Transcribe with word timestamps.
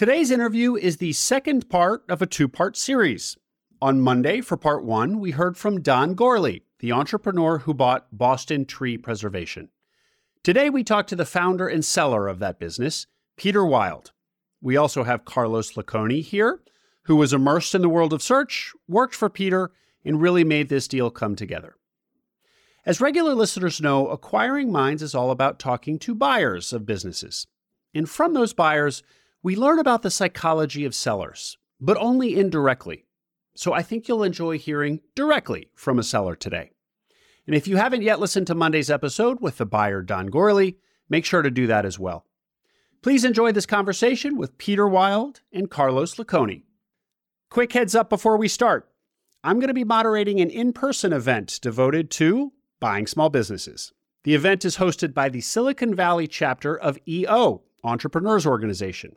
Today's 0.00 0.30
interview 0.30 0.76
is 0.76 0.96
the 0.96 1.12
second 1.12 1.68
part 1.68 2.04
of 2.08 2.22
a 2.22 2.26
two 2.26 2.48
part 2.48 2.74
series. 2.74 3.36
On 3.82 4.00
Monday, 4.00 4.40
for 4.40 4.56
part 4.56 4.82
one, 4.82 5.20
we 5.20 5.32
heard 5.32 5.58
from 5.58 5.82
Don 5.82 6.16
Gourley, 6.16 6.62
the 6.78 6.90
entrepreneur 6.90 7.58
who 7.58 7.74
bought 7.74 8.06
Boston 8.10 8.64
Tree 8.64 8.96
Preservation. 8.96 9.68
Today, 10.42 10.70
we 10.70 10.84
talk 10.84 11.06
to 11.08 11.16
the 11.16 11.26
founder 11.26 11.68
and 11.68 11.84
seller 11.84 12.28
of 12.28 12.38
that 12.38 12.58
business, 12.58 13.08
Peter 13.36 13.62
Wild. 13.62 14.12
We 14.62 14.74
also 14.74 15.04
have 15.04 15.26
Carlos 15.26 15.74
Laconi 15.74 16.22
here, 16.22 16.62
who 17.02 17.16
was 17.16 17.34
immersed 17.34 17.74
in 17.74 17.82
the 17.82 17.90
world 17.90 18.14
of 18.14 18.22
search, 18.22 18.72
worked 18.88 19.14
for 19.14 19.28
Peter, 19.28 19.70
and 20.02 20.22
really 20.22 20.44
made 20.44 20.70
this 20.70 20.88
deal 20.88 21.10
come 21.10 21.36
together. 21.36 21.76
As 22.86 23.02
regular 23.02 23.34
listeners 23.34 23.82
know, 23.82 24.08
Acquiring 24.08 24.72
Minds 24.72 25.02
is 25.02 25.14
all 25.14 25.30
about 25.30 25.58
talking 25.58 25.98
to 25.98 26.14
buyers 26.14 26.72
of 26.72 26.86
businesses. 26.86 27.46
And 27.92 28.08
from 28.08 28.32
those 28.32 28.54
buyers, 28.54 29.02
we 29.42 29.56
learn 29.56 29.78
about 29.78 30.02
the 30.02 30.10
psychology 30.10 30.84
of 30.84 30.94
sellers, 30.94 31.56
but 31.80 31.96
only 31.96 32.38
indirectly. 32.38 33.06
So 33.54 33.72
I 33.72 33.82
think 33.82 34.06
you'll 34.06 34.22
enjoy 34.22 34.58
hearing 34.58 35.00
directly 35.14 35.68
from 35.74 35.98
a 35.98 36.02
seller 36.02 36.36
today. 36.36 36.70
And 37.46 37.56
if 37.56 37.66
you 37.66 37.76
haven't 37.76 38.02
yet 38.02 38.20
listened 38.20 38.46
to 38.48 38.54
Monday's 38.54 38.90
episode 38.90 39.40
with 39.40 39.58
the 39.58 39.66
buyer 39.66 40.02
Don 40.02 40.28
Gourley, 40.28 40.76
make 41.08 41.24
sure 41.24 41.42
to 41.42 41.50
do 41.50 41.66
that 41.66 41.86
as 41.86 41.98
well. 41.98 42.26
Please 43.02 43.24
enjoy 43.24 43.50
this 43.50 43.66
conversation 43.66 44.36
with 44.36 44.58
Peter 44.58 44.86
Wild 44.86 45.40
and 45.52 45.70
Carlos 45.70 46.16
Laconi. 46.16 46.64
Quick 47.48 47.72
heads 47.72 47.94
up 47.94 48.10
before 48.10 48.36
we 48.36 48.46
start. 48.46 48.90
I'm 49.42 49.58
going 49.58 49.68
to 49.68 49.74
be 49.74 49.84
moderating 49.84 50.38
an 50.40 50.50
in 50.50 50.74
person 50.74 51.14
event 51.14 51.58
devoted 51.62 52.10
to 52.12 52.52
buying 52.78 53.06
small 53.06 53.30
businesses. 53.30 53.92
The 54.24 54.34
event 54.34 54.66
is 54.66 54.76
hosted 54.76 55.14
by 55.14 55.30
the 55.30 55.40
Silicon 55.40 55.94
Valley 55.94 56.26
chapter 56.26 56.78
of 56.78 56.98
EO, 57.08 57.62
Entrepreneurs 57.82 58.46
Organization. 58.46 59.16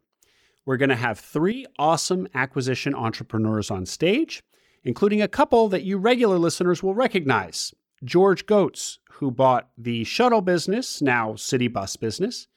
We're 0.66 0.78
going 0.78 0.90
to 0.90 0.96
have 0.96 1.20
three 1.20 1.66
awesome 1.78 2.28
acquisition 2.34 2.96
entrepreneurs 2.96 3.70
on 3.70 3.86
stage, 3.86 4.44
including 4.84 5.22
a 5.22 5.28
couple 5.28 5.68
that 5.70 5.84
you 5.84 5.98
regular 5.98 6.38
listeners 6.38 6.82
will 6.82 6.96
recognize 6.96 7.74
George 8.04 8.46
Goetz, 8.46 9.00
who 9.12 9.32
bought 9.32 9.70
the 9.78 10.04
shuttle 10.04 10.42
business, 10.42 11.02
now 11.02 11.36
city 11.36 11.68
bus 11.68 11.96
business, 11.96 12.48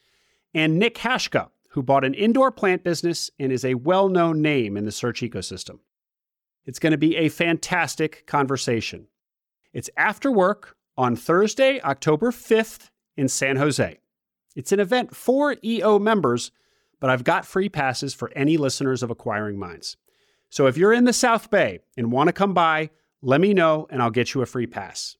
and 0.54 0.78
Nick 0.78 0.96
Haschka, 0.96 1.48
who 1.70 1.82
bought 1.82 2.04
an 2.04 2.14
indoor 2.14 2.50
plant 2.50 2.82
business 2.82 3.30
and 3.38 3.52
is 3.52 3.64
a 3.64 3.74
well 3.74 4.08
known 4.08 4.40
name 4.40 4.76
in 4.76 4.84
the 4.84 4.92
search 4.92 5.20
ecosystem. 5.20 5.78
It's 6.64 6.78
going 6.78 6.92
to 6.92 6.98
be 6.98 7.16
a 7.16 7.28
fantastic 7.28 8.26
conversation. 8.26 9.06
It's 9.72 9.90
after 9.96 10.32
work 10.32 10.76
on 10.96 11.14
Thursday, 11.14 11.80
October 11.82 12.30
5th 12.30 12.90
in 13.16 13.28
San 13.28 13.56
Jose. 13.56 13.98
It's 14.56 14.72
an 14.72 14.80
event 14.80 15.14
for 15.14 15.56
EO 15.62 15.98
members 15.98 16.50
but 17.00 17.10
I've 17.10 17.24
got 17.24 17.46
free 17.46 17.68
passes 17.68 18.14
for 18.14 18.30
any 18.34 18.56
listeners 18.56 19.02
of 19.02 19.10
Acquiring 19.10 19.58
Minds. 19.58 19.96
So 20.50 20.66
if 20.66 20.76
you're 20.76 20.92
in 20.92 21.04
the 21.04 21.12
South 21.12 21.50
Bay 21.50 21.80
and 21.96 22.12
want 22.12 22.28
to 22.28 22.32
come 22.32 22.54
by, 22.54 22.90
let 23.22 23.40
me 23.40 23.54
know 23.54 23.86
and 23.90 24.02
I'll 24.02 24.10
get 24.10 24.34
you 24.34 24.42
a 24.42 24.46
free 24.46 24.66
pass. 24.66 25.16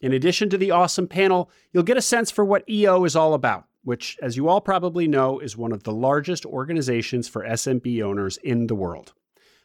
In 0.00 0.12
addition 0.12 0.50
to 0.50 0.58
the 0.58 0.72
awesome 0.72 1.06
panel, 1.06 1.50
you'll 1.72 1.84
get 1.84 1.96
a 1.96 2.02
sense 2.02 2.30
for 2.30 2.44
what 2.44 2.68
EO 2.68 3.04
is 3.04 3.14
all 3.14 3.34
about, 3.34 3.66
which, 3.84 4.18
as 4.20 4.36
you 4.36 4.48
all 4.48 4.60
probably 4.60 5.06
know, 5.06 5.38
is 5.38 5.56
one 5.56 5.72
of 5.72 5.84
the 5.84 5.92
largest 5.92 6.44
organizations 6.44 7.28
for 7.28 7.44
SMB 7.44 8.02
owners 8.02 8.36
in 8.38 8.66
the 8.66 8.74
world. 8.74 9.12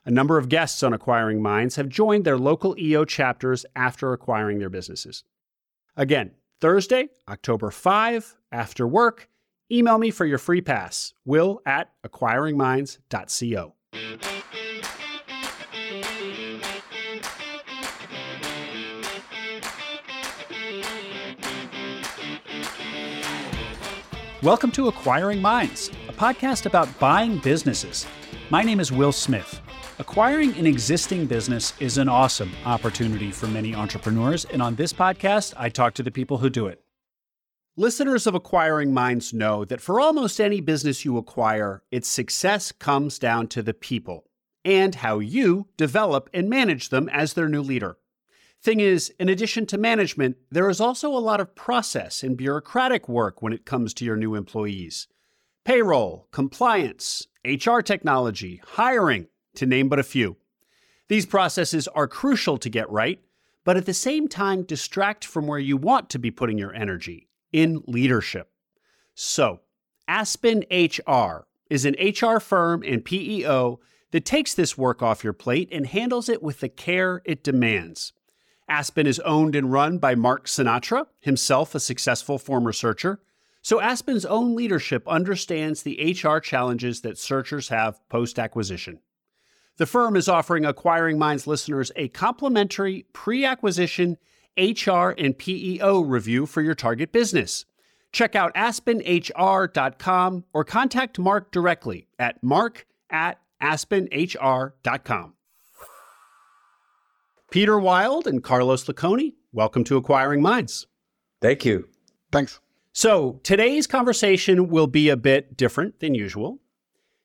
A 0.05 0.11
number 0.11 0.37
of 0.37 0.47
guests 0.47 0.83
on 0.83 0.93
Acquiring 0.93 1.41
Minds 1.41 1.75
have 1.75 1.89
joined 1.89 2.23
their 2.23 2.37
local 2.37 2.77
EO 2.79 3.03
chapters 3.03 3.65
after 3.75 4.13
acquiring 4.13 4.59
their 4.59 4.69
businesses. 4.69 5.23
Again, 5.95 6.31
Thursday, 6.61 7.09
October 7.27 7.71
5, 7.71 8.35
after 8.51 8.87
work, 8.87 9.27
Email 9.69 9.97
me 9.97 10.11
for 10.11 10.25
your 10.25 10.37
free 10.37 10.61
pass, 10.61 11.13
will 11.25 11.61
at 11.65 11.91
acquiringminds.co. 12.05 13.73
Welcome 24.41 24.71
to 24.71 24.87
Acquiring 24.87 25.41
Minds, 25.41 25.91
a 26.07 26.13
podcast 26.13 26.65
about 26.65 26.87
buying 26.97 27.39
businesses. 27.39 28.07
My 28.49 28.63
name 28.63 28.79
is 28.79 28.93
Will 28.93 29.11
Smith. 29.11 29.59
Acquiring 29.99 30.55
an 30.57 30.65
existing 30.65 31.25
business 31.25 31.73
is 31.81 31.97
an 31.97 32.07
awesome 32.07 32.53
opportunity 32.63 33.31
for 33.31 33.47
many 33.47 33.75
entrepreneurs, 33.75 34.45
and 34.45 34.61
on 34.61 34.75
this 34.75 34.93
podcast, 34.93 35.53
I 35.57 35.67
talk 35.67 35.93
to 35.95 36.03
the 36.03 36.11
people 36.11 36.37
who 36.37 36.49
do 36.49 36.67
it. 36.67 36.81
Listeners 37.79 38.25
of 38.25 38.33
Acquiring 38.33 38.91
Minds 38.91 39.35
know 39.35 39.63
that 39.63 39.81
for 39.81 39.99
almost 39.99 40.41
any 40.41 40.61
business 40.61 41.05
you 41.05 41.15
acquire, 41.15 41.83
its 41.91 42.07
success 42.07 42.71
comes 42.71 43.19
down 43.19 43.45
to 43.49 43.61
the 43.61 43.75
people 43.75 44.25
and 44.65 44.95
how 44.95 45.19
you 45.19 45.67
develop 45.77 46.27
and 46.33 46.49
manage 46.49 46.89
them 46.89 47.07
as 47.09 47.33
their 47.33 47.47
new 47.47 47.61
leader. 47.61 47.99
Thing 48.63 48.79
is, 48.79 49.13
in 49.19 49.29
addition 49.29 49.67
to 49.67 49.77
management, 49.77 50.37
there 50.49 50.71
is 50.71 50.81
also 50.81 51.09
a 51.09 51.19
lot 51.19 51.39
of 51.39 51.53
process 51.53 52.23
and 52.23 52.35
bureaucratic 52.35 53.07
work 53.07 53.43
when 53.43 53.53
it 53.53 53.63
comes 53.63 53.93
to 53.93 54.05
your 54.05 54.17
new 54.17 54.33
employees 54.33 55.07
payroll, 55.63 56.27
compliance, 56.31 57.27
HR 57.45 57.81
technology, 57.81 58.59
hiring, 58.69 59.27
to 59.53 59.67
name 59.67 59.87
but 59.87 59.99
a 59.99 60.03
few. 60.03 60.37
These 61.09 61.27
processes 61.27 61.87
are 61.89 62.07
crucial 62.07 62.57
to 62.57 62.71
get 62.71 62.89
right, 62.89 63.19
but 63.63 63.77
at 63.77 63.85
the 63.85 63.93
same 63.93 64.27
time 64.27 64.63
distract 64.63 65.23
from 65.23 65.45
where 65.45 65.59
you 65.59 65.77
want 65.77 66.09
to 66.09 66.17
be 66.17 66.31
putting 66.31 66.57
your 66.57 66.73
energy 66.73 67.27
in 67.51 67.83
leadership. 67.87 68.51
So, 69.13 69.61
Aspen 70.07 70.63
HR 70.71 71.47
is 71.69 71.85
an 71.85 71.95
HR 71.99 72.39
firm 72.39 72.83
and 72.83 73.03
PEO 73.03 73.79
that 74.11 74.25
takes 74.25 74.53
this 74.53 74.77
work 74.77 75.01
off 75.01 75.23
your 75.23 75.33
plate 75.33 75.69
and 75.71 75.85
handles 75.85 76.29
it 76.29 76.41
with 76.41 76.59
the 76.59 76.69
care 76.69 77.21
it 77.25 77.43
demands. 77.43 78.13
Aspen 78.69 79.07
is 79.07 79.19
owned 79.21 79.55
and 79.55 79.71
run 79.71 79.97
by 79.97 80.15
Mark 80.15 80.45
Sinatra, 80.45 81.07
himself 81.19 81.73
a 81.73 81.79
successful 81.79 82.37
former 82.37 82.73
searcher. 82.73 83.21
So 83.61 83.81
Aspen's 83.81 84.25
own 84.25 84.55
leadership 84.55 85.07
understands 85.07 85.83
the 85.83 86.13
HR 86.13 86.39
challenges 86.39 87.01
that 87.01 87.17
searchers 87.17 87.69
have 87.69 87.99
post 88.07 88.39
acquisition. 88.39 88.99
The 89.77 89.85
firm 89.85 90.15
is 90.15 90.27
offering 90.27 90.65
Acquiring 90.65 91.19
Minds 91.19 91.47
listeners 91.47 91.91
a 91.95 92.07
complimentary 92.09 93.05
pre 93.13 93.45
acquisition 93.45 94.17
HR 94.57 95.13
and 95.17 95.37
PEO 95.37 96.01
review 96.01 96.45
for 96.45 96.61
your 96.61 96.75
target 96.75 97.11
business. 97.11 97.65
Check 98.11 98.35
out 98.35 98.53
aspenhr.com 98.55 100.43
or 100.53 100.63
contact 100.63 101.19
Mark 101.19 101.51
directly 101.51 102.07
at 102.17 102.41
mark 102.43 102.87
at 103.09 103.39
aspenhr.com. 103.61 105.33
Peter 107.49 107.79
Wild 107.79 108.27
and 108.27 108.43
Carlos 108.43 108.85
Laconi, 108.85 109.35
welcome 109.53 109.83
to 109.85 109.97
Acquiring 109.97 110.41
Minds. 110.41 110.87
Thank 111.41 111.63
you. 111.63 111.87
Thanks. 112.31 112.59
So 112.91 113.39
today's 113.43 113.87
conversation 113.87 114.69
will 114.69 114.87
be 114.87 115.09
a 115.09 115.15
bit 115.15 115.55
different 115.55 115.99
than 115.99 116.15
usual. 116.15 116.59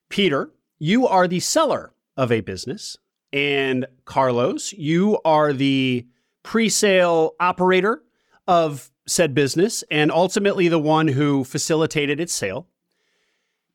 Peter, 0.09 0.51
you 0.79 1.07
are 1.07 1.27
the 1.27 1.39
seller 1.39 1.93
of 2.15 2.31
a 2.31 2.41
business, 2.41 2.95
and 3.31 3.87
Carlos, 4.05 4.71
you 4.73 5.19
are 5.25 5.51
the 5.51 6.05
pre 6.43 6.69
sale 6.69 7.33
operator 7.39 8.03
of 8.47 8.91
said 9.07 9.33
business 9.33 9.83
and 9.89 10.11
ultimately 10.11 10.67
the 10.67 10.79
one 10.79 11.07
who 11.07 11.43
facilitated 11.43 12.19
its 12.19 12.33
sale. 12.33 12.67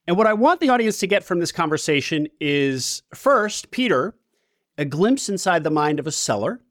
And 0.06 0.17
what 0.17 0.27
I 0.27 0.33
want 0.33 0.61
the 0.61 0.71
audience 0.71 0.99
to 0.99 1.06
get 1.06 1.23
from 1.23 1.39
this 1.39 1.53
conversation 1.53 2.29
is 2.41 3.03
first, 3.15 3.71
Peter, 3.71 4.15
a 4.79 4.87
glimpse 4.87 5.29
inside 5.29 5.65
the 5.65 5.71
mind 5.71 5.99
of 5.99 6.06
a 6.06 6.12
seller. 6.12 6.62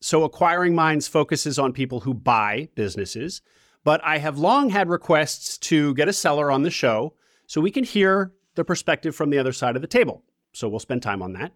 So, 0.00 0.22
Acquiring 0.22 0.74
Minds 0.74 1.08
focuses 1.08 1.58
on 1.58 1.72
people 1.72 2.00
who 2.00 2.14
buy 2.14 2.68
businesses, 2.76 3.42
but 3.84 4.00
I 4.04 4.18
have 4.18 4.38
long 4.38 4.70
had 4.70 4.88
requests 4.88 5.58
to 5.58 5.92
get 5.94 6.08
a 6.08 6.12
seller 6.12 6.50
on 6.50 6.62
the 6.62 6.70
show 6.70 7.14
so 7.46 7.60
we 7.60 7.72
can 7.72 7.84
hear 7.84 8.32
the 8.54 8.64
perspective 8.64 9.14
from 9.14 9.30
the 9.30 9.38
other 9.38 9.52
side 9.52 9.76
of 9.76 9.82
the 9.82 9.88
table. 9.88 10.22
So, 10.52 10.68
we'll 10.68 10.78
spend 10.78 11.02
time 11.02 11.20
on 11.20 11.32
that. 11.34 11.52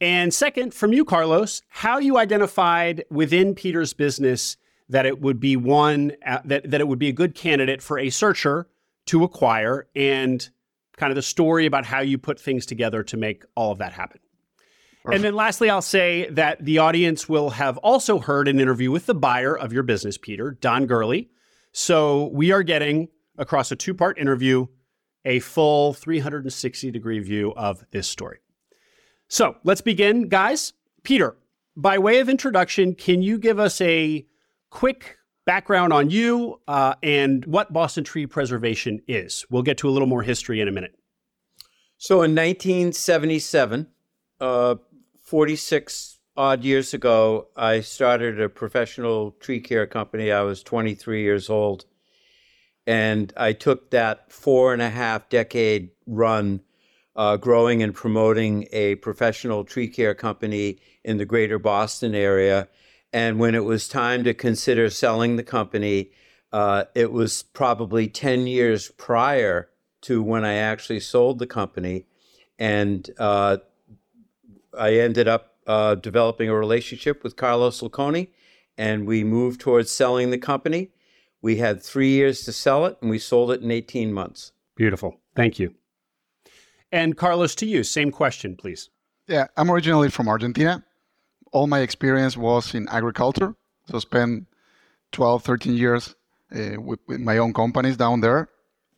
And 0.00 0.32
second, 0.32 0.74
from 0.74 0.92
you, 0.92 1.04
Carlos, 1.04 1.62
how 1.68 1.98
you 1.98 2.18
identified 2.18 3.04
within 3.10 3.54
Peter's 3.54 3.94
business 3.94 4.56
that 4.88 5.06
it 5.06 5.20
would 5.20 5.40
be 5.40 5.56
one 5.56 6.12
uh, 6.24 6.38
that, 6.44 6.70
that 6.70 6.80
it 6.80 6.88
would 6.88 6.98
be 6.98 7.08
a 7.08 7.12
good 7.12 7.34
candidate 7.34 7.82
for 7.82 7.98
a 7.98 8.10
searcher 8.10 8.68
to 9.06 9.24
acquire 9.24 9.88
and 9.96 10.48
kind 10.96 11.10
of 11.10 11.16
the 11.16 11.22
story 11.22 11.66
about 11.66 11.84
how 11.84 12.00
you 12.00 12.18
put 12.18 12.38
things 12.38 12.66
together 12.66 13.02
to 13.02 13.16
make 13.16 13.44
all 13.54 13.72
of 13.72 13.78
that 13.78 13.92
happen. 13.92 14.20
And 15.12 15.22
then 15.22 15.34
lastly, 15.34 15.70
I'll 15.70 15.82
say 15.82 16.28
that 16.30 16.64
the 16.64 16.78
audience 16.78 17.28
will 17.28 17.50
have 17.50 17.78
also 17.78 18.18
heard 18.18 18.48
an 18.48 18.58
interview 18.58 18.90
with 18.90 19.06
the 19.06 19.14
buyer 19.14 19.56
of 19.56 19.72
your 19.72 19.84
business, 19.84 20.18
Peter, 20.18 20.58
Don 20.60 20.88
Gourley. 20.88 21.28
So 21.70 22.26
we 22.32 22.50
are 22.50 22.64
getting 22.64 23.08
across 23.38 23.70
a 23.70 23.76
two 23.76 23.94
part 23.94 24.18
interview 24.18 24.66
a 25.24 25.40
full 25.40 25.92
360 25.92 26.90
degree 26.90 27.18
view 27.18 27.52
of 27.56 27.84
this 27.90 28.08
story. 28.08 28.38
So 29.28 29.56
let's 29.64 29.80
begin, 29.80 30.28
guys. 30.28 30.72
Peter, 31.02 31.36
by 31.76 31.98
way 31.98 32.20
of 32.20 32.28
introduction, 32.28 32.94
can 32.94 33.22
you 33.22 33.38
give 33.38 33.58
us 33.58 33.80
a 33.80 34.26
quick 34.70 35.18
background 35.44 35.92
on 35.92 36.10
you 36.10 36.60
uh, 36.68 36.94
and 37.02 37.44
what 37.46 37.72
Boston 37.72 38.04
Tree 38.04 38.26
Preservation 38.26 39.00
is? 39.08 39.44
We'll 39.50 39.62
get 39.62 39.78
to 39.78 39.88
a 39.88 39.90
little 39.90 40.08
more 40.08 40.22
history 40.22 40.60
in 40.60 40.68
a 40.68 40.72
minute. 40.72 40.96
So 41.98 42.16
in 42.16 42.34
1977, 42.34 43.88
uh, 44.40 44.76
46 45.22 46.18
odd 46.36 46.62
years 46.62 46.94
ago, 46.94 47.48
I 47.56 47.80
started 47.80 48.40
a 48.40 48.48
professional 48.48 49.32
tree 49.32 49.60
care 49.60 49.86
company. 49.86 50.30
I 50.30 50.42
was 50.42 50.62
23 50.62 51.22
years 51.22 51.50
old. 51.50 51.86
And 52.86 53.32
I 53.36 53.52
took 53.52 53.90
that 53.90 54.30
four 54.30 54.72
and 54.72 54.80
a 54.80 54.90
half 54.90 55.28
decade 55.28 55.90
run 56.06 56.60
uh, 57.16 57.36
growing 57.36 57.82
and 57.82 57.94
promoting 57.94 58.68
a 58.72 58.94
professional 58.96 59.64
tree 59.64 59.88
care 59.88 60.14
company 60.14 60.78
in 61.02 61.16
the 61.16 61.24
greater 61.24 61.58
Boston 61.58 62.14
area. 62.14 62.68
And 63.12 63.38
when 63.38 63.54
it 63.54 63.64
was 63.64 63.88
time 63.88 64.22
to 64.24 64.34
consider 64.34 64.90
selling 64.90 65.36
the 65.36 65.42
company, 65.42 66.10
uh, 66.52 66.84
it 66.94 67.10
was 67.12 67.42
probably 67.42 68.06
10 68.08 68.46
years 68.46 68.90
prior 68.96 69.70
to 70.02 70.22
when 70.22 70.44
I 70.44 70.54
actually 70.54 71.00
sold 71.00 71.38
the 71.38 71.46
company. 71.46 72.06
And 72.58 73.08
uh, 73.18 73.58
I 74.78 74.94
ended 74.94 75.26
up 75.26 75.56
uh, 75.66 75.94
developing 75.96 76.48
a 76.48 76.54
relationship 76.54 77.24
with 77.24 77.36
Carlos 77.36 77.80
Laconi, 77.80 78.28
and 78.78 79.06
we 79.06 79.24
moved 79.24 79.60
towards 79.60 79.90
selling 79.90 80.30
the 80.30 80.38
company. 80.38 80.90
We 81.42 81.56
had 81.56 81.82
three 81.82 82.10
years 82.10 82.44
to 82.44 82.52
sell 82.52 82.86
it, 82.86 82.98
and 83.00 83.10
we 83.10 83.18
sold 83.18 83.50
it 83.50 83.62
in 83.62 83.70
18 83.70 84.12
months. 84.12 84.52
Beautiful. 84.76 85.20
Thank 85.34 85.58
you. 85.58 85.74
And 86.92 87.16
Carlos, 87.16 87.54
to 87.56 87.66
you, 87.66 87.82
same 87.82 88.10
question, 88.10 88.56
please. 88.56 88.90
Yeah, 89.28 89.46
I'm 89.56 89.70
originally 89.70 90.08
from 90.10 90.28
Argentina. 90.28 90.84
All 91.52 91.66
my 91.66 91.80
experience 91.80 92.36
was 92.36 92.74
in 92.74 92.88
agriculture. 92.88 93.54
So 93.90 93.98
spent 93.98 94.46
12, 95.12 95.42
13 95.42 95.74
years 95.74 96.14
uh, 96.54 96.80
with, 96.80 97.00
with, 97.06 97.20
my 97.20 97.38
own 97.38 97.52
companies 97.52 97.96
down 97.96 98.20
there 98.20 98.48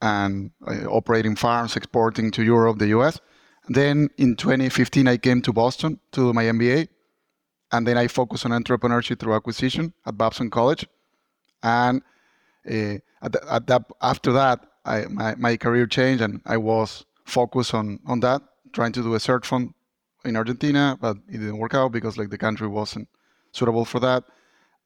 and 0.02 0.50
uh, 0.66 0.86
operating 0.86 1.36
farms, 1.36 1.76
exporting 1.76 2.30
to 2.32 2.42
Europe, 2.42 2.78
the 2.78 2.88
US. 2.88 3.20
Then 3.68 4.08
in 4.16 4.36
2015, 4.36 5.08
I 5.08 5.16
came 5.16 5.42
to 5.42 5.52
Boston 5.52 5.98
to 6.12 6.28
do 6.28 6.32
my 6.32 6.44
MBA. 6.44 6.88
And 7.70 7.86
then 7.86 7.98
I 7.98 8.08
focused 8.08 8.46
on 8.46 8.52
entrepreneurship 8.52 9.18
through 9.18 9.34
acquisition 9.34 9.92
at 10.06 10.16
Babson 10.16 10.50
College. 10.50 10.86
And 11.62 12.02
uh, 12.66 12.98
at, 13.20 13.32
the, 13.32 13.40
at 13.50 13.66
that, 13.66 13.84
after 14.00 14.32
that, 14.32 14.66
I, 14.84 15.04
my, 15.06 15.34
my 15.34 15.56
career 15.56 15.86
changed 15.86 16.22
and 16.22 16.40
I 16.46 16.56
was 16.56 17.04
focused 17.28 17.74
on, 17.74 18.00
on 18.06 18.20
that, 18.20 18.42
trying 18.72 18.92
to 18.92 19.02
do 19.02 19.14
a 19.14 19.20
search 19.20 19.46
fund 19.46 19.74
in 20.24 20.36
Argentina, 20.36 20.96
but 21.00 21.16
it 21.28 21.38
didn't 21.38 21.58
work 21.58 21.74
out 21.74 21.92
because 21.92 22.16
like 22.16 22.30
the 22.30 22.38
country 22.38 22.66
wasn't 22.66 23.08
suitable 23.52 23.84
for 23.84 24.00
that. 24.00 24.24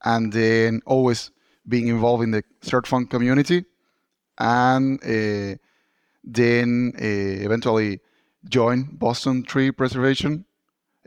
And 0.05 0.33
then 0.33 0.83
always 0.85 1.31
being 1.69 1.89
involved 1.89 2.25
in 2.25 2.33
the 2.33 2.43
search 2.61 2.89
fund 2.89 3.11
community. 3.11 3.65
And 4.39 5.03
uh, 5.05 5.57
then 6.25 6.93
uh, 6.97 7.45
eventually 7.45 8.01
join 8.49 8.85
Boston 8.93 9.43
Tree 9.45 9.71
Preservation 9.71 10.45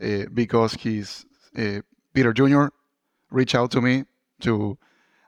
uh, 0.02 0.24
because 0.32 0.74
he's 0.74 1.26
Peter 2.14 2.32
Jr. 2.32 2.66
reached 3.30 3.54
out 3.54 3.70
to 3.72 3.80
me 3.80 4.04
to, 4.40 4.78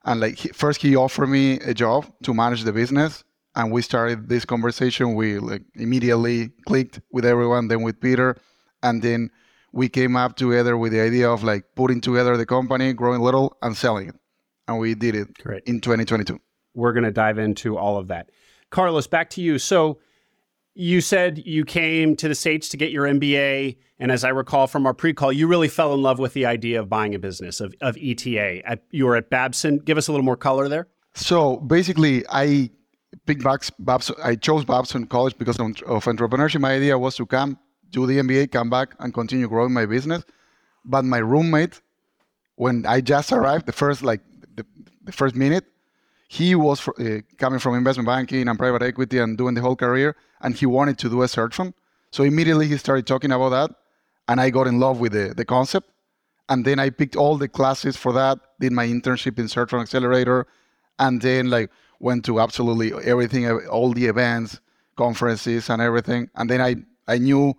and 0.05 0.21
like 0.21 0.37
he, 0.37 0.49
first 0.49 0.81
he 0.83 0.97
offered 0.97 1.29
me 1.29 1.59
a 1.61 1.75
job 1.75 2.07
to 2.23 2.35
manage 2.35 2.65
the 2.65 2.73
business, 2.73 3.25
and 3.59 3.73
we 3.73 3.83
started 3.83 4.29
this 4.29 4.45
conversation. 4.45 5.15
We 5.15 5.39
like 5.39 5.63
immediately 5.75 6.51
clicked 6.67 7.01
with 7.13 7.27
everyone, 7.27 7.69
then 7.69 7.83
with 7.83 8.01
Peter, 8.01 8.37
and 8.83 9.03
then 9.03 9.31
we 9.73 9.89
came 9.89 10.17
up 10.17 10.37
together 10.37 10.79
with 10.79 10.93
the 10.93 11.01
idea 11.01 11.29
of 11.29 11.43
like 11.43 11.65
putting 11.75 12.01
together 12.01 12.37
the 12.37 12.47
company, 12.47 12.93
growing 12.95 13.21
little, 13.21 13.59
and 13.61 13.77
selling 13.77 14.09
it, 14.09 14.15
and 14.69 14.79
we 14.79 14.95
did 14.95 15.15
it 15.15 15.37
Great. 15.43 15.65
in 15.67 15.81
2022. 15.81 16.39
We're 16.75 16.93
going 16.93 17.05
to 17.05 17.11
dive 17.11 17.39
into 17.39 17.77
all 17.77 17.99
of 17.99 18.09
that. 18.09 18.31
Carlos, 18.71 19.09
back 19.09 19.29
to 19.31 19.43
you. 19.43 19.59
So 19.59 19.99
you 20.75 21.01
said 21.01 21.43
you 21.45 21.65
came 21.65 22.15
to 22.17 22.29
the 22.29 22.37
States 22.37 22.69
to 22.69 22.77
get 22.77 22.93
your 22.93 23.05
MBA. 23.05 23.79
And 23.99 24.13
as 24.13 24.23
I 24.23 24.29
recall 24.29 24.69
from 24.69 24.87
our 24.87 24.95
pre 24.95 25.13
call, 25.13 25.33
you 25.33 25.49
really 25.49 25.67
fell 25.67 25.93
in 25.93 26.03
love 26.03 26.21
with 26.21 26.35
the 26.35 26.47
idea 26.47 26.79
of 26.79 26.89
buying 26.89 27.17
a 27.17 27.19
business, 27.19 27.61
of, 27.61 27.75
of 27.81 27.97
ETA. 28.01 28.63
At, 28.65 28.85
you 28.93 29.07
were 29.07 29.17
at 29.17 29.29
Babson. 29.29 29.79
Give 29.79 29.99
us 29.99 30.07
a 30.07 30.13
little 30.13 30.25
more 30.25 30.37
color 30.37 30.69
there. 30.69 30.87
So 31.15 31.57
basically, 31.57 32.25
I 32.31 32.71
picked 33.27 33.43
Babson. 33.79 34.17
I 34.23 34.37
chose 34.37 34.65
Babson 34.65 35.07
College 35.07 35.37
because 35.39 35.59
of, 35.59 35.67
entrepreneurship. 35.67 36.61
My 36.61 36.75
idea 36.75 36.99
was 36.99 37.17
to 37.17 37.27
come, 37.27 37.59
do 37.91 38.07
the 38.07 38.19
MBA, 38.19 38.51
come 38.51 38.71
back, 38.71 38.95
and 38.99 39.13
continue 39.13 39.49
growing 39.49 39.73
my 39.73 39.87
business. 39.87 40.25
But 40.85 41.05
my 41.05 41.19
roommate, 41.19 41.81
when 42.57 42.87
I 42.87 43.01
just 43.01 43.33
arrived, 43.33 43.67
the 43.67 43.73
first 43.73 44.03
like 44.03 44.21
the, 44.55 44.65
the 45.05 45.13
first 45.13 45.35
minute, 45.35 45.65
he 46.29 46.55
was 46.55 46.87
uh, 46.87 47.21
coming 47.39 47.59
from 47.59 47.75
investment 47.75 48.07
banking 48.07 48.49
and 48.49 48.59
private 48.59 48.83
equity 48.83 49.19
and 49.19 49.39
doing 49.39 49.55
the 49.55 49.63
whole 49.63 49.77
career, 49.77 50.15
and 50.43 50.55
he 50.55 50.67
wanted 50.67 50.99
to 50.99 51.09
do 51.09 51.23
a 51.23 51.29
search 51.29 51.57
fund. 51.57 51.73
So 52.11 52.23
immediately 52.25 52.67
he 52.67 52.77
started 52.77 53.07
talking 53.07 53.33
about 53.33 53.51
that, 53.51 53.71
and 54.29 54.41
I 54.41 54.51
got 54.51 54.67
in 54.67 54.79
love 54.79 55.01
with 55.01 55.13
the, 55.13 55.35
the 55.35 55.45
concept. 55.45 55.89
And 56.51 56.65
then 56.65 56.79
I 56.79 56.89
picked 56.91 57.17
all 57.17 57.37
the 57.37 57.49
classes 57.49 57.97
for 57.97 58.13
that, 58.15 58.39
did 58.59 58.73
my 58.73 58.87
internship 58.87 59.39
in 59.39 59.49
Search 59.49 59.71
Fund 59.71 59.83
Accelerator, 59.83 60.47
and 60.99 61.21
then 61.21 61.51
like 61.51 61.71
went 62.01 62.25
to 62.27 62.41
absolutely 62.41 62.93
everything, 63.05 63.49
all 63.67 63.93
the 63.93 64.07
events, 64.07 64.61
conferences, 64.97 65.71
and 65.71 65.83
everything. 65.83 66.31
And 66.35 66.49
then 66.49 66.61
I 66.61 66.77
I 67.07 67.19
knew 67.19 67.55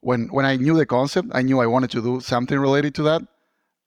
when 0.00 0.28
when 0.28 0.44
I 0.44 0.56
knew 0.56 0.76
the 0.76 0.86
concept, 0.86 1.28
I 1.32 1.42
knew 1.42 1.60
I 1.60 1.66
wanted 1.66 1.90
to 1.92 2.02
do 2.02 2.20
something 2.20 2.58
related 2.58 2.94
to 2.96 3.02
that. 3.04 3.22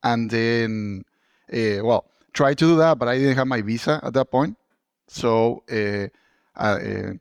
And 0.04 0.30
then, 0.30 1.04
uh, 1.52 1.84
well, 1.84 2.06
tried 2.34 2.58
to 2.60 2.66
do 2.66 2.76
that, 2.78 2.98
but 3.00 3.08
I 3.08 3.18
didn't 3.18 3.36
have 3.36 3.48
my 3.48 3.62
visa 3.62 4.00
at 4.04 4.14
that 4.14 4.32
point. 4.32 4.56
So 5.08 5.64
uh, 5.72 6.08
uh, 6.56 7.14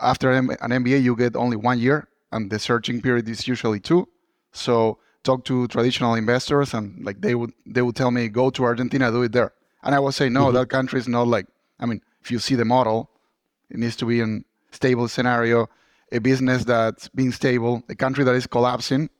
after 0.00 0.30
an 0.32 0.48
MBA, 0.48 1.02
you 1.02 1.16
get 1.16 1.36
only 1.36 1.56
one 1.56 1.78
year, 1.78 2.08
and 2.32 2.50
the 2.50 2.58
searching 2.58 3.00
period 3.00 3.28
is 3.28 3.46
usually 3.46 3.80
two. 3.80 4.08
So 4.52 4.98
talk 5.22 5.44
to 5.44 5.68
traditional 5.68 6.14
investors, 6.14 6.74
and 6.74 7.04
like 7.04 7.20
they 7.20 7.34
would 7.34 7.52
they 7.66 7.82
would 7.82 7.96
tell 7.96 8.10
me 8.10 8.28
go 8.28 8.50
to 8.50 8.64
Argentina, 8.64 9.10
do 9.10 9.22
it 9.22 9.32
there. 9.32 9.52
And 9.82 9.94
I 9.94 9.98
would 10.00 10.14
say 10.14 10.28
no, 10.28 10.46
mm-hmm. 10.46 10.56
that 10.56 10.68
country 10.68 10.98
is 11.00 11.08
not 11.08 11.28
like. 11.28 11.46
I 11.80 11.86
mean, 11.86 12.00
if 12.20 12.30
you 12.30 12.38
see 12.38 12.54
the 12.54 12.64
model, 12.64 13.10
it 13.70 13.78
needs 13.78 13.96
to 13.96 14.06
be 14.06 14.20
in 14.20 14.44
stable 14.70 15.08
scenario, 15.08 15.68
a 16.12 16.18
business 16.18 16.64
that's 16.64 17.08
being 17.08 17.32
stable, 17.32 17.82
a 17.88 17.94
country 17.94 18.24
that 18.24 18.34
is 18.34 18.46
collapsing. 18.46 19.10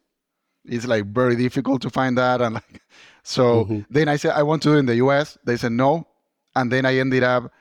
It's 0.65 0.87
like 0.87 1.07
very 1.07 1.37
difficult 1.37 1.83
to 1.83 1.91
find 1.91 2.17
that, 2.19 2.41
and 2.41 2.55
like 2.55 2.83
so 3.23 3.65
mm-hmm. 3.65 3.81
then 3.91 4.09
I 4.09 4.17
said, 4.17 4.33
I 4.33 4.43
want 4.43 4.63
to 4.63 4.71
do 4.71 4.75
it 4.77 4.81
in 4.81 4.87
the 4.87 4.97
US. 4.97 5.39
They 5.45 5.57
said 5.57 5.73
no. 5.73 6.07
And 6.55 6.73
then 6.73 6.85
I 6.85 6.99
ended 6.99 7.23
up 7.23 7.53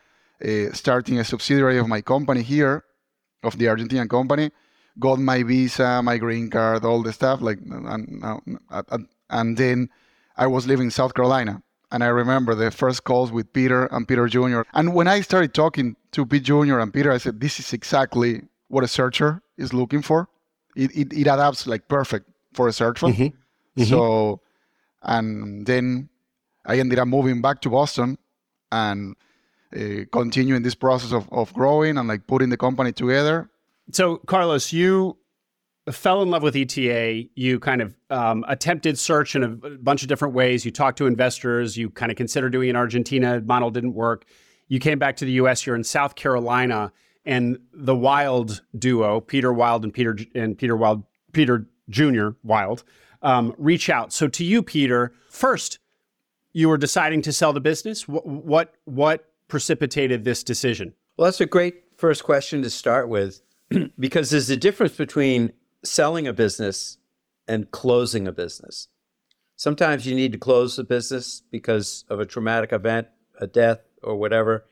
uh, 0.44 0.72
starting 0.74 1.20
a 1.20 1.24
subsidiary 1.24 1.78
of 1.78 1.88
my 1.88 2.02
company 2.02 2.42
here, 2.42 2.84
of 3.44 3.58
the 3.58 3.66
Argentinian 3.66 4.10
company, 4.10 4.52
got 5.00 5.20
my 5.20 5.44
visa, 5.44 6.02
my 6.02 6.18
green 6.18 6.50
card, 6.50 6.84
all 6.84 7.04
the 7.04 7.14
stuff. 7.14 7.42
Like, 7.42 7.60
and, 7.60 8.24
and, 8.24 9.08
and 9.30 9.58
then 9.58 9.90
I 10.36 10.48
was 10.48 10.68
living 10.68 10.86
in 10.86 10.92
South 10.92 11.14
Carolina. 11.14 11.62
And 11.92 12.04
I 12.04 12.08
remember 12.08 12.54
the 12.54 12.70
first 12.70 13.06
calls 13.06 13.32
with 13.32 13.52
Peter 13.54 13.86
and 13.86 14.08
Peter 14.08 14.28
Jr. 14.28 14.62
And 14.74 14.94
when 14.94 15.08
I 15.08 15.22
started 15.22 15.54
talking 15.54 15.96
to 16.12 16.26
Pete 16.26 16.44
Jr. 16.44 16.80
and 16.80 16.94
Peter, 16.94 17.12
I 17.12 17.18
said, 17.18 17.40
this 17.40 17.60
is 17.60 17.72
exactly 17.72 18.42
what 18.68 18.84
a 18.84 18.88
searcher 18.88 19.42
is 19.58 19.74
looking 19.74 20.02
for. 20.02 20.28
It, 20.76 20.92
it, 20.96 21.14
it 21.14 21.22
adapts 21.22 21.66
like 21.66 21.88
perfect 21.88 22.30
for 22.54 22.68
a 22.68 22.74
search 22.74 23.00
fund. 23.00 23.16
Mm-hmm. 23.16 23.82
Mm-hmm. 23.82 23.84
So 23.84 24.42
and 25.04 25.66
then 25.66 26.10
I 26.66 26.80
ended 26.80 27.00
up 27.00 27.08
moving 27.08 27.42
back 27.42 27.62
to 27.62 27.70
Boston 27.70 28.18
and 28.72 29.16
uh, 29.76 30.06
continuing 30.12 30.64
this 30.64 30.76
process 30.76 31.14
of, 31.14 31.32
of 31.32 31.54
growing 31.54 31.98
and 31.98 32.08
like 32.08 32.28
putting 32.28 32.50
the 32.50 32.58
company 32.58 32.92
together. 32.92 33.50
So, 33.92 34.18
Carlos, 34.18 34.74
you 34.74 35.18
fell 35.92 36.22
in 36.22 36.30
love 36.30 36.44
with 36.44 36.56
ETA. 36.56 37.26
You 37.36 37.60
kind 37.60 37.82
of 37.82 37.96
um, 38.10 38.46
attempted 38.48 38.98
search 38.98 39.36
in 39.36 39.44
a 39.44 39.48
bunch 39.48 40.02
of 40.02 40.08
different 40.08 40.34
ways. 40.34 40.66
You 40.66 40.72
talked 40.72 40.98
to 41.00 41.06
investors. 41.06 41.78
You 41.78 41.90
kind 41.90 42.12
of 42.12 42.18
considered 42.18 42.52
doing 42.52 42.70
in 42.70 42.76
Argentina. 42.76 43.42
Model 43.42 43.72
didn't 43.72 43.94
work. 43.94 44.26
You 44.68 44.80
came 44.80 45.00
back 45.00 45.16
to 45.18 45.26
the 45.26 45.32
U.S. 45.34 45.66
You're 45.66 45.76
in 45.76 45.84
South 45.84 46.16
Carolina, 46.16 46.92
and 47.26 47.60
the 47.74 47.96
Wild 47.96 48.62
duo, 48.78 49.22
Peter 49.22 49.52
Wild 49.54 49.84
and 49.84 49.94
Peter 49.94 50.18
and 50.36 50.58
Peter 50.58 50.76
Wild, 50.76 51.04
Peter 51.32 51.68
Jr. 51.90 52.30
Wild, 52.44 52.84
um, 53.22 53.54
reach 53.58 53.90
out. 53.90 54.12
So 54.12 54.28
to 54.28 54.44
you, 54.44 54.62
Peter, 54.64 55.14
first, 55.30 55.80
you 56.54 56.70
were 56.70 56.78
deciding 56.78 57.22
to 57.24 57.34
sell 57.34 57.54
the 57.54 57.62
business. 57.62 58.08
What, 58.08 58.26
what 58.26 58.74
what 58.86 59.32
precipitated 59.48 60.26
this 60.26 60.44
decision? 60.44 60.94
Well, 61.16 61.26
that's 61.26 61.42
a 61.42 61.46
great 61.46 61.84
first 61.98 62.24
question 62.24 62.62
to 62.62 62.70
start 62.70 63.10
with, 63.10 63.42
because 64.00 64.30
there's 64.30 64.50
a 64.50 64.58
difference 64.58 64.96
between 64.96 65.52
selling 65.90 66.28
a 66.28 66.34
business 66.34 66.98
and 67.48 67.72
closing 67.72 68.28
a 68.28 68.32
business. 68.32 68.88
Sometimes 69.56 70.06
you 70.06 70.16
need 70.16 70.32
to 70.34 70.38
close 70.38 70.78
a 70.78 70.84
business 70.84 71.42
because 71.52 72.06
of 72.10 72.20
a 72.20 72.26
traumatic 72.26 72.72
event, 72.72 73.08
a 73.40 73.48
death, 73.48 73.80
or 74.04 74.16
whatever, 74.16 74.66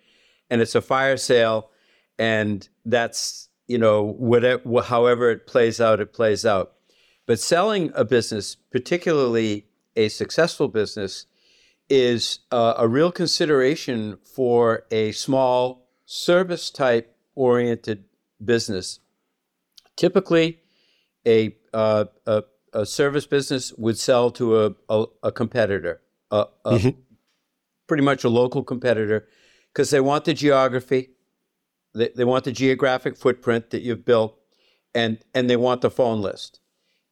and 0.50 0.62
it's 0.62 0.75
a 0.75 0.81
fire 0.81 1.17
sale, 1.17 1.72
and 2.19 2.69
that's 2.86 3.50
you 3.67 3.77
know 3.77 4.03
whatever 4.03 4.81
however 4.84 5.31
it 5.31 5.48
plays 5.48 5.81
out, 5.81 6.00
it 6.00 6.13
plays 6.13 6.45
out. 6.45 6.74
But 7.25 7.39
selling 7.39 7.91
a 7.95 8.05
business, 8.05 8.55
particularly 8.55 9.65
a 9.95 10.10
successful 10.10 10.67
business, 10.67 11.25
is 11.89 12.39
uh, 12.51 12.75
a 12.77 12.88
real 12.88 13.12
consideration 13.12 14.17
for 14.24 14.86
a 14.91 15.12
small 15.13 15.88
service 16.05 16.69
type 16.69 17.15
oriented 17.34 18.03
business 18.43 19.00
typically, 19.95 20.60
a, 21.25 21.55
uh, 21.74 22.05
a, 22.25 22.44
a 22.74 22.86
service 22.86 23.25
business 23.25 23.74
would 23.74 23.98
sell 23.98 24.32
to 24.32 24.65
a, 24.65 24.75
a, 24.89 25.05
a 25.24 25.32
competitor, 25.32 26.01
a, 26.32 26.46
a 26.65 26.72
mm-hmm. 26.72 27.00
pretty 27.88 28.03
much 28.03 28.24
a 28.24 28.29
local 28.29 28.63
competitor, 28.63 29.27
because 29.74 29.89
they 29.89 30.01
want 30.01 30.25
the 30.25 30.34
geography, 30.34 31.10
they, 31.94 32.10
they 32.15 32.25
want 32.25 32.44
the 32.44 32.51
geographic 32.51 33.17
footprint 33.17 33.70
that 33.72 33.82
you've 33.82 34.05
built, 34.05 34.38
and 34.94 35.20
and 35.34 35.50
they 35.50 35.58
want 35.58 35.82
the 35.82 35.91
phone 35.91 36.22
list. 36.22 36.60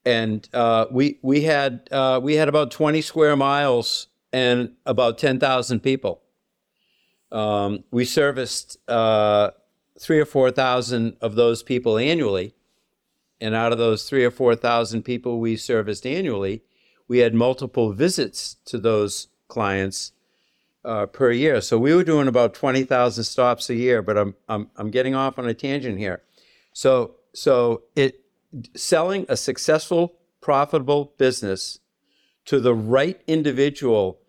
And 0.05 0.47
uh, 0.53 0.85
we 0.91 1.19
we 1.21 1.41
had 1.41 1.87
uh, 1.91 2.19
we 2.21 2.35
had 2.35 2.49
about 2.49 2.71
20 2.71 3.01
square 3.01 3.35
miles 3.35 4.07
and 4.33 4.73
about 4.85 5.17
10,000 5.17 5.79
people. 5.79 6.23
Um, 7.31 7.83
we 7.91 8.05
serviced 8.05 8.77
uh, 8.89 9.51
three 9.99 10.19
or 10.19 10.25
four 10.25 10.51
thousand 10.51 11.17
of 11.21 11.35
those 11.35 11.63
people 11.63 11.97
annually, 11.97 12.53
and 13.43 13.53
out 13.53 13.73
of 13.73 13.77
those 13.77 14.07
three 14.07 14.23
or 14.23 14.31
four 14.31 14.55
thousand 14.55 15.03
people 15.03 15.39
we 15.39 15.57
serviced 15.57 16.07
annually, 16.07 16.63
we 17.09 17.19
had 17.19 17.33
multiple 17.33 17.91
visits 17.91 18.55
to 18.65 18.77
those 18.77 19.27
clients 19.49 20.13
uh, 20.85 21.05
per 21.07 21.31
year. 21.31 21.59
So 21.59 21.77
we 21.77 21.93
were 21.93 22.05
doing 22.05 22.29
about 22.29 22.53
twenty 22.53 22.83
thousand 22.83 23.25
stops 23.25 23.69
a 23.69 23.75
year. 23.75 24.01
But 24.01 24.17
I'm 24.17 24.35
I'm 24.47 24.69
I'm 24.77 24.91
getting 24.91 25.13
off 25.13 25.37
on 25.37 25.47
a 25.47 25.53
tangent 25.53 25.99
here. 25.99 26.21
So 26.71 27.15
so 27.33 27.83
it 27.97 28.21
selling 28.75 29.25
a 29.27 29.35
successful, 29.35 30.13
profitable 30.39 31.13
business 31.17 31.79
to 32.45 32.61
the 32.61 32.73
right 32.73 33.21
individual 33.27 34.19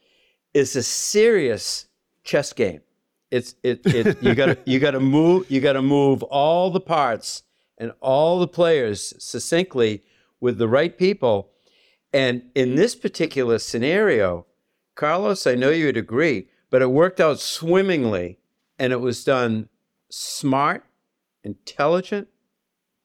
is 0.55 0.75
a 0.75 0.83
serious 0.83 1.87
chess 2.25 2.53
game. 2.53 2.81
It's 3.31 3.55
it, 3.63 3.81
it 3.85 4.21
you 4.21 4.35
got 4.35 4.67
you 4.67 4.81
got 4.81 4.93
to 4.93 5.01
move 5.01 5.49
you 5.49 5.61
got 5.61 5.75
to 5.75 5.83
move 5.83 6.25
all 6.25 6.71
the 6.71 6.81
parts 6.81 7.45
and 7.79 7.93
all 8.01 8.39
the 8.39 8.49
players 8.49 9.15
succinctly 9.19 10.03
with 10.41 10.59
the 10.59 10.69
right 10.69 10.97
people. 10.97 11.51
And 12.13 12.43
in 12.55 12.77
this 12.77 12.95
particular 12.95 13.59
scenario, 13.59 14.47
Carlos, 14.95 15.47
I 15.47 15.55
know 15.55 15.71
you'd 15.71 15.97
agree, 15.97 16.49
but 16.71 16.83
it 16.83 16.91
worked 16.91 17.21
out 17.21 17.41
swimmingly 17.41 18.39
and 18.79 18.93
it 18.93 19.01
was 19.01 19.25
done 19.25 19.69
smart, 20.11 20.85
intelligent, 21.43 22.29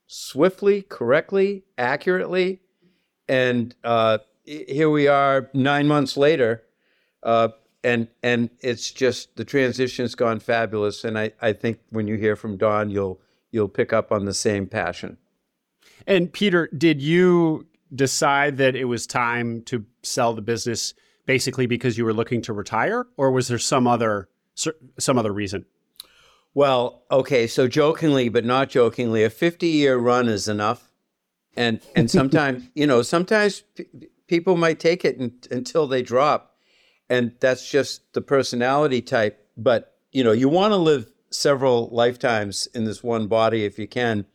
swiftly, 0.07 0.81
correctly, 0.81 1.63
accurately. 1.77 2.61
And 3.27 3.75
uh, 3.83 4.19
here 4.43 4.89
we 4.89 5.07
are 5.07 5.49
nine 5.53 5.87
months 5.87 6.17
later, 6.17 6.63
uh, 7.23 7.49
and 7.83 8.07
and 8.23 8.49
it's 8.61 8.91
just 8.91 9.35
the 9.35 9.45
transition's 9.45 10.15
gone 10.15 10.39
fabulous. 10.39 11.03
And 11.03 11.17
I, 11.17 11.31
I 11.41 11.53
think 11.53 11.79
when 11.91 12.07
you 12.07 12.15
hear 12.15 12.35
from 12.35 12.57
Don, 12.57 12.89
you'll 12.89 13.21
you'll 13.51 13.69
pick 13.69 13.93
up 13.93 14.11
on 14.11 14.25
the 14.25 14.33
same 14.33 14.67
passion. 14.67 15.17
And 16.07 16.31
Peter, 16.31 16.69
did 16.77 17.01
you 17.01 17.67
decide 17.93 18.57
that 18.57 18.75
it 18.75 18.85
was 18.85 19.07
time 19.07 19.61
to 19.63 19.85
sell 20.03 20.33
the 20.33 20.41
business 20.41 20.93
basically 21.25 21.65
because 21.65 21.97
you 21.97 22.05
were 22.05 22.13
looking 22.13 22.41
to 22.43 22.53
retire, 22.53 23.05
or 23.17 23.31
was 23.31 23.47
there 23.47 23.59
some 23.59 23.87
other 23.87 24.29
some 24.55 25.17
other 25.17 25.31
reason? 25.31 25.65
Well, 26.53 27.03
okay, 27.11 27.47
so 27.47 27.67
jokingly, 27.67 28.29
but 28.29 28.43
not 28.43 28.69
jokingly, 28.69 29.23
a 29.23 29.29
50 29.29 29.67
year 29.67 29.97
run 29.97 30.27
is 30.27 30.47
enough. 30.47 30.91
And 31.55 31.81
and 31.95 32.09
sometimes, 32.19 32.69
you 32.73 32.87
know, 32.87 33.01
sometimes 33.01 33.61
p- 33.75 33.87
people 34.27 34.57
might 34.57 34.79
take 34.79 35.05
it 35.05 35.17
in, 35.17 35.33
until 35.51 35.87
they 35.87 36.01
drop 36.01 36.49
and 37.09 37.33
that's 37.39 37.69
just 37.69 38.13
the 38.13 38.21
personality 38.21 39.01
type. 39.01 39.45
But 39.57 39.95
you 40.11 40.23
know, 40.23 40.31
you 40.31 40.47
want 40.47 40.71
to 40.71 40.77
live 40.77 41.11
several 41.29 41.89
lifetimes 41.91 42.67
in 42.67 42.85
this 42.85 43.03
one 43.03 43.27
body 43.27 43.65
if 43.65 43.77
you 43.79 43.87
can. 43.87 44.25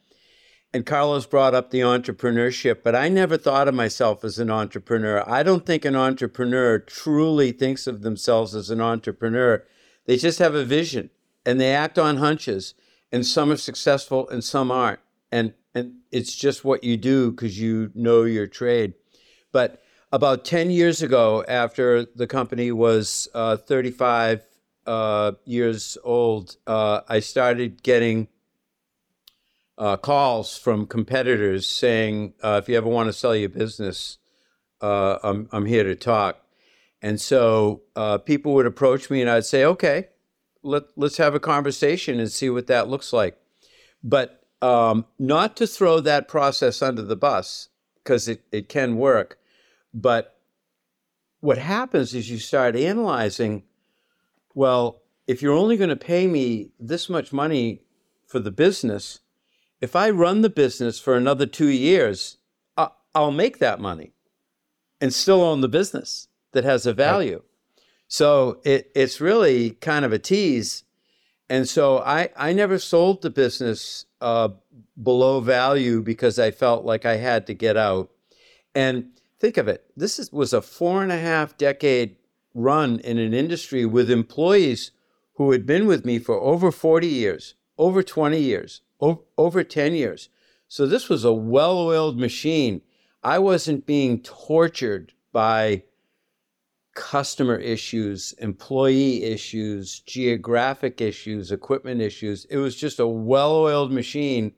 And 0.72 0.84
Carlos 0.84 1.26
brought 1.26 1.54
up 1.54 1.70
the 1.70 1.80
entrepreneurship, 1.80 2.82
but 2.82 2.96
I 2.96 3.08
never 3.08 3.36
thought 3.36 3.68
of 3.68 3.74
myself 3.74 4.24
as 4.24 4.40
an 4.40 4.50
entrepreneur. 4.50 5.22
I 5.28 5.44
don't 5.44 5.64
think 5.64 5.84
an 5.84 5.94
entrepreneur 5.94 6.80
truly 6.80 7.52
thinks 7.52 7.86
of 7.86 8.02
themselves 8.02 8.56
as 8.56 8.70
an 8.70 8.80
entrepreneur. 8.80 9.64
They 10.06 10.16
just 10.16 10.40
have 10.40 10.54
a 10.54 10.64
vision 10.64 11.10
and 11.46 11.60
they 11.60 11.72
act 11.72 11.98
on 11.98 12.16
hunches, 12.16 12.74
and 13.12 13.24
some 13.24 13.52
are 13.52 13.56
successful 13.56 14.28
and 14.28 14.42
some 14.42 14.70
aren't. 14.70 15.00
And 15.30 15.54
and 15.74 15.96
it's 16.12 16.34
just 16.34 16.64
what 16.64 16.84
you 16.84 16.96
do 16.96 17.30
because 17.30 17.60
you 17.60 17.90
know 17.94 18.22
your 18.22 18.46
trade. 18.46 18.94
But 19.50 19.82
about 20.12 20.44
10 20.44 20.70
years 20.70 21.02
ago, 21.02 21.44
after 21.48 22.04
the 22.04 22.28
company 22.28 22.70
was 22.70 23.28
uh, 23.34 23.56
35 23.56 24.42
uh, 24.86 25.32
years 25.44 25.98
old, 26.04 26.56
uh, 26.66 27.00
I 27.08 27.20
started 27.20 27.82
getting 27.82 28.28
uh, 29.76 29.96
calls 29.96 30.56
from 30.56 30.86
competitors 30.86 31.68
saying, 31.68 32.34
uh, 32.42 32.60
if 32.62 32.68
you 32.68 32.76
ever 32.76 32.88
want 32.88 33.08
to 33.08 33.12
sell 33.12 33.34
your 33.34 33.48
business, 33.48 34.18
uh, 34.80 35.18
I'm, 35.22 35.48
I'm 35.52 35.66
here 35.66 35.84
to 35.84 35.94
talk. 35.94 36.38
And 37.02 37.20
so 37.20 37.82
people 38.24 38.54
would 38.54 38.66
approach 38.66 39.10
me 39.10 39.20
and 39.20 39.28
I'd 39.28 39.44
say, 39.44 39.64
okay, 39.64 40.08
let, 40.62 40.84
let's 40.96 41.18
have 41.18 41.34
a 41.34 41.40
conversation 41.40 42.18
and 42.18 42.30
see 42.30 42.48
what 42.48 42.66
that 42.68 42.88
looks 42.88 43.12
like. 43.12 43.38
But 44.02 44.42
um, 44.62 45.04
not 45.18 45.56
to 45.58 45.66
throw 45.66 46.00
that 46.00 46.28
process 46.28 46.80
under 46.80 47.02
the 47.02 47.16
bus, 47.16 47.68
because 48.02 48.28
it, 48.28 48.42
it 48.52 48.68
can 48.68 48.96
work 48.96 49.38
but 49.94 50.36
what 51.40 51.58
happens 51.58 52.14
is 52.14 52.28
you 52.28 52.38
start 52.38 52.74
analyzing 52.74 53.62
well, 54.54 55.02
if 55.26 55.42
you're 55.42 55.54
only 55.54 55.76
going 55.76 55.90
to 55.90 55.96
pay 55.96 56.26
me 56.26 56.70
this 56.78 57.08
much 57.08 57.32
money 57.32 57.82
for 58.26 58.38
the 58.38 58.50
business, 58.50 59.20
if 59.80 59.94
I 59.94 60.10
run 60.10 60.42
the 60.42 60.50
business 60.50 60.98
for 60.98 61.16
another 61.16 61.46
two 61.46 61.68
years, 61.68 62.38
I'll 63.14 63.30
make 63.30 63.58
that 63.58 63.80
money 63.80 64.12
and 65.00 65.12
still 65.12 65.42
own 65.42 65.60
the 65.60 65.68
business 65.68 66.28
that 66.52 66.64
has 66.64 66.86
a 66.86 66.92
value. 66.92 67.34
Right. 67.34 67.84
So 68.08 68.60
it, 68.64 68.90
it's 68.94 69.20
really 69.20 69.70
kind 69.70 70.04
of 70.04 70.12
a 70.12 70.18
tease. 70.18 70.84
And 71.48 71.68
so 71.68 71.98
I, 71.98 72.30
I 72.36 72.52
never 72.52 72.78
sold 72.78 73.22
the 73.22 73.30
business 73.30 74.06
uh, 74.20 74.48
below 75.00 75.40
value 75.40 76.02
because 76.02 76.38
I 76.38 76.50
felt 76.50 76.84
like 76.84 77.04
I 77.04 77.16
had 77.16 77.46
to 77.46 77.54
get 77.54 77.76
out. 77.76 78.10
And 78.74 79.10
think 79.38 79.56
of 79.56 79.68
it. 79.68 79.84
This 79.96 80.18
is, 80.18 80.32
was 80.32 80.52
a 80.52 80.62
four 80.62 81.02
and 81.02 81.12
a 81.12 81.18
half 81.18 81.56
decade 81.56 82.16
run 82.54 83.00
in 83.00 83.18
an 83.18 83.34
industry 83.34 83.84
with 83.84 84.10
employees 84.10 84.92
who 85.34 85.50
had 85.50 85.66
been 85.66 85.86
with 85.86 86.04
me 86.04 86.18
for 86.18 86.36
over 86.36 86.70
40 86.70 87.06
years, 87.06 87.54
over 87.76 88.02
20 88.02 88.38
years, 88.38 88.80
over, 89.00 89.20
over 89.36 89.64
10 89.64 89.94
years. 89.94 90.28
So 90.68 90.86
this 90.86 91.08
was 91.08 91.24
a 91.24 91.32
well 91.32 91.78
oiled 91.78 92.18
machine. 92.18 92.80
I 93.22 93.38
wasn't 93.38 93.86
being 93.86 94.22
tortured 94.22 95.12
by 95.32 95.82
customer 96.94 97.56
issues, 97.56 98.32
employee 98.38 99.24
issues, 99.24 100.00
geographic 100.00 101.00
issues, 101.00 101.50
equipment 101.50 102.00
issues. 102.00 102.44
It 102.46 102.58
was 102.58 102.76
just 102.76 103.00
a 103.00 103.06
well 103.06 103.52
oiled 103.52 103.92
machine. 103.92 104.52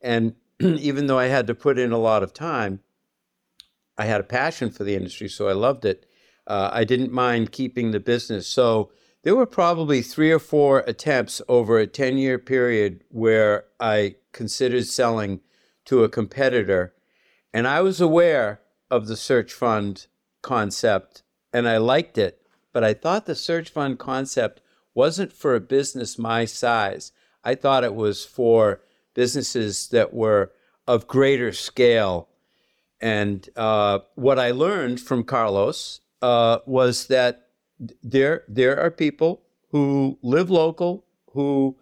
And 0.00 0.34
even 0.60 1.06
though 1.06 1.18
I 1.18 1.26
had 1.26 1.46
to 1.48 1.54
put 1.54 1.78
in 1.78 1.92
a 1.92 1.98
lot 1.98 2.22
of 2.22 2.32
time, 2.32 2.80
I 3.98 4.04
had 4.04 4.20
a 4.20 4.24
passion 4.24 4.70
for 4.70 4.84
the 4.84 4.94
industry, 4.94 5.28
so 5.28 5.48
I 5.48 5.52
loved 5.52 5.84
it. 5.84 6.06
Uh, 6.46 6.70
I 6.72 6.84
didn't 6.84 7.12
mind 7.12 7.52
keeping 7.52 7.90
the 7.90 8.00
business. 8.00 8.46
So 8.46 8.90
there 9.22 9.34
were 9.34 9.46
probably 9.46 10.02
three 10.02 10.30
or 10.30 10.38
four 10.38 10.80
attempts 10.86 11.42
over 11.48 11.78
a 11.78 11.86
10 11.86 12.18
year 12.18 12.38
period 12.38 13.02
where 13.08 13.64
I 13.80 14.16
considered 14.32 14.86
selling 14.86 15.40
to 15.86 16.04
a 16.04 16.08
competitor. 16.08 16.94
And 17.52 17.66
I 17.66 17.80
was 17.80 18.00
aware 18.00 18.60
of 18.90 19.06
the 19.06 19.16
search 19.16 19.52
fund 19.52 20.06
concept 20.42 21.22
and 21.52 21.68
I 21.68 21.78
liked 21.78 22.18
it, 22.18 22.42
but 22.72 22.84
I 22.84 22.94
thought 22.94 23.26
the 23.26 23.34
search 23.34 23.70
fund 23.70 23.98
concept 23.98 24.60
wasn't 24.94 25.32
for 25.32 25.54
a 25.54 25.60
business 25.60 26.18
my 26.18 26.44
size. 26.44 27.12
I 27.42 27.54
thought 27.54 27.84
it 27.84 27.94
was 27.94 28.24
for 28.24 28.82
businesses 29.14 29.88
that 29.88 30.12
were 30.14 30.52
of 30.86 31.08
greater 31.08 31.52
scale 31.52 32.28
and 33.00 33.48
uh, 33.56 34.00
what 34.14 34.38
I 34.38 34.52
learned 34.52 35.00
from 35.00 35.24
Carlos 35.24 36.00
uh, 36.22 36.58
was 36.66 37.06
that 37.08 37.48
there 38.02 38.44
there 38.48 38.78
are 38.80 38.90
people 38.90 39.42
who 39.70 40.18
live 40.22 40.50
local, 40.50 41.04
who 41.32 41.76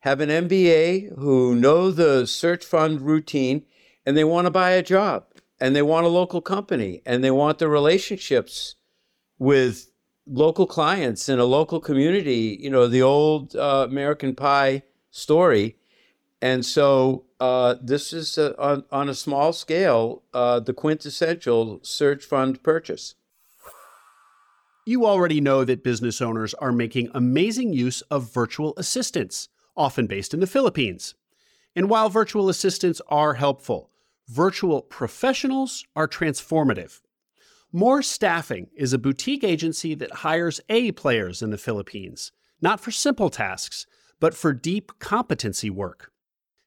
have 0.00 0.20
an 0.20 0.28
MBA, 0.28 1.16
who 1.18 1.54
know 1.54 1.90
the 1.90 2.26
search 2.26 2.64
fund 2.64 3.00
routine, 3.00 3.64
and 4.04 4.16
they 4.16 4.24
want 4.24 4.46
to 4.46 4.50
buy 4.50 4.70
a 4.70 4.82
job, 4.82 5.26
and 5.60 5.74
they 5.74 5.82
want 5.82 6.06
a 6.06 6.10
local 6.10 6.40
company, 6.40 7.02
and 7.06 7.22
they 7.22 7.30
want 7.30 7.58
the 7.58 7.68
relationships 7.68 8.76
with 9.38 9.90
local 10.26 10.66
clients 10.66 11.28
in 11.28 11.38
a 11.38 11.44
local 11.44 11.80
community. 11.80 12.58
You 12.60 12.70
know, 12.70 12.86
the 12.86 13.02
old 13.02 13.54
uh, 13.54 13.86
American 13.88 14.34
Pie 14.34 14.82
story. 15.10 15.76
And 16.42 16.64
so 16.64 17.24
uh, 17.40 17.76
this 17.80 18.12
is 18.12 18.36
a, 18.38 18.58
on, 18.60 18.84
on, 18.92 19.08
a 19.08 19.14
small 19.14 19.52
scale 19.52 20.22
uh, 20.34 20.60
the 20.60 20.74
quintessential 20.74 21.80
search 21.82 22.24
fund 22.24 22.62
purchase. 22.62 23.14
You 24.88 25.04
already 25.04 25.40
know 25.40 25.64
that 25.64 25.82
business 25.82 26.22
owners 26.22 26.54
are 26.54 26.70
making 26.70 27.10
amazing 27.12 27.72
use 27.72 28.02
of 28.02 28.32
virtual 28.32 28.72
assistants, 28.76 29.48
often 29.76 30.06
based 30.06 30.32
in 30.32 30.38
the 30.38 30.46
Philippines. 30.46 31.16
And 31.74 31.90
while 31.90 32.08
virtual 32.08 32.48
assistants 32.48 33.02
are 33.08 33.34
helpful, 33.34 33.90
virtual 34.28 34.82
professionals 34.82 35.84
are 35.96 36.06
transformative. 36.06 37.00
More 37.72 38.00
Staffing 38.00 38.68
is 38.76 38.92
a 38.92 38.98
boutique 38.98 39.42
agency 39.42 39.96
that 39.96 40.22
hires 40.22 40.60
A 40.68 40.92
players 40.92 41.42
in 41.42 41.50
the 41.50 41.58
Philippines, 41.58 42.30
not 42.62 42.78
for 42.78 42.92
simple 42.92 43.28
tasks, 43.28 43.86
but 44.20 44.34
for 44.34 44.52
deep 44.52 44.92
competency 45.00 45.68
work. 45.68 46.12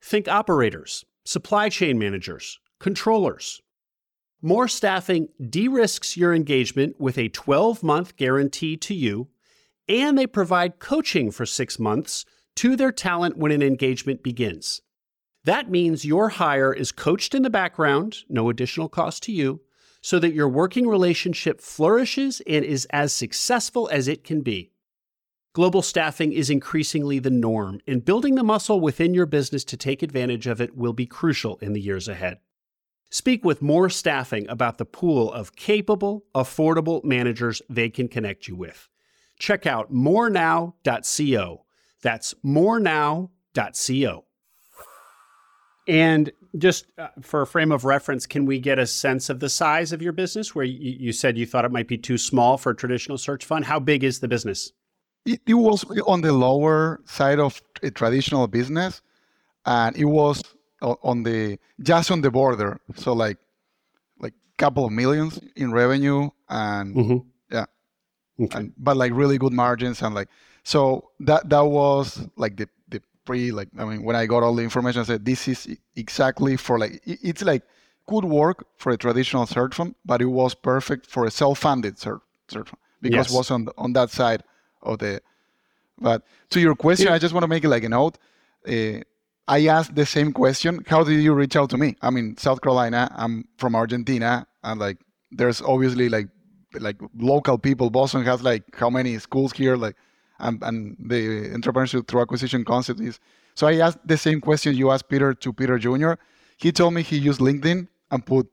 Think 0.01 0.27
operators, 0.27 1.05
supply 1.23 1.69
chain 1.69 1.97
managers, 1.97 2.59
controllers. 2.81 3.61
More 4.41 4.69
Staffing 4.69 5.27
de 5.49 5.67
risks 5.67 6.15
your 6.15 6.33
engagement 6.33 6.97
with 6.97 7.17
a 7.17 7.27
12 7.27 7.83
month 7.83 8.15
guarantee 8.15 8.77
to 8.77 8.93
you, 8.93 9.27
and 9.89 10.17
they 10.17 10.27
provide 10.27 10.79
coaching 10.79 11.29
for 11.29 11.45
six 11.45 11.77
months 11.77 12.23
to 12.55 12.77
their 12.77 12.93
talent 12.93 13.37
when 13.37 13.51
an 13.51 13.61
engagement 13.61 14.23
begins. 14.23 14.81
That 15.43 15.69
means 15.69 16.05
your 16.05 16.29
hire 16.29 16.71
is 16.71 16.93
coached 16.93 17.35
in 17.35 17.41
the 17.41 17.49
background, 17.49 18.19
no 18.29 18.49
additional 18.49 18.87
cost 18.87 19.23
to 19.23 19.33
you, 19.33 19.59
so 20.01 20.19
that 20.19 20.33
your 20.33 20.47
working 20.47 20.87
relationship 20.87 21.59
flourishes 21.59 22.41
and 22.47 22.63
is 22.63 22.87
as 22.91 23.11
successful 23.11 23.89
as 23.91 24.07
it 24.07 24.23
can 24.23 24.39
be. 24.39 24.71
Global 25.51 25.81
staffing 25.81 26.31
is 26.31 26.49
increasingly 26.49 27.19
the 27.19 27.29
norm, 27.29 27.81
and 27.85 28.05
building 28.05 28.35
the 28.35 28.43
muscle 28.43 28.79
within 28.79 29.13
your 29.13 29.25
business 29.25 29.65
to 29.65 29.75
take 29.75 30.01
advantage 30.01 30.47
of 30.47 30.61
it 30.61 30.77
will 30.77 30.93
be 30.93 31.05
crucial 31.05 31.57
in 31.57 31.73
the 31.73 31.81
years 31.81 32.07
ahead. 32.07 32.39
Speak 33.09 33.43
with 33.43 33.61
more 33.61 33.89
staffing 33.89 34.47
about 34.49 34.77
the 34.77 34.85
pool 34.85 35.31
of 35.33 35.55
capable, 35.55 36.25
affordable 36.35 37.03
managers 37.03 37.61
they 37.67 37.89
can 37.89 38.07
connect 38.07 38.47
you 38.47 38.55
with. 38.55 38.87
Check 39.39 39.65
out 39.65 39.91
morenow.co. 39.91 41.65
That's 42.01 42.33
morenow.co. 42.45 44.25
And 45.87 46.31
just 46.57 46.85
uh, 46.99 47.07
for 47.21 47.41
a 47.41 47.47
frame 47.47 47.71
of 47.71 47.83
reference, 47.83 48.27
can 48.27 48.45
we 48.45 48.59
get 48.59 48.77
a 48.77 48.85
sense 48.85 49.29
of 49.29 49.39
the 49.39 49.49
size 49.49 49.91
of 49.91 50.03
your 50.03 50.11
business 50.11 50.53
where 50.53 50.65
you, 50.65 51.11
said 51.11 51.35
you 51.35 51.47
thought 51.47 51.65
it 51.65 51.71
might 51.71 51.87
be 51.87 51.97
too 51.97 52.17
small 52.17 52.57
for 52.57 52.71
a 52.71 52.75
traditional 52.75 53.17
search 53.17 53.43
fund? 53.43 53.65
How 53.65 53.79
big 53.79 54.03
is 54.03 54.19
the 54.19 54.27
business? 54.27 54.71
It 55.25 55.53
was 55.55 55.83
on 56.05 56.21
the 56.21 56.31
lower 56.31 57.01
side 57.05 57.39
of 57.39 57.61
a 57.81 57.89
traditional 57.89 58.47
business, 58.47 59.01
and 59.65 59.95
it 59.97 60.05
was 60.05 60.43
on 60.81 61.23
the 61.23 61.59
just 61.81 62.11
on 62.11 62.21
the 62.21 62.31
border. 62.31 62.79
So 62.95 63.13
like 63.13 63.37
like 64.19 64.33
couple 64.57 64.85
of 64.85 64.91
millions 64.91 65.39
in 65.55 65.71
revenue, 65.71 66.29
and 66.49 66.95
mm-hmm. 66.95 67.17
yeah, 67.51 67.65
okay. 68.41 68.59
and, 68.59 68.73
but 68.77 68.97
like 68.97 69.11
really 69.13 69.37
good 69.37 69.53
margins 69.53 70.01
and 70.01 70.15
like 70.15 70.29
so 70.63 71.09
that 71.19 71.49
that 71.49 71.65
was 71.65 72.27
like 72.35 72.57
the 72.57 72.67
the 72.89 73.01
pre 73.25 73.51
like 73.51 73.69
I 73.77 73.85
mean 73.85 74.03
when 74.03 74.15
I 74.15 74.25
got 74.25 74.43
all 74.43 74.55
the 74.55 74.63
information 74.63 75.01
I 75.01 75.05
said 75.05 75.25
this 75.25 75.47
is 75.47 75.67
exactly 75.95 76.57
for 76.57 76.77
like 76.79 77.01
it's 77.05 77.43
like 77.43 77.63
could 78.07 78.25
work 78.25 78.65
for 78.77 78.91
a 78.91 78.97
traditional 78.97 79.45
search 79.45 79.75
fund 79.75 79.95
but 80.05 80.21
it 80.21 80.25
was 80.25 80.55
perfect 80.55 81.05
for 81.05 81.25
a 81.25 81.31
self-funded 81.31 81.97
search, 81.99 82.21
search 82.47 82.69
fund 82.69 82.81
because 83.01 83.27
yes. 83.27 83.33
it 83.33 83.37
was 83.37 83.51
on 83.51 83.67
on 83.77 83.93
that 83.93 84.09
side 84.09 84.43
of 84.81 84.99
the 84.99 85.21
but 85.99 86.23
to 86.49 86.59
your 86.59 86.75
question 86.75 87.07
yeah. 87.07 87.13
I 87.13 87.19
just 87.19 87.33
want 87.33 87.43
to 87.43 87.47
make 87.47 87.63
it 87.63 87.69
like 87.69 87.83
a 87.83 87.89
note 87.89 88.17
uh, 88.67 88.99
I 89.49 89.65
asked 89.67 89.95
the 89.95 90.05
same 90.05 90.31
question 90.31 90.83
how 90.87 91.03
did 91.03 91.21
you 91.21 91.33
reach 91.33 91.55
out 91.55 91.69
to 91.71 91.77
me 91.77 91.95
I 92.01 92.09
mean 92.09 92.37
South 92.37 92.61
Carolina 92.61 93.11
I'm 93.15 93.45
from 93.57 93.75
Argentina 93.75 94.47
and 94.63 94.79
like 94.79 94.97
there's 95.31 95.61
obviously 95.61 96.07
like 96.07 96.27
like 96.79 96.97
local 97.17 97.57
people 97.57 97.89
Boston 97.89 98.23
has 98.23 98.43
like 98.43 98.63
how 98.75 98.89
many 98.89 99.17
schools 99.19 99.51
here 99.53 99.75
like 99.75 99.95
and, 100.39 100.61
and 100.63 100.97
the 100.99 101.49
entrepreneurship 101.49 102.07
through 102.07 102.21
acquisition 102.21 102.65
concept 102.65 102.99
is. 102.99 103.19
So 103.55 103.67
I 103.67 103.75
asked 103.75 103.99
the 104.05 104.17
same 104.17 104.41
question 104.41 104.75
you 104.75 104.91
asked 104.91 105.09
Peter 105.09 105.33
to 105.33 105.53
Peter 105.53 105.77
Jr. 105.77 106.13
He 106.57 106.71
told 106.71 106.93
me 106.93 107.01
he 107.01 107.17
used 107.17 107.39
LinkedIn 107.39 107.87
and 108.11 108.25
put 108.25 108.47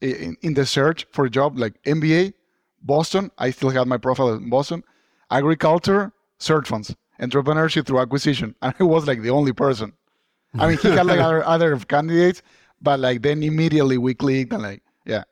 in, 0.00 0.36
in 0.42 0.54
the 0.54 0.66
search 0.66 1.06
for 1.12 1.24
a 1.26 1.30
job 1.30 1.58
like 1.58 1.80
MBA, 1.84 2.34
Boston. 2.82 3.30
I 3.38 3.50
still 3.50 3.70
had 3.70 3.86
my 3.86 3.96
profile 3.96 4.34
in 4.34 4.50
Boston, 4.50 4.82
agriculture, 5.30 6.12
search 6.38 6.68
funds, 6.68 6.94
entrepreneurship 7.20 7.86
through 7.86 8.00
acquisition, 8.00 8.54
and 8.62 8.74
I 8.78 8.84
was 8.84 9.06
like 9.06 9.22
the 9.22 9.30
only 9.30 9.52
person. 9.52 9.92
I 10.58 10.68
mean, 10.68 10.78
he 10.78 10.88
had 10.90 11.06
like 11.06 11.20
other 11.28 11.44
other 11.44 11.76
candidates, 11.78 12.42
but 12.80 13.00
like 13.00 13.22
then 13.22 13.42
immediately 13.42 13.98
we 13.98 14.14
clicked 14.14 14.52
and 14.52 14.62
like 14.62 14.82
yeah. 15.04 15.24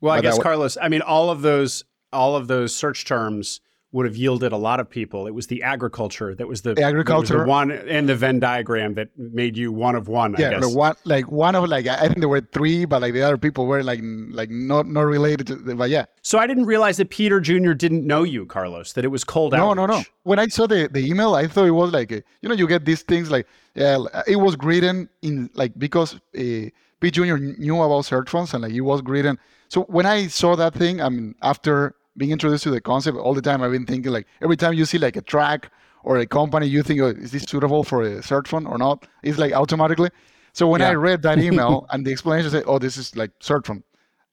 Well, 0.00 0.14
I 0.14 0.18
but 0.18 0.22
guess 0.22 0.38
Carlos. 0.38 0.76
I 0.80 0.88
mean, 0.88 1.02
all 1.02 1.30
of 1.30 1.42
those 1.42 1.84
all 2.12 2.36
of 2.36 2.48
those 2.48 2.74
search 2.74 3.04
terms 3.04 3.60
would 3.90 4.04
have 4.04 4.16
yielded 4.16 4.52
a 4.52 4.56
lot 4.56 4.80
of 4.80 4.90
people. 4.90 5.26
It 5.26 5.34
was 5.34 5.46
the 5.46 5.62
agriculture 5.62 6.34
that 6.34 6.46
was 6.46 6.60
the, 6.60 6.74
the 6.74 6.82
agriculture 6.82 7.38
the 7.38 7.46
one 7.46 7.70
and 7.70 8.06
the 8.06 8.14
Venn 8.14 8.38
diagram 8.38 8.94
that 8.94 9.08
made 9.16 9.56
you 9.56 9.72
one 9.72 9.94
of 9.94 10.08
one. 10.08 10.36
Yeah, 10.38 10.48
I 10.48 10.60
guess. 10.60 10.74
one 10.74 10.94
like 11.04 11.30
one 11.32 11.54
of 11.54 11.68
like 11.68 11.86
I 11.86 12.06
think 12.06 12.18
there 12.18 12.28
were 12.28 12.42
three, 12.52 12.84
but 12.84 13.00
like 13.00 13.14
the 13.14 13.22
other 13.22 13.38
people 13.38 13.66
were 13.66 13.82
like 13.82 14.00
like 14.02 14.50
not 14.50 14.86
not 14.86 15.02
related 15.02 15.46
to. 15.46 15.74
But 15.74 15.88
yeah. 15.88 16.04
So 16.20 16.38
I 16.38 16.46
didn't 16.46 16.66
realize 16.66 16.98
that 16.98 17.08
Peter 17.08 17.40
Jr. 17.40 17.72
didn't 17.72 18.06
know 18.06 18.24
you, 18.24 18.44
Carlos. 18.44 18.92
That 18.92 19.06
it 19.06 19.08
was 19.08 19.24
cold 19.24 19.54
out. 19.54 19.58
No, 19.58 19.82
outreach. 19.82 19.88
no, 19.88 19.98
no. 20.00 20.04
When 20.24 20.38
I 20.38 20.48
saw 20.48 20.66
the 20.66 20.88
the 20.92 21.06
email, 21.06 21.34
I 21.34 21.46
thought 21.46 21.66
it 21.66 21.70
was 21.70 21.90
like 21.92 22.12
a, 22.12 22.22
you 22.42 22.48
know 22.48 22.54
you 22.54 22.68
get 22.68 22.84
these 22.84 23.02
things 23.02 23.30
like 23.30 23.46
yeah, 23.74 23.98
it 24.26 24.36
was 24.36 24.56
written 24.62 25.08
in 25.22 25.48
like 25.54 25.72
because 25.78 26.14
uh, 26.14 26.68
Pete 27.00 27.14
Jr. 27.14 27.36
knew 27.36 27.80
about 27.80 28.04
search 28.04 28.28
funds 28.28 28.52
and 28.52 28.62
like 28.62 28.72
it 28.72 28.82
was 28.82 29.02
written. 29.04 29.38
So 29.68 29.82
when 29.84 30.04
I 30.04 30.26
saw 30.26 30.56
that 30.56 30.74
thing, 30.74 31.00
I 31.00 31.08
mean 31.08 31.34
after 31.40 31.94
being 32.18 32.32
introduced 32.32 32.64
to 32.64 32.70
the 32.70 32.80
concept 32.80 33.16
all 33.16 33.32
the 33.32 33.42
time. 33.42 33.62
I've 33.62 33.72
been 33.72 33.86
thinking 33.86 34.12
like 34.12 34.26
every 34.42 34.56
time 34.56 34.74
you 34.74 34.84
see 34.84 34.98
like 34.98 35.16
a 35.16 35.22
track 35.22 35.70
or 36.02 36.18
a 36.18 36.26
company, 36.26 36.66
you 36.66 36.82
think, 36.82 37.00
oh, 37.00 37.08
is 37.08 37.30
this 37.32 37.44
suitable 37.44 37.84
for 37.84 38.02
a 38.02 38.22
search 38.22 38.48
fund 38.48 38.66
or 38.66 38.76
not? 38.76 39.06
It's 39.22 39.38
like 39.38 39.52
automatically. 39.52 40.10
So 40.52 40.66
when 40.66 40.80
yeah. 40.80 40.90
I 40.90 40.94
read 40.94 41.22
that 41.22 41.38
email 41.48 41.86
and 41.90 42.06
the 42.06 42.12
explanation 42.12 42.50
said, 42.50 42.64
oh, 42.66 42.78
this 42.78 42.96
is 42.96 43.16
like 43.16 43.30
search 43.40 43.66
fund, 43.66 43.82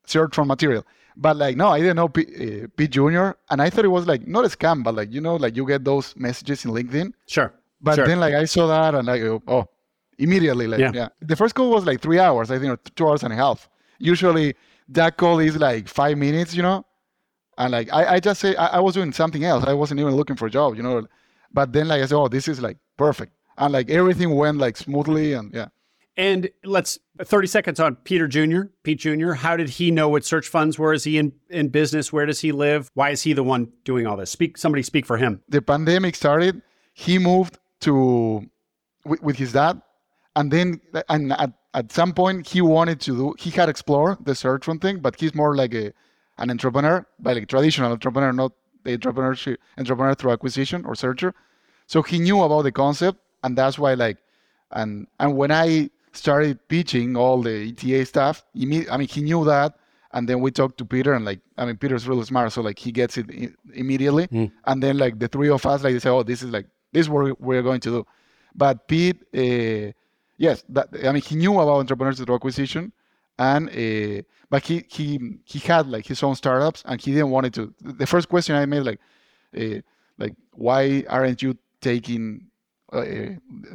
search 0.05 0.35
fund 0.35 0.47
material. 0.47 0.85
But 1.17 1.37
like, 1.37 1.55
no, 1.55 1.69
I 1.69 1.79
didn't 1.79 1.95
know 1.95 2.09
P, 2.09 2.23
uh, 2.23 2.67
Pete 2.75 2.91
Jr. 2.91 3.31
And 3.49 3.61
I 3.61 3.69
thought 3.69 3.85
it 3.85 3.89
was 3.89 4.05
like, 4.05 4.27
not 4.27 4.43
a 4.43 4.49
scam, 4.49 4.83
but 4.83 4.95
like, 4.95 5.13
you 5.13 5.21
know, 5.21 5.35
like 5.35 5.55
you 5.55 5.65
get 5.65 5.85
those 5.85 6.13
messages 6.17 6.65
in 6.65 6.71
LinkedIn. 6.71 7.13
Sure. 7.27 7.53
But 7.81 7.95
sure. 7.95 8.07
then 8.07 8.19
like 8.19 8.33
I 8.33 8.45
saw 8.45 8.67
that 8.67 8.95
and 8.95 9.09
I 9.09 9.19
go, 9.19 9.41
oh, 9.47 9.69
immediately. 10.17 10.67
Like, 10.67 10.79
yeah. 10.79 10.91
yeah. 10.93 11.07
The 11.21 11.35
first 11.35 11.55
call 11.55 11.69
was 11.69 11.85
like 11.85 12.01
three 12.01 12.19
hours, 12.19 12.51
I 12.51 12.59
think, 12.59 12.73
or 12.73 12.77
two 12.95 13.07
hours 13.07 13.23
and 13.23 13.31
a 13.31 13.35
half. 13.35 13.69
Usually 13.99 14.55
that 14.89 15.17
call 15.17 15.39
is 15.39 15.57
like 15.57 15.87
five 15.87 16.17
minutes, 16.17 16.53
you 16.53 16.63
know? 16.63 16.85
And 17.57 17.71
like 17.71 17.91
I, 17.91 18.15
I 18.15 18.19
just 18.19 18.41
say 18.41 18.55
I, 18.55 18.67
I, 18.67 18.79
was 18.79 18.93
doing 18.93 19.11
something 19.13 19.43
else. 19.43 19.63
I 19.65 19.73
wasn't 19.73 19.99
even 19.99 20.15
looking 20.15 20.35
for 20.35 20.47
a 20.47 20.49
job, 20.49 20.75
you 20.75 20.83
know. 20.83 21.07
But 21.51 21.73
then 21.73 21.87
like 21.87 22.01
I 22.01 22.05
said, 22.05 22.17
oh, 22.17 22.27
this 22.27 22.47
is 22.47 22.61
like 22.61 22.77
perfect, 22.97 23.33
and 23.57 23.73
like 23.73 23.89
everything 23.89 24.35
went 24.35 24.57
like 24.57 24.77
smoothly, 24.77 25.33
and 25.33 25.53
yeah. 25.53 25.67
And 26.17 26.49
let's 26.63 26.97
30 27.21 27.47
seconds 27.47 27.79
on 27.79 27.97
Peter 27.97 28.27
Jr., 28.27 28.69
Pete 28.83 28.99
Jr. 28.99 29.33
How 29.33 29.57
did 29.57 29.67
he 29.67 29.91
know 29.91 30.07
what 30.07 30.23
search 30.23 30.47
funds 30.47 30.79
were? 30.79 30.93
Is 30.93 31.03
he 31.03 31.17
in, 31.17 31.33
in 31.49 31.67
business? 31.67 32.13
Where 32.13 32.25
does 32.25 32.39
he 32.39 32.53
live? 32.53 32.89
Why 32.93 33.09
is 33.09 33.23
he 33.23 33.33
the 33.33 33.43
one 33.43 33.73
doing 33.83 34.07
all 34.07 34.15
this? 34.15 34.31
Speak 34.31 34.57
somebody 34.57 34.81
speak 34.81 35.05
for 35.05 35.17
him. 35.17 35.41
The 35.49 35.61
pandemic 35.61 36.15
started. 36.15 36.61
He 36.93 37.19
moved 37.19 37.59
to 37.81 38.49
with, 39.05 39.21
with 39.21 39.35
his 39.35 39.53
dad. 39.53 39.81
And 40.37 40.51
then 40.51 40.81
and 41.09 41.33
at, 41.33 41.51
at 41.73 41.91
some 41.91 42.13
point 42.13 42.47
he 42.47 42.61
wanted 42.61 42.99
to 43.01 43.11
do 43.11 43.35
he 43.37 43.49
had 43.49 43.69
explored 43.69 44.23
the 44.23 44.35
search 44.35 44.65
fund 44.65 44.81
thing, 44.81 44.99
but 44.99 45.19
he's 45.19 45.35
more 45.35 45.55
like 45.55 45.73
a 45.73 45.93
an 46.37 46.49
entrepreneur, 46.49 47.05
but 47.19 47.35
like 47.35 47.47
traditional 47.47 47.91
entrepreneur, 47.91 48.31
not 48.33 48.51
the 48.83 48.97
entrepreneurship 48.97 49.57
entrepreneur 49.77 50.15
through 50.15 50.31
acquisition 50.31 50.85
or 50.85 50.95
searcher. 50.95 51.33
So 51.87 52.01
he 52.01 52.19
knew 52.19 52.41
about 52.41 52.63
the 52.63 52.71
concept, 52.71 53.19
and 53.43 53.57
that's 53.57 53.77
why 53.77 53.93
like, 53.93 54.17
and 54.71 55.07
and 55.19 55.35
when 55.35 55.51
I 55.51 55.89
started 56.13 56.65
pitching 56.67 57.15
all 57.15 57.41
the 57.41 57.69
ETA 57.69 58.05
stuff, 58.05 58.43
I 58.55 58.65
mean 58.65 59.07
he 59.07 59.21
knew 59.21 59.45
that, 59.45 59.77
and 60.13 60.27
then 60.27 60.39
we 60.39 60.51
talked 60.51 60.77
to 60.79 60.85
Peter, 60.85 61.13
and 61.13 61.25
like 61.25 61.39
I 61.57 61.65
mean 61.65 61.77
Peter's 61.77 62.07
really 62.07 62.23
smart, 62.23 62.51
so 62.51 62.61
like 62.61 62.79
he 62.79 62.91
gets 62.91 63.17
it 63.17 63.27
immediately, 63.73 64.27
mm. 64.27 64.51
and 64.65 64.81
then 64.81 64.97
like 64.97 65.19
the 65.19 65.27
three 65.27 65.49
of 65.49 65.65
us 65.65 65.83
like 65.83 65.93
they 65.93 65.99
say, 65.99 66.09
oh 66.09 66.23
this 66.23 66.41
is 66.41 66.49
like 66.49 66.67
this 66.91 67.01
is 67.01 67.09
what 67.09 67.39
we're 67.39 67.61
going 67.61 67.81
to 67.81 67.89
do, 67.89 68.07
but 68.55 68.87
Pete, 68.87 69.21
uh, 69.35 69.91
yes, 70.37 70.63
that 70.69 70.89
I 71.03 71.11
mean 71.11 71.21
he 71.21 71.35
knew 71.35 71.53
about 71.53 71.79
entrepreneurs 71.79 72.19
through 72.19 72.35
acquisition, 72.35 72.91
and 73.37 73.69
uh, 73.69 74.21
but 74.49 74.63
he 74.63 74.85
he 74.89 75.37
he 75.45 75.59
had 75.59 75.87
like 75.87 76.05
his 76.05 76.23
own 76.23 76.35
startups 76.35 76.83
and 76.85 77.01
he 77.01 77.11
didn't 77.11 77.31
want 77.31 77.45
it 77.45 77.53
to 77.53 77.73
the 77.81 78.07
first 78.07 78.29
question 78.29 78.55
i 78.55 78.65
made 78.65 78.81
like 78.81 78.99
uh, 79.57 79.81
like 80.17 80.33
why 80.53 81.03
aren't 81.09 81.41
you 81.41 81.57
taking 81.81 82.45
uh, 82.93 83.01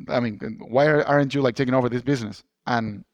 i 0.09 0.21
mean 0.21 0.39
why 0.69 0.87
aren't 1.03 1.35
you 1.35 1.43
like 1.43 1.55
taking 1.55 1.75
over 1.75 1.89
this 1.89 2.03
business? 2.03 2.43
And 2.67 3.05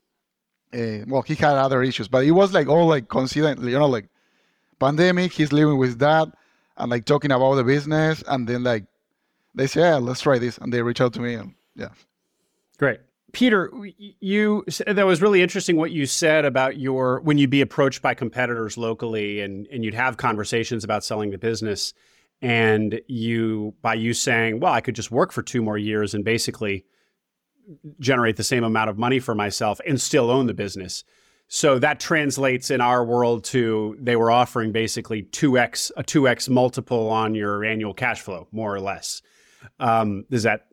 well 1.08 1.22
he 1.22 1.34
had 1.34 1.56
other 1.56 1.82
issues 1.82 2.08
but 2.08 2.24
it 2.24 2.32
was 2.32 2.52
like 2.52 2.68
all 2.68 2.86
like 2.86 3.08
considering 3.08 3.62
you 3.66 3.78
know 3.78 3.86
like 3.86 4.08
pandemic 4.78 5.32
he's 5.32 5.52
living 5.52 5.78
with 5.78 5.98
that 5.98 6.28
and 6.76 6.90
like 6.90 7.04
talking 7.06 7.32
about 7.32 7.54
the 7.54 7.64
business 7.64 8.22
and 8.28 8.46
then 8.46 8.62
like 8.62 8.84
they 9.54 9.66
say 9.66 9.80
yeah 9.80 9.96
let's 9.96 10.20
try 10.20 10.38
this 10.38 10.58
and 10.58 10.72
they 10.72 10.82
reach 10.82 11.00
out 11.00 11.14
to 11.14 11.20
me 11.20 11.34
and 11.34 11.54
yeah. 11.76 11.88
Great 12.78 13.00
Peter, 13.32 13.70
you 13.98 14.64
that 14.86 15.04
was 15.04 15.20
really 15.20 15.42
interesting 15.42 15.76
what 15.76 15.90
you 15.90 16.06
said 16.06 16.44
about 16.44 16.78
your 16.78 17.20
when 17.20 17.38
you'd 17.38 17.50
be 17.50 17.60
approached 17.60 18.00
by 18.00 18.14
competitors 18.14 18.78
locally 18.78 19.40
and 19.40 19.66
and 19.66 19.84
you'd 19.84 19.94
have 19.94 20.16
conversations 20.16 20.84
about 20.84 21.04
selling 21.04 21.30
the 21.30 21.38
business 21.38 21.92
and 22.40 23.00
you 23.08 23.74
by 23.82 23.94
you 23.94 24.14
saying, 24.14 24.60
"Well, 24.60 24.72
I 24.72 24.80
could 24.80 24.94
just 24.94 25.10
work 25.10 25.32
for 25.32 25.42
two 25.42 25.60
more 25.60 25.76
years 25.76 26.14
and 26.14 26.24
basically 26.24 26.84
generate 28.00 28.36
the 28.36 28.44
same 28.44 28.64
amount 28.64 28.90
of 28.90 28.98
money 28.98 29.18
for 29.18 29.34
myself 29.34 29.80
and 29.86 30.00
still 30.00 30.30
own 30.30 30.46
the 30.46 30.54
business. 30.54 31.04
So 31.48 31.78
that 31.78 32.00
translates 32.00 32.70
in 32.70 32.80
our 32.80 33.04
world 33.04 33.44
to 33.44 33.96
they 34.00 34.16
were 34.16 34.30
offering 34.30 34.72
basically 34.72 35.22
2x 35.22 35.92
a 35.96 36.02
2x 36.02 36.48
multiple 36.48 37.08
on 37.08 37.34
your 37.34 37.64
annual 37.64 37.94
cash 37.94 38.20
flow 38.20 38.48
more 38.50 38.74
or 38.74 38.80
less. 38.80 39.22
Um, 39.78 40.24
does 40.30 40.42
that 40.42 40.66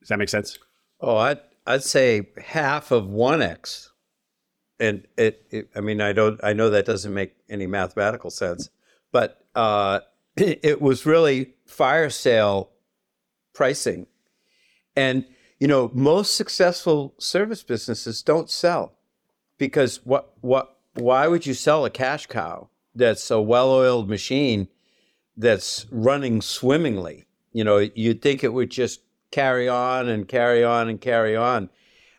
does 0.00 0.08
that 0.08 0.18
make 0.18 0.28
sense? 0.28 0.58
Oh, 1.00 1.16
I'd 1.16 1.40
I'd 1.68 1.84
say 1.84 2.30
half 2.42 2.90
of 2.90 3.04
1x. 3.04 3.90
And 4.80 5.06
it, 5.16 5.46
it 5.50 5.70
I 5.76 5.80
mean 5.80 6.00
I 6.00 6.12
don't 6.12 6.40
I 6.42 6.52
know 6.52 6.70
that 6.70 6.86
doesn't 6.86 7.12
make 7.12 7.34
any 7.48 7.66
mathematical 7.66 8.30
sense, 8.30 8.70
but 9.12 9.44
uh, 9.54 10.00
it 10.36 10.80
was 10.80 11.04
really 11.04 11.54
fire 11.66 12.10
sale 12.10 12.70
pricing. 13.52 14.06
And 14.96 15.26
you 15.58 15.66
know, 15.66 15.90
most 15.92 16.36
successful 16.36 17.14
service 17.18 17.64
businesses 17.64 18.22
don't 18.22 18.48
sell 18.48 18.94
because 19.58 20.00
what 20.04 20.32
what 20.40 20.78
why 20.94 21.26
would 21.26 21.44
you 21.44 21.54
sell 21.54 21.84
a 21.84 21.90
cash 21.90 22.26
cow 22.26 22.70
that's 22.94 23.30
a 23.30 23.40
well-oiled 23.40 24.08
machine 24.08 24.68
that's 25.36 25.86
running 25.90 26.40
swimmingly? 26.40 27.26
You 27.52 27.64
know, 27.64 27.78
you'd 27.78 28.22
think 28.22 28.44
it 28.44 28.52
would 28.52 28.70
just 28.70 29.00
carry 29.30 29.68
on 29.68 30.08
and 30.08 30.26
carry 30.28 30.64
on 30.64 30.88
and 30.88 31.00
carry 31.00 31.36
on. 31.36 31.70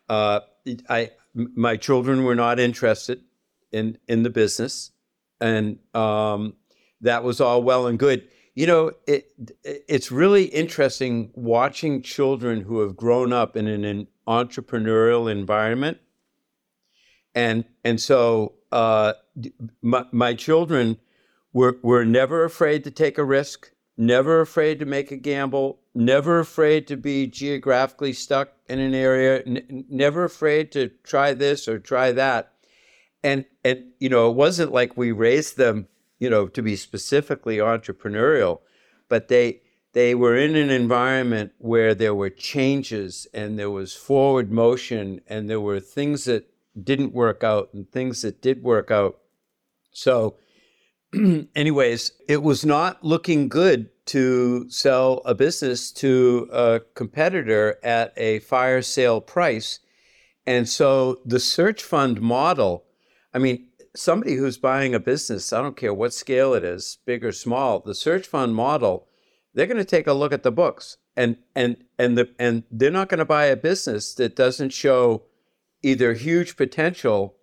Uh, 0.08 0.42
I 0.90 1.12
my 1.34 1.78
children 1.78 2.24
were 2.24 2.36
not 2.36 2.60
interested 2.60 3.22
in 3.72 3.98
in 4.08 4.24
the 4.24 4.30
business, 4.30 4.92
and 5.40 5.80
um, 5.94 6.56
that 7.02 7.24
was 7.24 7.40
all 7.40 7.64
well 7.64 7.88
and 7.88 8.00
good. 8.00 8.28
You 8.56 8.68
know, 8.68 8.92
it 9.08 9.32
it's 9.64 10.12
really 10.12 10.46
interesting 10.46 11.32
watching 11.34 12.02
children 12.02 12.62
who 12.62 12.80
have 12.82 12.96
grown 12.96 13.32
up 13.32 13.56
in 13.56 13.68
an 13.68 14.08
entrepreneurial 14.28 15.32
environment, 15.32 16.00
and 17.34 17.66
and 17.84 18.02
so 18.02 18.54
uh, 18.72 19.14
my 19.82 20.06
my 20.12 20.34
children 20.34 20.98
were 21.54 21.78
were 21.82 22.06
never 22.06 22.44
afraid 22.44 22.84
to 22.84 22.92
take 22.92 23.18
a 23.18 23.24
risk, 23.24 23.72
never 23.98 24.42
afraid 24.42 24.80
to 24.80 24.86
make 24.86 25.12
a 25.12 25.18
gamble, 25.18 25.80
never 26.00 26.40
afraid 26.40 26.88
to 26.88 26.98
be 26.98 27.28
geographically 27.28 28.14
stuck 28.14 28.54
in 28.68 28.80
an 28.80 28.96
area, 28.96 29.44
n- 29.46 29.86
never 29.90 30.24
afraid 30.24 30.72
to 30.72 30.90
try 31.04 31.34
this 31.34 31.68
or 31.68 31.80
try 31.80 32.12
that, 32.12 32.54
and 33.24 33.46
and 33.64 33.92
you 34.00 34.10
know, 34.10 34.30
it 34.30 34.36
wasn't 34.36 34.72
like 34.72 34.98
we 34.98 35.12
raised 35.12 35.58
them 35.58 35.88
you 36.20 36.30
know, 36.30 36.48
to 36.48 36.62
be 36.62 36.76
specifically 36.76 37.58
entrepreneurial, 37.58 38.60
but 39.08 39.30
they 39.30 39.62
they 39.94 40.14
were 40.14 40.38
in 40.38 40.56
an 40.56 40.70
environment 40.70 41.52
where 41.58 41.96
there 41.96 42.14
were 42.14 42.30
changes 42.30 43.26
and 43.34 43.58
there 43.58 43.72
was 43.72 43.96
forward 43.96 44.52
motion 44.52 45.20
and 45.28 45.50
there 45.50 45.62
were 45.62 45.80
things 45.80 46.26
that 46.26 46.48
didn't 46.82 47.14
work 47.14 47.44
out 47.44 47.74
and 47.74 47.90
things 47.92 48.22
that 48.22 48.40
did 48.40 48.62
work 48.62 48.92
out. 48.92 49.18
So, 49.92 50.36
anyways, 51.56 52.12
it 52.28 52.44
was 52.44 52.66
not 52.66 53.04
looking 53.04 53.50
good 53.50 53.90
to 54.08 54.70
sell 54.70 55.22
a 55.26 55.36
business 55.36 55.92
to 55.92 56.50
a 56.52 56.82
competitor 56.96 57.78
at 57.84 58.14
a 58.18 58.40
fire 58.40 58.82
sale 58.82 59.22
price. 59.22 59.80
And 60.46 60.68
so 60.68 61.20
the 61.26 61.40
search 61.40 61.84
fund 61.84 62.22
model, 62.22 62.86
I 63.34 63.40
mean, 63.40 63.68
somebody 63.96 64.36
who's 64.36 64.58
buying 64.58 64.96
a 64.96 65.00
business, 65.00 65.54
I 65.54 65.62
don't 65.62 65.78
care 65.78 65.94
what 65.94 66.14
scale 66.14 66.54
it 66.54 66.64
is, 66.64 66.98
big 67.06 67.24
or 67.24 67.32
small, 67.32 67.80
the 67.80 67.96
search 67.96 68.28
fund 68.28 68.56
model, 68.56 69.08
they're 69.54 69.68
going 69.68 69.78
to 69.78 69.86
take 69.86 70.08
a 70.08 70.14
look 70.14 70.34
at 70.34 70.44
the 70.44 70.52
books 70.52 70.98
and 71.16 71.38
and 71.56 71.76
and 71.98 72.18
the 72.18 72.30
and 72.40 72.64
they're 72.72 72.92
not 72.92 73.10
going 73.10 73.20
to 73.20 73.26
buy 73.26 73.46
a 73.46 73.56
business 73.58 74.14
that 74.16 74.36
doesn't 74.36 74.70
show 74.70 75.24
either 75.82 76.14
huge 76.14 76.56
potential 76.56 77.36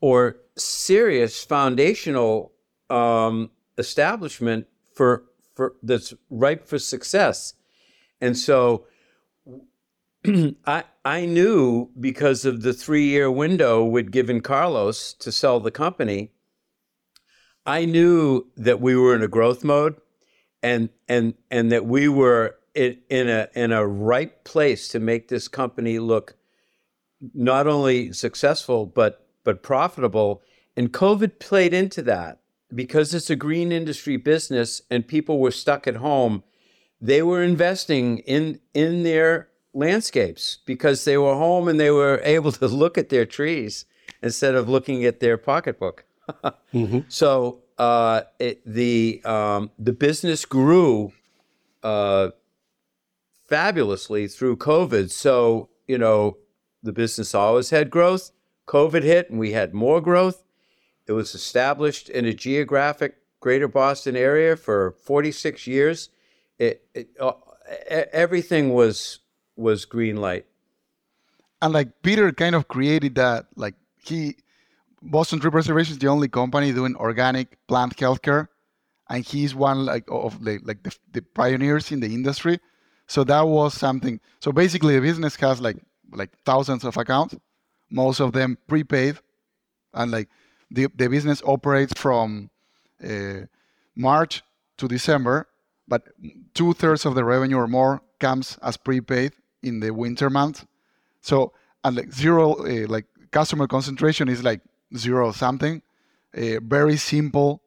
or 0.00 0.36
serious 0.56 1.42
foundational 1.42 2.51
um, 2.92 3.50
establishment 3.78 4.66
for 4.94 5.24
for 5.54 5.74
that's 5.82 6.14
ripe 6.30 6.66
for 6.66 6.78
success. 6.78 7.54
And 8.20 8.36
so 8.36 8.86
I 10.66 10.84
I 11.04 11.26
knew 11.26 11.90
because 11.98 12.44
of 12.44 12.62
the 12.62 12.72
three 12.72 13.06
year 13.06 13.30
window 13.30 13.84
we'd 13.84 14.12
given 14.12 14.40
Carlos 14.40 15.14
to 15.14 15.32
sell 15.32 15.58
the 15.58 15.70
company. 15.70 16.32
I 17.64 17.84
knew 17.84 18.46
that 18.56 18.80
we 18.80 18.96
were 18.96 19.14
in 19.14 19.22
a 19.22 19.28
growth 19.28 19.64
mode, 19.64 19.96
and 20.62 20.90
and 21.08 21.34
and 21.50 21.72
that 21.72 21.86
we 21.86 22.08
were 22.08 22.56
in, 22.74 22.98
in 23.08 23.28
a 23.28 23.48
in 23.54 23.72
a 23.72 23.86
right 23.86 24.44
place 24.44 24.88
to 24.88 25.00
make 25.00 25.28
this 25.28 25.48
company 25.48 25.98
look 25.98 26.36
not 27.34 27.66
only 27.66 28.12
successful 28.12 28.84
but 28.84 29.26
but 29.44 29.62
profitable. 29.62 30.42
And 30.76 30.90
COVID 30.90 31.38
played 31.38 31.74
into 31.74 32.00
that 32.02 32.41
because 32.74 33.14
it's 33.14 33.30
a 33.30 33.36
green 33.36 33.72
industry 33.72 34.16
business 34.16 34.82
and 34.90 35.06
people 35.06 35.38
were 35.38 35.50
stuck 35.50 35.86
at 35.86 35.96
home. 35.96 36.42
They 37.00 37.22
were 37.22 37.42
investing 37.42 38.18
in 38.18 38.60
in 38.74 39.02
their 39.02 39.48
landscapes 39.74 40.58
because 40.66 41.04
they 41.04 41.16
were 41.16 41.34
home 41.34 41.68
and 41.68 41.78
they 41.80 41.90
were 41.90 42.20
able 42.24 42.52
to 42.52 42.68
look 42.68 42.96
at 42.96 43.08
their 43.08 43.26
trees 43.26 43.84
instead 44.22 44.54
of 44.54 44.68
looking 44.68 45.04
at 45.04 45.20
their 45.20 45.36
pocketbook. 45.36 46.04
mm-hmm. 46.72 47.00
So 47.08 47.62
uh, 47.78 48.22
it, 48.38 48.62
the 48.64 49.20
um, 49.24 49.70
the 49.78 49.92
business 49.92 50.44
grew 50.44 51.12
uh, 51.82 52.30
fabulously 53.48 54.28
through 54.28 54.56
COVID. 54.56 55.10
So 55.10 55.68
you 55.86 55.98
know 55.98 56.38
the 56.82 56.92
business 56.92 57.34
always 57.34 57.70
had 57.70 57.90
growth. 57.90 58.30
COVID 58.66 59.02
hit 59.02 59.28
and 59.28 59.38
we 59.38 59.52
had 59.52 59.74
more 59.74 60.00
growth. 60.00 60.42
It 61.06 61.12
was 61.12 61.34
established 61.34 62.08
in 62.08 62.24
a 62.24 62.32
geographic 62.32 63.16
Greater 63.40 63.68
Boston 63.68 64.16
area 64.16 64.56
for 64.56 64.92
46 65.02 65.66
years. 65.66 66.10
It, 66.58 66.86
it 66.94 67.08
uh, 67.18 67.32
everything 68.12 68.72
was 68.72 69.18
was 69.56 69.84
green 69.84 70.16
light. 70.16 70.46
And 71.60 71.72
like 71.72 72.02
Peter 72.02 72.32
kind 72.32 72.54
of 72.54 72.68
created 72.68 73.16
that, 73.16 73.46
like 73.56 73.74
he, 74.04 74.36
Boston 75.00 75.40
Tree 75.40 75.50
Preservation 75.50 75.92
is 75.92 75.98
the 75.98 76.08
only 76.08 76.28
company 76.28 76.72
doing 76.72 76.96
organic 76.96 77.58
plant 77.66 77.96
healthcare, 77.96 78.48
and 79.08 79.24
he's 79.24 79.54
one 79.54 79.84
like 79.84 80.04
of 80.08 80.44
the, 80.44 80.58
like 80.62 80.82
the, 80.82 80.96
the 81.12 81.22
pioneers 81.22 81.92
in 81.92 82.00
the 82.00 82.12
industry. 82.14 82.58
So 83.06 83.24
that 83.24 83.42
was 83.42 83.74
something. 83.74 84.20
So 84.40 84.52
basically, 84.52 84.94
the 84.94 85.00
business 85.00 85.36
has 85.36 85.60
like 85.60 85.76
like 86.12 86.30
thousands 86.44 86.84
of 86.84 86.96
accounts, 86.96 87.36
most 87.90 88.20
of 88.20 88.32
them 88.32 88.58
prepaid, 88.66 89.18
and 89.94 90.10
like 90.10 90.28
the 90.72 90.88
the 90.96 91.08
business 91.08 91.42
operates 91.44 91.92
from 91.96 92.50
uh, 93.04 93.46
March 93.94 94.42
to 94.78 94.88
December, 94.88 95.48
but 95.86 96.08
two 96.54 96.72
thirds 96.72 97.04
of 97.06 97.14
the 97.14 97.24
revenue 97.24 97.58
or 97.58 97.68
more 97.68 98.02
comes 98.18 98.58
as 98.62 98.76
prepaid, 98.76 99.32
in 99.62 99.80
the 99.80 99.90
winter 99.90 100.30
months. 100.30 100.66
So 101.20 101.52
and 101.84 101.96
like 101.96 102.12
zero, 102.12 102.54
uh, 102.54 102.86
like 102.88 103.06
customer 103.30 103.66
concentration 103.66 104.28
is 104.28 104.42
like 104.42 104.60
zero 104.96 105.32
something. 105.32 105.82
Uh, 106.36 106.60
very 106.62 106.96
simple. 106.96 107.62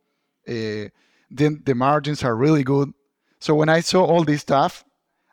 Uh, 0.48 0.90
then 1.30 1.62
the 1.66 1.76
margins 1.76 2.24
are 2.24 2.36
really 2.36 2.64
good. 2.64 2.94
So 3.40 3.56
when 3.56 3.70
I 3.70 3.82
saw 3.82 4.04
all 4.06 4.24
this 4.24 4.42
stuff, 4.42 4.86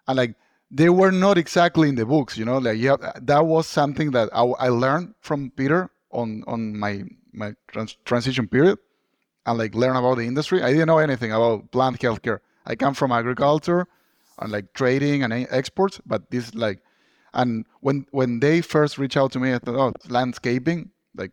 and 0.07 0.17
like 0.17 0.35
they 0.71 0.89
were 0.89 1.13
not 1.13 1.39
exactly 1.39 1.89
in 1.89 1.95
the 1.95 2.07
books, 2.07 2.37
you 2.37 2.45
know, 2.45 2.59
like 2.59 2.79
yeah, 2.79 2.97
that 3.21 3.47
was 3.47 3.67
something 3.67 4.11
that 4.13 4.29
I, 4.33 4.43
I 4.43 4.69
learned 4.69 5.15
from 5.21 5.51
Peter 5.51 5.91
on 6.11 6.45
on 6.47 6.77
my 6.79 7.05
my 7.33 7.55
trans- 7.69 7.97
transition 8.05 8.49
period, 8.49 8.79
and 9.47 9.59
like 9.59 9.75
learn 9.75 9.97
about 9.97 10.17
the 10.19 10.27
industry. 10.27 10.63
I 10.63 10.73
didn't 10.73 10.87
know 10.87 10.99
anything 10.99 11.33
about 11.33 11.71
plant 11.71 11.99
healthcare. 12.01 12.41
I 12.67 12.75
come 12.77 12.95
from 12.95 13.13
agriculture 13.13 13.87
and 14.39 14.53
like 14.53 14.73
trading 14.73 15.23
and 15.23 15.33
exports, 15.51 16.01
but 16.07 16.31
this 16.31 16.55
like, 16.55 16.81
and 17.35 17.67
when 17.81 18.07
when 18.11 18.41
they 18.41 18.61
first 18.61 18.99
reached 18.99 19.17
out 19.17 19.33
to 19.33 19.41
me, 19.41 19.53
I 19.53 19.59
thought, 19.59 19.75
oh, 19.75 19.89
it's 19.89 20.11
landscaping. 20.11 20.91
Like, 21.17 21.33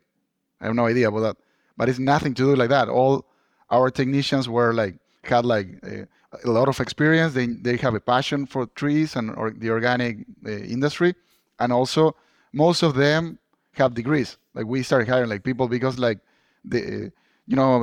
I 0.60 0.66
have 0.66 0.74
no 0.74 0.86
idea 0.86 1.08
about 1.08 1.20
that, 1.20 1.36
but 1.76 1.88
it's 1.88 1.98
nothing 1.98 2.34
to 2.34 2.42
do 2.42 2.56
like 2.56 2.70
that. 2.70 2.88
All 2.88 3.26
our 3.70 3.90
technicians 3.90 4.48
were 4.48 4.72
like 4.72 4.96
had 5.22 5.44
like 5.44 5.68
a, 5.84 6.06
a 6.44 6.50
lot 6.50 6.68
of 6.68 6.80
experience. 6.80 7.34
They 7.34 7.46
they 7.46 7.76
have 7.76 7.94
a 7.94 8.00
passion 8.00 8.46
for 8.46 8.66
trees 8.66 9.16
and 9.16 9.34
or 9.36 9.50
the 9.50 9.70
organic 9.70 10.18
uh, 10.46 10.50
industry, 10.50 11.14
and 11.58 11.72
also 11.72 12.16
most 12.52 12.82
of 12.82 12.94
them 12.94 13.38
have 13.80 13.94
degrees. 13.94 14.38
Like 14.54 14.66
we 14.66 14.82
started 14.82 15.08
hiring 15.08 15.28
like 15.28 15.44
people 15.44 15.68
because 15.68 15.98
like 15.98 16.18
the 16.64 17.12
you 17.46 17.56
know 17.56 17.78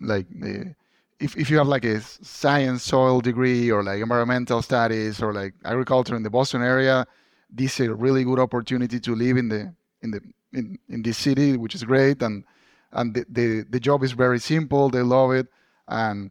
like 0.00 0.26
the 0.30 0.74
if, 1.22 1.36
if 1.36 1.50
you 1.50 1.58
have 1.58 1.68
like 1.68 1.84
a 1.84 2.00
science 2.00 2.82
soil 2.82 3.20
degree 3.20 3.70
or 3.70 3.82
like 3.84 4.00
environmental 4.00 4.60
studies 4.60 5.22
or 5.22 5.32
like 5.32 5.54
agriculture 5.64 6.16
in 6.16 6.24
the 6.24 6.30
Boston 6.30 6.62
area, 6.62 7.06
this 7.48 7.78
is 7.78 7.88
a 7.88 7.94
really 7.94 8.24
good 8.24 8.40
opportunity 8.40 8.98
to 8.98 9.14
live 9.14 9.36
in 9.36 9.48
the 9.48 9.72
in 10.02 10.10
the 10.10 10.20
in, 10.52 10.78
in 10.88 11.02
this 11.02 11.16
city, 11.16 11.56
which 11.56 11.74
is 11.74 11.84
great. 11.84 12.22
And 12.22 12.44
and 12.92 13.14
the, 13.14 13.24
the, 13.28 13.64
the 13.70 13.80
job 13.80 14.02
is 14.02 14.12
very 14.12 14.38
simple. 14.38 14.90
They 14.90 15.02
love 15.02 15.32
it. 15.32 15.46
And 15.88 16.30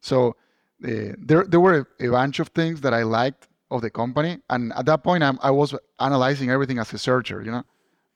so 0.00 0.36
uh, 0.84 1.14
there 1.18 1.44
there 1.44 1.60
were 1.60 1.86
a 2.00 2.08
bunch 2.08 2.40
of 2.40 2.48
things 2.48 2.80
that 2.80 2.94
I 2.94 3.02
liked 3.02 3.46
of 3.70 3.82
the 3.82 3.90
company. 3.90 4.38
And 4.48 4.72
at 4.72 4.86
that 4.86 5.04
point, 5.04 5.22
I'm, 5.22 5.38
I 5.42 5.50
was 5.50 5.74
analyzing 6.00 6.50
everything 6.50 6.78
as 6.78 6.92
a 6.92 6.98
searcher, 6.98 7.42
you 7.42 7.52
know. 7.52 7.64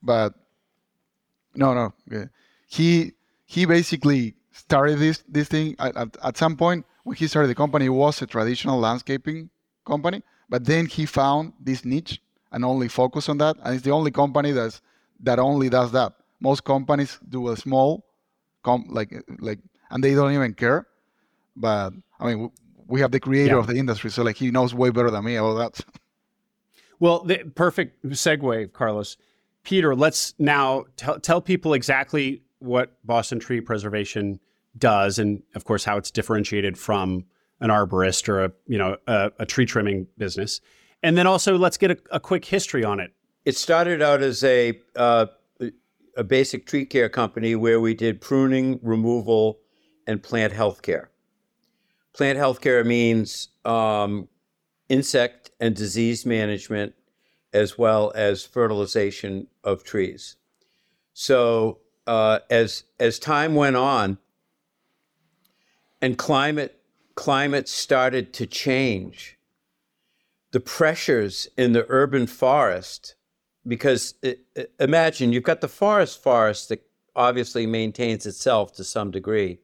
But 0.05 0.35
no, 1.55 1.73
no, 1.73 1.95
he 2.69 3.13
he 3.47 3.65
basically 3.65 4.35
started 4.53 4.99
this 4.99 5.25
this 5.27 5.49
thing 5.49 5.75
at, 5.79 5.97
at, 5.97 6.17
at 6.23 6.37
some 6.37 6.57
point 6.57 6.85
when 7.05 7.17
he 7.17 7.27
started 7.27 7.49
the 7.49 7.55
company. 7.55 7.87
It 7.87 7.89
was 7.89 8.21
a 8.21 8.27
traditional 8.27 8.79
landscaping 8.79 9.49
company, 9.87 10.23
but 10.49 10.67
then 10.67 10.87
he 10.87 11.07
found 11.07 11.55
this 11.59 11.85
niche 11.85 12.21
and 12.53 12.65
only 12.65 12.89
focus 12.89 13.29
on 13.29 13.39
that. 13.39 13.57
And 13.65 13.75
it's 13.75 13.85
the 13.85 13.93
only 13.93 14.11
company 14.11 14.53
that's 14.53 14.83
that 15.21 15.39
only 15.39 15.71
does 15.71 15.93
that. 15.93 16.13
Most 16.39 16.65
companies 16.65 17.19
do 17.27 17.49
a 17.49 17.57
small, 17.57 18.05
com- 18.63 18.87
like 18.91 19.25
like, 19.39 19.61
and 19.91 20.05
they 20.05 20.15
don't 20.15 20.33
even 20.33 20.53
care. 20.53 20.87
But 21.57 21.95
I 22.21 22.27
mean, 22.27 22.51
we 22.87 23.01
have 23.01 23.11
the 23.11 23.21
creator 23.21 23.55
yeah. 23.55 23.61
of 23.61 23.69
the 23.69 23.77
industry, 23.77 24.11
so 24.11 24.23
like 24.23 24.37
he 24.37 24.51
knows 24.51 24.75
way 24.75 24.91
better 24.91 25.11
than 25.11 25.25
me 25.25 25.37
about 25.37 25.55
that. 25.55 25.87
Well, 27.01 27.25
the 27.25 27.39
perfect 27.55 28.05
segue, 28.05 28.73
Carlos. 28.73 29.17
Peter, 29.65 29.97
let's 29.97 30.35
now 30.39 30.85
t- 30.97 31.19
tell 31.23 31.41
people 31.41 31.75
exactly 31.75 32.43
what 32.59 32.97
Boston 33.05 33.41
Tree 33.41 33.61
Preservation 33.61 34.39
does, 34.79 35.19
and 35.19 35.43
of 35.55 35.65
course 35.65 35.85
how 35.85 35.97
it's 35.97 36.11
differentiated 36.11 36.79
from 36.79 37.25
an 37.61 37.71
arborist 37.71 38.29
or 38.29 38.45
a 38.45 38.53
you 38.67 38.79
know 38.79 38.97
a, 39.07 39.33
a 39.41 39.47
tree 39.47 39.67
trimming 39.67 40.07
business, 40.19 40.61
and 41.03 41.17
then 41.17 41.27
also 41.27 41.57
let's 41.57 41.77
get 41.77 41.91
a, 41.91 41.99
a, 42.13 42.21
quick 42.21 42.45
history 42.45 42.85
on 42.85 43.01
it. 43.01 43.13
It 43.45 43.57
started 43.57 44.03
out 44.03 44.23
as 44.23 44.45
a 44.45 44.79
uh, 44.97 45.27
a 46.17 46.25
basic 46.25 46.67
tree 46.67 46.85
care 46.85 47.09
company 47.09 47.55
where 47.57 47.81
we 47.81 47.95
did 47.95 48.21
pruning, 48.21 48.79
removal, 48.83 49.59
and 50.07 50.23
plant 50.23 50.53
health 50.53 50.83
care. 50.83 51.11
Plant 52.13 52.39
health 52.39 52.61
care 52.61 52.85
means 52.85 53.49
um, 53.65 54.29
insect 54.89 55.51
and 55.61 55.75
disease 55.75 56.25
management 56.25 56.95
as 57.55 57.79
well 57.79 58.13
as 58.15 58.45
fertilization 58.45 59.47
of 59.63 59.85
trees. 59.85 60.37
So 61.15 61.79
uh, 62.07 62.41
as 62.51 62.85
as 63.01 63.19
time 63.19 63.55
went 63.55 63.77
on 63.77 64.19
and 66.03 66.19
climate 66.19 66.81
climate 67.15 67.69
started 67.69 68.33
to 68.35 68.47
change, 68.47 69.39
the 70.51 70.61
pressures 70.61 71.49
in 71.57 71.73
the 71.73 71.87
urban 71.89 72.27
forest, 72.27 73.15
because 73.67 74.15
it, 74.21 74.41
imagine 74.81 75.33
you've 75.33 75.45
got 75.45 75.61
the 75.61 75.69
forest 75.69 76.23
forest 76.23 76.69
that 76.69 76.85
obviously 77.17 77.67
maintains 77.67 78.27
itself 78.27 78.73
to 78.75 78.85
some 78.85 79.13
degree. 79.13 79.61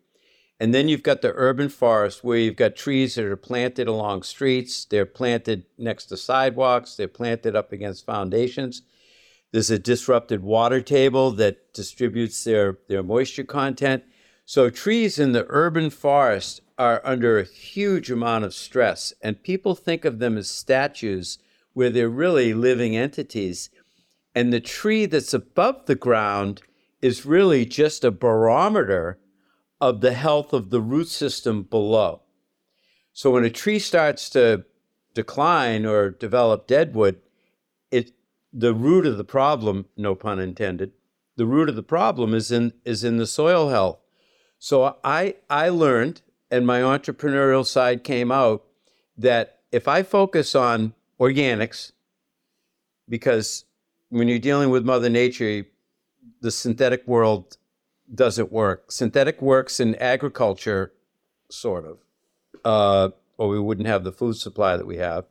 And 0.61 0.75
then 0.75 0.89
you've 0.89 1.03
got 1.03 1.23
the 1.23 1.33
urban 1.35 1.71
forest 1.71 2.23
where 2.23 2.37
you've 2.37 2.57
got 2.57 2.77
trees 2.77 3.15
that 3.15 3.25
are 3.25 3.37
planted 3.37 3.89
along 3.89 4.25
streets, 4.25 4.85
they're 4.85 5.07
planted 5.07 5.65
next 5.79 6.07
to 6.07 6.19
sidewalks, 6.19 6.97
they're 6.97 7.09
planted 7.09 7.57
up 7.57 7.73
against 7.73 8.05
foundations. 8.05 8.83
There's 9.53 9.71
a 9.71 9.79
disrupted 9.79 10.43
water 10.43 10.83
table 10.83 11.31
that 11.33 11.73
distributes 11.73 12.45
their, 12.45 12.79
their 12.89 13.03
moisture 13.03 13.43
content. 13.43 14.05
So 14.45 14.69
trees 14.69 15.19
in 15.19 15.33
the 15.33 15.47
urban 15.49 15.89
forest 15.89 16.61
are 16.77 17.01
under 17.05 17.39
a 17.39 17.45
huge 17.45 18.11
amount 18.11 18.45
of 18.45 18.53
stress, 18.53 19.15
and 19.23 19.43
people 19.43 19.75
think 19.75 20.05
of 20.05 20.19
them 20.19 20.37
as 20.37 20.51
statues 20.51 21.39
where 21.73 21.91
they're 21.91 22.11
really 22.11 22.53
living 22.53 22.97
entities. 22.97 23.71
And 24.35 24.53
the 24.53 24.61
tree 24.61 25.07
that's 25.07 25.33
above 25.33 25.87
the 25.87 25.95
ground 25.95 26.61
is 27.01 27.25
really 27.25 27.65
just 27.65 28.05
a 28.05 28.11
barometer 28.11 29.19
of 29.81 30.01
the 30.01 30.13
health 30.13 30.53
of 30.53 30.71
the 30.71 30.81
root 30.81 31.09
system 31.09 31.63
below. 31.63 32.21
So 33.13 33.31
when 33.31 33.45
a 33.45 33.51
tree 33.51 33.79
starts 33.79 34.29
to 34.31 34.65
decline 35.15 35.87
or 35.87 36.11
develop 36.11 36.67
deadwood, 36.67 37.21
it 37.91 38.13
the 38.53 38.75
root 38.75 39.07
of 39.07 39.17
the 39.17 39.25
problem, 39.25 39.87
no 39.97 40.15
pun 40.15 40.39
intended, 40.39 40.93
the 41.37 41.47
root 41.47 41.69
of 41.69 41.77
the 41.77 41.83
problem 41.83 42.35
is 42.35 42.51
in 42.51 42.73
is 42.85 43.05
in 43.05 43.17
the 43.17 43.27
soil 43.27 43.71
health. 43.71 43.99
So 44.59 44.97
I 45.03 45.37
I 45.49 45.69
learned 45.69 46.23
and 46.51 46.67
my 46.67 46.81
entrepreneurial 46.81 47.65
side 47.65 48.05
came 48.05 48.33
out 48.33 48.65
that 49.17 49.61
if 49.71 49.87
I 49.87 50.03
focus 50.03 50.55
on 50.55 50.95
organics, 51.19 51.93
because 53.09 53.65
when 54.09 54.27
you're 54.29 54.39
dealing 54.39 54.71
with 54.71 54.85
Mother 54.85 55.09
Nature, 55.09 55.67
the 56.41 56.51
synthetic 56.51 57.07
world 57.07 57.57
doesn't 58.15 58.53
work. 58.53 58.91
Synthetic 58.91 59.41
works 59.41 59.81
in 59.81 59.95
agriculture, 59.97 60.93
sort 61.51 61.85
of, 61.85 61.99
uh, 62.65 63.11
or 63.39 63.49
we 63.49 63.61
wouldn't 63.61 63.87
have 63.87 64.05
the 64.05 64.13
food 64.13 64.37
supply 64.37 64.77
that 64.77 64.87
we 64.87 64.97
have. 64.97 65.27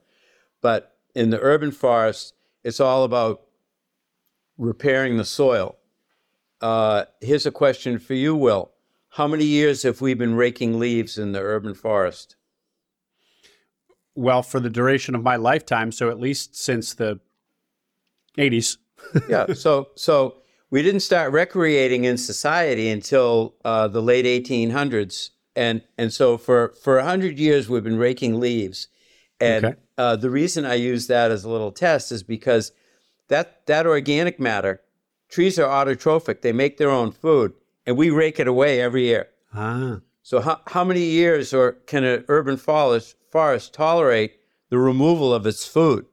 But 0.62 0.96
in 1.16 1.30
the 1.30 1.40
urban 1.40 1.72
forest, 1.72 2.34
it's 2.64 2.80
all 2.80 3.04
about 3.04 3.42
repairing 4.58 5.18
the 5.18 5.26
soil. 5.26 5.78
Uh, 6.62 7.06
here's 7.22 7.46
a 7.46 7.52
question 7.52 8.00
for 8.00 8.14
you, 8.14 8.36
Will. 8.36 8.72
How 9.14 9.28
many 9.28 9.46
years 9.46 9.84
have 9.84 10.02
we 10.02 10.14
been 10.14 10.36
raking 10.36 10.78
leaves 10.78 11.18
in 11.18 11.32
the 11.32 11.42
urban 11.42 11.74
forest? 11.74 12.36
Well, 14.16 14.44
for 14.44 14.60
the 14.60 14.70
duration 14.70 15.16
of 15.16 15.24
my 15.24 15.38
lifetime, 15.38 15.92
so 15.92 16.10
at 16.10 16.20
least 16.20 16.56
since 16.56 16.94
the 16.94 17.20
80s. 18.38 18.78
yeah. 19.30 19.54
So, 19.54 19.90
so 19.96 20.39
we 20.72 20.82
didn't 20.84 21.02
start 21.02 21.32
recreating 21.32 22.04
in 22.04 22.18
society 22.18 22.90
until 22.90 23.56
uh, 23.66 23.88
the 23.88 24.02
late 24.02 24.26
1800s, 24.26 25.32
and 25.56 25.82
and 25.98 26.14
so 26.14 26.38
for 26.38 26.74
for 26.82 27.02
hundred 27.02 27.40
years 27.40 27.70
we've 27.70 27.84
been 27.84 27.98
raking 27.98 28.40
leaves, 28.40 28.88
and 29.40 29.66
okay. 29.66 29.80
uh, 29.98 30.16
the 30.16 30.30
reason 30.30 30.66
I 30.66 30.76
use 30.76 31.08
that 31.08 31.32
as 31.32 31.44
a 31.44 31.50
little 31.50 31.72
test 31.72 32.12
is 32.12 32.24
because 32.24 32.72
that 33.30 33.66
that 33.66 33.88
organic 33.88 34.40
matter, 34.40 34.82
trees 35.30 35.58
are 35.58 35.68
autotrophic; 35.68 36.42
they 36.42 36.54
make 36.54 36.78
their 36.78 36.92
own 36.92 37.12
food, 37.12 37.54
and 37.86 37.98
we 37.98 38.10
rake 38.10 38.40
it 38.40 38.48
away 38.48 38.82
every 38.82 39.06
year. 39.06 39.30
Ah. 39.54 40.00
So 40.22 40.42
how 40.42 40.62
how 40.68 40.84
many 40.84 41.04
years 41.04 41.54
or 41.54 41.74
can 41.88 42.04
an 42.04 42.26
urban 42.28 42.58
forest 42.58 43.16
forest 43.32 43.74
tolerate 43.74 44.34
the 44.70 44.78
removal 44.78 45.34
of 45.34 45.48
its 45.48 45.66
food? 45.66 46.06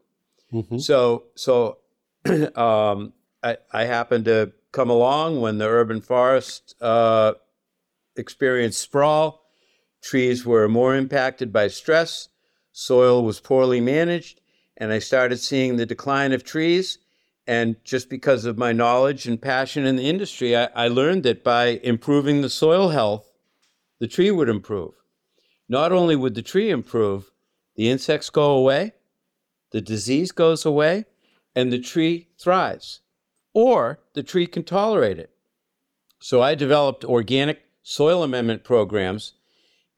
Mm-hmm. 0.52 0.78
So 0.78 1.24
so 1.34 1.78
um, 2.54 3.12
I, 3.72 3.84
happened 3.84 4.24
to 4.26 4.52
come 4.72 4.90
along 4.90 5.40
when 5.40 5.58
the 5.58 5.66
urban 5.66 6.00
forest 6.00 6.74
uh, 6.80 7.34
experienced 8.16 8.80
sprawl. 8.80 9.44
Trees 10.02 10.44
were 10.44 10.68
more 10.68 10.94
impacted 10.94 11.52
by 11.52 11.68
stress, 11.68 12.28
soil 12.72 13.24
was 13.24 13.40
poorly 13.40 13.80
managed, 13.80 14.40
and 14.76 14.92
I 14.92 14.98
started 14.98 15.38
seeing 15.38 15.76
the 15.76 15.86
decline 15.86 16.32
of 16.32 16.44
trees. 16.44 16.98
And 17.46 17.76
just 17.84 18.10
because 18.10 18.44
of 18.44 18.58
my 18.58 18.72
knowledge 18.72 19.26
and 19.26 19.40
passion 19.40 19.86
in 19.86 19.96
the 19.96 20.08
industry, 20.08 20.56
I, 20.56 20.64
I 20.74 20.88
learned 20.88 21.22
that 21.22 21.44
by 21.44 21.80
improving 21.82 22.42
the 22.42 22.50
soil 22.50 22.88
health, 22.88 23.32
the 24.00 24.08
tree 24.08 24.30
would 24.30 24.48
improve. 24.48 24.94
Not 25.68 25.92
only 25.92 26.16
would 26.16 26.34
the 26.34 26.42
tree 26.42 26.70
improve, 26.70 27.30
the 27.76 27.88
insects 27.88 28.30
go 28.30 28.50
away, 28.50 28.92
the 29.70 29.80
disease 29.80 30.32
goes 30.32 30.64
away, 30.64 31.06
and 31.54 31.72
the 31.72 31.80
tree 31.80 32.28
thrives 32.38 33.00
or 33.56 33.98
the 34.12 34.22
tree 34.22 34.46
can 34.46 34.62
tolerate 34.62 35.18
it. 35.18 35.30
So 36.20 36.42
I 36.42 36.54
developed 36.54 37.06
organic 37.06 37.62
soil 37.82 38.22
amendment 38.22 38.64
programs, 38.64 39.32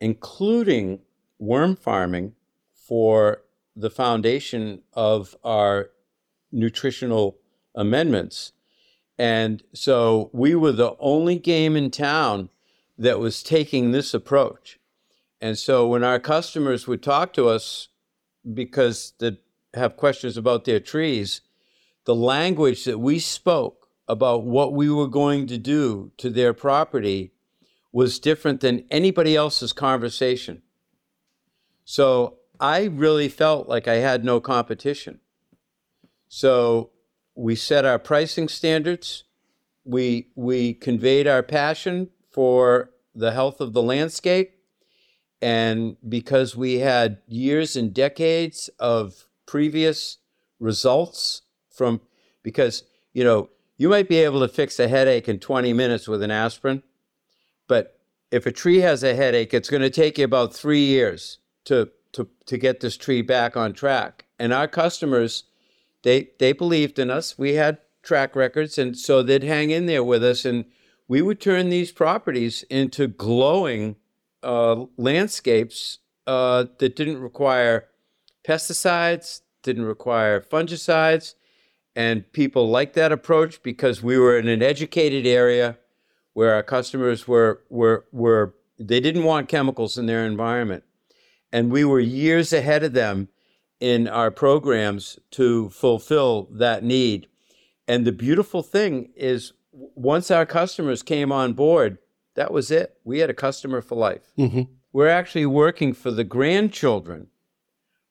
including 0.01 1.01
worm 1.41 1.75
farming 1.75 2.35
for 2.73 3.43
the 3.75 3.91
foundation 3.91 4.83
of 4.93 5.37
our 5.43 5.91
nutritional 6.53 7.37
amendments. 7.75 8.53
And 9.19 9.61
so 9.73 10.31
we 10.33 10.55
were 10.55 10.71
the 10.71 10.95
only 11.01 11.37
game 11.37 11.75
in 11.75 11.91
town 11.91 12.51
that 12.97 13.19
was 13.19 13.43
taking 13.43 13.91
this 13.91 14.15
approach. 14.15 14.79
And 15.41 15.59
so 15.59 15.89
when 15.89 16.05
our 16.05 16.21
customers 16.21 16.87
would 16.87 17.03
talk 17.03 17.33
to 17.33 17.49
us 17.49 17.89
because 18.55 19.15
they 19.19 19.39
have 19.75 19.97
questions 19.97 20.37
about 20.37 20.65
their 20.65 20.79
trees, 20.79 21.41
the 22.09 22.15
language 22.15 22.85
that 22.85 22.99
we 22.99 23.19
spoke 23.19 23.87
about 24.09 24.43
what 24.43 24.73
we 24.73 24.89
were 24.89 25.07
going 25.07 25.47
to 25.47 25.59
do 25.59 26.11
to 26.17 26.31
their 26.31 26.55
property 26.55 27.35
was 27.93 28.19
different 28.19 28.63
than 28.63 28.87
anybody 28.91 29.37
else's 29.37 29.75
conversation. 29.75 30.63
So 31.85 32.39
I 32.59 32.85
really 32.85 33.29
felt 33.29 33.69
like 33.69 33.87
I 33.87 33.97
had 33.97 34.25
no 34.25 34.41
competition. 34.41 35.21
So 36.29 36.93
we 37.35 37.55
set 37.55 37.85
our 37.85 37.99
pricing 37.99 38.49
standards. 38.49 39.25
We, 39.85 40.29
we 40.35 40.73
conveyed 40.73 41.27
our 41.27 41.43
passion 41.43 42.09
for 42.31 42.89
the 43.15 43.33
health 43.33 43.61
of 43.61 43.75
the 43.75 43.83
landscape. 43.83 44.55
And 45.43 45.99
because 46.09 46.57
we 46.57 46.79
had 46.79 47.19
years 47.27 47.77
and 47.77 47.93
decades 47.93 48.71
of 48.79 49.27
previous 49.45 50.17
results 50.59 51.43
from 51.79 52.01
because 52.43 52.83
you 53.13 53.25
know 53.25 53.49
you 53.79 53.89
might 53.89 54.09
be 54.09 54.17
able 54.19 54.41
to 54.41 54.49
fix 54.49 54.79
a 54.79 54.89
headache 54.89 55.29
in 55.29 55.39
20 55.39 55.73
minutes 55.73 56.09
with 56.09 56.23
an 56.23 56.31
aspirin 56.31 56.83
but 57.69 57.99
if 58.31 58.45
a 58.45 58.53
tree 58.53 58.81
has 58.81 59.03
a 59.03 59.15
headache 59.15 59.55
it's 59.55 59.71
going 59.71 59.83
to 59.83 59.91
take 59.91 60.19
you 60.19 60.25
about 60.25 60.53
three 60.53 60.85
years 60.85 61.39
to, 61.65 61.91
to, 62.13 62.29
to 62.47 62.59
get 62.59 62.81
this 62.81 62.97
tree 62.97 63.23
back 63.23 63.57
on 63.57 63.73
track 63.73 64.27
and 64.39 64.53
our 64.53 64.69
customers, 64.69 65.45
they 66.03 66.31
they 66.39 66.53
believed 66.53 66.99
in 66.99 67.11
us. 67.11 67.39
We 67.39 67.55
had 67.55 67.79
track 68.03 68.37
records, 68.37 68.79
and 68.79 68.97
so 68.97 69.23
they'd 69.23 69.43
hang 69.43 69.71
in 69.71 69.87
there 69.87 70.05
with 70.05 70.23
us, 70.23 70.45
and 70.45 70.65
we 71.09 71.23
would 71.23 71.41
turn 71.41 71.69
these 71.69 71.91
properties 71.91 72.63
into 72.65 73.09
glowing 73.09 73.97
uh, 74.43 74.85
landscapes 74.97 75.99
uh, 76.27 76.67
that 76.79 76.95
didn't 76.97 77.21
require 77.21 77.87
pesticides, 78.47 79.41
didn't 79.63 79.85
require 79.85 80.41
fungicides, 80.41 81.35
and 81.99 82.31
people 82.33 82.71
liked 82.71 82.95
that 82.95 83.11
approach 83.11 83.61
because 83.61 84.05
we 84.05 84.17
were 84.17 84.39
in 84.39 84.47
an 84.47 84.63
educated 84.63 85.27
area 85.27 85.77
where 86.33 86.55
our 86.55 86.63
customers 86.63 87.27
were 87.27 87.61
were 87.69 88.07
were 88.13 88.55
they 88.79 89.01
didn't 89.01 89.25
want 89.25 89.49
chemicals 89.49 89.99
in 89.99 90.07
their 90.07 90.25
environment, 90.25 90.85
and 91.53 91.73
we 91.73 91.85
were 91.85 91.99
years 91.99 92.53
ahead 92.53 92.85
of 92.85 92.93
them 92.93 93.29
in 93.81 94.07
our 94.07 94.31
programs 94.31 95.19
to 95.33 95.71
fulfill 95.71 96.49
that 96.53 96.85
need. 96.85 97.27
And 97.89 98.07
the 98.07 98.13
beautiful 98.13 98.63
thing 98.63 99.11
is, 99.17 99.53
once 99.73 100.31
our 100.31 100.47
customers 100.47 101.03
came 101.03 101.33
on 101.33 101.53
board, 101.53 101.99
that 102.37 102.53
was 102.53 102.71
it. 102.71 102.97
We 103.03 103.19
had 103.19 103.31
a 103.31 103.35
customer 103.35 103.81
for 103.81 103.97
life. 103.97 104.33
Mm-hmm. 104.39 104.63
We're 104.93 105.09
actually 105.09 105.47
working 105.47 105.95
for 105.95 106.13
the 106.13 106.25
grandchildren 106.25 107.27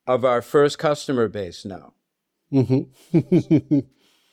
of 0.06 0.26
our 0.26 0.42
first 0.42 0.78
customer 0.78 1.30
base 1.30 1.64
now. 1.64 1.94
Mm-hmm. 2.52 3.80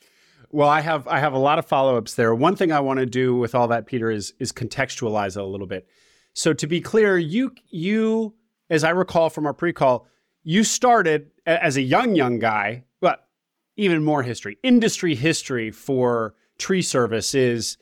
well, 0.51 0.69
I 0.69 0.81
have 0.81 1.07
I 1.07 1.19
have 1.19 1.33
a 1.33 1.39
lot 1.39 1.59
of 1.59 1.65
follow 1.65 1.97
ups 1.97 2.15
there. 2.15 2.33
One 2.33 2.55
thing 2.55 2.71
I 2.71 2.79
want 2.79 2.99
to 2.99 3.05
do 3.05 3.35
with 3.35 3.55
all 3.55 3.67
that, 3.69 3.85
Peter, 3.85 4.09
is 4.09 4.33
is 4.39 4.51
contextualize 4.51 5.35
it 5.35 5.41
a 5.41 5.45
little 5.45 5.67
bit. 5.67 5.87
So 6.33 6.53
to 6.53 6.67
be 6.67 6.81
clear, 6.81 7.17
you 7.17 7.51
you, 7.69 8.35
as 8.69 8.83
I 8.83 8.91
recall 8.91 9.29
from 9.29 9.45
our 9.45 9.53
pre 9.53 9.73
call, 9.73 10.07
you 10.43 10.63
started 10.63 11.31
as 11.45 11.77
a 11.77 11.81
young 11.81 12.15
young 12.15 12.39
guy, 12.39 12.83
but 13.01 13.27
even 13.75 14.03
more 14.03 14.23
history, 14.23 14.57
industry 14.63 15.15
history 15.15 15.71
for 15.71 16.35
tree 16.57 16.81
service 16.81 17.35
is 17.35 17.77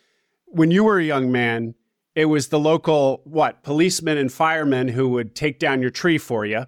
when 0.48 0.72
you 0.72 0.84
were 0.84 1.00
a 1.00 1.04
young 1.04 1.32
man. 1.32 1.76
It 2.16 2.26
was 2.26 2.50
the 2.50 2.60
local 2.60 3.22
what 3.24 3.64
policemen 3.64 4.20
and 4.20 4.32
firemen 4.32 4.88
who 4.88 5.10
would 5.10 5.34
take 5.34 5.58
down 5.58 5.82
your 5.82 5.90
tree 5.90 6.20
for 6.20 6.46
you. 6.46 6.68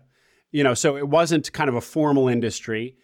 You 0.51 0.63
know, 0.63 0.73
so 0.73 0.97
it 0.97 1.07
wasn't 1.07 1.53
kind 1.53 1.69
of 1.69 1.75
a 1.75 1.81
formal 1.81 2.27
industry 2.27 2.95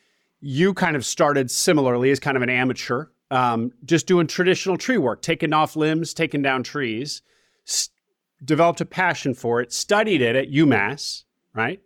you 0.42 0.74
kind 0.74 0.96
of 0.96 1.06
started 1.06 1.50
similarly 1.50 2.12
as 2.12 2.20
kind 2.20 2.36
of 2.36 2.44
an 2.44 2.50
amateur, 2.50 3.06
um, 3.30 3.72
just 3.86 4.08
doing 4.08 4.28
traditional 4.28 4.78
tree 4.78 4.98
work, 4.98 5.22
taking 5.22 5.54
off 5.54 5.76
limbs, 5.76 6.14
taking 6.14 6.42
down 6.42 6.64
trees, 6.64 7.22
s- 7.68 7.90
developed 8.44 8.82
a 8.82 8.86
passion 8.86 9.34
for 9.34 9.62
it, 9.62 9.72
studied 9.72 10.22
it 10.22 10.36
at 10.36 10.50
UMass, 10.50 11.24
right? 11.54 11.80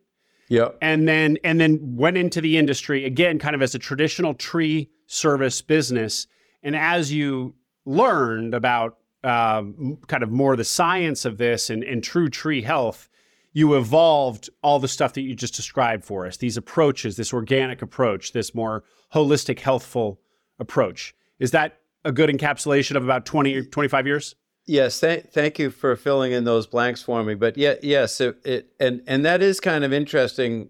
Yeah. 0.48 0.70
And 0.82 1.08
then 1.08 1.38
and 1.44 1.60
then 1.60 1.96
went 1.96 2.18
into 2.18 2.40
the 2.40 2.58
industry 2.58 3.06
again, 3.06 3.40
kind 3.40 3.56
of 3.56 3.62
as 3.62 3.76
a 3.76 3.80
traditional 3.80 4.34
tree 4.34 4.90
service 5.08 5.62
business. 5.62 6.28
And 6.64 6.76
as 6.76 7.12
you 7.12 7.56
learned 7.86 8.54
about 8.54 8.98
um, 9.24 9.98
kind 10.08 10.24
of 10.24 10.32
more 10.32 10.56
the 10.56 10.64
science 10.64 11.26
of 11.26 11.38
this 11.38 11.70
and, 11.70 11.84
and 11.84 12.04
true 12.04 12.30
tree 12.30 12.62
health, 12.62 13.10
you 13.56 13.74
evolved 13.76 14.50
all 14.62 14.80
the 14.80 14.88
stuff 14.88 15.14
that 15.14 15.22
you 15.22 15.34
just 15.34 15.56
described 15.56 16.04
for 16.04 16.28
us. 16.28 16.36
These 16.36 16.58
approaches 16.58 17.16
this 17.16 17.34
organic 17.34 17.82
approach 17.82 18.34
this 18.34 18.54
more 18.54 18.84
holistic 19.14 19.60
healthful 19.60 20.20
approach. 20.60 21.16
Is 21.40 21.52
that 21.52 21.80
a 22.04 22.12
good 22.12 22.30
encapsulation 22.30 22.98
of 22.98 23.04
about 23.06 23.26
20 23.26 23.64
25 23.64 24.06
years? 24.06 24.36
Yes 24.68 25.00
th- 25.00 25.28
thank 25.32 25.58
you 25.58 25.70
for 25.70 25.96
filling 25.96 26.34
in 26.34 26.44
those 26.44 26.68
blanks 26.68 27.02
for 27.02 27.24
me. 27.24 27.34
But 27.34 27.58
yeah 27.58 27.76
yes 27.82 28.20
it, 28.20 28.38
it, 28.44 28.74
and 28.78 29.02
and 29.08 29.26
that 29.26 29.42
is 29.42 29.62
kind 29.62 29.86
of 29.86 29.94
interesting 29.94 30.70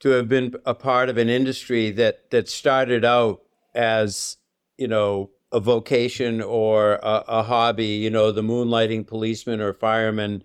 to 0.00 0.08
have 0.10 0.26
been 0.26 0.54
a 0.64 0.74
part 0.74 1.10
of 1.10 1.18
an 1.18 1.28
industry 1.28 1.90
that 1.90 2.30
that 2.30 2.48
started 2.48 3.04
out 3.04 3.42
as 3.74 4.38
you 4.78 4.88
know 4.88 5.30
a 5.52 5.60
vocation 5.60 6.40
or 6.40 6.94
a, 7.02 7.24
a 7.28 7.42
hobby 7.42 7.84
you 7.84 8.08
know 8.08 8.32
the 8.32 8.42
moonlighting 8.42 9.06
policeman 9.06 9.60
or 9.60 9.74
fireman 9.74 10.42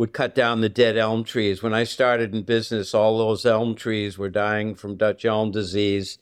would 0.00 0.14
cut 0.14 0.34
down 0.34 0.62
the 0.62 0.68
dead 0.70 0.96
elm 0.96 1.22
trees. 1.22 1.62
When 1.62 1.74
I 1.74 1.84
started 1.84 2.34
in 2.34 2.40
business, 2.44 2.94
all 2.94 3.18
those 3.18 3.44
elm 3.44 3.74
trees 3.74 4.16
were 4.16 4.30
dying 4.30 4.74
from 4.74 4.96
Dutch 4.96 5.26
elm 5.26 5.50
disease, 5.50 6.16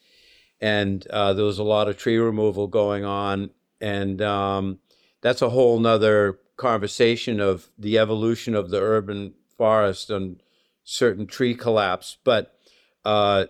and 0.61 1.07
uh, 1.11 1.33
there 1.33 1.45
was 1.45 1.61
a 1.61 1.63
lot 1.63 1.87
of 1.89 1.97
tree 1.97 2.17
removal 2.17 2.67
going 2.67 3.05
on. 3.05 3.51
And 3.81 4.21
um, 4.21 4.81
that's 5.21 5.43
a 5.43 5.51
whole 5.51 5.79
nother 5.79 6.41
conversation 6.57 7.39
of 7.39 7.69
the 7.79 7.99
evolution 7.99 8.57
of 8.57 8.71
the 8.71 8.81
urban 8.81 9.35
forest 9.57 10.11
and 10.11 10.43
certain 10.83 11.29
tree 11.29 11.55
collapse. 11.55 12.17
But 12.25 12.59
uh, 13.05 13.45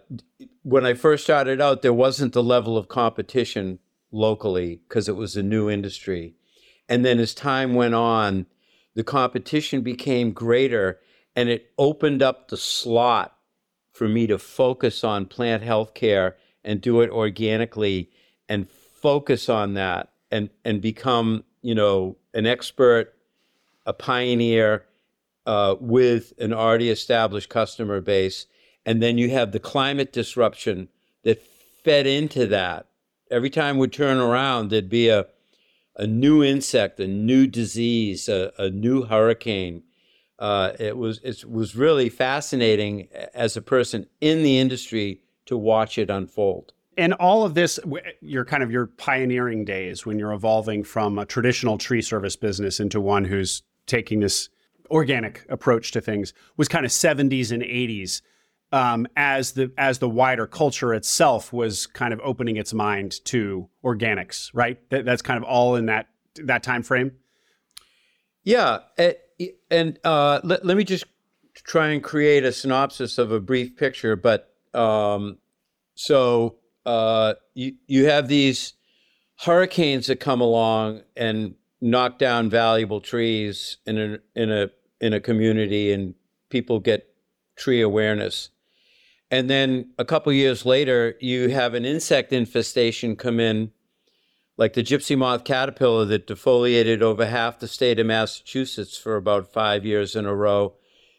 when 0.63 0.85
I 0.85 0.93
first 0.93 1.25
started 1.25 1.59
out, 1.59 1.81
there 1.81 1.95
wasn't 1.95 2.35
the 2.35 2.43
level 2.43 2.77
of 2.77 2.89
competition 2.89 3.79
locally 4.13 4.83
because 4.87 5.09
it 5.09 5.17
was 5.17 5.39
a 5.39 5.43
new 5.43 5.71
industry. 5.71 6.35
And 6.87 7.03
then 7.03 7.19
as 7.19 7.33
time 7.33 7.73
went 7.73 7.95
on, 7.95 8.45
the 8.99 9.05
competition 9.05 9.81
became 9.81 10.33
greater 10.33 10.99
and 11.37 11.49
it 11.49 11.71
opened 11.79 12.21
up 12.21 12.49
the 12.49 12.57
slot 12.57 13.37
for 13.93 14.09
me 14.09 14.27
to 14.27 14.37
focus 14.37 15.05
on 15.05 15.25
plant 15.25 15.63
health 15.63 15.95
care 15.95 16.37
and 16.65 16.81
do 16.81 17.01
it 17.01 17.09
organically 17.09 18.11
and 18.49 18.69
focus 18.69 19.49
on 19.49 19.75
that 19.75 20.11
and 20.33 20.51
and 20.65 20.81
become 20.81 21.45
you 21.63 21.77
know 21.77 22.17
an 22.35 22.45
expert 22.45 23.15
a 23.87 23.93
pioneer 23.93 24.85
uh, 25.47 25.77
with 25.79 26.33
an 26.41 26.53
already 26.53 26.91
established 26.91 27.49
customer 27.49 28.01
base. 28.01 28.47
And 28.85 29.01
then 29.01 29.17
you 29.17 29.31
have 29.31 29.53
the 29.53 29.61
climate 29.61 30.13
disruption 30.13 30.89
that 31.23 31.41
fed 31.85 32.09
into 32.09 32.49
that. 32.49 32.89
Every 33.31 33.49
time 33.49 33.79
we 33.79 33.87
turn 33.87 34.17
around 34.17 34.71
there'd 34.71 34.89
be 34.89 35.09
a 35.09 35.27
a 35.99 36.07
new 36.07 36.43
insect, 36.45 37.01
a 37.01 37.09
new 37.09 37.47
disease, 37.47 38.29
a, 38.29 38.53
a 38.59 38.71
new 38.71 39.03
hurricane. 39.03 39.83
Uh, 40.39 40.73
it 40.79 40.97
was 40.97 41.21
it 41.25 41.45
was 41.45 41.75
really 41.75 42.09
fascinating 42.09 43.09
as 43.35 43.57
a 43.57 43.63
person 43.63 44.07
in 44.21 44.43
the 44.45 44.59
industry 44.59 45.21
to 45.47 45.57
watch 45.57 45.99
it 45.99 46.09
unfold. 46.09 46.73
And 46.97 47.13
all 47.15 47.45
of 47.45 47.55
this, 47.55 47.79
your 48.21 48.45
kind 48.45 48.63
of 48.63 48.71
your 48.71 48.87
pioneering 48.87 49.65
days 49.65 50.07
when 50.07 50.19
you're 50.19 50.33
evolving 50.33 50.85
from 50.85 51.19
a 51.19 51.27
traditional 51.27 51.79
tree 51.79 52.03
service 52.03 52.37
business 52.37 52.81
into 52.81 53.01
one 53.01 53.25
who's 53.25 53.63
taking 53.87 54.21
this 54.21 54.49
organic 54.91 55.45
approach 55.49 55.93
to 55.93 56.01
things, 56.01 56.33
was 56.57 56.69
kind 56.69 56.85
of 56.85 56.91
70s 56.91 57.53
and 57.53 57.63
80s 57.63 58.23
um, 58.73 59.07
as 59.17 59.53
the 59.53 59.73
as 59.79 59.99
the 59.99 60.09
wider 60.09 60.47
culture 60.47 60.93
itself 60.93 61.53
was 61.53 61.87
kind 61.87 62.13
of 62.13 62.21
opening 62.23 62.57
its 62.57 62.75
mind 62.75 63.25
to 63.27 63.69
organics, 63.85 64.51
right? 64.53 64.79
That, 64.91 65.05
that's 65.05 65.23
kind 65.23 65.39
of 65.39 65.45
all 65.45 65.77
in 65.77 65.87
that 65.87 66.09
that 66.37 66.63
time 66.63 66.83
frame. 66.83 67.13
Yeah, 68.45 68.81
and 69.71 69.99
uh, 70.05 70.41
let, 70.45 70.65
let 70.65 70.77
me 70.77 70.85
just 70.85 71.05
try 71.55 71.89
and 71.89 72.03
create 72.03 72.45
a 72.45 72.53
synopsis 72.53 73.19
of 73.19 73.33
a 73.33 73.41
brief 73.41 73.77
picture. 73.77 74.17
But 74.17 74.55
um, 74.75 75.39
so 75.95 76.57
uh, 76.85 77.35
you 77.55 77.75
you 77.87 78.07
have 78.07 78.29
these 78.29 78.75
hurricanes 79.41 80.09
that 80.09 80.21
come 80.21 80.41
along 80.41 81.03
and 81.17 81.55
knock 81.81 82.19
down 82.19 82.51
valuable 82.51 83.01
trees 83.01 83.79
in 83.87 83.99
a 83.99 84.19
in 84.35 84.53
a 84.53 84.71
in 85.01 85.15
a 85.15 85.21
community, 85.21 85.91
and 85.93 86.15
people 86.51 86.81
get 86.81 87.15
tree 87.57 87.81
awareness 87.81 88.51
and 89.31 89.51
then 89.51 89.91
a 89.99 90.05
couple 90.05 90.33
years 90.33 90.65
later, 90.65 91.15
you 91.21 91.51
have 91.51 91.75
an 91.75 91.85
insect 91.85 92.33
infestation 92.33 93.15
come 93.15 93.39
in, 93.39 93.73
like 94.57 94.73
the 94.73 94.83
gypsy 94.83 95.17
moth 95.17 95.45
caterpillar 95.45 96.07
that 96.07 96.27
defoliated 96.27 97.03
over 97.03 97.27
half 97.27 97.59
the 97.59 97.69
state 97.69 97.99
of 97.99 98.07
Massachusetts 98.07 98.97
for 98.97 99.17
about 99.17 99.53
five 99.53 99.85
years 99.85 100.17
in 100.17 100.25
a 100.25 100.35
row. 100.35 100.75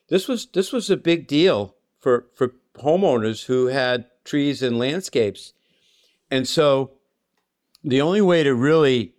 This 0.10 0.28
was 0.28 0.48
this 0.48 0.72
was 0.72 0.89
a 0.89 0.98
big 0.98 1.28
deal 1.28 1.76
for 2.00 2.28
for 2.34 2.56
homeowners 2.78 3.45
who 3.45 3.67
had 3.67 4.06
trees 4.23 4.63
and 4.63 4.79
landscapes, 4.79 5.54
and 6.31 6.48
so 6.48 6.92
the 7.84 8.02
only 8.02 8.21
way 8.21 8.42
to 8.44 8.56
really 8.56 9.13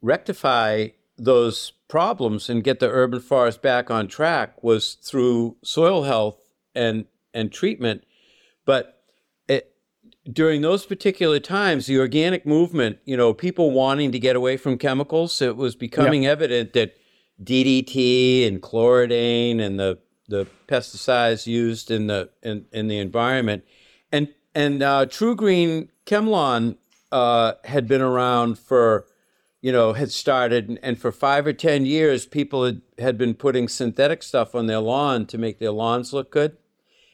rectify 0.00 0.88
those 1.18 1.72
problems 1.88 2.48
and 2.48 2.62
get 2.62 2.78
the 2.78 2.88
urban 2.88 3.20
forest 3.20 3.60
back 3.60 3.90
on 3.90 4.06
track 4.06 4.62
was 4.62 4.94
through 4.94 5.56
soil 5.64 6.04
health 6.04 6.38
and 6.74 7.06
and 7.34 7.50
treatment 7.50 8.04
but 8.66 9.02
it, 9.48 9.74
during 10.30 10.60
those 10.60 10.84
particular 10.84 11.40
times, 11.40 11.86
the 11.86 11.98
organic 11.98 12.44
movement, 12.44 12.98
you 13.06 13.16
know, 13.16 13.32
people 13.32 13.70
wanting 13.70 14.12
to 14.12 14.18
get 14.18 14.36
away 14.36 14.58
from 14.58 14.76
chemicals, 14.76 15.40
it 15.40 15.56
was 15.56 15.74
becoming 15.74 16.26
evident 16.26 16.74
that 16.74 16.94
DDT 17.42 18.46
and 18.46 18.60
chloridane 18.60 19.60
and 19.60 19.80
the 19.80 19.98
the 20.28 20.46
pesticides 20.66 21.46
used 21.46 21.90
in 21.90 22.08
the 22.08 22.28
in, 22.42 22.66
in 22.72 22.88
the 22.88 22.98
environment, 22.98 23.64
and 24.12 24.28
and 24.54 24.82
uh, 24.82 25.06
TruGreen 25.06 25.88
ChemLawn 26.06 26.76
uh, 27.12 27.52
had 27.64 27.86
been 27.86 28.00
around 28.00 28.58
for, 28.58 29.06
you 29.60 29.70
know, 29.70 29.92
had 29.92 30.10
started, 30.10 30.68
and, 30.68 30.78
and 30.82 30.98
for 30.98 31.12
five 31.12 31.46
or 31.46 31.52
ten 31.52 31.86
years, 31.86 32.26
people 32.26 32.64
had, 32.64 32.82
had 32.98 33.18
been 33.18 33.34
putting 33.34 33.68
synthetic 33.68 34.22
stuff 34.22 34.54
on 34.54 34.66
their 34.66 34.80
lawn 34.80 35.26
to 35.26 35.38
make 35.38 35.58
their 35.58 35.70
lawns 35.70 36.12
look 36.12 36.30
good, 36.30 36.56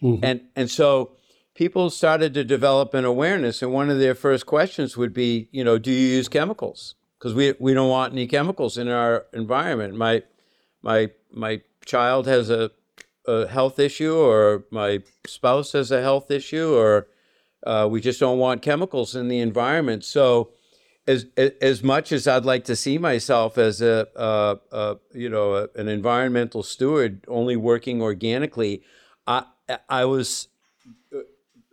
mm-hmm. 0.03 0.25
and 0.25 0.41
and 0.57 0.71
so 0.71 1.13
people 1.55 1.91
started 1.91 2.35
to 2.35 2.45
develop 2.45 2.95
an 2.95 3.05
awareness, 3.05 3.63
and 3.63 3.73
one 3.73 3.91
of 3.91 3.99
their 3.99 4.15
first 4.15 4.47
questions 4.47 4.97
would 4.97 5.13
be, 5.13 5.49
you 5.53 5.65
know, 5.65 5.79
do 5.79 5.91
you 5.91 6.17
use 6.17 6.29
chemicals? 6.29 6.95
Because 7.19 7.35
we 7.35 7.55
we 7.61 7.75
don't 7.75 7.91
want 7.91 8.13
any 8.13 8.27
chemicals 8.27 8.79
in 8.79 8.89
our 8.89 9.27
environment. 9.33 9.95
My 9.95 10.23
my 10.83 11.11
my 11.31 11.63
child 11.85 12.27
has 12.27 12.51
a, 12.51 12.71
a 13.27 13.47
health 13.47 13.79
issue, 13.79 14.17
or 14.17 14.65
my 14.71 15.01
spouse 15.27 15.73
has 15.73 15.91
a 15.91 16.01
health 16.01 16.31
issue, 16.31 16.75
or 16.75 17.09
uh, 17.65 17.89
we 17.91 18.01
just 18.01 18.19
don't 18.19 18.39
want 18.39 18.63
chemicals 18.63 19.15
in 19.15 19.29
the 19.29 19.39
environment. 19.39 20.05
So, 20.05 20.51
as 21.07 21.27
as 21.37 21.83
much 21.83 22.11
as 22.11 22.27
I'd 22.27 22.45
like 22.45 22.65
to 22.65 22.75
see 22.75 22.99
myself 22.99 23.57
as 23.57 23.81
a, 23.81 24.09
a, 24.17 24.59
a 24.73 24.97
you 25.13 25.29
know 25.29 25.55
a, 25.55 25.69
an 25.77 25.87
environmental 25.87 26.65
steward, 26.65 27.25
only 27.29 27.57
working 27.57 28.03
organically, 28.03 28.83
I 29.29 29.45
I 29.89 30.07
was 30.07 30.49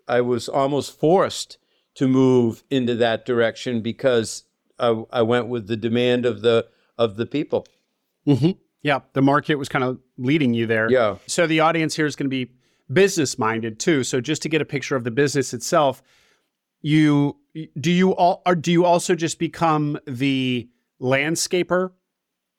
I 0.10 0.22
was 0.22 0.49
almost 0.49 0.99
forced 0.99 1.57
to 1.95 2.07
move 2.07 2.64
into 2.70 2.95
that 2.95 3.26
direction 3.26 3.82
because 3.82 4.43
I, 4.80 5.03
I 5.12 5.22
went 5.22 5.47
with 5.47 5.68
the 5.68 5.78
demand 5.78 6.26
of 6.26 6.41
the 6.41 6.68
of 6.97 7.16
the 7.16 7.26
people. 7.26 7.66
Mm-hmm. 8.28 8.51
Yeah, 8.82 8.99
the 9.14 9.22
market 9.22 9.55
was 9.55 9.70
kind 9.70 9.84
of 9.84 9.99
leading 10.18 10.53
you 10.53 10.66
there. 10.66 10.89
Yeah. 10.89 11.18
So 11.28 11.47
the 11.47 11.60
audience 11.60 11.95
here 11.95 12.05
is 12.05 12.16
going 12.16 12.26
to 12.26 12.30
be 12.30 12.51
business 12.91 13.38
minded 13.38 13.80
too. 13.80 14.03
So 14.03 14.20
just 14.20 14.41
to 14.43 14.49
get 14.49 14.62
a 14.62 14.66
picture 14.66 14.95
of 14.95 15.03
the 15.03 15.12
business 15.12 15.53
itself, 15.53 16.01
you 16.82 17.38
do 17.80 17.91
you 17.91 18.12
all 18.12 18.41
or 18.45 18.55
do 18.55 18.72
you 18.72 18.86
also 18.86 19.16
just 19.16 19.39
become 19.39 19.99
the 20.07 20.70
landscaper 21.01 21.91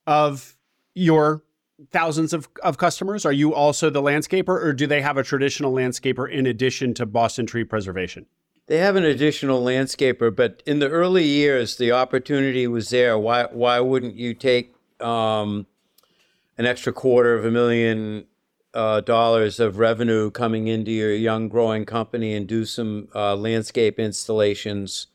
of 0.07 0.57
your 0.95 1.43
thousands 1.91 2.33
of, 2.33 2.49
of 2.63 2.79
customers? 2.79 3.25
Are 3.25 3.33
you 3.33 3.55
also 3.55 3.91
the 3.91 4.03
landscaper, 4.03 4.49
or 4.49 4.73
do 4.73 4.87
they 4.87 5.01
have 5.01 5.17
a 5.17 5.23
traditional 5.23 5.73
landscaper 5.73 6.31
in 6.31 6.47
addition 6.47 6.95
to 6.95 7.07
Boston 7.07 7.47
Tree 7.47 7.65
Preservation? 7.65 8.27
They 8.67 8.79
have 8.79 8.97
an 8.97 9.05
additional 9.05 9.63
landscaper, 9.63 10.35
but 10.35 10.63
in 10.65 10.79
the 10.79 10.89
early 10.89 11.25
years, 11.25 11.77
the 11.77 11.93
opportunity 11.93 12.67
was 12.69 12.91
there. 12.91 13.19
Why 13.19 13.45
why 13.51 13.81
wouldn't 13.81 14.15
you 14.15 14.33
take 14.33 14.75
um, 15.01 15.67
an 16.57 16.67
extra 16.67 16.93
quarter 16.93 17.35
of 17.35 17.45
a 17.45 17.51
million 17.51 18.27
uh, 18.73 19.01
dollars 19.01 19.59
of 19.59 19.79
revenue 19.79 20.31
coming 20.31 20.69
into 20.69 20.93
your 20.93 21.13
young 21.13 21.49
growing 21.49 21.85
company 21.85 22.35
and 22.35 22.47
do 22.47 22.65
some 22.65 23.09
uh, 23.15 23.35
landscape 23.35 23.99
installations 23.99 25.09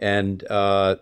and 0.00 0.44
uh, 0.50 0.96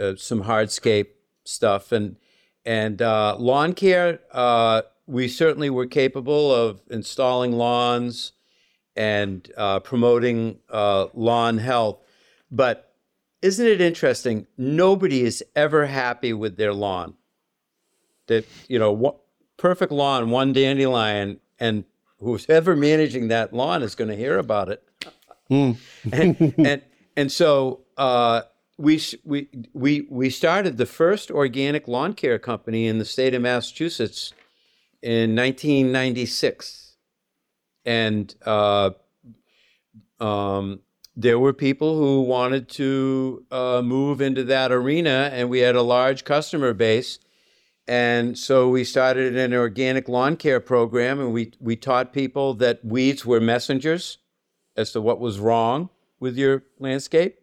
uh 0.00 0.14
some 0.16 0.44
hardscape 0.44 1.08
stuff 1.44 1.92
and 1.92 2.16
and 2.64 3.00
uh, 3.00 3.36
lawn 3.38 3.72
care, 3.72 4.20
uh, 4.32 4.82
we 5.06 5.28
certainly 5.28 5.70
were 5.70 5.86
capable 5.86 6.54
of 6.54 6.80
installing 6.90 7.52
lawns 7.52 8.32
and 8.96 9.50
uh, 9.56 9.80
promoting 9.80 10.58
uh, 10.68 11.06
lawn 11.14 11.58
health. 11.58 11.98
But 12.50 12.94
isn't 13.42 13.66
it 13.66 13.80
interesting? 13.80 14.46
Nobody 14.56 15.22
is 15.22 15.42
ever 15.56 15.86
happy 15.86 16.32
with 16.32 16.56
their 16.56 16.74
lawn. 16.74 17.14
That, 18.26 18.46
you 18.68 18.78
know, 18.78 19.20
perfect 19.56 19.90
lawn, 19.90 20.30
one 20.30 20.52
dandelion, 20.52 21.40
and 21.58 21.84
who's 22.18 22.48
ever 22.48 22.76
managing 22.76 23.28
that 23.28 23.52
lawn 23.52 23.82
is 23.82 23.94
going 23.94 24.10
to 24.10 24.16
hear 24.16 24.38
about 24.38 24.68
it. 24.68 24.82
Mm. 25.50 25.76
and, 26.12 26.54
and, 26.58 26.82
and 27.16 27.32
so, 27.32 27.80
uh, 27.96 28.42
we 28.80 29.00
we 29.24 29.48
we 29.74 30.06
we 30.08 30.30
started 30.30 30.78
the 30.78 30.86
first 30.86 31.30
organic 31.30 31.86
lawn 31.86 32.14
care 32.14 32.38
company 32.38 32.86
in 32.86 32.98
the 32.98 33.04
state 33.04 33.34
of 33.34 33.42
Massachusetts 33.42 34.32
in 35.02 35.36
1996, 35.36 36.96
and 37.84 38.34
uh, 38.46 38.90
um, 40.18 40.80
there 41.14 41.38
were 41.38 41.52
people 41.52 41.98
who 41.98 42.22
wanted 42.22 42.70
to 42.70 43.44
uh, 43.50 43.82
move 43.84 44.22
into 44.22 44.44
that 44.44 44.72
arena, 44.72 45.28
and 45.32 45.50
we 45.50 45.58
had 45.58 45.76
a 45.76 45.82
large 45.82 46.24
customer 46.24 46.72
base. 46.72 47.18
And 47.86 48.38
so 48.38 48.68
we 48.68 48.84
started 48.84 49.36
an 49.36 49.52
organic 49.52 50.08
lawn 50.08 50.36
care 50.36 50.60
program, 50.60 51.18
and 51.18 51.32
we, 51.32 51.52
we 51.58 51.74
taught 51.74 52.12
people 52.12 52.54
that 52.54 52.84
weeds 52.84 53.26
were 53.26 53.40
messengers 53.40 54.18
as 54.76 54.92
to 54.92 55.00
what 55.00 55.18
was 55.18 55.40
wrong 55.40 55.90
with 56.20 56.38
your 56.38 56.62
landscape 56.78 57.39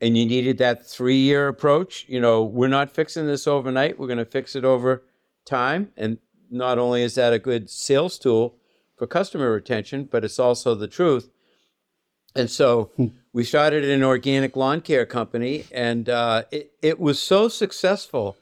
and 0.00 0.16
you 0.16 0.26
needed 0.26 0.58
that 0.58 0.86
three 0.86 1.18
year 1.18 1.48
approach. 1.48 2.06
You 2.08 2.20
know, 2.20 2.42
we're 2.42 2.68
not 2.68 2.90
fixing 2.90 3.26
this 3.26 3.46
overnight, 3.46 3.98
we're 3.98 4.06
going 4.06 4.18
to 4.18 4.24
fix 4.24 4.56
it 4.56 4.64
over 4.64 5.02
time. 5.44 5.92
And 5.96 6.18
not 6.50 6.78
only 6.78 7.02
is 7.02 7.14
that 7.14 7.32
a 7.32 7.38
good 7.38 7.70
sales 7.70 8.18
tool 8.18 8.56
for 8.96 9.06
customer 9.06 9.50
retention, 9.50 10.04
but 10.04 10.24
it's 10.24 10.38
also 10.38 10.74
the 10.74 10.88
truth. 10.88 11.30
And 12.34 12.50
so 12.50 12.90
hmm. 12.96 13.06
we 13.32 13.44
started 13.44 13.84
an 13.84 14.02
organic 14.02 14.56
lawn 14.56 14.80
care 14.80 15.06
company, 15.06 15.64
and 15.72 16.08
uh, 16.08 16.44
it, 16.50 16.72
it 16.80 17.00
was 17.00 17.18
so 17.18 17.48
successful 17.48 18.36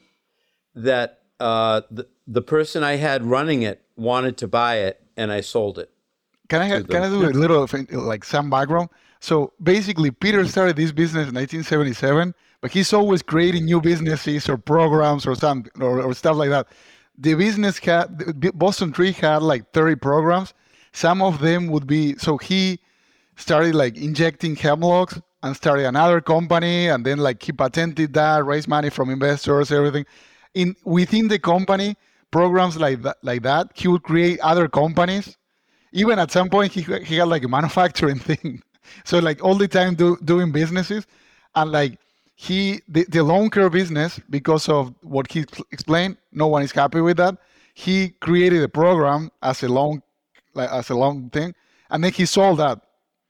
that 0.74 1.22
uh, 1.40 1.82
the, 1.90 2.06
the 2.26 2.42
person 2.42 2.82
I 2.82 2.96
had 2.96 3.24
running 3.24 3.62
it 3.62 3.82
wanted 3.96 4.36
to 4.38 4.48
buy 4.48 4.78
it, 4.78 5.02
and 5.16 5.32
I 5.32 5.40
sold 5.40 5.78
it. 5.78 5.90
Can 6.48 6.62
I, 6.62 6.82
can 6.82 7.02
I 7.02 7.08
do 7.08 7.28
a 7.28 7.30
little 7.30 7.68
like 7.92 8.24
some 8.24 8.50
background? 8.50 8.88
So 9.20 9.52
basically, 9.62 10.10
Peter 10.10 10.46
started 10.46 10.76
this 10.76 10.92
business 10.92 11.28
in 11.28 11.34
1977, 11.34 12.34
but 12.60 12.70
he's 12.70 12.92
always 12.92 13.22
creating 13.22 13.64
new 13.64 13.80
businesses 13.80 14.48
or 14.48 14.56
programs 14.56 15.26
or 15.26 15.34
something 15.34 15.70
or, 15.82 16.02
or 16.02 16.14
stuff 16.14 16.36
like 16.36 16.50
that. 16.50 16.68
The 17.16 17.34
business 17.34 17.78
had 17.78 18.16
Boston 18.56 18.92
Tree 18.92 19.12
had 19.12 19.42
like 19.42 19.72
30 19.72 19.96
programs. 19.96 20.54
Some 20.92 21.20
of 21.20 21.40
them 21.40 21.68
would 21.68 21.86
be 21.86 22.16
so 22.16 22.38
he 22.38 22.80
started 23.36 23.74
like 23.74 23.96
injecting 23.96 24.54
hemlocks 24.56 25.20
and 25.42 25.56
started 25.56 25.86
another 25.86 26.20
company, 26.20 26.88
and 26.88 27.04
then 27.04 27.18
like 27.18 27.42
he 27.42 27.52
patented 27.52 28.12
that, 28.14 28.44
raised 28.44 28.68
money 28.68 28.90
from 28.90 29.10
investors, 29.10 29.70
everything. 29.72 30.06
In 30.54 30.74
within 30.84 31.28
the 31.28 31.38
company, 31.38 31.96
programs 32.30 32.76
like 32.76 33.02
that, 33.02 33.18
like 33.22 33.42
that, 33.42 33.70
he 33.74 33.88
would 33.88 34.02
create 34.02 34.40
other 34.40 34.68
companies. 34.68 35.36
Even 35.92 36.18
at 36.18 36.30
some 36.30 36.48
point, 36.48 36.72
he 36.72 36.82
he 37.04 37.16
had 37.16 37.28
like 37.28 37.44
a 37.44 37.48
manufacturing 37.48 38.18
thing 38.28 38.62
so 39.04 39.18
like 39.18 39.42
all 39.42 39.54
the 39.54 39.68
time 39.68 39.94
do, 39.94 40.16
doing 40.24 40.52
businesses 40.52 41.06
and 41.54 41.72
like 41.72 41.98
he 42.34 42.80
the, 42.88 43.04
the 43.08 43.22
lawn 43.22 43.50
care 43.50 43.70
business 43.70 44.20
because 44.30 44.68
of 44.68 44.94
what 45.02 45.30
he 45.30 45.44
explained 45.72 46.16
no 46.32 46.46
one 46.46 46.62
is 46.62 46.72
happy 46.72 47.00
with 47.00 47.16
that 47.16 47.36
he 47.74 48.10
created 48.20 48.62
a 48.62 48.68
program 48.68 49.30
as 49.42 49.62
a 49.62 49.68
long 49.68 50.02
like 50.54 50.70
as 50.70 50.90
a 50.90 50.94
long 50.94 51.30
thing 51.30 51.54
and 51.90 52.04
then 52.04 52.12
he 52.12 52.24
sold 52.26 52.58
that 52.58 52.80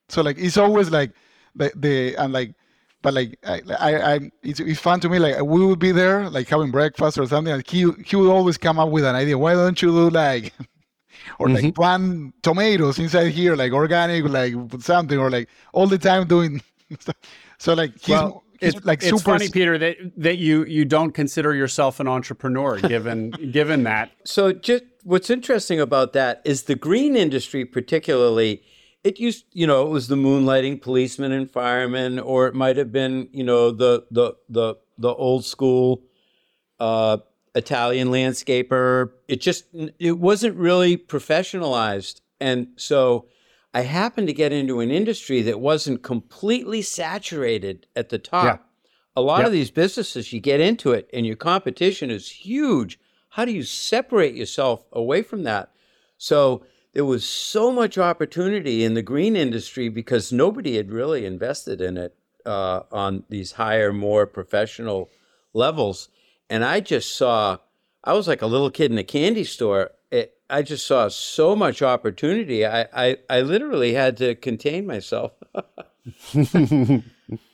so 0.08 0.22
like 0.22 0.38
it's 0.38 0.56
always 0.56 0.90
like 0.90 1.12
the 1.54 1.72
the 1.76 2.14
and 2.16 2.32
like 2.32 2.54
but 3.02 3.14
like 3.14 3.38
I, 3.44 3.62
I, 3.78 4.14
I 4.14 4.30
it's, 4.42 4.60
it's 4.60 4.80
fun 4.80 5.00
to 5.00 5.08
me. 5.08 5.18
Like 5.18 5.40
we 5.42 5.64
would 5.64 5.78
be 5.78 5.92
there, 5.92 6.28
like 6.30 6.48
having 6.48 6.70
breakfast 6.70 7.18
or 7.18 7.26
something. 7.26 7.52
And 7.52 7.68
he 7.68 7.90
he 8.04 8.16
would 8.16 8.30
always 8.30 8.58
come 8.58 8.78
up 8.78 8.88
with 8.88 9.04
an 9.04 9.14
idea. 9.14 9.38
Why 9.38 9.54
don't 9.54 9.80
you 9.80 9.90
do 9.90 10.10
like 10.10 10.52
or 11.38 11.48
mm-hmm. 11.48 11.66
like 11.66 11.74
plant 11.74 12.34
tomatoes 12.42 12.98
inside 12.98 13.28
here, 13.28 13.56
like 13.56 13.72
organic, 13.72 14.24
like 14.24 14.54
something, 14.80 15.18
or 15.18 15.30
like 15.30 15.48
all 15.72 15.86
the 15.86 15.98
time 15.98 16.26
doing. 16.26 16.62
Stuff. 17.00 17.16
So 17.58 17.74
like 17.74 17.92
he's, 18.00 18.08
well, 18.08 18.44
he's 18.60 18.74
it's, 18.74 18.86
like 18.86 19.02
super. 19.02 19.14
it's 19.16 19.22
funny, 19.22 19.48
Peter, 19.50 19.76
that 19.78 19.96
that 20.16 20.38
you 20.38 20.64
you 20.64 20.84
don't 20.84 21.12
consider 21.12 21.54
yourself 21.54 22.00
an 22.00 22.08
entrepreneur, 22.08 22.78
given 22.78 23.30
given 23.52 23.82
that. 23.84 24.10
So 24.24 24.52
just 24.52 24.84
what's 25.02 25.30
interesting 25.30 25.80
about 25.80 26.12
that 26.14 26.40
is 26.44 26.64
the 26.64 26.74
green 26.74 27.16
industry, 27.16 27.64
particularly. 27.64 28.62
It 29.04 29.20
used, 29.20 29.44
you 29.52 29.66
know, 29.66 29.86
it 29.86 29.90
was 29.90 30.08
the 30.08 30.16
moonlighting 30.16 30.82
policemen 30.82 31.30
and 31.30 31.48
firemen, 31.48 32.18
or 32.18 32.48
it 32.48 32.54
might 32.54 32.76
have 32.76 32.90
been, 32.90 33.28
you 33.32 33.44
know, 33.44 33.70
the 33.70 34.04
the 34.10 34.34
the 34.48 34.74
the 34.98 35.14
old 35.14 35.44
school 35.44 36.02
uh, 36.80 37.18
Italian 37.58 38.08
landscaper. 38.08 39.10
It 39.26 39.40
just 39.40 39.64
it 39.98 40.18
wasn't 40.18 40.56
really 40.56 40.96
professionalized, 40.96 42.20
and 42.40 42.68
so 42.76 43.26
I 43.74 43.82
happened 43.82 44.28
to 44.28 44.32
get 44.32 44.52
into 44.52 44.80
an 44.80 44.90
industry 44.90 45.42
that 45.42 45.60
wasn't 45.60 46.02
completely 46.02 46.80
saturated 46.82 47.86
at 47.94 48.08
the 48.08 48.18
top. 48.18 48.44
Yeah. 48.44 48.58
A 49.16 49.20
lot 49.20 49.44
of 49.44 49.50
these 49.50 49.72
businesses, 49.72 50.32
you 50.32 50.40
get 50.40 50.60
into 50.60 50.92
it, 50.92 51.10
and 51.12 51.26
your 51.26 51.36
competition 51.36 52.08
is 52.08 52.30
huge. 52.30 53.00
How 53.30 53.44
do 53.44 53.52
you 53.52 53.64
separate 53.64 54.34
yourself 54.34 54.86
away 54.92 55.22
from 55.22 55.42
that? 55.42 55.72
So 56.18 56.62
there 56.92 57.04
was 57.04 57.28
so 57.28 57.72
much 57.72 57.98
opportunity 57.98 58.84
in 58.84 58.94
the 58.94 59.02
green 59.02 59.34
industry 59.36 59.88
because 59.88 60.32
nobody 60.32 60.76
had 60.76 60.92
really 60.92 61.26
invested 61.26 61.80
in 61.80 61.96
it 61.96 62.14
uh, 62.46 62.82
on 62.92 63.24
these 63.28 63.52
higher, 63.52 63.92
more 63.92 64.24
professional 64.24 65.10
levels 65.52 66.08
and 66.50 66.64
I 66.64 66.80
just 66.80 67.16
saw, 67.16 67.58
I 68.04 68.12
was 68.12 68.28
like 68.28 68.42
a 68.42 68.46
little 68.46 68.70
kid 68.70 68.90
in 68.90 68.98
a 68.98 69.04
candy 69.04 69.44
store. 69.44 69.90
It, 70.10 70.34
I 70.48 70.62
just 70.62 70.86
saw 70.86 71.08
so 71.08 71.54
much 71.54 71.82
opportunity. 71.82 72.66
I, 72.66 72.86
I, 72.94 73.16
I 73.28 73.40
literally 73.42 73.94
had 73.94 74.16
to 74.18 74.34
contain 74.34 74.86
myself. 74.86 75.32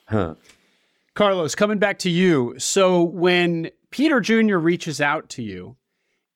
huh. 0.09 0.35
Carlos, 1.15 1.55
coming 1.55 1.79
back 1.79 1.99
to 2.01 2.11
you. 2.11 2.55
So 2.59 3.03
when 3.03 3.71
Peter 3.91 4.21
Jr. 4.21 4.57
reaches 4.57 5.01
out 5.01 5.29
to 5.31 5.43
you 5.43 5.77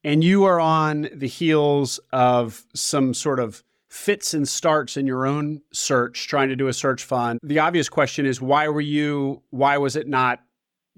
and 0.05 0.23
you 0.23 0.45
are 0.45 0.61
on 0.61 1.09
the 1.13 1.27
heels 1.27 1.99
of 2.13 2.65
some 2.75 3.15
sort 3.15 3.41
of 3.41 3.65
fits 3.89 4.35
and 4.35 4.47
starts 4.49 4.97
in 4.97 5.07
your 5.07 5.27
own 5.27 5.63
search, 5.73 6.29
trying 6.29 6.49
to 6.49 6.57
do 6.57 6.69
a 6.69 6.73
search 6.73 7.03
fund. 7.03 7.41
The 7.43 7.59
obvious 7.59 7.89
question 7.89 8.27
is 8.27 8.41
why 8.41 8.69
were 8.69 8.81
you, 8.81 9.43
why 9.51 9.79
was 9.79 9.97
it 9.97 10.07
not 10.07 10.41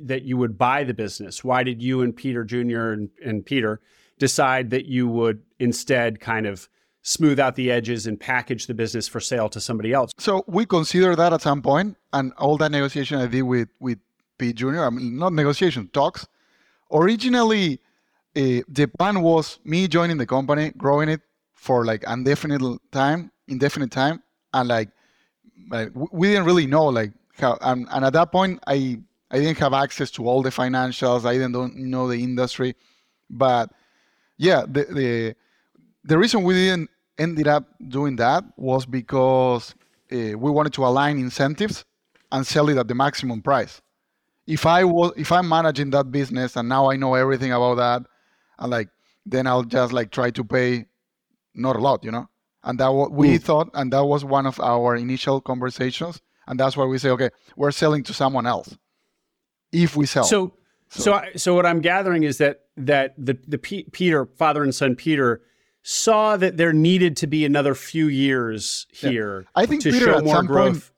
that 0.01 0.23
you 0.23 0.37
would 0.37 0.59
buy 0.59 0.85
the 0.85 0.95
business? 0.95 1.45
Why 1.45 1.63
did 1.63 1.83
you 1.83 2.03
and 2.03 2.15
Peter 2.15 2.45
Jr. 2.45 2.91
and, 2.91 3.11
and 3.25 3.45
Peter 3.45 3.81
decide 4.19 4.71
that 4.71 4.87
you 4.87 5.09
would 5.09 5.43
instead 5.59 6.21
kind 6.21 6.47
of 6.47 6.69
smooth 7.03 7.41
out 7.41 7.57
the 7.57 7.71
edges 7.71 8.07
and 8.07 8.21
package 8.21 8.67
the 8.67 8.75
business 8.75 9.09
for 9.09 9.21
sale 9.21 9.49
to 9.49 9.61
somebody 9.61 9.93
else? 9.93 10.13
So 10.19 10.45
we 10.47 10.67
considered 10.67 11.17
that 11.17 11.33
at 11.33 11.43
some 11.43 11.63
point, 11.63 11.97
and 12.13 12.33
all 12.35 12.57
that 12.59 12.71
negotiation 12.71 13.19
I 13.19 13.27
did 13.27 13.43
with 13.43 13.69
with 13.81 13.99
Pete 14.39 14.57
Jr. 14.57 14.85
I 14.85 14.91
mean, 14.91 15.19
not 15.19 15.33
negotiation 15.33 15.89
talks. 15.89 16.27
Originally, 16.93 17.81
uh, 18.37 18.63
the 18.69 18.91
plan 18.99 19.23
was 19.23 19.61
me 19.65 19.87
joining 19.87 20.17
the 20.17 20.27
company, 20.27 20.73
growing 20.77 21.09
it, 21.09 21.21
for 21.55 21.85
like 21.85 22.05
indefinite 22.09 22.63
time, 22.91 23.31
indefinite 23.49 23.91
time, 23.91 24.23
and 24.55 24.69
like, 24.69 24.89
like 25.71 25.91
we 25.95 26.29
didn't 26.29 26.47
really 26.47 26.67
know 26.67 26.87
like 26.87 27.13
how. 27.39 27.59
And, 27.61 27.87
and 27.91 28.05
at 28.05 28.15
that 28.15 28.33
point, 28.33 28.61
I 28.67 29.01
I 29.31 29.39
didn't 29.39 29.59
have 29.59 29.73
access 29.73 30.11
to 30.13 30.27
all 30.27 30.43
the 30.43 30.51
financials. 30.51 31.25
I 31.25 31.35
didn't 31.35 31.77
know 31.77 32.09
the 32.09 32.23
industry, 32.23 32.75
but 33.29 33.71
yeah, 34.37 34.65
the 34.67 34.85
the 34.85 35.37
the 36.05 36.19
reason 36.19 36.43
we 36.43 36.55
didn't 36.55 36.91
ended 37.19 37.47
up 37.47 37.65
doing 37.89 38.17
that 38.17 38.43
was 38.57 38.87
because 38.87 39.75
uh, 40.13 40.37
we 40.37 40.51
wanted 40.51 40.73
to 40.73 40.85
align 40.85 41.19
incentives 41.19 41.85
and 42.33 42.47
sell 42.47 42.69
it 42.69 42.79
at 42.79 42.89
the 42.89 42.95
maximum 42.95 43.41
price. 43.43 43.81
If 44.47 44.67
I 44.67 44.83
was 44.85 45.13
if 45.17 45.31
I'm 45.31 45.49
managing 45.49 45.91
that 45.91 46.11
business 46.11 46.57
and 46.57 46.69
now 46.69 46.91
I 46.91 46.97
know 46.97 47.15
everything 47.15 47.53
about 47.53 47.77
that, 47.77 48.03
and 48.59 48.71
like 48.71 48.89
then 49.25 49.47
I'll 49.47 49.63
just 49.63 49.93
like 49.93 50.11
try 50.11 50.31
to 50.31 50.43
pay 50.43 50.87
not 51.55 51.77
a 51.77 51.81
lot, 51.81 52.03
you 52.05 52.11
know. 52.11 52.29
And 52.65 52.79
that 52.81 52.89
what 52.93 53.13
we 53.13 53.39
mm. 53.39 53.43
thought, 53.43 53.71
and 53.75 53.93
that 53.93 54.05
was 54.05 54.25
one 54.25 54.47
of 54.47 54.59
our 54.61 54.97
initial 54.97 55.41
conversations, 55.41 56.21
and 56.47 56.59
that's 56.59 56.77
why 56.77 56.85
we 56.85 56.99
say, 56.99 57.11
okay, 57.11 57.31
we're 57.57 57.71
selling 57.71 58.03
to 58.05 58.13
someone 58.13 58.47
else 58.47 58.77
if 59.73 59.97
we 59.97 60.07
sell. 60.07 60.25
So, 60.25 60.55
so, 60.89 61.03
so, 61.03 61.13
I, 61.15 61.33
so 61.37 61.55
what 61.55 61.67
I'm 61.67 61.81
gathering 61.81 62.23
is 62.23 62.39
that 62.39 62.63
that 62.77 63.15
the 63.19 63.39
the 63.47 63.59
P- 63.59 63.87
Peter 63.93 64.27
father 64.27 64.63
and 64.63 64.75
son 64.75 64.97
Peter 64.97 65.43
saw 65.83 66.37
that 66.37 66.57
there 66.57 66.73
needed 66.73 67.17
to 67.19 67.27
be 67.27 67.45
another 67.45 67.75
few 67.75 68.09
years 68.09 68.87
here. 68.91 69.41
Yeah. 69.41 69.63
I 69.63 69.67
think 69.67 69.83
to 69.83 69.93
Peter 69.93 70.07
show 70.07 70.19
at 70.19 70.25
more 70.25 70.37
some 70.37 70.47
growth. 70.47 70.93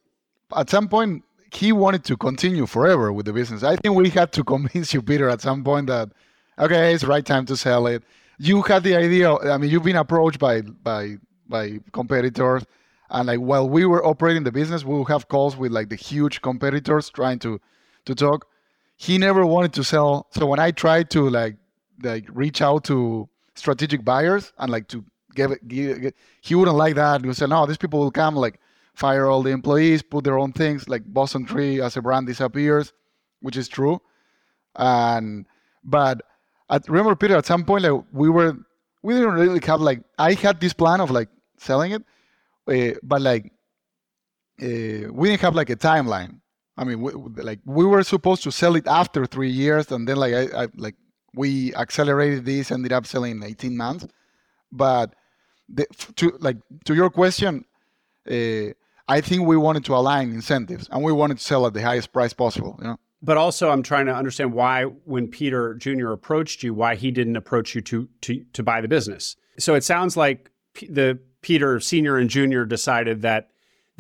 point, 0.51 0.61
at 0.61 0.71
some 0.71 0.89
point, 0.89 1.23
he 1.53 1.73
wanted 1.73 2.05
to 2.05 2.17
continue 2.17 2.67
forever 2.67 3.13
with 3.13 3.27
the 3.27 3.33
business. 3.33 3.63
I 3.63 3.77
think 3.77 3.95
we 3.95 4.11
had 4.11 4.33
to 4.33 4.45
convince 4.55 4.93
you, 4.93 5.03
Peter, 5.03 5.29
at 5.29 5.41
some 5.41 5.63
point 5.63 5.87
that 5.87 6.11
okay, 6.59 6.95
it's 6.95 7.05
right 7.05 7.25
time 7.25 7.47
to 7.47 7.57
sell 7.57 7.87
it 7.87 8.03
you 8.43 8.63
had 8.63 8.83
the 8.83 8.97
idea. 8.97 9.35
I 9.37 9.57
mean, 9.57 9.71
you've 9.71 9.85
been 9.85 9.97
approached 9.97 10.39
by 10.39 10.63
by 10.63 11.17
by 11.49 11.79
competitors, 11.93 12.65
and 13.11 13.27
like 13.29 13.39
while 13.39 13.69
we 13.69 13.87
were 13.87 14.05
operating 14.05 14.43
the 14.43 14.53
business, 14.53 14.85
we 14.85 14.99
would 14.99 15.09
have 15.09 15.29
calls 15.29 15.57
with 15.57 15.71
like 15.71 15.89
the 15.89 15.97
huge 15.97 16.43
competitors 16.43 17.09
trying 17.11 17.39
to 17.41 17.61
to 18.07 18.15
talk. 18.15 18.49
He 19.03 19.19
never 19.19 19.45
wanted 19.45 19.73
to 19.73 19.83
sell. 19.83 20.29
So 20.31 20.47
when 20.47 20.61
I 20.61 20.71
tried 20.71 21.11
to 21.11 21.29
like 21.29 21.57
like 22.05 22.25
reach 22.33 22.63
out 22.63 22.85
to 22.85 23.29
strategic 23.57 24.05
buyers 24.05 24.53
and 24.59 24.71
like 24.71 24.87
to 24.89 25.05
give 25.35 25.51
it, 25.51 25.67
give 25.67 26.13
he 26.41 26.55
wouldn't 26.55 26.77
like 26.77 26.95
that. 26.95 27.21
He 27.21 27.27
would 27.27 27.37
say, 27.37 27.49
"No, 27.49 27.67
these 27.67 27.79
people 27.79 27.99
will 27.99 28.13
come 28.13 28.37
like 28.37 28.61
fire 28.95 29.27
all 29.27 29.43
the 29.43 29.51
employees, 29.51 30.03
put 30.03 30.23
their 30.23 30.39
own 30.39 30.53
things. 30.53 30.89
Like 30.89 31.03
Boston 31.05 31.45
Tree 31.45 31.81
as 31.81 31.97
a 31.97 32.03
brand 32.03 32.29
disappears, 32.29 32.93
which 33.41 33.57
is 33.57 33.67
true. 33.67 34.01
And 34.77 35.47
but 35.83 36.23
at 36.71 36.89
remember 36.89 37.17
Peter 37.17 37.37
at 37.37 37.47
some 37.47 37.65
point 37.65 37.83
like 37.83 38.05
we 38.13 38.31
were 38.31 38.57
we 39.03 39.15
didn't 39.15 39.35
really 39.35 39.61
have 39.67 39.81
like 39.81 40.01
I 40.17 40.35
had 40.35 40.61
this 40.61 40.75
plan 40.75 41.01
of 41.01 41.11
like 41.11 41.29
selling 41.59 41.91
it, 41.91 42.05
uh, 42.69 42.97
but 43.03 43.21
like 43.21 43.47
uh, 44.63 45.11
we 45.11 45.31
didn't 45.31 45.41
have 45.41 45.57
like 45.57 45.71
a 45.71 45.77
timeline. 45.91 46.42
I 46.77 46.85
mean, 46.85 47.01
we, 47.01 47.13
like 47.43 47.61
we 47.65 47.85
were 47.85 48.03
supposed 48.03 48.43
to 48.45 48.53
sell 48.53 48.77
it 48.77 48.87
after 48.87 49.27
three 49.27 49.51
years, 49.51 49.91
and 49.93 50.09
then 50.09 50.17
like 50.17 50.35
I, 50.35 50.63
I 50.63 50.69
like 50.77 50.97
we 51.35 51.75
accelerated 51.75 52.45
this, 52.45 52.71
ended 52.71 52.93
up 52.93 53.07
selling 53.07 53.33
in 53.33 53.45
18 53.45 53.77
months. 53.77 54.07
But 54.71 55.15
the, 55.69 55.87
to 56.17 56.37
like 56.41 56.57
to 56.87 56.95
your 56.95 57.11
question, 57.11 57.65
uh, 58.31 58.73
I 59.09 59.21
think 59.21 59.47
we 59.47 59.57
wanted 59.57 59.85
to 59.87 59.95
align 59.95 60.33
incentives, 60.33 60.89
and 60.91 61.03
we 61.03 61.13
wanted 61.13 61.39
to 61.39 61.45
sell 61.45 61.67
at 61.67 61.75
the 61.75 61.83
highest 61.83 62.13
price 62.13 62.33
possible. 62.33 62.77
You 62.81 62.89
know 62.89 62.99
but 63.23 63.37
also 63.37 63.71
I'm 63.71 63.83
trying 63.83 64.07
to 64.07 64.15
understand 64.15 64.53
why 64.53 64.85
when 64.85 65.29
Peter 65.29 65.75
Jr. 65.75 66.11
approached 66.11 66.63
you, 66.63 66.75
why 66.75 66.97
he 66.97 67.11
didn't 67.11 67.37
approach 67.37 67.75
you 67.75 67.81
to 67.83 68.09
to 68.23 68.45
to 68.53 68.63
buy 68.63 68.81
the 68.81 68.89
business. 68.89 69.37
So 69.59 69.75
it 69.75 69.85
sounds 69.85 70.17
like 70.17 70.51
P- 70.75 70.89
the 70.89 71.21
Peter 71.41 71.79
Senior 71.79 72.19
and 72.19 72.29
Junior 72.29 72.65
decided 72.65 73.23
that 73.23 73.51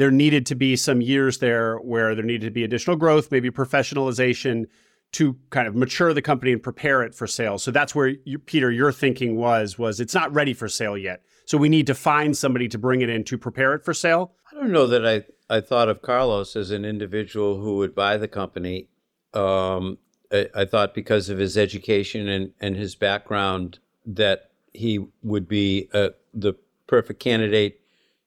there 0.02 0.10
needed 0.10 0.44
to 0.46 0.56
be 0.56 0.74
some 0.74 1.00
years 1.00 1.38
there 1.38 1.76
where 1.76 2.16
there 2.16 2.24
needed 2.24 2.44
to 2.44 2.50
be 2.50 2.64
additional 2.64 2.96
growth, 2.96 3.30
maybe 3.30 3.52
professionalization 3.52 4.64
to 5.12 5.36
kind 5.50 5.68
of 5.68 5.76
mature 5.76 6.12
the 6.12 6.20
company 6.20 6.50
and 6.50 6.60
prepare 6.60 7.04
it 7.04 7.14
for 7.14 7.28
sale. 7.28 7.56
So 7.56 7.70
that's 7.70 7.94
where 7.94 8.08
you, 8.24 8.40
Peter 8.40 8.72
your 8.72 8.90
thinking 8.90 9.36
was 9.36 9.78
was 9.78 10.00
it's 10.00 10.12
not 10.12 10.34
ready 10.34 10.54
for 10.54 10.66
sale 10.66 10.98
yet. 10.98 11.22
So 11.44 11.56
we 11.56 11.68
need 11.68 11.86
to 11.86 11.94
find 11.94 12.36
somebody 12.36 12.66
to 12.70 12.78
bring 12.78 13.00
it 13.00 13.10
in 13.10 13.22
to 13.22 13.38
prepare 13.38 13.74
it 13.74 13.84
for 13.84 13.94
sale. 13.94 14.32
I 14.50 14.56
don't 14.56 14.72
know 14.72 14.88
that 14.88 15.06
I 15.06 15.22
I 15.48 15.60
thought 15.60 15.88
of 15.88 16.02
Carlos 16.02 16.56
as 16.56 16.72
an 16.72 16.84
individual 16.84 17.60
who 17.60 17.76
would 17.76 17.94
buy 17.94 18.16
the 18.16 18.26
company 18.26 18.88
um, 19.34 19.98
I, 20.32 20.64
thought 20.64 20.94
because 20.94 21.28
of 21.28 21.38
his 21.38 21.56
education 21.56 22.26
and, 22.26 22.50
and 22.60 22.74
his 22.74 22.96
background 22.96 23.78
that 24.04 24.50
he 24.72 25.06
would 25.22 25.46
be 25.46 25.88
uh, 25.94 26.08
the 26.34 26.54
perfect 26.88 27.20
candidate 27.20 27.80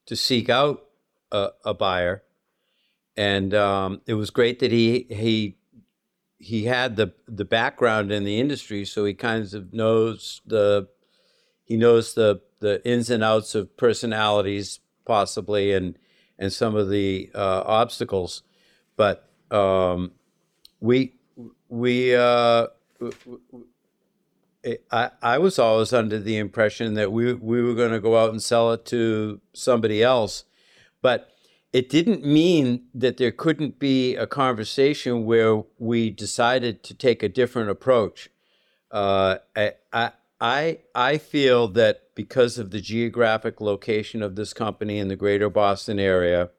to 0.06 0.16
seek 0.16 0.50
out 0.50 0.85
a, 1.36 1.52
a 1.66 1.74
buyer. 1.74 2.24
And 3.18 3.54
um, 3.54 4.02
it 4.06 4.16
was 4.16 4.30
great 4.30 4.60
that 4.60 4.72
he 4.72 5.08
he 5.10 5.58
he 6.38 6.66
had 6.66 6.96
the 6.96 7.14
the 7.28 7.46
background 7.46 8.12
in 8.12 8.24
the 8.24 8.40
industry, 8.40 8.86
so 8.86 9.06
he 9.06 9.14
kind 9.14 9.54
of 9.54 9.74
knows 9.74 10.42
the 10.46 10.88
he 11.64 11.78
knows 11.78 12.14
the 12.14 12.42
the 12.60 12.86
ins 12.86 13.10
and 13.10 13.24
outs 13.24 13.56
of 13.56 13.78
personalities 13.78 14.80
possibly 15.06 15.72
and 15.72 15.98
and 16.38 16.52
some 16.52 16.76
of 16.76 16.90
the 16.90 17.30
uh, 17.34 17.64
obstacles. 17.66 18.44
But 18.98 19.30
um, 19.52 20.12
we 20.82 21.16
we 21.70 22.16
uh, 22.16 22.68
I 24.92 25.12
I 25.22 25.38
was 25.38 25.60
always 25.60 25.94
under 25.94 26.20
the 26.20 26.38
impression 26.38 26.96
that 26.96 27.12
we 27.12 27.34
we 27.34 27.62
were 27.62 27.76
going 27.76 27.92
to 27.92 28.00
go 28.00 28.18
out 28.18 28.32
and 28.32 28.42
sell 28.42 28.74
it 28.74 28.86
to 28.86 29.42
somebody 29.54 30.04
else, 30.04 30.44
but 31.06 31.30
it 31.72 31.88
didn't 31.88 32.26
mean 32.26 32.86
that 32.96 33.18
there 33.18 33.32
couldn't 33.32 33.78
be 33.78 34.16
a 34.16 34.26
conversation 34.26 35.24
where 35.24 35.62
we 35.78 36.10
decided 36.10 36.82
to 36.82 36.96
take 36.96 37.22
a 37.22 37.30
different 37.30 37.70
approach. 37.70 38.32
Uh, 38.90 39.38
I, 39.56 39.74
I 40.42 40.80
I 40.96 41.20
feel 41.20 41.68
that 41.68 42.16
because 42.16 42.58
of 42.58 42.72
the 42.72 42.82
geographic 42.82 43.62
location 43.62 44.24
of 44.24 44.36
this 44.36 44.52
company 44.52 44.98
in 44.98 45.08
the 45.08 45.16
greater 45.16 45.48
Boston 45.48 46.00
area, 46.00 46.50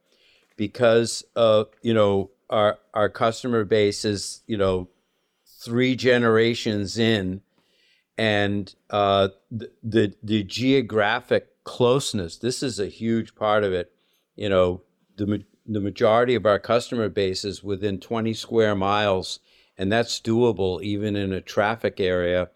because 0.57 1.25
of 1.35 1.71
you 1.83 1.93
know 1.93 2.31
our 2.49 2.79
our 2.95 3.09
customer 3.09 3.65
base 3.65 4.05
is 4.05 4.43
you 4.47 4.57
know 4.57 4.89
three 5.45 5.97
generations 5.97 6.99
in, 6.99 7.41
and 8.17 8.77
uh, 8.91 9.31
the, 9.51 9.73
the 9.83 10.15
the 10.23 10.45
geographic 10.45 11.65
closeness. 11.65 12.37
This 12.37 12.63
is 12.63 12.79
a 12.79 12.87
huge 12.87 13.35
part 13.35 13.65
of 13.65 13.73
it. 13.73 13.96
You 14.37 14.49
know, 14.49 14.83
the 15.17 15.45
the 15.67 15.81
majority 15.81 16.35
of 16.35 16.47
our 16.47 16.59
customer 16.59 17.09
base 17.09 17.45
is 17.45 17.65
within 17.65 17.99
20 17.99 18.33
square 18.35 18.75
miles, 18.75 19.41
and 19.77 19.91
that's 19.91 20.21
doable 20.21 20.83
even 20.83 21.17
in 21.17 21.33
a 21.33 21.41
traffic 21.41 21.99
area. 21.99 22.51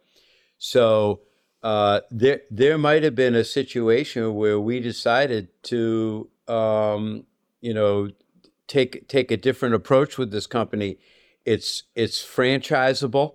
So 0.59 1.23
uh, 1.63 2.01
there 2.11 2.43
there 2.51 2.79
might 2.79 3.03
have 3.03 3.15
been 3.15 3.35
a 3.35 3.45
situation 3.45 4.35
where 4.35 4.61
we 4.61 4.81
decided 4.81 5.49
to 5.65 6.29
um, 6.49 7.25
you 7.61 7.75
know 7.75 8.11
take 8.67 9.09
take 9.09 9.31
a 9.31 9.37
different 9.37 9.75
approach 9.75 10.17
with 10.17 10.31
this 10.31 10.47
company. 10.47 10.99
It's 11.45 11.85
it's 11.95 12.23
franchisable. 12.23 13.35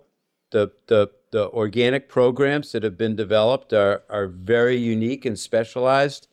The 0.50 0.72
the 0.86 1.10
the 1.32 1.50
organic 1.50 2.08
programs 2.08 2.72
that 2.72 2.82
have 2.82 2.96
been 2.96 3.16
developed 3.16 3.72
are 3.72 4.02
are 4.08 4.26
very 4.26 4.76
unique 4.76 5.24
and 5.24 5.38
specialized. 5.38 6.28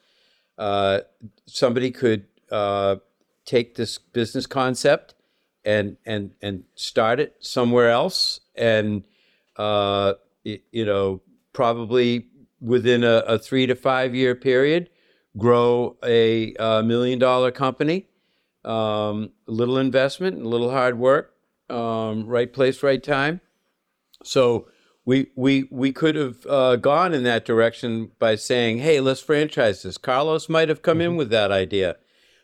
Uh, 0.58 1.00
somebody 1.46 1.92
could 1.92 2.26
uh, 2.52 2.98
take 3.46 3.76
this 3.76 3.98
business 3.98 4.46
concept 4.46 5.16
and 5.66 5.98
and 6.06 6.32
and 6.42 6.64
start 6.76 7.20
it 7.20 7.36
somewhere 7.40 7.90
else, 7.90 8.42
and 8.56 9.04
uh, 9.58 10.14
you 10.44 10.86
know 10.86 11.22
probably 11.54 12.28
within 12.60 13.04
a, 13.04 13.18
a, 13.28 13.38
three 13.38 13.68
to 13.68 13.76
five 13.76 14.16
year 14.16 14.36
period, 14.36 14.90
grow 15.38 15.98
a, 16.04 16.54
a 16.56 16.82
million 16.82 17.20
dollar 17.20 17.52
company 17.52 18.08
um, 18.66 19.32
little 19.46 19.78
investment, 19.78 20.42
a 20.42 20.48
little 20.48 20.72
hard 20.72 20.98
work, 20.98 21.34
um, 21.70 22.26
right 22.26 22.52
place, 22.52 22.84
right 22.84 23.02
time. 23.02 23.42
So 24.24 24.68
we 25.06 25.28
we 25.36 25.68
we 25.70 25.92
could 25.92 26.16
have 26.16 26.46
uh, 26.48 26.76
gone 26.78 27.14
in 27.14 27.24
that 27.24 27.46
direction 27.46 28.12
by 28.20 28.36
saying, 28.36 28.80
"Hey, 28.80 29.00
let's 29.00 29.22
franchise 29.22 29.84
this." 29.84 29.98
Carlos 29.98 30.48
might 30.50 30.70
have 30.70 30.82
come 30.82 31.02
in 31.02 31.16
with 31.16 31.30
that 31.30 31.52
idea, 31.52 31.98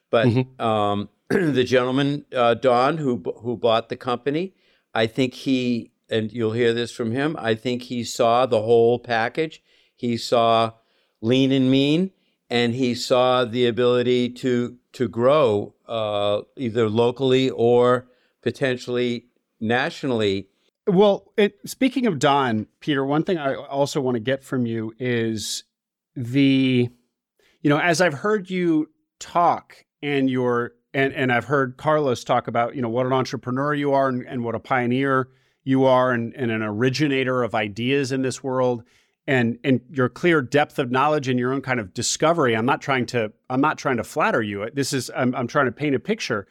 but 0.09 0.27
um, 0.59 1.09
the 1.29 1.63
gentleman 1.63 2.25
uh, 2.35 2.55
Don 2.55 2.97
who 2.97 3.23
who 3.41 3.55
bought 3.55 3.89
the 3.89 3.95
company, 3.95 4.53
I 4.93 5.07
think 5.07 5.33
he 5.33 5.91
and 6.09 6.31
you'll 6.33 6.53
hear 6.53 6.73
this 6.73 6.91
from 6.91 7.11
him. 7.11 7.35
I 7.39 7.55
think 7.55 7.83
he 7.83 8.03
saw 8.03 8.45
the 8.45 8.61
whole 8.61 8.99
package. 8.99 9.61
He 9.95 10.17
saw 10.17 10.73
lean 11.21 11.51
and 11.51 11.69
mean, 11.69 12.11
and 12.49 12.73
he 12.73 12.95
saw 12.95 13.45
the 13.45 13.67
ability 13.67 14.29
to 14.29 14.77
to 14.93 15.07
grow 15.07 15.75
uh, 15.87 16.41
either 16.57 16.89
locally 16.89 17.49
or 17.49 18.07
potentially 18.41 19.27
nationally. 19.59 20.47
Well, 20.89 21.31
it, 21.37 21.57
speaking 21.65 22.07
of 22.07 22.19
Don, 22.19 22.67
Peter, 22.79 23.05
one 23.05 23.23
thing 23.23 23.37
I 23.37 23.55
also 23.55 24.01
want 24.01 24.15
to 24.15 24.19
get 24.19 24.43
from 24.43 24.65
you 24.65 24.93
is 24.97 25.63
the, 26.15 26.89
you 27.61 27.69
know, 27.69 27.79
as 27.79 28.01
I've 28.01 28.13
heard 28.13 28.49
you 28.49 28.89
talk 29.19 29.85
and 30.01 30.29
your 30.29 30.73
and 30.93 31.13
and 31.13 31.31
I've 31.31 31.45
heard 31.45 31.77
Carlos 31.77 32.23
talk 32.23 32.47
about, 32.47 32.75
you 32.75 32.81
know, 32.81 32.89
what 32.89 33.05
an 33.05 33.13
entrepreneur 33.13 33.73
you 33.73 33.93
are 33.93 34.09
and, 34.09 34.25
and 34.25 34.43
what 34.43 34.55
a 34.55 34.59
pioneer 34.59 35.29
you 35.63 35.85
are 35.85 36.11
and, 36.11 36.33
and 36.33 36.51
an 36.51 36.63
originator 36.63 37.43
of 37.43 37.53
ideas 37.53 38.11
in 38.11 38.23
this 38.23 38.43
world 38.43 38.83
and 39.27 39.59
and 39.63 39.81
your 39.91 40.09
clear 40.09 40.41
depth 40.41 40.79
of 40.79 40.89
knowledge 40.89 41.27
and 41.27 41.39
your 41.39 41.53
own 41.53 41.61
kind 41.61 41.79
of 41.79 41.93
discovery. 41.93 42.55
I'm 42.55 42.65
not 42.65 42.81
trying 42.81 43.05
to 43.07 43.31
I'm 43.49 43.61
not 43.61 43.77
trying 43.77 43.97
to 43.97 44.03
flatter 44.03 44.41
you. 44.41 44.67
This 44.73 44.91
is 44.91 45.11
I'm 45.15 45.35
I'm 45.35 45.47
trying 45.47 45.67
to 45.67 45.71
paint 45.71 45.93
a 45.93 45.99
picture. 45.99 46.47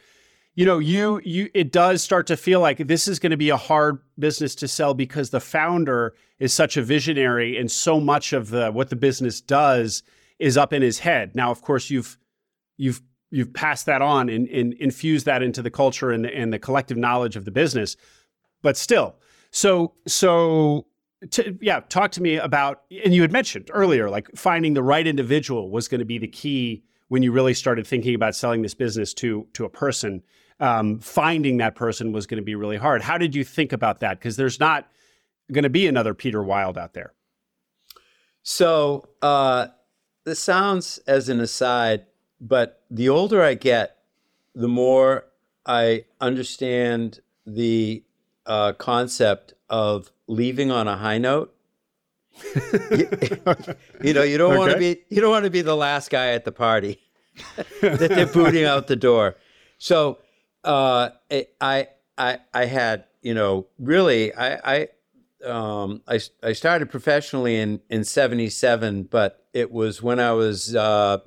You 0.58 0.64
know, 0.64 0.80
you 0.80 1.20
you 1.22 1.48
it 1.54 1.70
does 1.70 2.02
start 2.02 2.26
to 2.26 2.36
feel 2.36 2.58
like 2.58 2.78
this 2.78 3.06
is 3.06 3.20
going 3.20 3.30
to 3.30 3.36
be 3.36 3.50
a 3.50 3.56
hard 3.56 4.00
business 4.18 4.56
to 4.56 4.66
sell 4.66 4.92
because 4.92 5.30
the 5.30 5.38
founder 5.38 6.16
is 6.40 6.52
such 6.52 6.76
a 6.76 6.82
visionary 6.82 7.56
and 7.56 7.70
so 7.70 8.00
much 8.00 8.32
of 8.32 8.50
the 8.50 8.72
what 8.72 8.90
the 8.90 8.96
business 8.96 9.40
does 9.40 10.02
is 10.40 10.56
up 10.56 10.72
in 10.72 10.82
his 10.82 10.98
head. 10.98 11.36
Now, 11.36 11.52
of 11.52 11.62
course, 11.62 11.90
you've 11.90 12.18
you've 12.76 13.00
you've 13.30 13.54
passed 13.54 13.86
that 13.86 14.02
on 14.02 14.28
and, 14.28 14.48
and 14.48 14.72
infused 14.74 15.26
that 15.26 15.44
into 15.44 15.62
the 15.62 15.70
culture 15.70 16.10
and 16.10 16.24
the, 16.24 16.36
and 16.36 16.52
the 16.52 16.58
collective 16.58 16.96
knowledge 16.96 17.36
of 17.36 17.44
the 17.44 17.52
business. 17.52 17.96
But 18.60 18.76
still, 18.76 19.14
so 19.52 19.94
so 20.08 20.88
to, 21.30 21.56
yeah, 21.60 21.82
talk 21.88 22.10
to 22.12 22.20
me 22.20 22.34
about, 22.34 22.82
and 23.04 23.14
you 23.14 23.22
had 23.22 23.30
mentioned 23.30 23.70
earlier, 23.72 24.10
like 24.10 24.28
finding 24.34 24.74
the 24.74 24.82
right 24.82 25.06
individual 25.06 25.70
was 25.70 25.86
going 25.86 26.00
to 26.00 26.04
be 26.04 26.18
the 26.18 26.26
key 26.26 26.82
when 27.06 27.22
you 27.22 27.30
really 27.30 27.54
started 27.54 27.86
thinking 27.86 28.16
about 28.16 28.34
selling 28.34 28.62
this 28.62 28.74
business 28.74 29.14
to 29.14 29.46
to 29.52 29.64
a 29.64 29.70
person. 29.70 30.20
Um, 30.60 30.98
finding 30.98 31.58
that 31.58 31.76
person 31.76 32.10
was 32.10 32.26
going 32.26 32.38
to 32.38 32.44
be 32.44 32.56
really 32.56 32.78
hard. 32.78 33.02
How 33.02 33.16
did 33.16 33.34
you 33.34 33.44
think 33.44 33.72
about 33.72 34.00
that? 34.00 34.18
Because 34.18 34.36
there's 34.36 34.58
not 34.58 34.90
going 35.52 35.62
to 35.62 35.70
be 35.70 35.86
another 35.86 36.14
Peter 36.14 36.42
Wild 36.42 36.76
out 36.76 36.94
there. 36.94 37.12
So 38.42 39.08
uh, 39.22 39.68
this 40.24 40.40
sounds 40.40 40.98
as 41.06 41.28
an 41.28 41.40
aside, 41.40 42.06
but 42.40 42.82
the 42.90 43.08
older 43.08 43.42
I 43.42 43.54
get, 43.54 43.98
the 44.54 44.68
more 44.68 45.26
I 45.66 46.04
understand 46.20 47.20
the 47.46 48.02
uh, 48.46 48.72
concept 48.72 49.54
of 49.68 50.10
leaving 50.26 50.70
on 50.70 50.88
a 50.88 50.96
high 50.96 51.18
note. 51.18 51.54
you, 52.54 52.60
you, 54.02 54.14
know, 54.14 54.22
you 54.22 54.38
don't 54.38 54.52
okay. 54.52 54.58
want 54.58 54.72
to 54.72 54.78
be 54.78 55.00
you 55.08 55.20
don't 55.20 55.30
want 55.30 55.44
to 55.44 55.50
be 55.50 55.60
the 55.60 55.76
last 55.76 56.10
guy 56.10 56.28
at 56.28 56.44
the 56.44 56.52
party 56.52 57.00
that 57.82 58.08
they're 58.10 58.26
booting 58.26 58.64
out 58.64 58.86
the 58.86 58.96
door. 58.96 59.36
So 59.78 60.18
uh, 60.68 61.10
I 61.60 61.88
I 62.18 62.38
I 62.52 62.64
had 62.66 63.04
you 63.22 63.34
know 63.34 63.66
really 63.78 64.34
I 64.34 64.74
I 64.74 64.88
um, 65.44 66.02
I, 66.06 66.20
I 66.42 66.52
started 66.52 66.90
professionally 66.90 67.56
in 67.56 67.80
in 67.88 68.04
'77, 68.04 69.04
but 69.04 69.46
it 69.54 69.72
was 69.72 70.02
when 70.02 70.20
I 70.20 70.32
was 70.32 70.76
uh, 70.76 71.18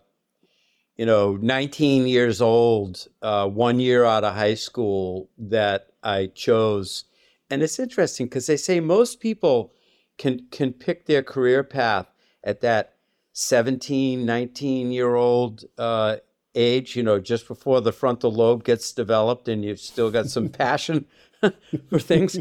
you 0.95 1.07
know 1.07 1.37
19 1.37 2.07
years 2.07 2.39
old, 2.39 3.07
uh, 3.23 3.47
one 3.47 3.79
year 3.79 4.05
out 4.05 4.23
of 4.23 4.35
high 4.35 4.53
school, 4.53 5.29
that 5.39 5.87
I 6.03 6.27
chose. 6.27 7.05
And 7.49 7.63
it's 7.63 7.79
interesting 7.79 8.27
because 8.27 8.45
they 8.45 8.57
say 8.57 8.79
most 8.79 9.19
people 9.19 9.73
can 10.19 10.45
can 10.51 10.71
pick 10.71 11.07
their 11.07 11.23
career 11.23 11.63
path 11.63 12.07
at 12.43 12.61
that 12.61 12.93
17 13.33 14.23
19 14.23 14.91
year 14.91 15.15
old 15.15 15.65
uh, 15.79 16.17
age 16.55 16.95
you 16.95 17.03
know 17.03 17.19
just 17.19 17.47
before 17.47 17.81
the 17.81 17.91
frontal 17.91 18.31
lobe 18.31 18.63
gets 18.63 18.91
developed 18.91 19.47
and 19.47 19.63
you've 19.63 19.79
still 19.79 20.11
got 20.11 20.27
some 20.27 20.49
passion 20.63 21.05
for 21.89 21.99
things 21.99 22.39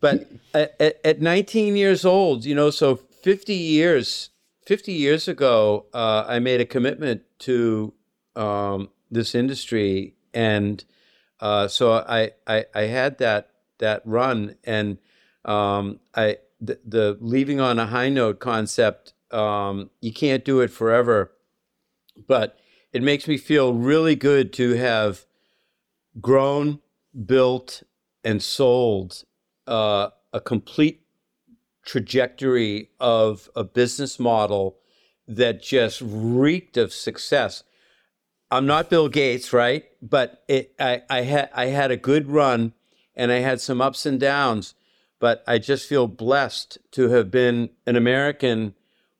but 0.00 0.28
at, 0.52 1.00
at, 1.04 1.20
19 1.20 1.76
years 1.76 2.04
old 2.04 2.44
you 2.44 2.54
know 2.54 2.70
so 2.70 2.96
50 2.96 3.54
years 3.54 4.30
50 4.66 4.92
years 4.92 5.28
ago 5.28 5.86
uh, 5.94 6.24
i 6.26 6.38
made 6.38 6.60
a 6.60 6.66
commitment 6.66 7.22
to 7.38 7.94
um, 8.36 8.90
this 9.10 9.34
industry 9.34 10.14
and 10.32 10.84
uh, 11.40 11.68
so 11.68 11.92
I, 11.92 12.30
I, 12.46 12.64
I 12.74 12.82
had 12.82 13.18
that 13.18 13.50
that 13.78 14.02
run. 14.04 14.56
And 14.64 14.98
um, 15.44 16.00
I 16.14 16.38
the, 16.60 16.78
the, 16.84 17.18
leaving 17.20 17.60
on 17.60 17.78
a 17.78 17.86
high 17.86 18.08
note 18.08 18.40
concept, 18.40 19.12
um, 19.30 19.90
you 20.00 20.12
can't 20.12 20.44
do 20.44 20.60
it 20.60 20.70
forever, 20.70 21.32
but 22.26 22.58
it 22.94 23.02
makes 23.02 23.26
me 23.26 23.36
feel 23.36 23.74
really 23.74 24.14
good 24.14 24.52
to 24.52 24.74
have 24.74 25.26
grown, 26.20 26.78
built, 27.26 27.82
and 28.22 28.40
sold 28.40 29.24
uh, 29.66 30.10
a 30.32 30.40
complete 30.40 31.04
trajectory 31.84 32.90
of 33.00 33.50
a 33.56 33.64
business 33.64 34.20
model 34.20 34.78
that 35.26 35.60
just 35.60 36.00
reeked 36.04 36.76
of 36.76 36.92
success. 36.92 37.64
I'm 38.50 38.64
not 38.64 38.88
Bill 38.88 39.08
Gates, 39.08 39.52
right? 39.52 39.84
But 40.00 40.44
it, 40.46 40.72
I, 40.78 41.02
I 41.10 41.48
I 41.52 41.66
had 41.66 41.90
a 41.90 41.96
good 41.96 42.28
run 42.28 42.74
and 43.16 43.32
I 43.32 43.40
had 43.40 43.60
some 43.60 43.80
ups 43.80 44.06
and 44.06 44.20
downs, 44.20 44.74
but 45.18 45.42
I 45.48 45.58
just 45.58 45.88
feel 45.88 46.06
blessed 46.06 46.78
to 46.92 47.08
have 47.08 47.30
been 47.30 47.70
an 47.86 47.96
American 47.96 48.74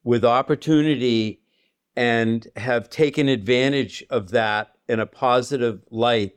with 0.05 0.25
opportunity 0.25 1.41
and 1.97 2.47
have 2.57 2.91
taken 2.91 3.29
advantage 3.29 4.05
of 4.11 4.31
that 4.31 4.73
in 4.89 5.01
a 5.01 5.07
positive 5.07 5.83
light 5.91 6.35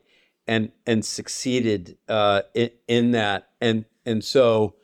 and 0.48 0.72
and 0.86 1.04
succeeded 1.04 1.98
uh, 2.08 2.42
in, 2.54 2.70
in 2.88 3.12
that 3.12 3.50
and 3.60 3.86
and 4.06 4.24
so 4.24 4.76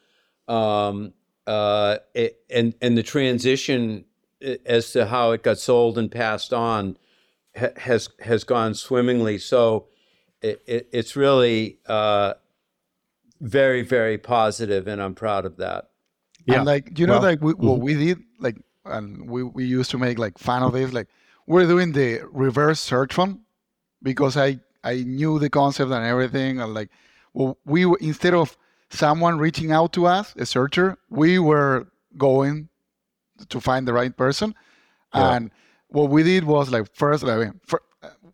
um, 0.47 1.13
uh, 1.47 1.97
it, 2.13 2.39
and 2.49 2.73
and 2.81 2.97
the 2.97 3.03
transition 3.03 4.05
as 4.65 4.91
to 4.91 5.05
how 5.05 5.31
it 5.31 5.43
got 5.43 5.57
sold 5.57 5.97
and 5.97 6.11
passed 6.11 6.53
on 6.53 6.97
ha- 7.55 7.67
has 7.77 8.09
has 8.19 8.43
gone 8.43 8.73
swimmingly. 8.73 9.37
So 9.37 9.87
it, 10.41 10.61
it, 10.67 10.89
it's 10.91 11.15
really 11.15 11.79
uh, 11.85 12.33
very 13.43 13.81
very 13.81 14.17
positive 14.17 14.87
and 14.87 15.01
i'm 15.01 15.13
proud 15.13 15.45
of 15.45 15.57
that 15.57 15.89
yeah 16.45 16.57
and 16.57 16.65
like 16.65 16.97
you 16.97 17.05
know 17.05 17.13
well, 17.13 17.21
like 17.21 17.41
we, 17.41 17.51
mm-hmm. 17.51 17.67
what 17.67 17.79
we 17.79 17.93
did 17.93 18.19
like 18.39 18.55
and 18.85 19.29
we, 19.29 19.43
we 19.43 19.65
used 19.65 19.91
to 19.91 19.97
make 19.97 20.17
like 20.17 20.37
fun 20.37 20.63
of 20.63 20.73
this 20.73 20.93
like 20.93 21.07
we're 21.47 21.65
doing 21.65 21.91
the 21.91 22.21
reverse 22.31 22.79
search 22.79 23.13
fund 23.13 23.39
because 24.01 24.37
i 24.37 24.59
i 24.83 24.95
knew 24.95 25.39
the 25.39 25.49
concept 25.49 25.91
and 25.91 26.05
everything 26.05 26.59
and 26.59 26.73
like 26.73 26.89
well 27.33 27.57
we 27.65 27.85
were 27.85 27.97
instead 28.01 28.33
of 28.33 28.57
someone 28.89 29.37
reaching 29.37 29.71
out 29.71 29.93
to 29.93 30.05
us 30.05 30.33
a 30.37 30.45
searcher 30.45 30.97
we 31.09 31.39
were 31.39 31.87
going 32.17 32.69
to 33.49 33.59
find 33.59 33.87
the 33.87 33.93
right 33.93 34.15
person 34.15 34.53
yeah. 35.15 35.35
and 35.35 35.51
what 35.87 36.09
we 36.09 36.23
did 36.23 36.43
was 36.43 36.71
like 36.71 36.93
first 36.93 37.23
like, 37.23 37.51
for, 37.65 37.81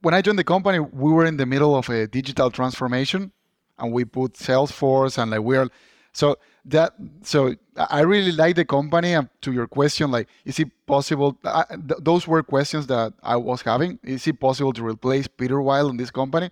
when 0.01 0.13
i 0.13 0.21
joined 0.21 0.39
the 0.39 0.43
company 0.43 0.79
we 0.79 1.11
were 1.11 1.25
in 1.25 1.37
the 1.37 1.45
middle 1.45 1.75
of 1.75 1.89
a 1.89 2.07
digital 2.07 2.49
transformation 2.49 3.31
and 3.79 3.93
we 3.93 4.05
put 4.05 4.33
Salesforce 4.33 5.17
and 5.17 5.31
like 5.31 5.39
we're 5.39 5.69
so 6.13 6.37
that 6.65 6.93
so 7.23 7.55
I 7.75 8.01
really 8.01 8.31
like 8.31 8.55
the 8.55 8.65
company. 8.65 9.13
And 9.13 9.29
to 9.41 9.51
your 9.51 9.67
question, 9.67 10.11
like, 10.11 10.27
is 10.45 10.59
it 10.59 10.69
possible? 10.85 11.37
I, 11.43 11.63
th- 11.69 12.01
those 12.01 12.27
were 12.27 12.43
questions 12.43 12.87
that 12.87 13.13
I 13.23 13.35
was 13.35 13.61
having. 13.61 13.99
Is 14.03 14.27
it 14.27 14.39
possible 14.39 14.73
to 14.73 14.85
replace 14.85 15.27
Peter 15.27 15.61
Wild 15.61 15.91
in 15.91 15.97
this 15.97 16.11
company? 16.11 16.49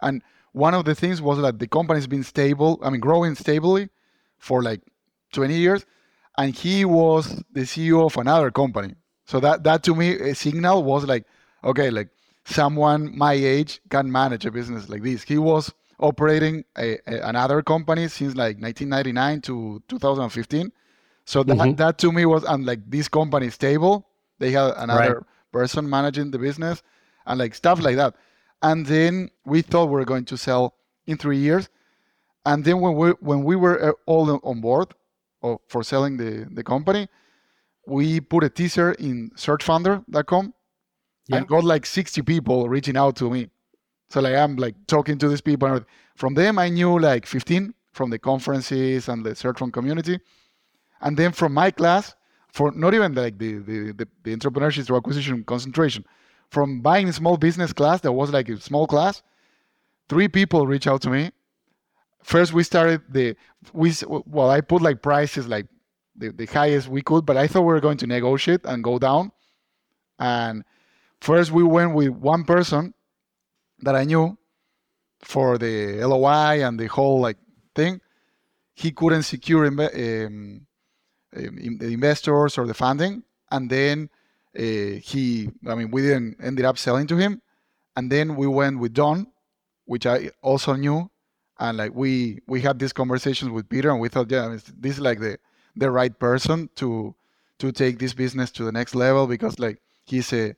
And 0.00 0.22
one 0.52 0.74
of 0.74 0.84
the 0.84 0.94
things 0.94 1.20
was 1.20 1.40
that 1.40 1.58
the 1.58 1.66
company's 1.66 2.06
been 2.06 2.22
stable. 2.22 2.78
I 2.82 2.90
mean, 2.90 3.00
growing 3.00 3.34
stably 3.34 3.88
for 4.38 4.62
like 4.62 4.80
20 5.32 5.54
years, 5.54 5.84
and 6.38 6.54
he 6.54 6.84
was 6.84 7.42
the 7.52 7.62
CEO 7.62 8.06
of 8.06 8.16
another 8.16 8.50
company. 8.50 8.94
So 9.24 9.40
that 9.40 9.64
that 9.64 9.82
to 9.84 9.94
me 9.94 10.14
a 10.14 10.34
signal 10.34 10.84
was 10.84 11.04
like, 11.04 11.24
okay, 11.64 11.90
like 11.90 12.08
someone 12.44 13.16
my 13.16 13.32
age 13.32 13.80
can 13.90 14.10
manage 14.10 14.46
a 14.46 14.50
business 14.50 14.88
like 14.88 15.02
this. 15.02 15.22
He 15.22 15.38
was 15.38 15.72
operating 15.98 16.64
a, 16.76 16.98
a, 17.06 17.28
another 17.28 17.62
company 17.62 18.08
since 18.08 18.34
like 18.34 18.60
1999 18.60 19.40
to 19.42 19.82
2015. 19.88 20.72
So 21.24 21.42
that, 21.42 21.56
mm-hmm. 21.56 21.74
that 21.76 21.98
to 21.98 22.12
me 22.12 22.26
was, 22.26 22.44
and 22.44 22.64
like 22.64 22.88
this 22.88 23.08
company 23.08 23.50
stable. 23.50 24.06
They 24.38 24.52
had 24.52 24.74
another 24.76 25.14
right. 25.14 25.22
person 25.52 25.88
managing 25.88 26.30
the 26.30 26.38
business 26.38 26.82
and 27.26 27.38
like 27.38 27.54
stuff 27.54 27.80
like 27.80 27.96
that. 27.96 28.14
And 28.62 28.86
then 28.86 29.30
we 29.44 29.62
thought 29.62 29.86
we 29.86 30.00
are 30.00 30.04
going 30.04 30.24
to 30.26 30.36
sell 30.36 30.74
in 31.06 31.16
three 31.16 31.38
years. 31.38 31.68
And 32.44 32.64
then 32.64 32.80
when 32.80 32.94
we 32.94 33.10
when 33.20 33.42
we 33.42 33.56
were 33.56 33.90
uh, 33.90 33.92
all 34.06 34.40
on 34.44 34.60
board, 34.60 34.94
of, 35.42 35.58
for 35.68 35.82
selling 35.82 36.16
the, 36.16 36.48
the 36.50 36.62
company, 36.62 37.08
we 37.86 38.20
put 38.20 38.44
a 38.44 38.50
teaser 38.50 38.92
in 38.92 39.30
searchfunder.com 39.36 40.54
Yeah. 41.28 41.36
and 41.36 41.46
got 41.46 41.64
like 41.64 41.86
60 41.86 42.22
people 42.22 42.68
reaching 42.68 42.96
out 42.96 43.16
to 43.16 43.30
me. 43.30 43.48
So 44.08 44.20
like 44.20 44.34
I'm 44.34 44.56
like 44.56 44.74
talking 44.86 45.18
to 45.18 45.28
these 45.28 45.40
people. 45.40 45.80
From 46.14 46.34
them, 46.34 46.58
I 46.58 46.68
knew 46.68 46.98
like 46.98 47.26
15 47.26 47.74
from 47.92 48.10
the 48.10 48.18
conferences 48.18 49.08
and 49.08 49.24
the 49.24 49.34
fund 49.34 49.72
community. 49.72 50.18
And 51.00 51.16
then 51.16 51.32
from 51.32 51.52
my 51.52 51.70
class, 51.70 52.14
for 52.52 52.72
not 52.72 52.94
even 52.94 53.14
like 53.14 53.38
the, 53.38 53.58
the, 53.58 53.92
the, 53.92 54.08
the 54.22 54.36
entrepreneurship 54.36 54.86
through 54.86 54.96
acquisition 54.96 55.44
concentration, 55.44 56.04
from 56.50 56.80
buying 56.80 57.08
a 57.08 57.12
small 57.12 57.36
business 57.36 57.72
class 57.72 58.00
that 58.02 58.12
was 58.12 58.30
like 58.30 58.48
a 58.48 58.60
small 58.60 58.86
class, 58.86 59.22
three 60.08 60.28
people 60.28 60.66
reached 60.66 60.86
out 60.86 61.02
to 61.02 61.10
me. 61.10 61.30
First, 62.22 62.52
we 62.52 62.62
started 62.62 63.02
the 63.08 63.36
we 63.72 63.92
well, 64.06 64.50
I 64.50 64.60
put 64.60 64.82
like 64.82 65.02
prices 65.02 65.46
like 65.46 65.66
the, 66.16 66.30
the 66.30 66.46
highest 66.46 66.88
we 66.88 67.02
could, 67.02 67.26
but 67.26 67.36
I 67.36 67.46
thought 67.46 67.62
we 67.62 67.66
were 67.66 67.80
going 67.80 67.98
to 67.98 68.06
negotiate 68.06 68.62
and 68.64 68.82
go 68.82 68.98
down. 68.98 69.32
And 70.18 70.64
first, 71.20 71.50
we 71.52 71.62
went 71.62 71.94
with 71.94 72.08
one 72.08 72.44
person 72.44 72.94
that 73.80 73.94
I 73.96 74.04
knew 74.04 74.38
for 75.22 75.58
the 75.58 76.04
LOI 76.04 76.64
and 76.66 76.78
the 76.78 76.86
whole 76.86 77.20
like 77.20 77.38
thing. 77.74 78.00
He 78.74 78.92
couldn't 78.92 79.24
secure 79.24 79.66
um, 79.66 80.66
um, 81.36 81.78
the 81.78 81.90
investors 81.92 82.58
or 82.58 82.66
the 82.66 82.74
funding, 82.74 83.22
and 83.50 83.70
then 83.70 84.10
uh, 84.58 84.62
he, 85.02 85.50
I 85.66 85.74
mean, 85.74 85.90
we 85.90 86.02
didn't 86.02 86.36
ended 86.42 86.64
up 86.64 86.78
selling 86.78 87.06
to 87.08 87.16
him, 87.16 87.42
and 87.96 88.10
then 88.12 88.36
we 88.36 88.46
went 88.46 88.78
with 88.78 88.94
Don, 88.94 89.26
which 89.86 90.06
I 90.06 90.30
also 90.42 90.74
knew, 90.74 91.10
and 91.58 91.78
like 91.78 91.94
we 91.94 92.40
we 92.46 92.60
had 92.60 92.78
these 92.78 92.92
conversations 92.92 93.50
with 93.50 93.68
Peter, 93.68 93.90
and 93.90 94.00
we 94.00 94.08
thought, 94.08 94.30
yeah, 94.30 94.46
it's- 94.46 94.72
this 94.78 94.94
is 94.94 95.00
like 95.00 95.20
the 95.20 95.38
the 95.76 95.90
right 95.90 96.18
person 96.18 96.70
to 96.76 97.14
to 97.58 97.72
take 97.72 97.98
this 97.98 98.14
business 98.14 98.50
to 98.52 98.64
the 98.64 98.72
next 98.72 98.94
level 98.94 99.26
because 99.26 99.58
like 99.58 99.80
he's 100.04 100.32
a 100.32 100.54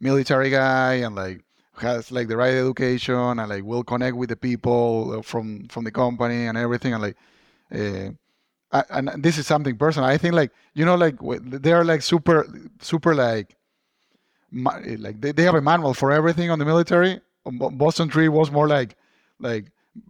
military 0.00 0.50
guy 0.50 0.94
and 0.94 1.14
like 1.16 1.42
has 1.80 2.10
like 2.12 2.28
the 2.28 2.36
right 2.36 2.54
education 2.54 3.14
and 3.14 3.48
like 3.48 3.64
will 3.64 3.84
connect 3.84 4.16
with 4.16 4.30
the 4.30 4.36
people 4.36 5.18
uh, 5.18 5.22
from 5.22 5.68
from 5.68 5.84
the 5.84 5.90
company 5.90 6.46
and 6.46 6.58
everything 6.58 6.92
and 6.94 7.02
like 7.02 7.16
uh, 7.74 8.10
a- 8.72 8.86
and 8.90 9.10
this 9.22 9.38
is 9.38 9.46
something 9.46 9.76
personal. 9.76 10.08
I 10.08 10.18
think 10.18 10.34
like 10.34 10.52
you 10.74 10.84
know 10.84 10.96
like 10.96 11.16
they 11.42 11.72
are 11.72 11.84
like 11.84 12.02
super 12.02 12.46
super 12.80 13.14
like 13.14 13.56
like 14.52 15.20
they, 15.20 15.32
they 15.32 15.42
have 15.42 15.54
a 15.54 15.60
manual 15.60 15.94
for 15.94 16.12
everything 16.12 16.50
on 16.50 16.58
the 16.58 16.64
military. 16.64 17.20
Boston 17.44 18.08
tree 18.08 18.28
was 18.28 18.50
more 18.50 18.66
like 18.68 18.96
like 19.38 19.66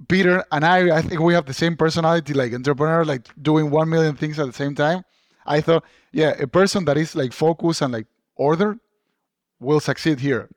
peter 0.08 0.44
and 0.50 0.64
i 0.64 0.96
i 0.96 1.00
think 1.00 1.20
we 1.20 1.32
have 1.32 1.46
the 1.46 1.54
same 1.54 1.76
personality 1.76 2.34
like 2.34 2.52
entrepreneur 2.52 3.04
like 3.04 3.28
doing 3.40 3.70
one 3.70 3.88
million 3.88 4.16
things 4.16 4.38
at 4.38 4.46
the 4.46 4.52
same 4.52 4.74
time. 4.74 5.04
I 5.46 5.60
thought 5.60 5.84
yeah 6.12 6.34
a 6.40 6.46
person 6.46 6.84
that 6.86 6.96
is 6.96 7.14
like 7.14 7.32
focused 7.32 7.82
and 7.82 7.92
like 7.92 8.06
ordered 8.36 8.78
will 9.60 9.80
succeed 9.80 10.20
here 10.20 10.48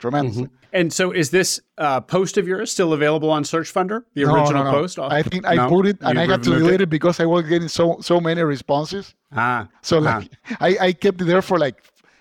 tremendously 0.00 0.48
And 0.72 0.92
so, 0.92 1.10
is 1.12 1.30
this 1.30 1.60
uh, 1.78 2.00
post 2.00 2.38
of 2.38 2.46
yours 2.46 2.70
still 2.72 2.92
available 2.92 3.30
on 3.30 3.42
Search 3.44 3.72
Funder? 3.74 4.02
The 4.14 4.24
No, 4.24 4.34
no, 4.34 4.40
original 4.40 4.64
no. 4.64 4.70
post? 4.70 4.98
I 4.98 5.22
think 5.22 5.46
I 5.46 5.54
No? 5.56 5.68
put 5.68 5.86
it 5.86 5.98
and 6.00 6.18
I 6.18 6.26
had 6.26 6.42
to 6.44 6.50
delete 6.58 6.80
it? 6.80 6.90
because 6.90 7.18
I 7.20 7.26
was 7.26 7.42
getting 7.52 7.68
so 7.68 7.98
so 8.00 8.20
many 8.20 8.42
responses. 8.42 9.14
Ah, 9.32 9.68
So 9.82 9.98
ah. 9.98 10.00
like 10.00 10.30
I, 10.66 10.70
I 10.88 10.92
kept 10.92 11.20
it 11.22 11.26
there 11.26 11.42
for 11.42 11.58
like 11.58 11.76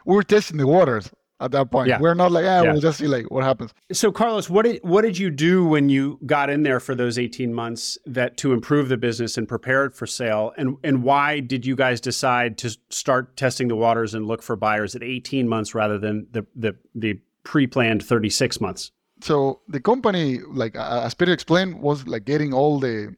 we 0.05 0.15
were 0.15 0.23
testing 0.23 0.57
the 0.57 0.65
waters 0.67 1.09
at 1.41 1.51
that 1.51 1.69
point. 1.71 1.87
Yeah. 1.89 1.99
We're 2.01 2.15
not 2.23 2.31
like 2.31 2.45
ah 2.45 2.63
Yeah. 2.63 2.71
we'll 2.71 2.81
just 2.81 2.97
see 2.97 3.07
like 3.07 3.29
what 3.31 3.43
happens. 3.43 3.71
So, 3.91 4.11
Carlos, 4.11 4.49
what 4.49 4.65
did 4.65 4.79
what 4.83 5.03
did 5.07 5.17
you 5.23 5.29
do 5.29 5.53
when 5.73 5.87
you 5.95 6.19
got 6.25 6.49
in 6.49 6.63
there 6.63 6.79
for 6.87 6.95
those 6.95 7.15
eighteen 7.23 7.53
months 7.53 7.97
that 8.17 8.35
to 8.41 8.51
improve 8.57 8.89
the 8.89 8.97
business 8.97 9.37
and 9.37 9.47
prepare 9.47 9.85
it 9.85 9.93
for 9.95 10.07
sale? 10.07 10.51
And 10.57 10.67
and 10.83 11.03
why 11.03 11.39
did 11.39 11.65
you 11.69 11.75
guys 11.75 12.01
decide 12.01 12.57
to 12.63 12.69
start 12.89 13.37
testing 13.37 13.67
the 13.69 13.75
waters 13.85 14.13
and 14.15 14.25
look 14.25 14.41
for 14.43 14.55
buyers 14.55 14.95
at 14.95 15.03
eighteen 15.03 15.47
months 15.47 15.75
rather 15.75 15.97
than 15.99 16.27
the 16.31 16.45
the 16.55 16.75
the 16.95 17.19
pre 17.43 17.67
planned 17.67 18.03
thirty 18.03 18.29
six 18.29 18.59
months? 18.61 18.91
So 19.21 19.61
the 19.67 19.79
company, 19.79 20.39
like 20.39 20.75
as 20.75 21.13
Peter 21.13 21.33
explained, 21.33 21.81
was 21.81 22.07
like 22.07 22.25
getting 22.25 22.53
all 22.53 22.79
the 22.79 23.15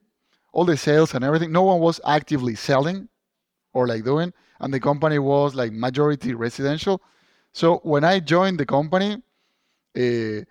all 0.54 0.66
the 0.66 0.78
sales 0.78 1.14
and 1.14 1.24
everything. 1.24 1.52
No 1.52 1.64
one 1.64 1.80
was 1.80 2.00
actively 2.06 2.56
selling 2.56 3.08
or 3.74 3.88
like 3.88 4.04
doing, 4.04 4.34
and 4.60 4.74
the 4.74 4.80
company 4.80 5.20
was 5.20 5.56
like 5.56 5.72
majority 5.72 6.34
residential. 6.34 7.02
So 7.54 7.78
when 7.84 8.04
I 8.04 8.20
joined 8.20 8.60
the 8.60 8.66
company, 8.66 9.16
uh, 9.96 10.46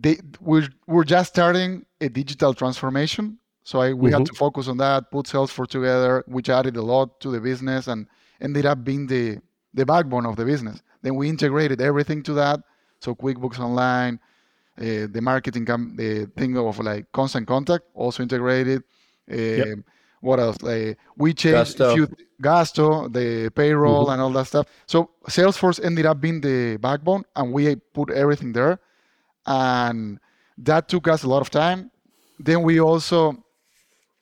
they 0.00 0.18
we're, 0.40 0.68
we're 0.86 1.04
just 1.04 1.30
starting 1.30 1.84
a 2.00 2.08
digital 2.08 2.54
transformation. 2.54 3.38
So 3.64 3.80
I, 3.80 3.92
we 3.92 4.10
had 4.10 4.24
to 4.24 4.32
focus 4.34 4.68
on 4.68 4.78
that, 4.78 5.10
put 5.10 5.26
Salesforce 5.26 5.68
together, 5.68 6.24
which 6.26 6.48
added 6.48 6.76
a 6.76 6.82
lot 6.82 7.20
to 7.20 7.30
the 7.30 7.40
business 7.40 7.86
and 7.86 8.06
ended 8.40 8.64
up 8.64 8.82
being 8.82 9.06
the 9.06 9.40
the 9.74 9.84
backbone 9.84 10.24
of 10.24 10.36
the 10.36 10.44
business. 10.44 10.82
Then 11.02 11.14
we 11.16 11.28
integrated 11.28 11.80
everything 11.80 12.22
to 12.24 12.34
that. 12.34 12.60
So 13.00 13.14
QuickBooks 13.14 13.58
Online, 13.60 14.18
uh, 14.78 15.06
the 15.10 15.20
marketing, 15.20 15.66
com- 15.66 15.94
the 15.96 16.26
thing 16.36 16.56
of 16.56 16.78
like 16.80 17.10
constant 17.12 17.46
contact, 17.46 17.84
also 17.94 18.22
integrated. 18.22 18.82
Uh, 19.30 19.82
What 20.20 20.40
else? 20.40 20.60
Uh, 20.64 20.94
we 21.16 21.32
changed 21.32 21.78
Gusto. 21.78 21.90
a 21.90 21.94
few 21.94 22.08
Gasto, 22.42 23.08
the 23.08 23.50
payroll, 23.50 24.10
and 24.10 24.20
all 24.20 24.32
that 24.32 24.46
stuff. 24.48 24.66
So 24.86 25.10
Salesforce 25.28 25.78
ended 25.84 26.06
up 26.06 26.20
being 26.20 26.40
the 26.40 26.76
backbone, 26.78 27.22
and 27.36 27.52
we 27.52 27.76
put 27.76 28.10
everything 28.10 28.52
there, 28.52 28.80
and 29.46 30.18
that 30.64 30.88
took 30.88 31.06
us 31.06 31.22
a 31.22 31.28
lot 31.28 31.40
of 31.40 31.50
time. 31.50 31.92
Then 32.40 32.62
we 32.62 32.80
also 32.80 33.44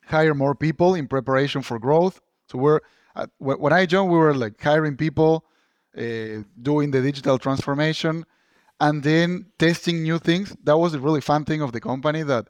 hire 0.05 0.35
more 0.35 0.55
people 0.55 0.95
in 0.95 1.09
preparation 1.09 1.63
for 1.63 1.79
growth. 1.79 2.21
So 2.51 2.59
we're 2.59 2.81
uh, 3.15 3.27
when 3.39 3.73
I 3.73 3.87
joined, 3.87 4.11
we 4.13 4.19
were 4.19 4.35
like 4.35 4.63
hiring 4.63 4.97
people, 4.99 5.47
doing 5.97 6.91
the 6.91 7.03
digital 7.03 7.39
transformation, 7.39 8.25
and 8.81 9.03
then 9.03 9.47
testing 9.59 10.03
new 10.03 10.19
things. 10.19 10.55
That 10.65 10.77
was 10.77 10.95
a 10.95 11.01
really 11.01 11.21
fun 11.21 11.45
thing 11.45 11.63
of 11.63 11.73
the 11.73 11.81
company 11.81 12.23
that 12.23 12.49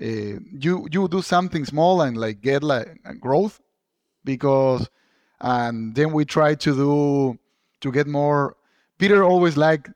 uh, 0.00 0.04
you 0.04 0.88
you 0.90 1.08
do 1.08 1.22
something 1.22 1.64
small 1.64 2.02
and 2.02 2.16
like 2.16 2.40
get 2.40 2.64
like 2.64 2.88
growth 3.20 3.60
because 4.24 4.88
and 5.40 5.94
then 5.94 6.12
we 6.12 6.24
try 6.24 6.54
to 6.56 6.74
do 6.74 7.38
to 7.80 7.92
get 7.92 8.08
more 8.08 8.56
peter 8.98 9.22
always 9.22 9.56
liked 9.56 9.90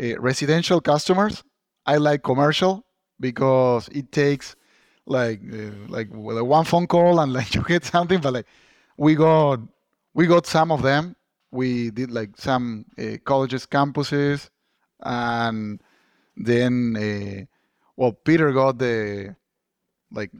uh, 0.00 0.20
residential 0.20 0.80
customers 0.80 1.42
i 1.84 1.96
like 1.96 2.22
commercial 2.22 2.84
because 3.18 3.88
it 3.88 4.12
takes 4.12 4.54
like 5.06 5.40
uh, 5.52 5.70
like 5.88 6.06
well, 6.12 6.44
one 6.44 6.64
phone 6.64 6.86
call 6.86 7.18
and 7.18 7.32
like 7.32 7.52
you 7.56 7.62
get 7.64 7.84
something 7.84 8.20
but 8.20 8.32
like 8.32 8.46
we 8.96 9.16
got 9.16 9.58
we 10.14 10.28
got 10.28 10.46
some 10.46 10.70
of 10.70 10.82
them 10.82 11.16
we 11.50 11.90
did 11.90 12.10
like 12.10 12.36
some 12.36 12.84
uh, 12.98 13.16
colleges 13.24 13.66
campuses 13.66 14.50
and 15.02 15.82
then 16.36 16.96
uh, 16.96 17.44
well 17.96 18.12
peter 18.12 18.52
got 18.52 18.78
the 18.78 19.34
like 20.12 20.30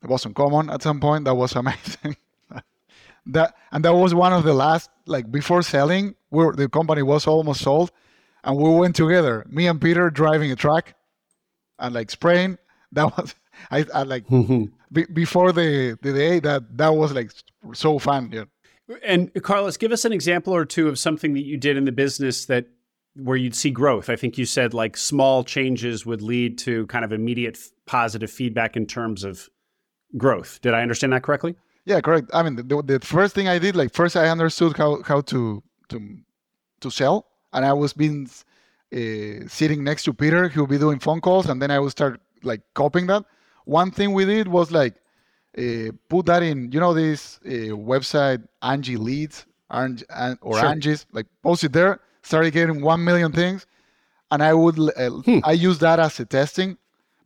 the 0.00 0.08
boston 0.08 0.34
common 0.34 0.70
at 0.70 0.82
some 0.82 1.00
point. 1.00 1.24
That 1.24 1.34
was 1.34 1.54
amazing. 1.56 2.16
That 3.26 3.54
and 3.70 3.84
that 3.84 3.94
was 3.94 4.14
one 4.14 4.32
of 4.32 4.44
the 4.44 4.54
last 4.54 4.90
like 5.06 5.30
before 5.30 5.62
selling 5.62 6.14
where 6.30 6.52
the 6.52 6.68
company 6.68 7.02
was 7.02 7.26
almost 7.26 7.60
sold 7.60 7.90
and 8.44 8.56
we 8.56 8.70
went 8.70 8.96
together. 8.96 9.44
Me 9.48 9.66
and 9.66 9.80
peter 9.80 10.10
driving 10.10 10.50
a 10.50 10.56
truck 10.56 10.94
and 11.78 11.94
like 11.94 12.10
spraying. 12.10 12.58
That 12.92 13.16
was 13.16 13.36
i, 13.70 13.84
I 13.94 14.02
like 14.02 14.24
be, 14.92 15.04
before 15.12 15.52
the 15.52 15.96
the 16.02 16.12
day 16.12 16.40
that 16.40 16.76
that 16.76 16.88
was 16.88 17.12
like 17.12 17.30
so 17.72 18.00
fun 18.00 18.30
yeah 18.32 18.44
And 19.04 19.30
Carlos, 19.42 19.76
give 19.76 19.92
us 19.92 20.04
an 20.04 20.12
example 20.12 20.54
or 20.54 20.64
two 20.64 20.88
of 20.88 20.98
something 20.98 21.34
that 21.34 21.44
you 21.44 21.56
did 21.56 21.76
in 21.76 21.84
the 21.84 21.92
business 21.92 22.46
that 22.46 22.66
where 23.14 23.36
you'd 23.36 23.54
see 23.54 23.70
growth. 23.70 24.08
I 24.08 24.16
think 24.16 24.38
you 24.38 24.44
said 24.44 24.72
like 24.72 24.96
small 24.96 25.44
changes 25.44 26.06
would 26.06 26.22
lead 26.22 26.58
to 26.58 26.86
kind 26.86 27.04
of 27.04 27.12
immediate 27.12 27.56
f- 27.56 27.70
positive 27.86 28.30
feedback 28.30 28.76
in 28.76 28.86
terms 28.86 29.24
of 29.24 29.48
growth. 30.16 30.60
Did 30.62 30.74
I 30.74 30.82
understand 30.82 31.12
that 31.12 31.22
correctly? 31.22 31.56
Yeah, 31.84 32.00
correct. 32.00 32.30
I 32.32 32.42
mean, 32.42 32.56
the, 32.56 32.82
the 32.82 33.00
first 33.00 33.34
thing 33.34 33.48
I 33.48 33.58
did, 33.58 33.74
like 33.74 33.92
first 33.92 34.16
I 34.16 34.28
understood 34.28 34.76
how 34.76 35.02
how 35.02 35.22
to 35.22 35.62
to 35.88 36.18
to 36.80 36.90
sell, 36.90 37.26
and 37.52 37.64
I 37.64 37.72
was 37.72 37.92
being 37.92 38.28
uh, 38.94 39.48
sitting 39.48 39.82
next 39.82 40.04
to 40.04 40.14
Peter, 40.14 40.48
he 40.48 40.60
would 40.60 40.70
be 40.70 40.78
doing 40.78 40.98
phone 40.98 41.20
calls, 41.20 41.46
and 41.48 41.60
then 41.60 41.70
I 41.70 41.78
would 41.78 41.90
start 41.90 42.20
like 42.42 42.60
copying 42.74 43.06
that. 43.08 43.24
One 43.64 43.90
thing 43.90 44.12
we 44.12 44.24
did 44.24 44.48
was 44.48 44.70
like 44.70 44.94
uh, 45.58 45.90
put 46.08 46.26
that 46.26 46.42
in, 46.42 46.70
you 46.72 46.80
know, 46.80 46.94
this 46.94 47.38
uh, 47.44 47.74
website 47.74 48.46
Angi 48.62 48.98
Leads, 48.98 49.46
An- 49.70 49.98
or 50.40 50.58
Sure. 50.58 50.68
Angie's, 50.68 51.06
like 51.12 51.26
post 51.42 51.64
it 51.64 51.72
there, 51.72 52.00
started 52.22 52.52
getting 52.52 52.82
one 52.82 53.04
million 53.04 53.32
things, 53.32 53.66
and 54.30 54.42
I 54.42 54.54
would 54.54 54.78
uh, 54.78 55.10
I 55.44 55.52
use 55.52 55.78
that 55.80 55.98
as 56.00 56.18
a 56.20 56.24
testing 56.24 56.76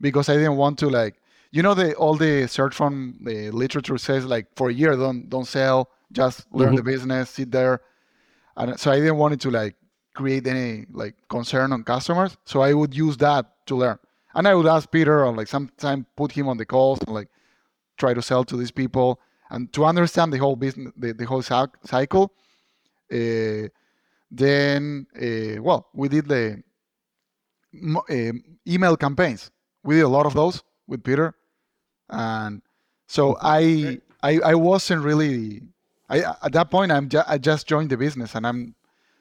because 0.01 0.29
I 0.29 0.35
didn't 0.35 0.57
want 0.57 0.79
to 0.81 0.89
like 0.89 1.16
you 1.53 1.62
know 1.62 1.75
the 1.75 1.95
all 1.95 2.14
the 2.16 2.47
search 2.47 2.75
from 2.75 3.18
the 3.22 3.51
literature 3.51 3.97
says 3.99 4.25
like 4.27 4.47
for 4.57 4.68
a 4.70 4.72
year 4.72 4.97
don't 4.97 5.29
don't 5.29 5.47
sell 5.47 5.91
just 6.12 6.47
learn 6.53 6.75
the 6.77 6.83
business 6.83 7.31
sit 7.31 7.51
there. 7.51 7.81
And 8.57 8.79
so 8.79 8.91
I 8.91 8.97
didn't 9.01 9.16
want 9.16 9.35
it 9.35 9.41
to 9.41 9.51
like 9.51 9.75
create 10.14 10.47
any 10.47 10.87
like 10.93 11.14
concern 11.29 11.72
on 11.72 11.83
customers 11.83 12.37
so 12.45 12.61
I 12.62 12.72
would 12.72 12.95
use 12.95 13.16
that 13.18 13.47
to 13.66 13.77
learn. 13.77 13.99
And 14.35 14.47
I 14.49 14.55
would 14.55 14.66
ask 14.66 14.91
Peter 14.91 15.25
or 15.25 15.35
like 15.35 15.49
sometime 15.49 16.07
put 16.16 16.33
him 16.33 16.49
on 16.49 16.57
the 16.57 16.64
calls 16.66 17.01
and 17.01 17.14
like 17.14 17.29
try 17.97 18.14
to 18.14 18.22
sell 18.22 18.45
to 18.45 18.57
these 18.57 18.70
people 18.70 19.20
and 19.51 19.72
to 19.72 19.84
understand 19.84 20.32
the 20.32 20.38
whole 20.38 20.57
business, 20.57 20.92
the, 20.97 21.12
the 21.12 21.24
whole 21.24 21.42
cycle. 21.42 22.32
Uh, 23.12 23.68
then, 24.30 25.07
uh, 25.16 25.62
well, 25.62 25.88
we 25.95 26.09
did 26.09 26.26
the 26.26 26.62
uh, 27.97 28.32
email 28.66 28.97
campaigns. 28.97 29.51
We 29.82 29.97
did 29.97 30.03
a 30.03 30.09
lot 30.09 30.26
of 30.26 30.34
those 30.34 30.62
with 30.86 31.05
Peter, 31.05 31.34
and 32.09 32.62
so 33.07 33.36
I, 33.40 34.01
I, 34.22 34.40
I 34.45 34.55
wasn't 34.55 35.03
really. 35.03 35.62
I 36.09 36.18
at 36.42 36.53
that 36.53 36.70
point 36.70 36.92
I'm 36.92 37.09
ju- 37.09 37.22
I 37.26 37.38
just 37.38 37.66
joined 37.66 37.90
the 37.90 37.97
business, 37.97 38.34
and 38.34 38.47
I'm 38.47 38.74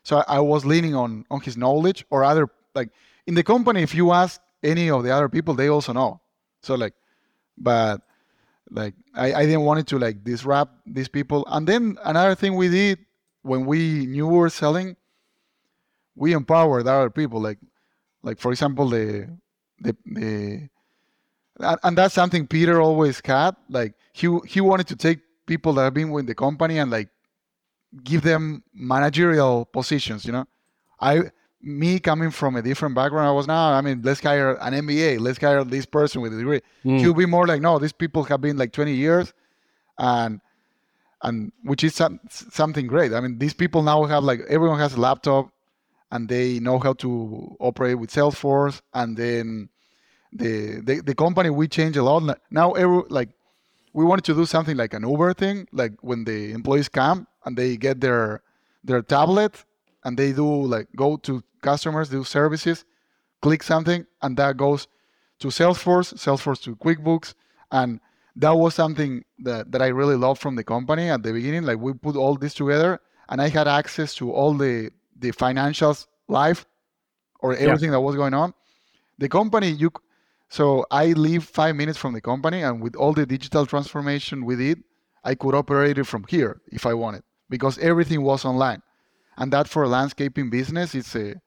so 0.03 0.17
I, 0.17 0.37
I 0.37 0.39
was 0.39 0.65
leaning 0.65 0.95
on 0.95 1.25
on 1.29 1.41
his 1.41 1.57
knowledge 1.57 2.05
or 2.09 2.23
other 2.23 2.47
like 2.75 2.89
in 3.27 3.35
the 3.35 3.43
company. 3.43 3.81
If 3.81 3.93
you 3.93 4.11
ask 4.11 4.41
any 4.63 4.89
of 4.89 5.03
the 5.03 5.11
other 5.11 5.29
people, 5.29 5.53
they 5.53 5.67
also 5.67 5.93
know. 5.93 6.21
So 6.61 6.75
like, 6.75 6.93
but 7.57 8.01
like 8.69 8.93
I, 9.13 9.33
I 9.33 9.45
didn't 9.45 9.61
want 9.61 9.79
it 9.79 9.87
to 9.87 9.99
like 9.99 10.23
disrupt 10.23 10.73
these 10.85 11.07
people. 11.07 11.45
And 11.47 11.67
then 11.67 11.97
another 12.03 12.35
thing 12.35 12.55
we 12.55 12.69
did 12.69 12.99
when 13.41 13.65
we 13.65 14.05
knew 14.05 14.27
we 14.27 14.37
were 14.37 14.49
selling, 14.49 14.95
we 16.15 16.33
empowered 16.33 16.87
other 16.87 17.09
people. 17.09 17.41
Like 17.41 17.59
like 18.23 18.39
for 18.39 18.51
example 18.51 18.89
the 18.89 19.29
the 19.79 19.95
the 20.05 20.69
and 21.59 21.97
that's 21.97 22.13
something 22.15 22.47
Peter 22.47 22.81
always 22.81 23.21
had. 23.23 23.55
Like 23.69 23.93
he 24.13 24.37
he 24.47 24.61
wanted 24.61 24.87
to 24.87 24.95
take 24.95 25.19
people 25.45 25.73
that 25.73 25.83
have 25.83 25.93
been 25.93 26.11
with 26.11 26.25
the 26.25 26.35
company 26.35 26.79
and 26.79 26.89
like 26.89 27.09
give 28.03 28.21
them 28.21 28.63
managerial 28.73 29.65
positions. 29.65 30.25
You 30.25 30.31
know, 30.31 30.45
I 30.99 31.31
me 31.63 31.99
coming 31.99 32.29
from 32.29 32.55
a 32.57 32.61
different 32.61 32.93
background, 32.93 33.27
I 33.27 33.31
was 33.31 33.47
now. 33.47 33.71
I 33.71 33.81
mean, 33.81 34.01
let's 34.03 34.19
hire 34.19 34.55
an 34.55 34.73
MBA. 34.73 35.19
Let's 35.19 35.39
hire 35.39 35.63
this 35.63 35.85
person 35.85 36.21
with 36.21 36.33
a 36.33 36.37
degree. 36.37 36.61
Mm. 36.83 36.99
He'll 36.99 37.13
be 37.13 37.25
more 37.25 37.47
like, 37.47 37.61
no, 37.61 37.79
these 37.79 37.93
people 37.93 38.23
have 38.25 38.41
been 38.41 38.57
like 38.57 38.73
20 38.73 38.93
years, 38.93 39.33
and 39.97 40.41
and 41.21 41.53
which 41.63 41.85
is 41.85 41.95
some, 41.95 42.19
something 42.29 42.85
great. 42.85 43.13
I 43.13 43.21
mean, 43.21 43.39
these 43.39 43.53
people 43.53 43.81
now 43.81 44.03
have 44.03 44.25
like 44.25 44.41
everyone 44.49 44.79
has 44.79 44.93
a 44.93 44.99
laptop, 44.99 45.51
and 46.11 46.27
they 46.27 46.59
know 46.59 46.79
how 46.79 46.93
to 46.93 47.55
operate 47.59 47.97
with 47.97 48.11
Salesforce, 48.11 48.81
and 48.93 49.15
then 49.15 49.69
the 50.33 50.81
the, 50.81 51.01
the 51.01 51.15
company 51.15 51.49
we 51.49 51.67
change 51.69 51.95
a 51.95 52.03
lot 52.03 52.39
now. 52.51 52.73
Every, 52.73 53.03
like 53.09 53.29
we 53.93 54.03
wanted 54.03 54.25
to 54.25 54.33
do 54.33 54.45
something 54.45 54.75
like 54.75 54.93
an 54.93 55.07
Uber 55.07 55.33
thing, 55.33 55.67
like 55.71 55.93
when 56.01 56.25
the 56.25 56.51
employees 56.51 56.89
come 56.89 57.25
and 57.45 57.55
they 57.55 57.77
get 57.77 58.01
their 58.01 58.41
their 58.83 59.01
tablet 59.01 59.63
and 60.03 60.17
they 60.17 60.33
do 60.33 60.45
like 60.65 60.87
go 60.95 61.15
to 61.17 61.41
customers, 61.63 62.09
do 62.09 62.23
services, 62.23 62.85
click 63.41 63.63
something, 63.63 64.05
and 64.21 64.37
that 64.37 64.57
goes 64.57 64.87
to 65.39 65.47
Salesforce, 65.47 66.13
Salesforce 66.13 66.61
to 66.63 66.75
QuickBooks, 66.75 67.33
and 67.71 67.99
that 68.35 68.51
was 68.51 68.75
something 68.75 69.23
that, 69.39 69.71
that 69.71 69.81
I 69.81 69.87
really 69.87 70.15
loved 70.15 70.41
from 70.41 70.55
the 70.55 70.63
company 70.63 71.09
at 71.09 71.23
the 71.23 71.33
beginning. 71.33 71.63
Like 71.63 71.79
we 71.79 71.93
put 71.93 72.15
all 72.15 72.35
this 72.35 72.53
together, 72.53 72.99
and 73.29 73.41
I 73.41 73.49
had 73.49 73.67
access 73.67 74.13
to 74.15 74.31
all 74.31 74.53
the 74.53 74.91
the 75.19 75.31
financials 75.31 76.07
live 76.27 76.65
or 77.39 77.55
everything 77.55 77.89
yeah. 77.89 77.97
that 77.97 78.01
was 78.01 78.15
going 78.15 78.33
on. 78.33 78.53
The 79.19 79.29
company 79.29 79.69
you 79.69 79.91
so 80.49 80.85
I 80.91 81.05
live 81.13 81.43
five 81.43 81.75
minutes 81.75 81.97
from 81.97 82.13
the 82.13 82.21
company, 82.21 82.61
and 82.61 82.81
with 82.81 82.95
all 82.95 83.13
the 83.13 83.25
digital 83.25 83.65
transformation 83.65 84.45
we 84.45 84.55
did, 84.55 84.83
I 85.23 85.35
could 85.35 85.55
operate 85.55 85.97
it 85.97 86.05
from 86.05 86.25
here 86.27 86.61
if 86.71 86.85
I 86.85 86.93
wanted 86.93 87.23
because 87.49 87.77
everything 87.79 88.21
was 88.21 88.45
online, 88.45 88.81
and 89.37 89.51
that 89.53 89.67
for 89.67 89.83
a 89.83 89.89
landscaping 89.89 90.49
business, 90.49 90.95
it's 90.95 91.15
a 91.15 91.41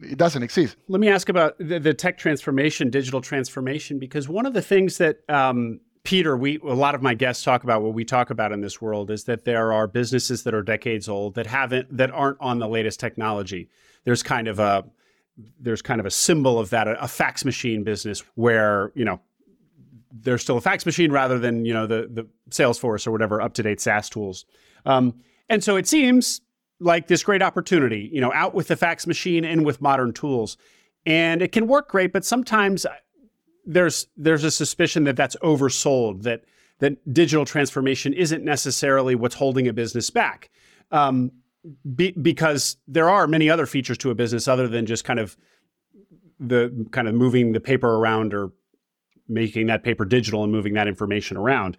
it 0.00 0.18
doesn't 0.18 0.42
exist. 0.42 0.76
Let 0.88 1.00
me 1.00 1.08
ask 1.08 1.28
about 1.28 1.56
the, 1.58 1.78
the 1.78 1.94
tech 1.94 2.18
transformation, 2.18 2.90
digital 2.90 3.20
transformation, 3.20 3.98
because 3.98 4.28
one 4.28 4.46
of 4.46 4.52
the 4.52 4.62
things 4.62 4.98
that 4.98 5.20
um, 5.28 5.80
Peter, 6.04 6.36
we 6.36 6.58
a 6.60 6.74
lot 6.74 6.94
of 6.94 7.02
my 7.02 7.14
guests 7.14 7.42
talk 7.42 7.64
about 7.64 7.82
what 7.82 7.94
we 7.94 8.04
talk 8.04 8.30
about 8.30 8.52
in 8.52 8.60
this 8.60 8.80
world 8.80 9.10
is 9.10 9.24
that 9.24 9.44
there 9.44 9.72
are 9.72 9.86
businesses 9.86 10.44
that 10.44 10.54
are 10.54 10.62
decades 10.62 11.08
old 11.08 11.34
that 11.34 11.46
haven't 11.46 11.96
that 11.96 12.10
aren't 12.10 12.38
on 12.40 12.58
the 12.58 12.68
latest 12.68 13.00
technology. 13.00 13.68
There's 14.04 14.22
kind 14.22 14.48
of 14.48 14.58
a 14.58 14.84
there's 15.58 15.82
kind 15.82 16.00
of 16.00 16.06
a 16.06 16.10
symbol 16.10 16.58
of 16.58 16.70
that 16.70 16.86
a, 16.88 17.02
a 17.02 17.08
fax 17.08 17.44
machine 17.44 17.82
business 17.82 18.20
where 18.36 18.92
you 18.94 19.04
know 19.04 19.20
there's 20.12 20.42
still 20.42 20.56
a 20.56 20.60
fax 20.60 20.86
machine 20.86 21.10
rather 21.10 21.38
than 21.38 21.64
you 21.64 21.74
know 21.74 21.86
the 21.86 22.08
the 22.10 22.26
Salesforce 22.50 23.06
or 23.06 23.10
whatever 23.10 23.40
up 23.40 23.54
to 23.54 23.62
date 23.62 23.80
SaaS 23.80 24.08
tools. 24.08 24.44
Um, 24.84 25.14
and 25.48 25.62
so 25.62 25.76
it 25.76 25.86
seems 25.88 26.40
like 26.80 27.06
this 27.08 27.22
great 27.22 27.42
opportunity, 27.42 28.10
you 28.12 28.20
know, 28.20 28.32
out 28.32 28.54
with 28.54 28.68
the 28.68 28.76
fax 28.76 29.06
machine 29.06 29.44
and 29.44 29.64
with 29.64 29.80
modern 29.80 30.12
tools. 30.12 30.56
And 31.04 31.40
it 31.40 31.52
can 31.52 31.66
work 31.66 31.88
great, 31.88 32.12
but 32.12 32.24
sometimes 32.24 32.86
there's 33.64 34.06
there's 34.16 34.44
a 34.44 34.50
suspicion 34.50 35.04
that 35.04 35.16
that's 35.16 35.36
oversold, 35.36 36.22
that 36.22 36.44
that 36.78 37.12
digital 37.12 37.44
transformation 37.44 38.12
isn't 38.12 38.44
necessarily 38.44 39.14
what's 39.14 39.34
holding 39.34 39.66
a 39.66 39.72
business 39.72 40.10
back. 40.10 40.50
Um, 40.90 41.32
be, 41.94 42.12
because 42.12 42.76
there 42.86 43.10
are 43.10 43.26
many 43.26 43.50
other 43.50 43.66
features 43.66 43.98
to 43.98 44.10
a 44.10 44.14
business 44.14 44.46
other 44.46 44.68
than 44.68 44.86
just 44.86 45.04
kind 45.04 45.18
of 45.18 45.36
the 46.38 46.86
kind 46.92 47.08
of 47.08 47.14
moving 47.14 47.52
the 47.52 47.60
paper 47.60 47.96
around 47.96 48.34
or 48.34 48.52
making 49.28 49.66
that 49.66 49.82
paper 49.82 50.04
digital 50.04 50.44
and 50.44 50.52
moving 50.52 50.74
that 50.74 50.86
information 50.86 51.36
around. 51.36 51.76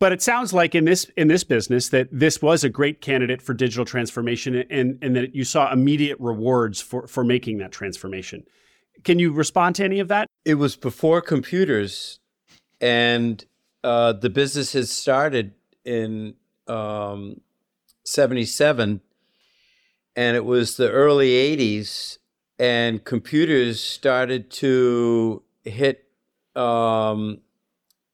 But 0.00 0.12
it 0.12 0.22
sounds 0.22 0.52
like 0.52 0.74
in 0.74 0.84
this 0.84 1.10
in 1.16 1.26
this 1.28 1.42
business 1.42 1.88
that 1.88 2.08
this 2.12 2.40
was 2.40 2.62
a 2.62 2.68
great 2.68 3.00
candidate 3.00 3.42
for 3.42 3.52
digital 3.52 3.84
transformation 3.84 4.54
and, 4.70 4.98
and 5.02 5.16
that 5.16 5.34
you 5.34 5.42
saw 5.44 5.72
immediate 5.72 6.18
rewards 6.20 6.80
for, 6.80 7.08
for 7.08 7.24
making 7.24 7.58
that 7.58 7.72
transformation. 7.72 8.44
Can 9.02 9.18
you 9.18 9.32
respond 9.32 9.74
to 9.76 9.84
any 9.84 9.98
of 9.98 10.08
that? 10.08 10.28
It 10.44 10.54
was 10.54 10.76
before 10.76 11.20
computers, 11.20 12.20
and 12.80 13.44
uh, 13.82 14.12
the 14.12 14.30
business 14.30 14.72
had 14.72 14.88
started 14.88 15.54
in 15.84 16.34
um, 16.66 17.40
77, 18.04 19.00
and 20.16 20.36
it 20.36 20.44
was 20.44 20.76
the 20.76 20.90
early 20.90 21.30
80s, 21.30 22.18
and 22.58 23.04
computers 23.04 23.80
started 23.80 24.50
to 24.50 25.42
hit 25.64 26.04
um, 26.56 27.38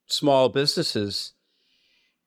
small 0.07 0.49
businesses 0.49 1.33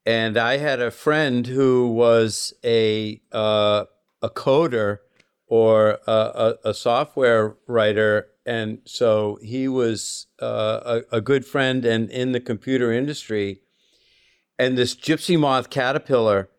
and 0.08 0.38
I 0.38 0.56
had 0.56 0.80
a 0.80 0.90
friend 0.90 1.46
who 1.46 1.90
was 1.90 2.54
a 2.64 3.22
uh, 3.34 3.84
a 4.22 4.30
coder 4.30 5.00
or 5.48 6.00
a, 6.08 6.12
a, 6.12 6.70
a, 6.70 6.74
software 6.74 7.58
writer, 7.68 8.30
and 8.46 8.80
so 8.86 9.38
he 9.44 9.68
was 9.68 10.28
uh, 10.42 11.02
a, 11.12 11.18
a, 11.18 11.22
good 11.22 11.46
friend 11.46 11.86
and 11.86 12.10
in 12.10 12.32
the 12.32 12.40
computer 12.40 12.92
industry. 12.92 13.62
And 14.58 14.78
this 14.78 14.96
gypsy 14.96 15.38
moth 15.38 15.70
caterpillar 15.70 16.50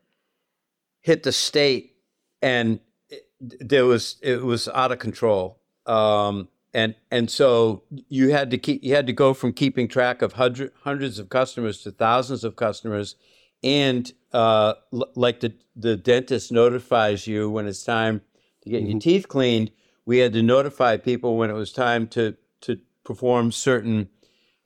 hit 1.01 1.23
the 1.23 1.33
state, 1.33 1.97
and 2.43 2.81
it, 3.09 3.29
there 3.41 3.87
was 3.87 4.17
it 4.21 4.43
was 4.43 4.69
out 4.69 4.93
of 4.93 4.99
control. 4.99 5.59
Um, 5.87 6.49
and 6.75 6.95
and 7.11 7.31
so 7.31 7.83
you 8.11 8.31
had 8.31 8.51
to 8.51 8.59
keep 8.59 8.85
you 8.85 8.95
had 8.95 9.07
to 9.07 9.15
go 9.15 9.33
from 9.33 9.55
keeping 9.55 9.89
track 9.89 10.21
of 10.21 10.35
hundred, 10.35 10.73
hundreds 10.83 11.19
of 11.19 11.31
customers 11.31 11.81
to 11.83 11.91
thousands 11.91 12.45
of 12.45 12.55
customers 12.55 13.17
and 13.63 14.13
uh, 14.33 14.75
l- 14.93 15.11
like 15.15 15.41
the 15.41 15.55
the 15.75 15.97
dentist 15.97 16.51
notifies 16.53 17.27
you 17.27 17.49
when 17.51 17.67
it's 17.67 17.85
time 17.85 18.21
to 18.63 18.71
get 18.71 18.83
mm-hmm. 18.83 18.93
your 18.93 19.01
teeth 19.01 19.29
cleaned, 19.29 19.71
we 20.05 20.19
had 20.19 20.33
to 20.33 20.43
notify 20.43 20.97
people 20.97 21.37
when 21.37 21.51
it 21.51 21.55
was 21.55 21.73
time 21.73 22.07
to 22.09 22.37
to 22.63 22.79
perform 23.05 23.53
certain 23.53 24.09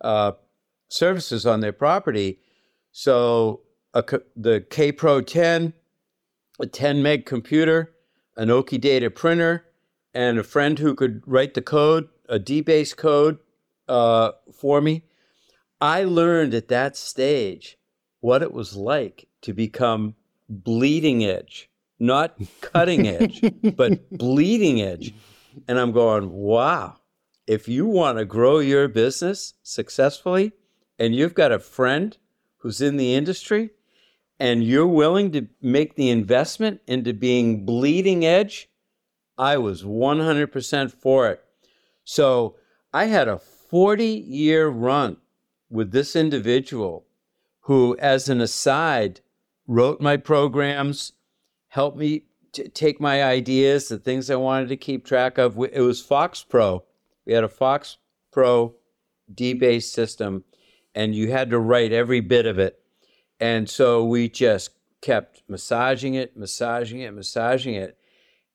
uh, 0.00 0.32
services 0.88 1.46
on 1.46 1.60
their 1.60 1.72
property. 1.72 2.40
So 2.90 3.62
a, 3.94 4.02
the 4.36 4.64
Kaypro 4.68 5.26
10, 5.26 5.72
a 6.60 6.66
10 6.66 7.02
meg 7.02 7.26
computer, 7.26 7.94
an 8.36 8.48
Okidata 8.48 9.14
printer, 9.14 9.66
and 10.14 10.38
a 10.38 10.44
friend 10.44 10.78
who 10.78 10.94
could 10.94 11.22
write 11.26 11.54
the 11.54 11.62
code, 11.62 12.08
a 12.28 12.38
DBase 12.38 12.96
code 12.96 13.38
uh, 13.88 14.32
for 14.52 14.80
me. 14.80 15.04
I 15.80 16.04
learned 16.04 16.54
at 16.54 16.68
that 16.68 16.96
stage 16.96 17.76
what 18.22 18.40
it 18.40 18.52
was 18.52 18.76
like 18.76 19.28
to 19.42 19.52
become 19.52 20.14
bleeding 20.48 21.24
edge, 21.24 21.68
not 21.98 22.38
cutting 22.60 23.06
edge, 23.06 23.42
but 23.76 24.08
bleeding 24.16 24.80
edge. 24.80 25.12
And 25.66 25.78
I'm 25.78 25.90
going, 25.90 26.30
wow, 26.30 26.98
if 27.48 27.68
you 27.68 27.84
want 27.84 28.18
to 28.18 28.24
grow 28.24 28.60
your 28.60 28.86
business 28.86 29.54
successfully 29.64 30.52
and 31.00 31.14
you've 31.14 31.34
got 31.34 31.50
a 31.50 31.58
friend 31.58 32.16
who's 32.58 32.80
in 32.80 32.96
the 32.96 33.12
industry 33.12 33.70
and 34.38 34.62
you're 34.62 34.86
willing 34.86 35.32
to 35.32 35.48
make 35.60 35.96
the 35.96 36.08
investment 36.08 36.80
into 36.86 37.12
being 37.12 37.66
bleeding 37.66 38.24
edge, 38.24 38.70
I 39.36 39.58
was 39.58 39.82
100% 39.82 40.92
for 40.92 41.28
it. 41.28 41.44
So 42.04 42.54
I 42.92 43.06
had 43.06 43.26
a 43.26 43.38
40 43.38 44.06
year 44.06 44.68
run 44.68 45.16
with 45.68 45.90
this 45.90 46.14
individual 46.14 47.04
who, 47.62 47.96
as 47.98 48.28
an 48.28 48.40
aside, 48.40 49.20
wrote 49.66 50.00
my 50.00 50.16
programs, 50.16 51.12
helped 51.68 51.96
me 51.96 52.24
t- 52.52 52.68
take 52.68 53.00
my 53.00 53.22
ideas, 53.22 53.88
the 53.88 53.98
things 53.98 54.30
I 54.30 54.36
wanted 54.36 54.68
to 54.68 54.76
keep 54.76 55.04
track 55.04 55.38
of. 55.38 55.56
It 55.72 55.80
was 55.80 56.02
FoxPro. 56.02 56.82
We 57.26 57.32
had 57.32 57.44
a 57.44 57.48
Fox 57.48 57.98
Pro 58.32 58.74
DBase 59.32 59.84
system, 59.84 60.44
and 60.94 61.14
you 61.14 61.30
had 61.30 61.50
to 61.50 61.58
write 61.58 61.92
every 61.92 62.20
bit 62.20 62.46
of 62.46 62.58
it. 62.58 62.80
And 63.40 63.68
so 63.68 64.04
we 64.04 64.28
just 64.28 64.70
kept 65.00 65.42
massaging 65.48 66.14
it, 66.14 66.36
massaging 66.36 67.00
it, 67.00 67.12
massaging 67.12 67.74
it. 67.74 67.96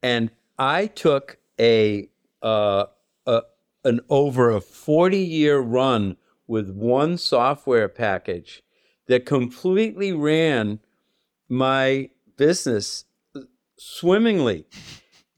And 0.04 0.32
I 0.58 0.88
took 0.88 1.38
a, 1.60 2.10
uh, 2.42 2.86
a 3.26 3.42
an 3.84 4.02
over 4.10 4.52
a 4.52 4.60
40 4.60 5.18
year 5.18 5.60
run 5.60 6.18
with 6.46 6.70
one 6.70 7.18
software 7.18 7.88
package 7.88 8.64
that 9.08 9.26
completely 9.26 10.12
ran 10.14 10.80
my 11.50 12.10
business 12.38 13.06
swimmingly. 13.78 14.66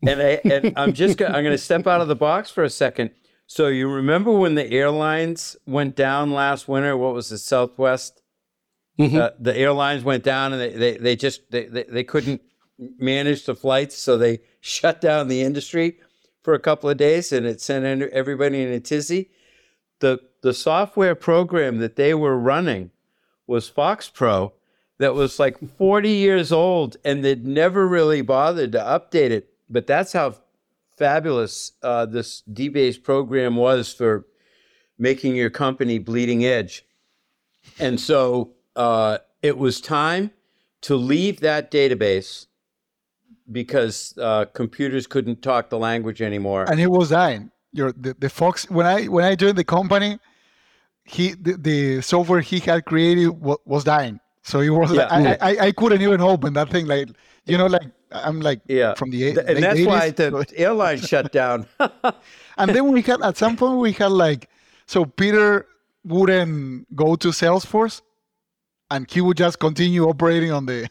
And, 0.05 0.21
I, 0.21 0.39
and 0.45 0.73
I'm 0.75 0.93
just 0.93 1.17
gonna, 1.17 1.35
I'm 1.35 1.43
going 1.43 1.55
to 1.55 1.57
step 1.57 1.85
out 1.87 2.01
of 2.01 2.07
the 2.07 2.15
box 2.15 2.49
for 2.49 2.63
a 2.63 2.69
second. 2.69 3.11
So 3.47 3.67
you 3.67 3.89
remember 3.89 4.31
when 4.31 4.55
the 4.55 4.71
airlines 4.71 5.57
went 5.65 5.95
down 5.95 6.31
last 6.31 6.67
winter? 6.67 6.95
What 6.95 7.13
was 7.13 7.31
it, 7.31 7.39
Southwest? 7.39 8.21
Mm-hmm. 8.99 9.17
Uh, 9.17 9.29
the 9.39 9.57
airlines 9.57 10.03
went 10.03 10.23
down 10.23 10.53
and 10.53 10.61
they, 10.61 10.71
they, 10.71 10.97
they 10.97 11.15
just 11.15 11.49
they, 11.49 11.65
they, 11.65 11.83
they 11.83 12.03
couldn't 12.03 12.41
manage 12.77 13.45
the 13.45 13.55
flights, 13.55 13.97
so 13.97 14.17
they 14.17 14.39
shut 14.61 15.01
down 15.01 15.27
the 15.27 15.41
industry 15.41 15.97
for 16.43 16.53
a 16.53 16.59
couple 16.59 16.89
of 16.89 16.97
days, 16.97 17.31
and 17.31 17.45
it 17.45 17.61
sent 17.61 17.85
everybody 17.85 18.61
in 18.61 18.69
a 18.71 18.79
tizzy. 18.79 19.31
The 19.99 20.19
the 20.41 20.53
software 20.53 21.15
program 21.15 21.79
that 21.79 21.95
they 21.95 22.13
were 22.13 22.37
running 22.37 22.91
was 23.49 23.69
FoxPro, 23.69 24.53
that 24.99 25.13
was 25.13 25.39
like 25.39 25.57
40 25.77 26.09
years 26.09 26.51
old, 26.51 26.97
and 27.03 27.23
they'd 27.23 27.45
never 27.45 27.87
really 27.87 28.21
bothered 28.21 28.71
to 28.73 28.79
update 28.79 29.31
it. 29.31 29.49
But 29.69 29.87
that's 29.87 30.13
how 30.13 30.35
fabulous 30.97 31.73
uh, 31.81 32.05
this 32.05 32.43
DBase 32.51 33.01
program 33.01 33.55
was 33.55 33.93
for 33.93 34.25
making 34.97 35.35
your 35.35 35.49
company 35.49 35.97
bleeding 35.97 36.45
edge. 36.45 36.85
And 37.79 37.99
so 37.99 38.51
uh, 38.75 39.19
it 39.41 39.57
was 39.57 39.79
time 39.81 40.31
to 40.81 40.95
leave 40.95 41.39
that 41.39 41.71
database 41.71 42.47
because 43.51 44.13
uh, 44.17 44.45
computers 44.53 45.07
couldn't 45.07 45.41
talk 45.41 45.69
the 45.69 45.79
language 45.79 46.21
anymore. 46.21 46.65
And 46.69 46.79
it 46.79 46.91
was 46.91 47.09
dying. 47.09 47.51
Your 47.71 47.91
the, 47.93 48.15
the 48.17 48.29
Fox 48.29 48.69
when 48.69 48.85
I 48.85 49.05
when 49.05 49.23
I 49.23 49.35
joined 49.35 49.57
the 49.57 49.63
company, 49.63 50.19
he 51.03 51.33
the, 51.33 51.57
the 51.57 52.01
software 52.01 52.41
he 52.41 52.59
had 52.59 52.85
created 52.85 53.29
was, 53.29 53.57
was 53.65 53.83
dying. 53.83 54.19
So 54.43 54.61
he 54.61 54.69
was 54.69 54.91
yeah. 54.91 55.07
like, 55.07 55.41
I, 55.41 55.51
I, 55.51 55.67
I 55.67 55.71
couldn't 55.71 56.01
even 56.01 56.21
open 56.21 56.53
that 56.53 56.69
thing. 56.69 56.87
Like 56.87 57.09
you 57.45 57.57
know, 57.57 57.67
like 57.67 57.89
I'm 58.11 58.41
like 58.41 58.61
yeah. 58.67 58.93
from 58.95 59.11
the 59.11 59.29
and 59.29 59.63
that's 59.63 59.79
80s. 59.79 59.87
why 59.87 60.09
the 60.11 60.53
airline 60.55 60.99
shut 60.99 61.31
down. 61.31 61.65
and 62.57 62.71
then 62.71 62.91
we 62.91 63.01
had 63.01 63.21
at 63.21 63.37
some 63.37 63.55
point 63.55 63.79
we 63.79 63.91
had 63.91 64.11
like 64.11 64.49
so 64.85 65.05
Peter 65.05 65.67
wouldn't 66.03 66.95
go 66.95 67.15
to 67.15 67.29
Salesforce, 67.29 68.01
and 68.89 69.09
he 69.09 69.21
would 69.21 69.37
just 69.37 69.59
continue 69.59 70.07
operating 70.07 70.51
on 70.51 70.65
the 70.65 70.89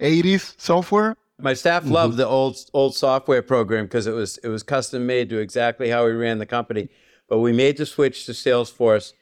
80s 0.00 0.58
software 0.58 1.16
my 1.38 1.54
staff 1.54 1.82
mm-hmm. 1.82 1.92
loved 1.92 2.16
the 2.16 2.26
old 2.26 2.58
old 2.72 2.94
software 2.94 3.42
program 3.42 3.84
because 3.84 4.06
it 4.06 4.12
was 4.12 4.38
it 4.38 4.48
was 4.48 4.62
custom 4.62 5.06
made 5.06 5.28
to 5.30 5.38
exactly 5.38 5.90
how 5.90 6.04
we 6.06 6.12
ran 6.12 6.38
the 6.38 6.46
company. 6.46 6.88
But 7.28 7.40
we 7.40 7.52
made 7.52 7.76
the 7.76 7.86
switch 7.86 8.24
to 8.26 8.32
Salesforce. 8.32 9.12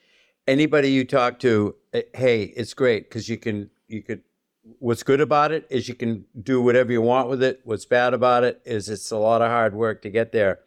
Anybody 0.46 0.90
you 0.90 1.04
talk 1.04 1.38
to, 1.40 1.74
eh, 1.92 2.02
hey, 2.14 2.44
it's 2.44 2.74
great 2.74 3.08
because 3.08 3.28
you 3.28 3.38
can 3.38 3.70
you 3.88 4.02
could. 4.02 4.22
What's 4.78 5.02
good 5.02 5.20
about 5.20 5.52
it 5.52 5.66
is 5.68 5.88
you 5.88 5.94
can 5.94 6.24
do 6.42 6.62
whatever 6.62 6.90
you 6.90 7.02
want 7.02 7.28
with 7.28 7.42
it. 7.42 7.60
What's 7.64 7.84
bad 7.84 8.14
about 8.14 8.44
it 8.44 8.62
is 8.64 8.88
it's 8.88 9.10
a 9.10 9.16
lot 9.18 9.42
of 9.42 9.48
hard 9.48 9.74
work 9.74 10.00
to 10.02 10.10
get 10.10 10.32
there. 10.32 10.60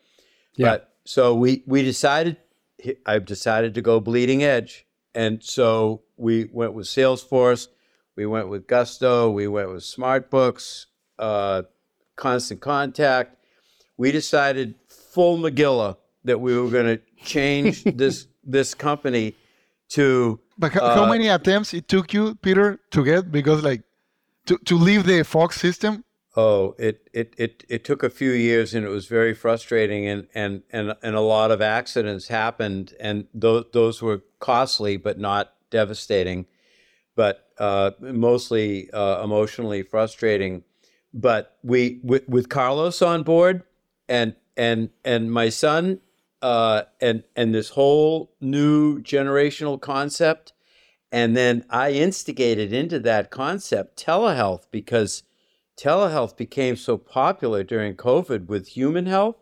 Yeah. 0.56 0.68
But 0.68 0.94
so 1.06 1.36
we 1.36 1.64
we 1.66 1.84
decided 1.84 2.38
I've 3.06 3.26
decided 3.26 3.74
to 3.76 3.82
go 3.82 4.00
bleeding 4.00 4.44
edge, 4.44 4.86
and 5.16 5.44
so 5.44 6.04
we 6.16 6.50
went 6.52 6.74
with 6.74 6.88
Salesforce. 6.88 7.68
We 8.16 8.26
went 8.26 8.50
with 8.50 8.68
Gusto. 8.68 9.30
We 9.30 9.48
went 9.48 9.70
with 9.70 9.84
SmartBooks 9.84 10.88
uh, 11.20 11.64
Constant 12.16 12.62
Contact. 12.62 13.38
We 13.96 14.12
decided 14.12 14.76
full 14.88 15.38
Magilla 15.38 15.98
that 16.24 16.40
we 16.40 16.60
were 16.60 16.70
going 16.70 16.98
to 16.98 17.02
change 17.24 17.84
this 17.86 18.28
this 18.44 18.74
company 18.74 19.36
to. 19.90 20.40
But 20.58 20.74
how, 20.74 20.82
uh, 20.82 20.96
how, 20.96 21.06
many 21.06 21.28
attempts 21.28 21.74
it 21.74 21.88
took 21.88 22.14
you, 22.14 22.36
Peter, 22.36 22.80
to 22.92 23.04
get 23.04 23.32
because 23.32 23.64
like 23.64 23.84
to 24.46 24.58
to 24.66 24.76
leave 24.76 25.06
the 25.06 25.24
Fox 25.24 25.60
system? 25.60 26.04
Oh, 26.36 26.76
it, 26.78 27.10
it, 27.14 27.34
it, 27.36 27.64
it 27.68 27.84
took 27.84 28.04
a 28.04 28.12
few 28.12 28.30
years 28.30 28.76
and 28.76 28.86
it 28.86 28.90
was 28.90 29.08
very 29.08 29.34
frustrating 29.34 30.06
and, 30.06 30.28
and, 30.36 30.62
and, 30.70 30.94
and 31.02 31.16
a 31.16 31.20
lot 31.20 31.50
of 31.50 31.64
accidents 31.64 32.28
happened 32.28 32.94
and 33.00 33.26
those, 33.34 33.66
those 33.74 34.04
were 34.04 34.22
costly 34.40 34.98
but 34.98 35.18
not 35.18 35.54
devastating, 35.72 36.46
but 37.16 37.50
uh, 37.58 37.90
mostly 38.00 38.88
uh, 38.92 39.24
emotionally 39.24 39.82
frustrating 39.82 40.64
but 41.14 41.58
we 41.64 42.00
with, 42.04 42.28
with 42.28 42.50
Carlos 42.50 43.02
on 43.02 43.24
board 43.24 43.64
and 44.08 44.36
and 44.56 44.90
and 45.04 45.32
my 45.32 45.50
son 45.50 46.00
uh, 46.42 46.84
and 47.02 47.24
and 47.36 47.54
this 47.54 47.70
whole 47.70 48.34
new 48.40 49.02
generational 49.02 49.80
concept, 49.80 50.54
and 51.12 51.36
then 51.36 51.66
I 51.70 51.92
instigated 51.92 52.74
into 52.74 53.00
that 53.00 53.32
concept 53.32 54.04
telehealth 54.04 54.66
because 54.72 55.24
telehealth 55.78 56.36
became 56.38 56.76
so 56.76 56.98
popular 56.98 57.64
during 57.64 57.96
COVID 57.96 58.48
with 58.48 58.70
human 58.70 59.06
health, 59.06 59.38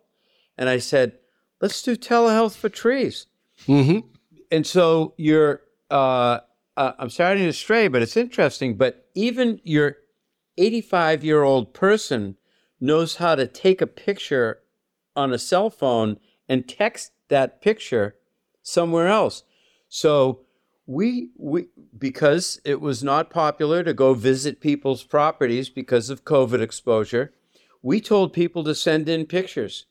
and 0.57 0.69
I 0.69 0.77
said, 0.79 1.19
let's 1.61 1.81
do 1.81 1.95
telehealth 1.95 2.55
for 2.55 2.69
trees. 2.69 3.27
Mm-hmm. 3.67 4.07
And 4.51 4.67
so 4.67 5.13
you're, 5.17 5.61
uh, 5.89 6.39
uh, 6.77 6.91
I'm 6.99 7.09
starting 7.09 7.45
to 7.45 7.53
stray, 7.53 7.87
but 7.87 8.01
it's 8.01 8.17
interesting. 8.17 8.75
But 8.75 9.09
even 9.15 9.59
your 9.63 9.97
85 10.57 11.23
year 11.23 11.43
old 11.43 11.73
person 11.73 12.37
knows 12.79 13.15
how 13.15 13.35
to 13.35 13.47
take 13.47 13.81
a 13.81 13.87
picture 13.87 14.59
on 15.15 15.33
a 15.33 15.39
cell 15.39 15.69
phone 15.69 16.17
and 16.47 16.67
text 16.67 17.11
that 17.29 17.61
picture 17.61 18.15
somewhere 18.61 19.07
else. 19.07 19.43
So 19.89 20.41
we 20.85 21.29
we 21.37 21.67
because 21.97 22.59
it 22.63 22.79
was 22.81 23.03
not 23.03 23.29
popular 23.29 23.83
to 23.83 23.93
go 23.93 24.13
visit 24.13 24.61
people's 24.61 25.03
properties 25.03 25.69
because 25.69 26.09
of 26.09 26.25
COVID 26.25 26.61
exposure, 26.61 27.33
we 27.81 27.99
told 27.99 28.33
people 28.33 28.63
to 28.63 28.75
send 28.75 29.09
in 29.09 29.25
pictures. 29.25 29.85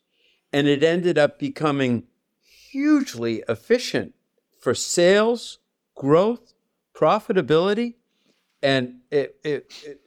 And 0.53 0.69
it 0.69 0.85
ended 0.85 1.19
up 1.19 1.39
becoming 1.39 2.05
hugely 2.71 3.43
efficient 3.49 4.15
for 4.61 4.73
sales, 4.73 5.59
growth, 5.97 6.55
profitability, 6.97 7.95
and 8.63 9.01
it, 9.11 9.37
it, 9.43 9.73
it 9.85 10.01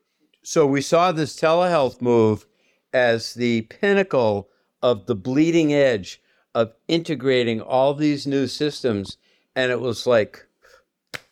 so 0.43 0.65
we 0.65 0.81
saw 0.81 1.11
this 1.11 1.35
telehealth 1.35 2.01
move 2.01 2.45
as 2.93 3.33
the 3.33 3.63
pinnacle 3.63 4.49
of 4.81 5.05
the 5.05 5.15
bleeding 5.15 5.73
edge 5.73 6.21
of 6.57 6.73
integrating 6.87 7.61
all 7.61 7.93
these 7.93 8.25
new 8.25 8.47
systems. 8.47 9.17
And 9.55 9.71
it 9.71 9.79
was 9.79 10.07
like, 10.07 10.47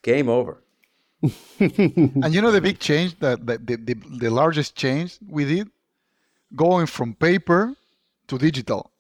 game 0.04 0.30
over. 0.30 0.62
and 1.60 2.32
you 2.36 2.42
know 2.42 2.52
the 2.52 2.62
big 2.62 2.78
change 2.78 3.18
that, 3.20 3.46
the, 3.48 3.58
the, 3.58 3.96
the 4.24 4.30
largest 4.30 4.76
change 4.76 5.18
we 5.28 5.44
did 5.44 5.68
going 6.56 6.86
from 6.86 7.16
paper 7.16 7.74
to 8.28 8.38
digital 8.38 8.92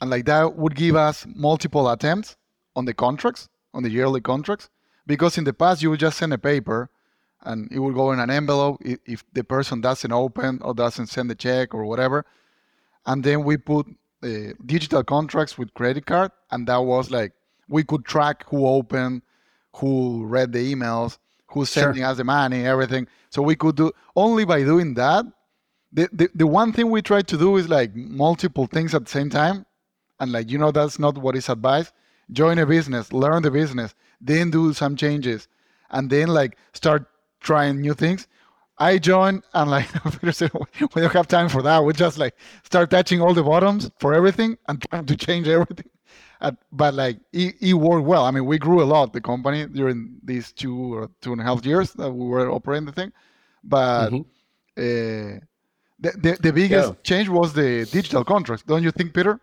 and 0.00 0.08
like 0.08 0.24
that 0.24 0.56
would 0.56 0.74
give 0.74 0.96
us 0.96 1.26
multiple 1.34 1.90
attempts 1.90 2.36
on 2.74 2.86
the 2.86 2.94
contracts 2.94 3.48
on 3.74 3.82
the 3.82 3.90
yearly 3.90 4.22
contracts 4.22 4.70
because 5.06 5.36
in 5.36 5.44
the 5.44 5.52
past 5.52 5.82
you 5.82 5.90
would 5.90 6.00
just 6.00 6.16
send 6.16 6.32
a 6.32 6.38
paper 6.38 6.88
and 7.42 7.70
it 7.70 7.78
would 7.78 7.94
go 7.94 8.12
in 8.12 8.20
an 8.20 8.30
envelope 8.30 8.80
if 8.82 9.22
the 9.34 9.44
person 9.44 9.82
doesn't 9.82 10.12
open 10.12 10.60
or 10.62 10.72
doesn't 10.72 11.08
send 11.08 11.28
the 11.28 11.34
check 11.34 11.74
or 11.74 11.84
whatever. 11.84 12.24
And 13.06 13.24
then 13.24 13.44
we 13.44 13.56
put 13.56 13.86
uh, 14.22 14.52
digital 14.66 15.02
contracts 15.02 15.56
with 15.56 15.72
credit 15.74 16.06
card, 16.06 16.30
and 16.50 16.66
that 16.66 16.78
was 16.78 17.10
like 17.10 17.32
we 17.68 17.84
could 17.84 18.04
track 18.04 18.44
who 18.48 18.66
opened, 18.66 19.22
who 19.76 20.24
read 20.26 20.52
the 20.52 20.74
emails, 20.74 21.18
who's 21.46 21.70
sending 21.70 22.02
sure. 22.02 22.10
us 22.10 22.16
the 22.18 22.24
money, 22.24 22.66
everything. 22.66 23.06
So 23.30 23.42
we 23.42 23.56
could 23.56 23.76
do 23.76 23.92
only 24.16 24.44
by 24.44 24.62
doing 24.62 24.94
that. 24.94 25.24
The, 25.92 26.08
the 26.12 26.30
the 26.34 26.46
one 26.46 26.72
thing 26.72 26.90
we 26.90 27.02
try 27.02 27.22
to 27.22 27.36
do 27.36 27.56
is 27.56 27.68
like 27.68 27.94
multiple 27.94 28.66
things 28.66 28.94
at 28.94 29.04
the 29.04 29.10
same 29.10 29.30
time, 29.30 29.66
and 30.20 30.30
like 30.32 30.50
you 30.50 30.58
know 30.58 30.70
that's 30.70 30.98
not 30.98 31.18
what 31.18 31.36
is 31.36 31.48
advised. 31.48 31.92
Join 32.32 32.58
a 32.58 32.66
business, 32.66 33.12
learn 33.12 33.42
the 33.42 33.50
business, 33.50 33.94
then 34.20 34.50
do 34.50 34.72
some 34.72 34.94
changes, 34.94 35.48
and 35.90 36.08
then 36.08 36.28
like 36.28 36.56
start 36.74 37.06
trying 37.40 37.80
new 37.80 37.94
things. 37.94 38.28
I 38.80 38.98
joined 38.98 39.42
and 39.52 39.70
like 39.70 39.88
we 40.22 41.02
don't 41.02 41.12
have 41.12 41.28
time 41.28 41.48
for 41.50 41.62
that. 41.62 41.84
We 41.84 41.92
just 41.92 42.18
like 42.18 42.34
start 42.64 42.90
touching 42.90 43.20
all 43.20 43.34
the 43.34 43.42
bottoms 43.42 43.90
for 44.00 44.14
everything 44.14 44.56
and 44.68 44.82
trying 44.90 45.06
to 45.06 45.16
change 45.16 45.46
everything. 45.46 45.90
Uh, 46.40 46.52
but 46.72 46.94
like 46.94 47.18
it, 47.34 47.54
it, 47.60 47.74
worked 47.74 48.06
well. 48.06 48.24
I 48.24 48.30
mean, 48.30 48.46
we 48.46 48.58
grew 48.58 48.82
a 48.82 48.84
lot 48.84 49.12
the 49.12 49.20
company 49.20 49.66
during 49.66 50.16
these 50.24 50.52
two 50.52 50.94
or 50.94 51.10
two 51.20 51.32
and 51.32 51.40
a 51.40 51.44
half 51.44 51.66
years 51.66 51.92
that 51.92 52.10
we 52.10 52.26
were 52.26 52.50
operating 52.50 52.86
the 52.86 52.92
thing. 52.92 53.12
But 53.62 54.08
mm-hmm. 54.08 54.20
uh, 54.78 55.40
the, 56.00 56.10
the, 56.16 56.38
the 56.40 56.52
biggest 56.52 56.88
yeah. 56.88 56.94
change 57.02 57.28
was 57.28 57.52
the 57.52 57.84
digital 57.84 58.24
contracts. 58.24 58.64
Don't 58.66 58.82
you 58.82 58.90
think, 58.90 59.12
Peter? 59.12 59.38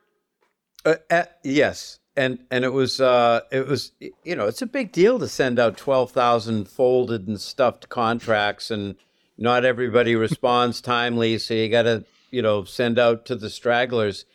Uh, 0.84 0.96
uh, 1.12 1.26
yes, 1.44 2.00
and 2.16 2.40
and 2.50 2.66
it 2.66 2.74
was 2.74 3.00
uh, 3.00 3.42
it 3.52 3.68
was 3.68 3.92
you 4.24 4.36
know 4.36 4.48
it's 4.48 4.64
a 4.64 4.66
big 4.66 4.92
deal 4.92 5.20
to 5.20 5.28
send 5.28 5.60
out 5.60 5.78
twelve 5.78 6.12
thousand 6.12 6.68
folded 6.68 7.28
and 7.28 7.40
stuffed 7.40 7.90
contracts, 7.90 8.72
and 8.72 8.96
not 9.38 9.66
everybody 9.66 10.16
responds 10.16 10.82
timely, 10.82 11.38
so 11.38 11.54
you 11.54 11.70
got 11.70 11.84
to 11.84 12.06
you 12.32 12.42
know 12.42 12.64
send 12.64 13.00
out 13.00 13.26
to 13.26 13.36
the 13.36 13.50
stragglers, 13.50 14.26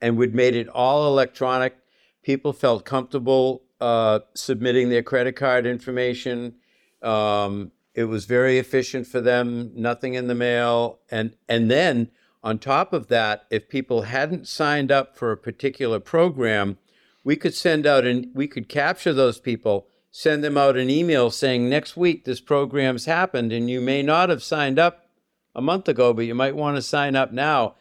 and 0.00 0.16
we'd 0.16 0.34
made 0.34 0.54
it 0.54 0.68
all 0.68 1.06
electronic. 1.06 1.76
People 2.22 2.52
felt 2.52 2.84
comfortable 2.84 3.62
uh, 3.80 4.20
submitting 4.34 4.90
their 4.90 5.02
credit 5.02 5.36
card 5.36 5.66
information. 5.66 6.54
Um, 7.02 7.72
it 7.94 8.04
was 8.04 8.24
very 8.26 8.58
efficient 8.58 9.06
for 9.06 9.20
them. 9.20 9.72
Nothing 9.74 10.14
in 10.14 10.26
the 10.26 10.34
mail, 10.34 11.00
and 11.10 11.34
and 11.48 11.70
then 11.70 12.10
on 12.42 12.58
top 12.58 12.92
of 12.92 13.08
that, 13.08 13.44
if 13.50 13.68
people 13.68 14.02
hadn't 14.02 14.48
signed 14.48 14.90
up 14.90 15.16
for 15.16 15.30
a 15.30 15.36
particular 15.36 16.00
program, 16.00 16.78
we 17.22 17.36
could 17.36 17.54
send 17.54 17.86
out 17.86 18.06
and 18.06 18.28
we 18.34 18.48
could 18.48 18.68
capture 18.68 19.12
those 19.12 19.38
people, 19.38 19.86
send 20.10 20.42
them 20.42 20.56
out 20.56 20.76
an 20.76 20.90
email 20.90 21.30
saying, 21.30 21.68
next 21.68 21.96
week 21.96 22.24
this 22.24 22.40
program's 22.40 23.04
happened 23.04 23.52
and 23.52 23.70
you 23.70 23.80
may 23.80 24.02
not 24.02 24.28
have 24.28 24.42
signed 24.42 24.78
up 24.78 25.06
a 25.54 25.60
month 25.60 25.88
ago, 25.88 26.12
but 26.12 26.26
you 26.26 26.34
might 26.34 26.56
want 26.56 26.76
to 26.76 26.82
sign 26.82 27.16
up 27.16 27.32
now. 27.32 27.74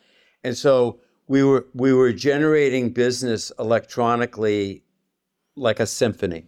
And 0.43 0.57
so 0.57 0.99
we 1.27 1.43
were 1.43 1.67
we 1.73 1.93
were 1.93 2.11
generating 2.11 2.91
business 2.91 3.51
electronically 3.59 4.83
like 5.55 5.79
a 5.79 5.85
symphony. 5.85 6.47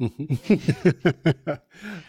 Mm-hmm. 0.00 1.50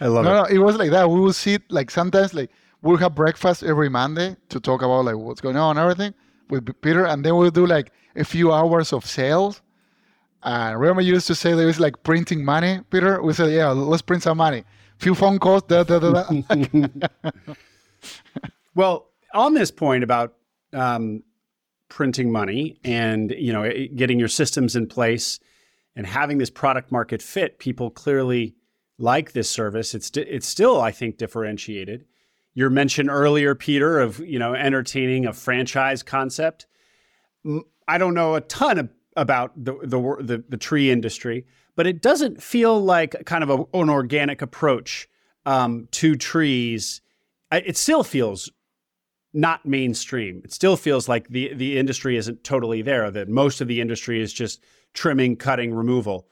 I 0.00 0.06
love 0.06 0.24
no, 0.24 0.30
it. 0.30 0.34
no, 0.34 0.44
it 0.44 0.58
was 0.58 0.76
like 0.76 0.90
that. 0.90 1.08
We 1.08 1.20
will 1.20 1.32
sit 1.32 1.62
like 1.70 1.90
sometimes 1.90 2.34
like 2.34 2.50
we'll 2.82 2.96
have 2.96 3.14
breakfast 3.14 3.62
every 3.62 3.88
Monday 3.88 4.36
to 4.48 4.60
talk 4.60 4.82
about 4.82 5.04
like 5.04 5.16
what's 5.16 5.40
going 5.40 5.56
on 5.56 5.76
and 5.76 5.82
everything 5.82 6.14
with 6.48 6.68
Peter, 6.82 7.06
and 7.06 7.24
then 7.24 7.36
we'll 7.36 7.50
do 7.50 7.66
like 7.66 7.92
a 8.16 8.24
few 8.24 8.52
hours 8.52 8.92
of 8.92 9.06
sales. 9.06 9.62
And 10.44 10.78
remember, 10.78 11.02
you 11.02 11.14
used 11.14 11.26
to 11.28 11.34
say 11.34 11.54
there 11.54 11.66
was 11.66 11.80
like 11.80 12.02
printing 12.02 12.44
money, 12.44 12.80
Peter. 12.90 13.22
We 13.22 13.32
said, 13.32 13.52
yeah, 13.52 13.68
let's 13.68 14.02
print 14.02 14.22
some 14.22 14.38
money. 14.38 14.64
Few 14.98 15.14
phone 15.14 15.38
calls, 15.38 15.62
da 15.62 15.84
da 15.84 15.98
da. 15.98 16.24
da. 16.24 17.18
Well, 18.74 19.10
on 19.34 19.54
this 19.54 19.70
point 19.70 20.02
about 20.02 20.34
um, 20.72 21.22
printing 21.88 22.32
money 22.32 22.78
and 22.84 23.30
you 23.36 23.52
know 23.52 23.70
getting 23.94 24.18
your 24.18 24.28
systems 24.28 24.76
in 24.76 24.86
place 24.86 25.38
and 25.94 26.06
having 26.06 26.38
this 26.38 26.50
product 26.50 26.90
market 26.90 27.20
fit, 27.20 27.58
people 27.58 27.90
clearly 27.90 28.54
like 28.98 29.32
this 29.32 29.50
service. 29.50 29.94
It's 29.94 30.10
it's 30.16 30.46
still, 30.46 30.80
I 30.80 30.90
think, 30.90 31.18
differentiated. 31.18 32.06
Your 32.54 32.70
mention 32.70 33.10
earlier, 33.10 33.54
Peter, 33.54 34.00
of 34.00 34.18
you 34.20 34.38
know 34.38 34.54
entertaining 34.54 35.26
a 35.26 35.32
franchise 35.32 36.02
concept. 36.02 36.66
I 37.88 37.98
don't 37.98 38.14
know 38.14 38.36
a 38.36 38.40
ton 38.40 38.78
of, 38.78 38.88
about 39.16 39.52
the, 39.56 39.74
the 39.82 39.98
the 40.20 40.44
the 40.48 40.56
tree 40.56 40.90
industry, 40.90 41.46
but 41.76 41.86
it 41.86 42.00
doesn't 42.00 42.42
feel 42.42 42.80
like 42.80 43.24
kind 43.24 43.44
of 43.44 43.50
a, 43.50 43.78
an 43.78 43.90
organic 43.90 44.42
approach 44.42 45.08
um, 45.46 45.88
to 45.92 46.16
trees. 46.16 47.00
It 47.50 47.76
still 47.76 48.02
feels 48.02 48.50
not 49.34 49.66
mainstream. 49.66 50.42
It 50.44 50.52
still 50.52 50.76
feels 50.76 51.08
like 51.08 51.28
the 51.28 51.52
the 51.54 51.78
industry 51.78 52.16
isn't 52.16 52.44
totally 52.44 52.82
there. 52.82 53.10
That 53.10 53.28
most 53.28 53.60
of 53.60 53.68
the 53.68 53.80
industry 53.80 54.20
is 54.20 54.32
just 54.32 54.62
trimming, 54.94 55.36
cutting, 55.36 55.74
removal. 55.74 56.28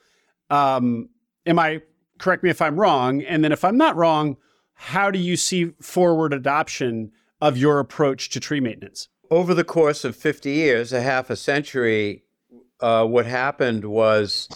Um, 0.48 1.08
am 1.46 1.58
I 1.58 1.82
correct 2.18 2.42
me 2.42 2.50
if 2.50 2.60
I'm 2.60 2.78
wrong? 2.78 3.22
And 3.22 3.44
then 3.44 3.52
if 3.52 3.64
I'm 3.64 3.76
not 3.76 3.96
wrong, 3.96 4.36
how 4.74 5.10
do 5.10 5.18
you 5.18 5.36
see 5.36 5.72
forward 5.80 6.32
adoption 6.32 7.12
of 7.40 7.56
your 7.56 7.78
approach 7.78 8.30
to 8.30 8.40
tree 8.40 8.60
maintenance? 8.60 9.08
over 9.30 9.54
the 9.54 9.64
course 9.64 10.04
of 10.04 10.16
50 10.16 10.50
years, 10.50 10.92
a 10.92 11.00
half 11.00 11.30
a 11.30 11.36
century, 11.36 12.24
uh, 12.80 13.04
what 13.04 13.26
happened 13.26 13.84
was 13.84 14.48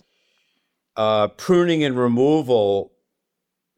uh, 0.97 1.29
pruning 1.29 1.85
and 1.85 1.97
removal 1.99 2.93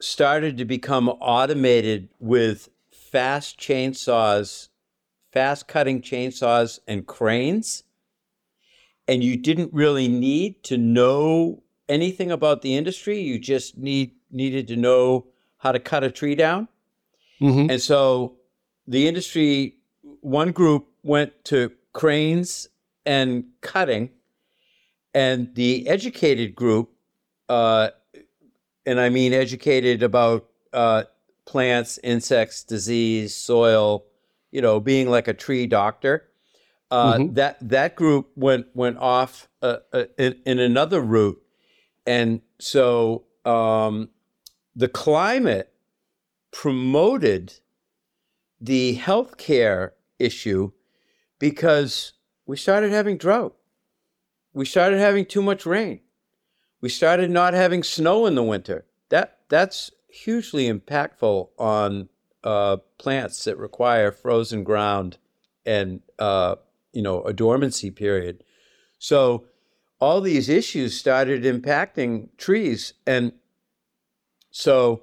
started 0.00 0.58
to 0.58 0.64
become 0.64 1.08
automated 1.08 2.08
with 2.18 2.68
fast 2.90 3.58
chainsaws, 3.58 4.68
fast 5.32 5.68
cutting 5.68 6.02
chainsaws, 6.02 6.78
and 6.86 7.06
cranes. 7.06 7.84
And 9.08 9.22
you 9.22 9.36
didn't 9.36 9.72
really 9.72 10.08
need 10.08 10.62
to 10.64 10.76
know 10.76 11.62
anything 11.88 12.30
about 12.30 12.62
the 12.62 12.76
industry. 12.76 13.20
You 13.20 13.38
just 13.38 13.78
need 13.78 14.12
needed 14.30 14.68
to 14.68 14.76
know 14.76 15.26
how 15.58 15.72
to 15.72 15.78
cut 15.78 16.04
a 16.04 16.10
tree 16.10 16.34
down. 16.34 16.68
Mm-hmm. 17.40 17.70
And 17.70 17.80
so 17.80 18.36
the 18.86 19.06
industry, 19.06 19.76
one 20.20 20.52
group 20.52 20.88
went 21.02 21.44
to 21.44 21.70
cranes 21.92 22.68
and 23.04 23.44
cutting, 23.60 24.10
and 25.16 25.54
the 25.54 25.88
educated 25.88 26.54
group, 26.54 26.90
uh, 27.48 27.88
and 28.84 29.00
I 29.00 29.08
mean 29.08 29.32
educated 29.32 30.02
about 30.02 30.46
uh, 30.74 31.04
plants, 31.46 31.98
insects, 32.04 32.62
disease, 32.62 33.34
soil, 33.34 34.04
you 34.52 34.60
know, 34.60 34.78
being 34.78 35.08
like 35.08 35.26
a 35.26 35.32
tree 35.32 35.66
doctor. 35.66 36.28
Uh, 36.90 37.16
Mhm. 37.18 37.34
That 37.34 37.56
that 37.68 37.96
group 37.96 38.30
went 38.36 38.66
went 38.74 38.98
off 38.98 39.48
uh, 39.62 39.78
uh, 39.92 40.04
in, 40.18 40.38
in 40.44 40.58
another 40.58 41.00
route, 41.00 41.42
and 42.06 42.42
so 42.60 43.24
um, 43.46 44.10
the 44.76 44.88
climate 44.88 45.72
promoted 46.52 47.54
the 48.60 48.98
healthcare 48.98 49.92
issue 50.18 50.72
because 51.38 52.12
we 52.46 52.56
started 52.56 52.92
having 52.92 53.16
drought. 53.16 53.56
We 54.56 54.64
started 54.64 54.98
having 55.00 55.26
too 55.26 55.42
much 55.42 55.66
rain. 55.66 56.00
We 56.80 56.88
started 56.88 57.30
not 57.30 57.52
having 57.52 57.82
snow 57.82 58.24
in 58.24 58.36
the 58.36 58.42
winter. 58.42 58.86
That 59.10 59.40
that's 59.50 59.90
hugely 60.08 60.72
impactful 60.72 61.50
on 61.58 62.08
uh, 62.42 62.78
plants 62.96 63.44
that 63.44 63.58
require 63.58 64.10
frozen 64.10 64.64
ground 64.64 65.18
and 65.66 66.00
uh, 66.18 66.56
you 66.94 67.02
know 67.02 67.22
a 67.24 67.34
dormancy 67.34 67.90
period. 67.90 68.44
So 68.98 69.44
all 70.00 70.22
these 70.22 70.48
issues 70.48 70.98
started 70.98 71.42
impacting 71.42 72.30
trees, 72.38 72.94
and 73.06 73.32
so 74.50 75.02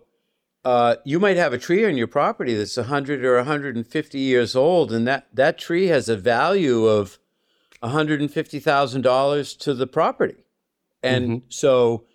uh, 0.65 0.95
you 1.05 1.19
might 1.19 1.37
have 1.37 1.53
a 1.53 1.59
tree 1.59 1.85
on 1.85 1.95
your 1.95 2.07
property 2.07 2.55
that's 2.55 2.77
100 2.77 3.23
or 3.23 3.35
150 3.35 4.19
years 4.19 4.55
old, 4.55 4.91
and 4.91 5.07
that, 5.07 5.27
that 5.31 5.59
tree 5.59 5.87
has 5.87 6.09
a 6.09 6.17
value 6.17 6.85
of 6.85 7.19
$150,000 7.83 9.59
to 9.59 9.73
the 9.73 9.87
property. 9.87 10.45
And 11.01 11.41
so 11.49 12.05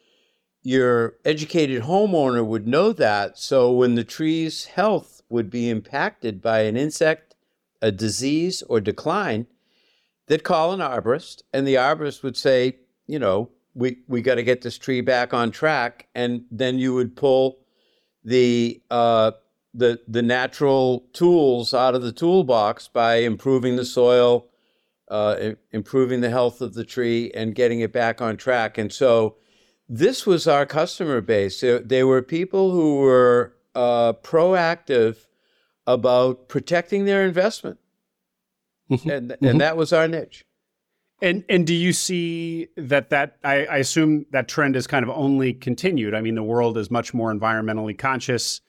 your 0.63 1.17
educated 1.25 1.83
homeowner 1.83 2.45
would 2.45 2.67
know 2.67 2.93
that. 2.93 3.39
So 3.39 3.71
when 3.71 3.95
the 3.95 4.05
tree's 4.05 4.67
health 4.67 5.23
would 5.29 5.51
be 5.51 5.69
impacted 5.69 6.41
by 6.41 6.61
an 6.61 6.77
insect, 6.77 7.35
a 7.83 7.93
disease, 7.93 8.63
or 8.63 8.81
decline, 8.81 9.47
they'd 10.27 10.43
call 10.43 10.73
an 10.73 10.81
arborist, 10.81 11.43
and 11.53 11.67
the 11.67 11.75
arborist 11.75 12.23
would 12.23 12.37
say, 12.37 12.77
you 13.07 13.19
know, 13.19 13.51
we, 13.75 13.99
we 14.09 14.23
got 14.23 14.37
to 14.37 14.43
get 14.43 14.63
this 14.63 14.79
tree 14.79 15.01
back 15.01 15.33
on 15.33 15.51
track. 15.51 16.09
And 16.15 16.45
then 16.51 16.79
you 16.79 16.95
would 16.95 17.15
pull 17.15 17.59
the 18.25 18.83
uh, 18.91 19.33
the 19.75 20.01
the 20.09 20.23
natural 20.23 21.07
tools 21.13 21.73
out 21.73 21.95
of 21.95 22.03
the 22.03 22.13
toolbox 22.13 22.89
by 22.89 23.17
improving 23.17 23.77
the 23.77 23.85
soil, 23.85 24.48
uh, 25.11 25.53
improving 25.73 26.21
the 26.21 26.31
health 26.31 26.61
of 26.61 26.75
the 26.75 26.85
tree, 26.85 27.31
and 27.35 27.55
getting 27.55 27.81
it 27.81 27.93
back 27.93 28.21
on 28.21 28.37
track. 28.37 28.79
And 28.79 28.93
so, 28.93 29.37
this 29.89 30.27
was 30.27 30.47
our 30.47 30.67
customer 30.67 31.21
base. 31.21 31.61
They, 31.61 31.79
they 31.79 32.05
were 32.05 32.23
people 32.23 32.73
who 32.73 32.97
were 32.97 33.55
uh, 33.75 34.13
proactive 34.15 35.27
about 35.87 36.49
protecting 36.49 37.07
their 37.07 37.25
investment, 37.25 37.79
and 38.91 39.37
and 39.41 39.61
that 39.61 39.77
was 39.77 39.93
our 39.93 40.07
niche. 40.07 40.45
And 41.21 41.45
and 41.49 41.67
do 41.67 41.75
you 41.75 41.93
see 41.93 42.69
that 42.77 43.11
that 43.11 43.39
I, 43.43 43.67
I 43.67 43.77
assume 43.79 44.27
that 44.31 44.47
trend 44.49 44.77
has 44.77 44.87
kind 44.87 45.03
of 45.03 45.11
only 45.11 45.53
continued? 45.53 46.15
I 46.15 46.21
mean, 46.21 46.37
the 46.37 46.43
world 46.43 46.79
is 46.79 46.91
much 46.91 47.13
more 47.13 47.33
environmentally 47.33 47.99
conscious, 47.99 48.61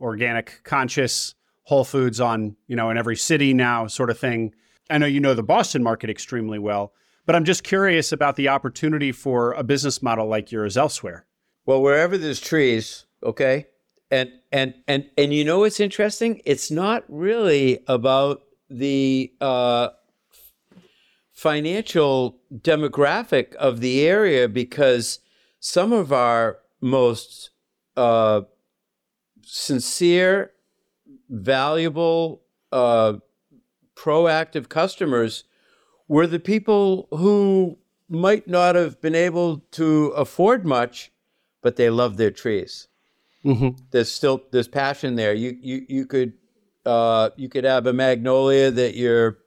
organic 0.00 0.62
conscious, 0.64 1.34
Whole 1.64 1.84
Foods 1.84 2.20
on 2.20 2.56
you 2.66 2.74
know 2.74 2.90
in 2.90 2.96
every 2.96 3.16
city 3.16 3.54
now, 3.54 3.86
sort 3.86 4.10
of 4.10 4.18
thing. 4.18 4.54
I 4.90 4.98
know 4.98 5.06
you 5.06 5.20
know 5.20 5.34
the 5.34 5.42
Boston 5.42 5.82
market 5.82 6.10
extremely 6.10 6.58
well, 6.58 6.92
but 7.26 7.34
I'm 7.34 7.44
just 7.44 7.64
curious 7.64 8.12
about 8.12 8.36
the 8.36 8.48
opportunity 8.48 9.12
for 9.12 9.52
a 9.52 9.62
business 9.62 10.02
model 10.02 10.26
like 10.26 10.52
yours 10.52 10.76
elsewhere. 10.76 11.26
Well, 11.66 11.80
wherever 11.80 12.18
there's 12.18 12.40
trees, 12.40 13.06
okay, 13.22 13.66
and 14.10 14.30
and 14.52 14.74
and 14.86 15.08
and 15.16 15.32
you 15.32 15.44
know 15.44 15.60
what's 15.60 15.80
interesting? 15.80 16.42
It's 16.44 16.70
not 16.70 17.04
really 17.08 17.80
about 17.86 18.42
the 18.68 19.32
uh, 19.40 19.88
financial 21.32 22.38
demographic 22.54 23.54
of 23.54 23.80
the 23.80 24.06
area 24.06 24.48
because 24.48 25.20
some 25.60 25.92
of 25.92 26.12
our 26.12 26.58
most 26.80 27.50
uh, 27.96 28.42
sincere, 29.42 30.52
valuable, 31.28 32.42
uh, 32.72 33.14
proactive 33.96 34.68
customers 34.68 35.44
were 36.08 36.26
the 36.26 36.38
people 36.40 37.08
who 37.10 37.78
might 38.08 38.46
not 38.46 38.74
have 38.74 39.00
been 39.00 39.14
able 39.14 39.58
to 39.72 40.08
afford 40.08 40.64
much, 40.66 41.10
but 41.62 41.76
they 41.76 41.88
love 41.90 42.16
their 42.16 42.30
trees. 42.30 42.88
Mm-hmm. 43.44 43.82
There's 43.90 44.12
still 44.12 44.42
there's 44.52 44.68
passion 44.68 45.16
there. 45.16 45.34
You 45.34 45.56
you 45.60 45.86
you 45.88 46.06
could 46.06 46.32
uh, 46.86 47.30
you 47.36 47.48
could 47.48 47.64
have 47.64 47.86
a 47.86 47.92
magnolia 47.92 48.70
that 48.70 48.94
your 48.94 49.38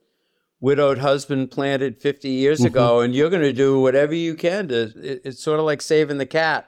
widowed 0.60 0.98
husband 0.98 1.52
planted 1.52 2.02
50 2.02 2.30
years 2.30 2.60
Mm-hmm. 2.60 2.68
ago, 2.68 3.00
and 3.02 3.14
you're 3.16 3.30
going 3.30 3.44
to 3.44 3.54
do 3.54 3.80
whatever 3.80 4.14
you 4.16 4.34
can 4.36 4.68
to. 4.70 4.82
It, 4.96 5.22
it's 5.24 5.42
sort 5.44 5.60
of 5.60 5.66
like 5.66 5.82
saving 5.82 6.18
the 6.18 6.26
cat, 6.26 6.68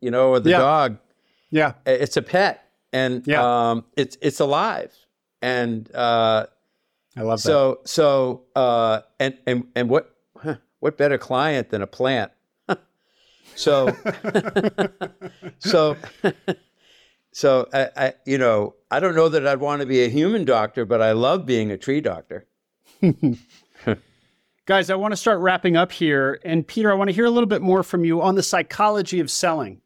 you 0.00 0.10
know, 0.10 0.30
or 0.30 0.40
the 0.40 0.50
Yeah. 0.50 0.58
dog. 0.58 0.98
Yeah. 1.50 1.72
It's 1.86 2.16
a 2.16 2.22
pet, 2.22 2.64
and 2.92 3.24
Yeah. 3.26 3.70
um, 3.70 3.84
it's 3.96 4.16
it's 4.20 4.40
alive, 4.40 4.92
and 5.40 5.88
uh, 5.94 6.46
I 7.18 7.22
love 7.22 7.42
that. 7.42 7.48
so 7.48 7.80
so 7.84 8.42
uh, 8.54 9.00
and 9.18 9.36
and 9.44 9.64
and 9.74 9.90
what 9.90 10.14
huh, 10.36 10.56
what 10.78 10.96
better 10.96 11.18
client 11.18 11.70
than 11.70 11.82
a 11.82 11.86
plant? 11.86 12.30
so 13.56 13.96
so 15.58 15.96
so 17.32 17.68
I, 17.72 17.88
I 17.96 18.14
you 18.24 18.38
know 18.38 18.76
I 18.88 19.00
don't 19.00 19.16
know 19.16 19.28
that 19.30 19.44
I'd 19.48 19.58
want 19.58 19.80
to 19.80 19.86
be 19.86 20.04
a 20.04 20.08
human 20.08 20.44
doctor, 20.44 20.84
but 20.84 21.02
I 21.02 21.10
love 21.10 21.44
being 21.44 21.72
a 21.72 21.76
tree 21.76 22.00
doctor. 22.00 22.46
Guys, 24.66 24.90
I 24.90 24.94
want 24.94 25.10
to 25.10 25.16
start 25.16 25.40
wrapping 25.40 25.76
up 25.76 25.90
here. 25.90 26.38
And 26.44 26.64
Peter, 26.64 26.92
I 26.92 26.94
want 26.94 27.08
to 27.08 27.14
hear 27.14 27.24
a 27.24 27.30
little 27.30 27.48
bit 27.48 27.62
more 27.62 27.82
from 27.82 28.04
you 28.04 28.22
on 28.22 28.36
the 28.36 28.42
psychology 28.44 29.18
of 29.18 29.28
selling. 29.28 29.80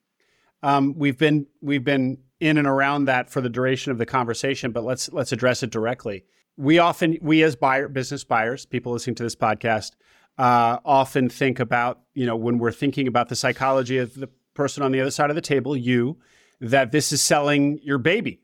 Um, 0.63 0.95
we've 0.99 1.17
been 1.17 1.47
we've 1.63 1.85
been 1.85 2.19
in 2.41 2.59
and 2.59 2.67
around 2.67 3.07
that 3.07 3.31
for 3.31 3.41
the 3.41 3.49
duration 3.49 3.91
of 3.91 3.97
the 3.97 4.05
conversation, 4.05 4.71
but 4.71 4.85
let's 4.85 5.11
let's 5.15 5.33
address 5.33 5.63
it 5.63 5.71
directly. 5.71 6.25
We 6.57 6.79
often 6.79 7.19
we 7.23 7.43
as 7.43 7.57
buyer 7.57 7.89
business 7.89 8.24
buyers, 8.24 8.66
people 8.66 8.93
listening 8.93 9.15
to 9.16 9.23
this 9.23 9.37
podcast, 9.37 9.93
uh, 10.39 10.79
often 10.85 11.29
think 11.29 11.61
about 11.61 12.01
you 12.15 12.27
know 12.27 12.37
when 12.37 12.59
we're 12.59 12.73
thinking 12.73 13.07
about 13.07 13.29
the 13.29 13.37
psychology 13.37 13.99
of 13.99 14.15
the 14.15 14.29
person 14.55 14.83
on 14.83 14.93
the 14.93 15.01
other 15.01 15.11
side 15.11 15.31
of 15.31 15.37
the 15.37 15.43
table, 15.43 15.77
you, 15.77 16.19
that 16.61 16.93
this 16.93 17.11
is 17.12 17.23
selling 17.23 17.79
your 17.83 17.99
baby, 17.99 18.41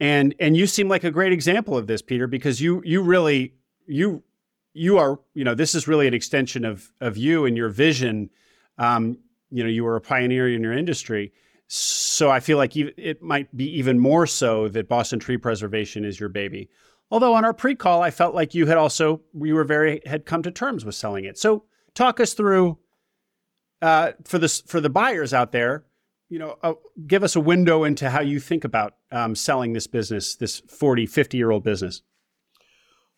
and 0.00 0.34
and 0.40 0.56
you 0.56 0.66
seem 0.66 0.88
like 0.88 1.04
a 1.04 1.10
great 1.10 1.32
example 1.32 1.76
of 1.76 1.86
this, 1.86 2.02
Peter, 2.02 2.26
because 2.26 2.60
you 2.60 2.82
you 2.84 3.02
really 3.02 3.54
you 3.86 4.22
you 4.74 4.98
are 4.98 5.20
you 5.34 5.44
know 5.44 5.54
this 5.54 5.74
is 5.74 5.86
really 5.86 6.08
an 6.08 6.14
extension 6.14 6.64
of 6.64 6.92
of 7.00 7.16
you 7.16 7.44
and 7.44 7.56
your 7.56 7.68
vision. 7.68 8.30
Um, 8.78 9.18
you 9.52 9.62
know 9.62 9.68
you 9.68 9.84
were 9.84 9.96
a 9.96 10.00
pioneer 10.00 10.52
in 10.52 10.62
your 10.62 10.72
industry. 10.72 11.32
So 11.74 12.30
i 12.30 12.38
feel 12.38 12.58
like 12.58 12.76
it 12.76 13.22
might 13.22 13.56
be 13.56 13.64
even 13.78 13.98
more 13.98 14.26
so 14.26 14.68
that 14.68 14.90
boston 14.90 15.18
tree 15.18 15.38
preservation 15.38 16.04
is 16.04 16.20
your 16.20 16.28
baby 16.28 16.68
although 17.12 17.34
on 17.34 17.44
our 17.44 17.54
pre-call 17.54 18.02
i 18.02 18.10
felt 18.10 18.34
like 18.34 18.54
you 18.54 18.66
had 18.66 18.76
also 18.76 19.20
you 19.40 19.54
were 19.54 19.64
very 19.64 20.00
had 20.06 20.26
come 20.26 20.42
to 20.42 20.50
terms 20.50 20.84
with 20.84 20.96
selling 20.96 21.24
it 21.24 21.38
so 21.38 21.62
talk 21.94 22.18
us 22.18 22.34
through 22.34 22.78
uh, 23.82 24.12
for 24.24 24.38
this 24.38 24.60
for 24.62 24.80
the 24.80 24.90
buyers 24.90 25.32
out 25.32 25.52
there 25.52 25.84
you 26.28 26.38
know 26.38 26.56
uh, 26.64 26.74
give 27.06 27.22
us 27.22 27.36
a 27.36 27.40
window 27.40 27.84
into 27.84 28.10
how 28.10 28.20
you 28.20 28.40
think 28.40 28.64
about 28.64 28.94
um, 29.12 29.36
selling 29.36 29.72
this 29.72 29.86
business 29.86 30.34
this 30.36 30.60
40 30.60 31.06
50 31.06 31.36
year 31.36 31.52
old 31.52 31.62
business 31.62 32.02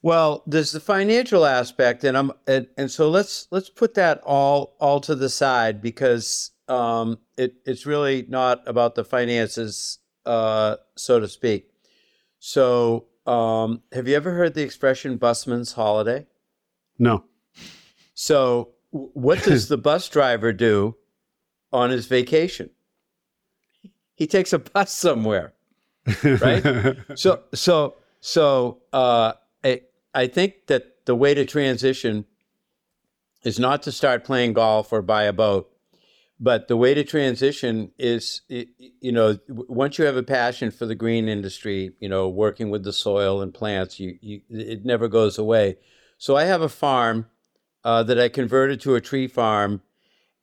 Well, 0.02 0.42
there's 0.46 0.72
the 0.72 0.80
financial 0.80 1.46
aspect, 1.46 2.04
and 2.04 2.14
I'm 2.16 2.30
and, 2.46 2.66
and 2.76 2.90
so 2.90 3.08
let's 3.08 3.48
let's 3.50 3.70
put 3.70 3.94
that 3.94 4.20
all 4.24 4.76
all 4.78 5.00
to 5.00 5.14
the 5.14 5.30
side 5.30 5.80
because 5.80 6.52
um, 6.68 7.18
it 7.38 7.54
it's 7.64 7.86
really 7.86 8.26
not 8.28 8.62
about 8.66 8.96
the 8.96 9.04
finances, 9.04 9.98
uh, 10.26 10.76
so 10.94 11.20
to 11.20 11.28
speak. 11.28 11.70
So, 12.38 13.06
um, 13.26 13.82
have 13.92 14.06
you 14.08 14.16
ever 14.16 14.32
heard 14.32 14.54
the 14.54 14.62
expression 14.62 15.16
"busman's 15.16 15.72
holiday"? 15.72 16.26
no 16.98 17.24
So, 18.14 18.70
what 18.90 19.42
does 19.42 19.68
the 19.74 19.78
bus 19.78 20.08
driver 20.08 20.52
do 20.52 20.96
on 21.72 21.90
his 21.90 22.06
vacation? 22.06 22.70
He 24.14 24.26
takes 24.26 24.52
a 24.52 24.58
bus 24.58 24.92
somewhere. 24.92 25.54
Right? 26.22 26.96
so 27.14 27.42
so 27.52 27.96
so 28.20 28.82
uh, 28.92 29.32
I 29.62 29.82
I 30.14 30.26
think 30.26 30.66
that 30.66 31.06
the 31.06 31.14
way 31.14 31.34
to 31.34 31.44
transition 31.44 32.26
is 33.42 33.58
not 33.58 33.82
to 33.82 33.92
start 33.92 34.24
playing 34.24 34.54
golf 34.54 34.92
or 34.92 35.02
buy 35.02 35.24
a 35.24 35.32
boat, 35.32 35.70
but 36.40 36.68
the 36.68 36.76
way 36.76 36.94
to 36.94 37.04
transition 37.04 37.92
is 37.98 38.42
you 38.48 39.12
know 39.12 39.38
once 39.48 39.98
you 39.98 40.04
have 40.04 40.16
a 40.16 40.22
passion 40.22 40.70
for 40.70 40.86
the 40.86 40.94
green 40.94 41.28
industry, 41.28 41.92
you 42.00 42.08
know 42.08 42.28
working 42.28 42.70
with 42.70 42.84
the 42.84 42.92
soil 42.92 43.40
and 43.40 43.54
plants, 43.54 44.00
you, 44.00 44.18
you 44.20 44.40
it 44.50 44.84
never 44.84 45.08
goes 45.08 45.38
away. 45.38 45.76
So 46.18 46.36
I 46.36 46.44
have 46.44 46.62
a 46.62 46.68
farm 46.68 47.26
uh, 47.84 48.02
that 48.04 48.18
I 48.18 48.28
converted 48.28 48.80
to 48.82 48.94
a 48.94 49.00
tree 49.00 49.28
farm, 49.28 49.82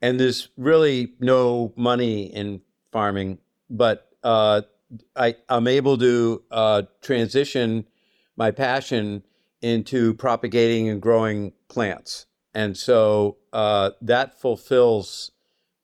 and 0.02 0.20
there's 0.20 0.50
really 0.58 1.14
no 1.20 1.74
money 1.76 2.24
in 2.24 2.62
farming, 2.92 3.40
but 3.70 4.10
uh, 4.24 4.62
I, 5.16 5.36
I'm 5.50 5.68
able 5.68 5.98
to 5.98 6.44
uh, 6.52 6.82
transition 7.02 7.86
my 8.36 8.52
passion 8.52 9.24
into 9.62 10.14
propagating 10.16 10.90
and 10.90 11.02
growing 11.02 11.54
plants. 11.70 12.26
And 12.54 12.76
so 12.76 13.38
uh, 13.54 13.92
that 14.02 14.40
fulfills 14.40 15.32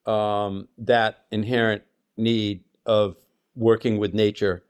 um, 0.08 0.68
that 0.80 1.26
inherent 1.32 1.84
need 2.16 2.64
of 2.86 3.18
working 3.56 3.98
with 3.98 4.14
nature. 4.14 4.64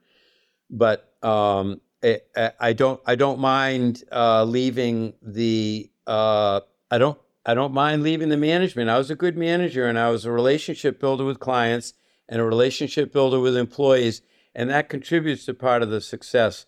But 0.69 1.13
um, 1.23 1.81
I, 2.03 2.21
I- 2.59 2.73
don't 2.73 2.99
I 3.05 3.15
don't 3.15 3.39
mind 3.39 4.03
uh, 4.11 4.43
leaving 4.43 5.13
the 5.21 5.89
uh, 6.05 6.61
I 6.91 6.97
don't 6.97 7.17
I 7.45 7.53
don't 7.53 7.73
mind 7.73 8.03
leaving 8.03 8.29
the 8.29 8.37
management. 8.37 8.89
I 8.89 8.97
was 8.97 9.09
a 9.09 9.15
good 9.15 9.37
manager 9.37 9.87
and 9.87 9.97
I 9.97 10.09
was 10.09 10.25
a 10.25 10.31
relationship 10.31 10.99
builder 10.99 11.23
with 11.23 11.39
clients 11.39 11.93
and 12.27 12.41
a 12.41 12.43
relationship 12.43 13.13
builder 13.13 13.39
with 13.39 13.55
employees, 13.55 14.21
and 14.53 14.69
that 14.69 14.89
contributes 14.89 15.45
to 15.45 15.53
part 15.53 15.81
of 15.81 15.89
the 15.89 16.01
success. 16.01 16.65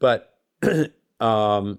But 0.00 0.38
um, 1.20 1.78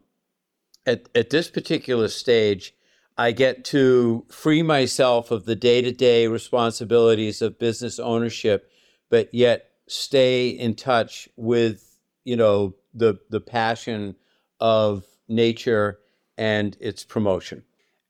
at 0.85 1.10
at 1.14 1.30
this 1.30 1.49
particular 1.49 2.07
stage, 2.07 2.73
I 3.20 3.34
get 3.34 3.66
to 3.66 4.26
free 4.30 4.64
myself 4.64 5.30
of 5.30 5.44
the 5.44 5.56
day 5.56 5.82
to 5.82 5.91
day 5.91 6.28
responsibilities 6.28 7.41
of 7.41 7.60
business 7.60 8.00
ownership, 8.00 8.72
but 9.10 9.28
yet 9.34 9.72
stay 9.88 10.48
in 10.48 10.74
touch 10.76 11.28
with 11.36 11.98
you 12.24 12.38
know 12.38 12.76
the 12.94 13.20
the 13.30 13.41
passion 13.41 14.16
of 14.62 15.04
nature 15.28 16.00
and 16.38 16.78
its 16.80 17.04
promotion. 17.04 17.64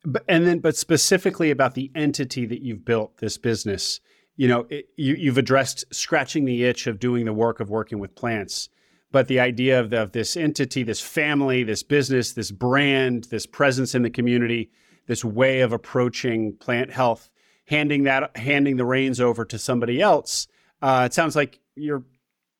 But, 0.05 0.25
and 0.29 0.45
then, 0.45 0.59
but 0.59 0.77
specifically 0.77 1.49
about 1.49 1.73
the 1.73 1.91
entity 1.95 2.45
that 2.45 2.61
you've 2.61 2.85
built, 2.85 3.17
this 3.17 3.39
business, 3.39 4.01
you 4.35 4.47
know, 4.47 4.67
it, 4.69 4.89
you, 4.95 5.15
you've 5.15 5.39
addressed 5.39 5.85
scratching 5.91 6.45
the 6.45 6.63
itch 6.63 6.85
of 6.85 6.99
doing 6.99 7.25
the 7.25 7.33
work 7.33 7.59
of 7.59 7.71
working 7.71 7.97
with 7.97 8.13
plants. 8.13 8.69
But 9.11 9.27
the 9.27 9.39
idea 9.39 9.79
of, 9.79 9.89
the, 9.89 10.03
of 10.03 10.11
this 10.11 10.37
entity, 10.37 10.83
this 10.83 11.01
family, 11.01 11.63
this 11.63 11.81
business, 11.81 12.33
this 12.33 12.51
brand, 12.51 13.25
this 13.25 13.47
presence 13.47 13.95
in 13.95 14.03
the 14.03 14.11
community, 14.11 14.69
this 15.09 15.25
way 15.25 15.61
of 15.61 15.73
approaching 15.73 16.55
plant 16.57 16.91
health, 16.91 17.31
handing 17.65 18.03
that, 18.03 18.37
handing 18.37 18.77
the 18.77 18.85
reins 18.85 19.19
over 19.19 19.43
to 19.43 19.57
somebody 19.57 19.99
else, 19.99 20.47
uh, 20.83 21.01
it 21.07 21.13
sounds 21.15 21.35
like 21.35 21.59
you're 21.75 22.03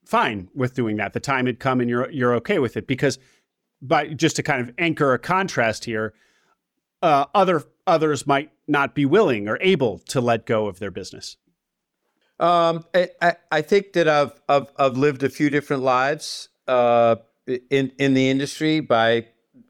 fine 0.04 0.50
with 0.56 0.74
doing 0.74 0.98
that. 0.98 1.14
The 1.14 1.20
time 1.20 1.46
had 1.46 1.60
come, 1.60 1.80
and 1.80 1.88
you're 1.88 2.10
you're 2.10 2.34
okay 2.36 2.58
with 2.58 2.76
it 2.76 2.88
because, 2.88 3.20
but 3.84 4.18
just 4.18 4.36
to 4.38 4.44
kind 4.44 4.68
of 4.68 4.74
anchor 4.80 5.14
a 5.14 5.20
contrast 5.20 5.86
here, 5.86 6.16
uh, 7.04 7.26
other 7.36 7.64
others 7.86 8.26
might 8.26 8.52
not 8.68 8.96
be 8.96 9.06
willing 9.06 9.48
or 9.48 9.60
able 9.62 10.00
to 10.00 10.20
let 10.20 10.48
go 10.48 10.66
of 10.66 10.80
their 10.80 10.92
business. 10.92 11.38
Um, 12.40 12.84
I, 12.96 13.36
I, 13.52 13.62
think 13.62 13.94
that 13.94 14.08
I've, 14.08 14.42
I've 14.50 14.72
I've 14.78 14.98
lived 14.98 15.22
a 15.22 15.30
few 15.30 15.52
different 15.52 15.84
lives 15.84 16.50
uh, 16.68 17.18
in 17.46 17.92
in 18.00 18.16
the 18.16 18.28
industry 18.28 18.80
by 18.80 19.28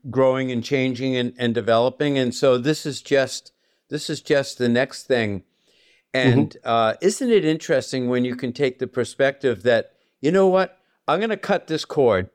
growing 0.10 0.52
and 0.52 0.64
changing 0.64 1.16
and, 1.16 1.34
and 1.38 1.54
developing, 1.54 2.18
and 2.18 2.34
so 2.34 2.58
this 2.58 2.86
is 2.86 3.02
just 3.02 3.52
this 3.90 4.10
is 4.10 4.22
just 4.22 4.58
the 4.58 4.70
next 4.70 5.04
thing. 5.04 5.44
And 6.14 6.56
uh, 6.64 6.96
isn't 7.02 7.30
it 7.30 7.46
interesting 7.46 8.10
when 8.10 8.26
you 8.26 8.36
can 8.36 8.52
take 8.52 8.80
the 8.80 8.88
perspective 8.88 9.64
that 9.64 9.94
you 10.22 10.32
know 10.32 10.48
what 10.48 10.78
I'm 11.08 11.20
going 11.20 11.30
to 11.30 11.38
cut 11.38 11.68
this 11.68 11.86
cord, 11.86 12.30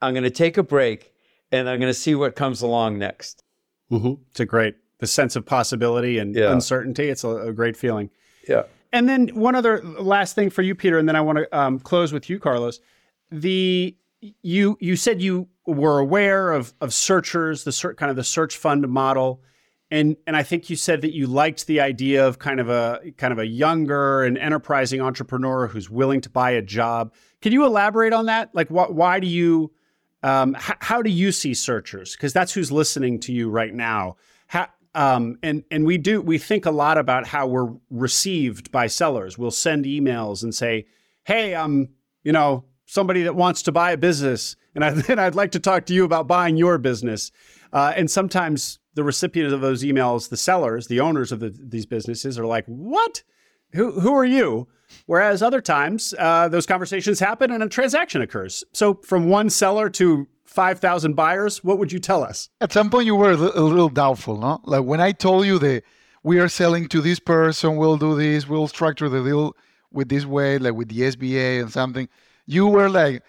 I'm 0.00 0.14
going 0.14 0.24
to 0.24 0.30
take 0.30 0.56
a 0.56 0.62
break, 0.62 1.12
and 1.50 1.68
I'm 1.68 1.80
going 1.80 1.90
to 1.90 1.98
see 1.98 2.14
what 2.14 2.36
comes 2.36 2.62
along 2.62 2.98
next. 2.98 3.42
Mm-hmm. 3.90 4.22
It's 4.30 4.40
a 4.40 4.46
great 4.46 4.76
the 4.98 5.06
sense 5.06 5.34
of 5.34 5.46
possibility 5.46 6.18
and 6.18 6.34
Yeah. 6.36 6.52
uncertainty. 6.52 7.08
It's 7.08 7.24
a, 7.24 7.28
a 7.28 7.52
great 7.52 7.76
feeling. 7.76 8.10
Yeah. 8.48 8.64
And 8.92 9.08
then 9.08 9.28
one 9.28 9.54
other 9.54 9.82
last 9.82 10.34
thing 10.34 10.50
for 10.50 10.62
you, 10.62 10.74
Peter, 10.74 10.98
and 10.98 11.08
then 11.08 11.16
I 11.16 11.20
want 11.20 11.38
to 11.38 11.58
um, 11.58 11.78
close 11.78 12.12
with 12.12 12.28
you, 12.28 12.38
Carlos. 12.38 12.80
The 13.30 13.96
you 14.42 14.76
you 14.80 14.96
said 14.96 15.22
you 15.22 15.48
were 15.66 15.98
aware 15.98 16.52
of 16.52 16.72
of 16.80 16.92
searchers, 16.94 17.64
the 17.64 17.72
ser- 17.72 17.94
kind 17.94 18.10
of 18.10 18.16
the 18.16 18.24
search 18.24 18.56
fund 18.56 18.86
model, 18.88 19.42
and 19.90 20.16
and 20.26 20.36
I 20.36 20.42
think 20.42 20.70
you 20.70 20.76
said 20.76 21.02
that 21.02 21.14
you 21.14 21.26
liked 21.26 21.66
the 21.66 21.80
idea 21.80 22.26
of 22.26 22.38
kind 22.38 22.60
of 22.60 22.68
a 22.68 23.00
kind 23.16 23.32
of 23.32 23.38
a 23.38 23.46
younger 23.46 24.22
and 24.22 24.38
enterprising 24.38 25.00
entrepreneur 25.00 25.66
who's 25.66 25.90
willing 25.90 26.20
to 26.22 26.30
buy 26.30 26.50
a 26.52 26.62
job. 26.62 27.12
Can 27.42 27.52
you 27.52 27.64
elaborate 27.64 28.12
on 28.12 28.26
that? 28.26 28.50
Like, 28.54 28.68
wh- 28.68 28.94
why 28.94 29.20
do 29.20 29.26
you? 29.26 29.72
Um, 30.22 30.54
h- 30.56 30.76
how 30.80 31.00
do 31.02 31.10
you 31.10 31.32
see 31.32 31.54
searchers? 31.54 32.12
Because 32.14 32.32
that's 32.32 32.52
who's 32.52 32.70
listening 32.70 33.20
to 33.20 33.32
you 33.32 33.48
right 33.48 33.72
now. 33.74 34.16
How, 34.48 34.66
Um, 34.94 35.38
and 35.42 35.64
and 35.70 35.86
we 35.86 35.98
do 35.98 36.20
we 36.20 36.36
think 36.38 36.66
a 36.66 36.70
lot 36.70 36.98
about 36.98 37.26
how 37.26 37.46
we're 37.46 37.72
received 37.90 38.70
by 38.72 38.86
sellers. 38.88 39.38
We'll 39.38 39.50
send 39.50 39.84
emails 39.84 40.42
and 40.42 40.54
say, 40.54 40.86
"Hey, 41.24 41.54
I'm 41.54 41.90
you 42.22 42.32
know 42.32 42.64
somebody 42.86 43.22
that 43.22 43.34
wants 43.36 43.62
to 43.62 43.72
buy 43.72 43.92
a 43.92 43.96
business, 43.96 44.56
and 44.74 44.84
I, 44.84 44.90
then 44.94 45.18
I'd 45.18 45.34
like 45.34 45.52
to 45.52 45.60
talk 45.60 45.86
to 45.86 45.94
you 45.94 46.04
about 46.04 46.26
buying 46.26 46.56
your 46.56 46.78
business." 46.78 47.30
Uh, 47.72 47.92
and 47.96 48.10
sometimes 48.10 48.78
the 48.94 49.04
recipients 49.04 49.52
of 49.52 49.60
those 49.60 49.82
emails, 49.82 50.28
the 50.28 50.36
sellers, 50.36 50.88
the 50.88 51.00
owners 51.00 51.32
of 51.32 51.40
the, 51.40 51.50
these 51.50 51.86
businesses, 51.86 52.38
are 52.38 52.46
like, 52.46 52.66
"What? 52.66 53.22
Who 53.72 54.00
who 54.00 54.14
are 54.14 54.24
you?" 54.24 54.68
Whereas 55.06 55.42
other 55.42 55.60
times, 55.60 56.14
uh, 56.18 56.48
those 56.48 56.66
conversations 56.66 57.20
happen 57.20 57.50
and 57.50 57.62
a 57.62 57.68
transaction 57.68 58.22
occurs. 58.22 58.64
So 58.72 58.94
from 59.04 59.28
one 59.28 59.50
seller 59.50 59.88
to 59.90 60.26
5,000 60.44 61.14
buyers, 61.14 61.62
what 61.62 61.78
would 61.78 61.92
you 61.92 62.00
tell 62.00 62.24
us? 62.24 62.48
At 62.60 62.72
some 62.72 62.90
point, 62.90 63.06
you 63.06 63.14
were 63.14 63.30
a 63.30 63.36
little 63.36 63.88
doubtful, 63.88 64.36
no? 64.36 64.60
Like 64.64 64.82
when 64.82 65.00
I 65.00 65.12
told 65.12 65.46
you 65.46 65.58
that 65.60 65.84
we 66.22 66.38
are 66.40 66.48
selling 66.48 66.88
to 66.88 67.00
this 67.00 67.20
person, 67.20 67.76
we'll 67.76 67.96
do 67.96 68.16
this, 68.16 68.48
we'll 68.48 68.68
structure 68.68 69.08
the 69.08 69.22
deal 69.22 69.56
with 69.92 70.08
this 70.08 70.26
way, 70.26 70.58
like 70.58 70.74
with 70.74 70.88
the 70.88 71.02
SBA 71.02 71.62
and 71.62 71.72
something, 71.72 72.08
you 72.46 72.66
were 72.66 72.88
like, 72.88 73.22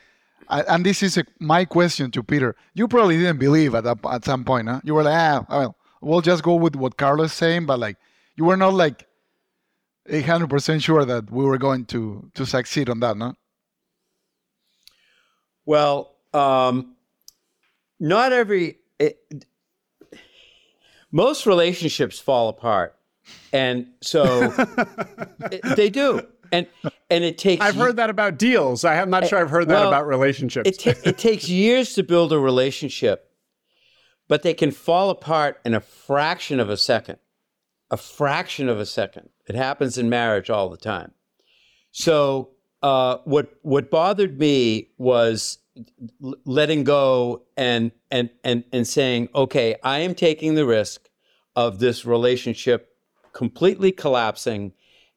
and 0.52 0.86
this 0.86 1.02
is 1.02 1.18
a, 1.18 1.24
my 1.40 1.66
question 1.66 2.12
to 2.12 2.24
Peter. 2.24 2.56
You 2.74 2.88
probably 2.88 3.18
didn't 3.18 3.40
believe 3.40 3.74
at, 3.74 3.86
at 3.86 4.26
some 4.26 4.44
point, 4.44 4.68
huh? 4.68 4.82
You 4.84 4.94
were 4.94 5.04
like, 5.04 5.18
ah, 5.18 5.46
well, 5.50 5.78
we'll 6.02 6.22
just 6.22 6.44
go 6.44 6.56
with 6.56 6.76
what 6.76 6.98
Carlos 6.98 7.32
is 7.32 7.34
saying, 7.34 7.66
but 7.66 7.80
like, 7.80 7.98
you 8.36 8.46
were 8.46 8.58
not 8.58 8.74
like 8.74 9.08
800% 10.10 10.84
sure 10.84 11.06
that 11.06 11.32
we 11.32 11.46
were 11.46 11.58
going 11.58 11.86
to 11.86 12.30
to 12.34 12.46
succeed 12.46 12.90
on 12.90 13.00
that, 13.02 13.18
no? 13.18 13.36
Well, 15.66 16.16
um, 16.34 16.96
not 18.00 18.34
every 18.34 18.80
it, 19.00 19.46
most 21.12 21.46
relationships 21.46 22.20
fall 22.20 22.50
apart 22.50 22.98
and 23.54 23.88
so 24.02 24.54
it, 25.52 25.62
they 25.76 25.90
do 25.90 26.26
and 26.52 26.68
and 27.10 27.24
it 27.24 27.38
takes 27.38 27.64
i've 27.64 27.76
heard 27.76 27.96
that 27.96 28.10
about 28.10 28.38
deals. 28.38 28.84
I'm 28.84 29.10
not 29.10 29.28
sure 29.28 29.40
i've 29.40 29.50
heard 29.50 29.68
that 29.70 29.80
well, 29.80 29.88
about 29.88 30.08
relationships. 30.08 30.70
it, 30.70 30.80
ta- 30.80 31.02
it 31.10 31.18
takes 31.18 31.50
years 31.50 31.94
to 31.94 32.04
build 32.04 32.34
a 32.34 32.40
relationship 32.40 33.32
but 34.32 34.44
they 34.44 34.54
can 34.54 34.72
fall 34.72 35.10
apart 35.10 35.60
in 35.66 35.74
a 35.74 35.82
fraction 35.82 36.62
of 36.62 36.70
a 36.70 36.78
second. 36.78 37.20
A 37.90 37.98
fraction 37.98 38.70
of 38.70 38.80
a 38.80 38.86
second. 38.86 39.28
It 39.46 39.56
happens 39.56 39.98
in 39.98 40.08
marriage 40.08 40.50
all 40.50 40.70
the 40.70 40.78
time. 40.78 41.12
So 41.92 42.52
uh, 42.82 43.18
what 43.26 43.54
what 43.62 43.92
bothered 43.92 44.40
me 44.40 44.88
was 44.98 45.58
letting 46.46 46.86
go 46.86 47.42
and 47.58 47.92
and 48.10 48.30
and 48.46 48.64
and 48.72 48.88
saying, 48.88 49.28
okay, 49.36 49.76
I 49.84 50.00
am 50.00 50.16
taking 50.16 50.56
the 50.56 50.66
risk 50.66 51.10
of 51.58 51.80
this 51.80 52.06
relationship 52.06 52.96
completely 53.34 53.92
collapsing 53.92 54.72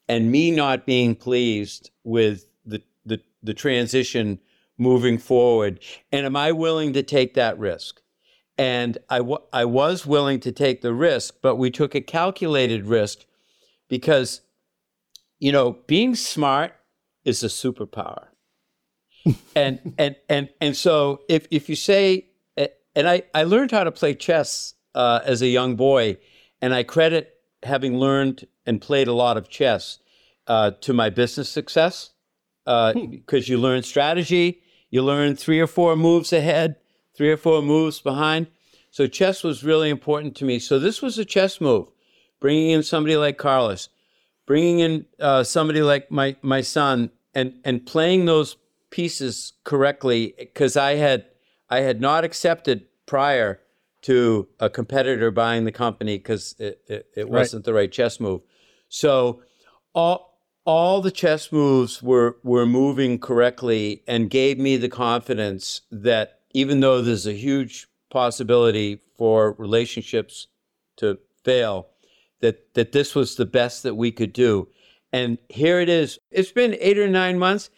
and 0.08 0.30
me 0.30 0.50
not 0.50 0.86
being 0.86 1.14
pleased 1.14 1.90
with 2.04 2.46
the 2.64 2.82
the, 3.04 3.20
the 3.42 3.54
transition 3.54 4.40
moving 4.76 5.18
forward. 5.18 5.80
And 6.10 6.26
am 6.26 6.36
I 6.36 6.52
willing 6.52 6.92
to 6.94 7.02
take 7.02 7.34
that 7.34 7.58
risk? 7.58 8.00
And 8.56 8.98
I, 9.08 9.18
w- 9.18 9.42
I 9.52 9.64
was 9.64 10.06
willing 10.06 10.40
to 10.40 10.52
take 10.52 10.80
the 10.80 10.92
risk, 10.92 11.36
but 11.42 11.56
we 11.56 11.70
took 11.70 11.94
a 11.94 12.00
calculated 12.00 12.86
risk 12.86 13.24
because, 13.88 14.42
you 15.38 15.50
know, 15.52 15.78
being 15.86 16.14
smart 16.14 16.74
is 17.24 17.42
a 17.42 17.48
superpower 17.48 18.26
and 19.56 19.94
and 19.98 20.16
and 20.28 20.50
and 20.60 20.76
so 20.76 21.22
if 21.28 21.46
if 21.50 21.68
you 21.68 21.76
say, 21.76 22.26
and 22.94 23.08
I 23.08 23.22
I 23.32 23.44
learned 23.44 23.70
how 23.70 23.84
to 23.84 23.92
play 23.92 24.14
chess 24.14 24.74
uh, 24.94 25.20
as 25.24 25.42
a 25.42 25.48
young 25.48 25.76
boy, 25.76 26.18
and 26.60 26.74
I 26.74 26.82
credit 26.82 27.33
having 27.64 27.98
learned 27.98 28.46
and 28.66 28.80
played 28.80 29.08
a 29.08 29.12
lot 29.12 29.36
of 29.36 29.48
chess 29.48 29.98
uh, 30.46 30.72
to 30.80 30.92
my 30.92 31.10
business 31.10 31.48
success 31.48 32.10
because 32.64 32.86
uh, 32.86 32.92
hmm. 32.92 33.38
you 33.44 33.58
learn 33.58 33.82
strategy, 33.82 34.62
you 34.90 35.02
learn 35.02 35.36
three 35.36 35.60
or 35.60 35.66
four 35.66 35.96
moves 35.96 36.32
ahead, 36.32 36.76
three 37.14 37.30
or 37.30 37.36
four 37.36 37.62
moves 37.62 38.00
behind. 38.00 38.46
So 38.90 39.06
chess 39.06 39.42
was 39.42 39.64
really 39.64 39.90
important 39.90 40.36
to 40.36 40.44
me. 40.44 40.58
So 40.58 40.78
this 40.78 41.02
was 41.02 41.18
a 41.18 41.24
chess 41.24 41.60
move, 41.60 41.88
bringing 42.40 42.70
in 42.70 42.82
somebody 42.82 43.16
like 43.16 43.38
Carlos, 43.38 43.88
bringing 44.46 44.78
in 44.78 45.06
uh, 45.18 45.42
somebody 45.42 45.82
like 45.82 46.10
my 46.10 46.36
my 46.42 46.60
son, 46.60 47.10
and 47.34 47.54
and 47.64 47.84
playing 47.84 48.26
those 48.26 48.56
pieces 48.90 49.54
correctly 49.64 50.34
because 50.38 50.76
I 50.76 50.94
had 50.94 51.26
I 51.68 51.80
had 51.80 52.00
not 52.00 52.22
accepted 52.22 52.86
prior 53.06 53.60
to 54.04 54.46
a 54.60 54.68
competitor 54.68 55.30
buying 55.30 55.64
the 55.64 55.72
company 55.72 56.18
because 56.18 56.54
it, 56.58 56.82
it, 56.86 57.06
it 57.16 57.28
wasn't 57.30 57.64
the 57.64 57.72
right 57.72 57.90
chess 57.90 58.20
move. 58.20 58.42
So 58.88 59.42
all 59.94 60.32
all 60.66 61.00
the 61.00 61.10
chess 61.10 61.50
moves 61.50 62.02
were 62.02 62.36
were 62.42 62.66
moving 62.66 63.18
correctly 63.18 64.02
and 64.06 64.30
gave 64.30 64.58
me 64.58 64.76
the 64.76 64.88
confidence 64.88 65.82
that 65.90 66.40
even 66.52 66.80
though 66.80 67.00
there's 67.00 67.26
a 67.26 67.32
huge 67.32 67.88
possibility 68.10 69.00
for 69.16 69.52
relationships 69.52 70.48
to 70.96 71.18
fail, 71.42 71.88
that 72.40 72.74
that 72.74 72.92
this 72.92 73.14
was 73.14 73.36
the 73.36 73.46
best 73.46 73.82
that 73.84 73.94
we 73.94 74.12
could 74.12 74.32
do. 74.34 74.68
And 75.12 75.38
here 75.48 75.80
it 75.80 75.88
is. 75.88 76.18
It's 76.30 76.52
been 76.52 76.76
eight 76.78 76.98
or 76.98 77.08
nine 77.08 77.38
months 77.38 77.70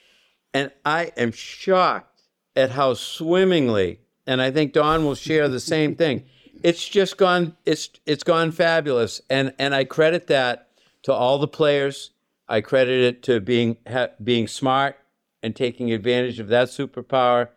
and 0.57 0.73
I 0.85 1.13
am 1.17 1.33
shocked 1.33 2.23
at 2.57 2.71
how 2.71 2.95
swimmingly, 2.95 4.01
and 4.27 4.43
I 4.43 4.51
think 4.51 4.73
Don 4.73 5.05
will 5.05 5.15
share 5.15 5.49
the 5.49 5.61
same 5.61 5.95
thing. 6.03 6.25
It's 6.63 6.87
just 6.89 7.17
gone. 7.17 7.57
It's 7.65 7.91
it's 8.07 8.25
gone 8.25 8.53
fabulous, 8.53 9.21
and 9.31 9.53
and 9.59 9.75
I 9.75 9.85
credit 9.85 10.27
that 10.29 10.69
to 11.03 11.13
all 11.13 11.39
the 11.39 11.49
players. 11.49 12.11
I 12.49 12.61
credit 12.61 13.03
it 13.03 13.23
to 13.25 13.41
being 13.41 13.77
ha, 13.89 14.09
being 14.23 14.47
smart 14.49 14.97
and 15.43 15.55
taking 15.55 15.93
advantage 15.93 16.41
of 16.41 16.49
that 16.49 16.69
superpower. 16.69 17.49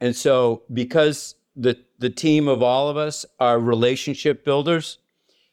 And 0.00 0.14
so, 0.14 0.62
because 0.72 1.34
the 1.54 1.78
the 1.98 2.10
team 2.10 2.48
of 2.48 2.62
all 2.62 2.88
of 2.88 2.96
us 2.96 3.26
are 3.40 3.58
relationship 3.58 4.44
builders, 4.44 4.98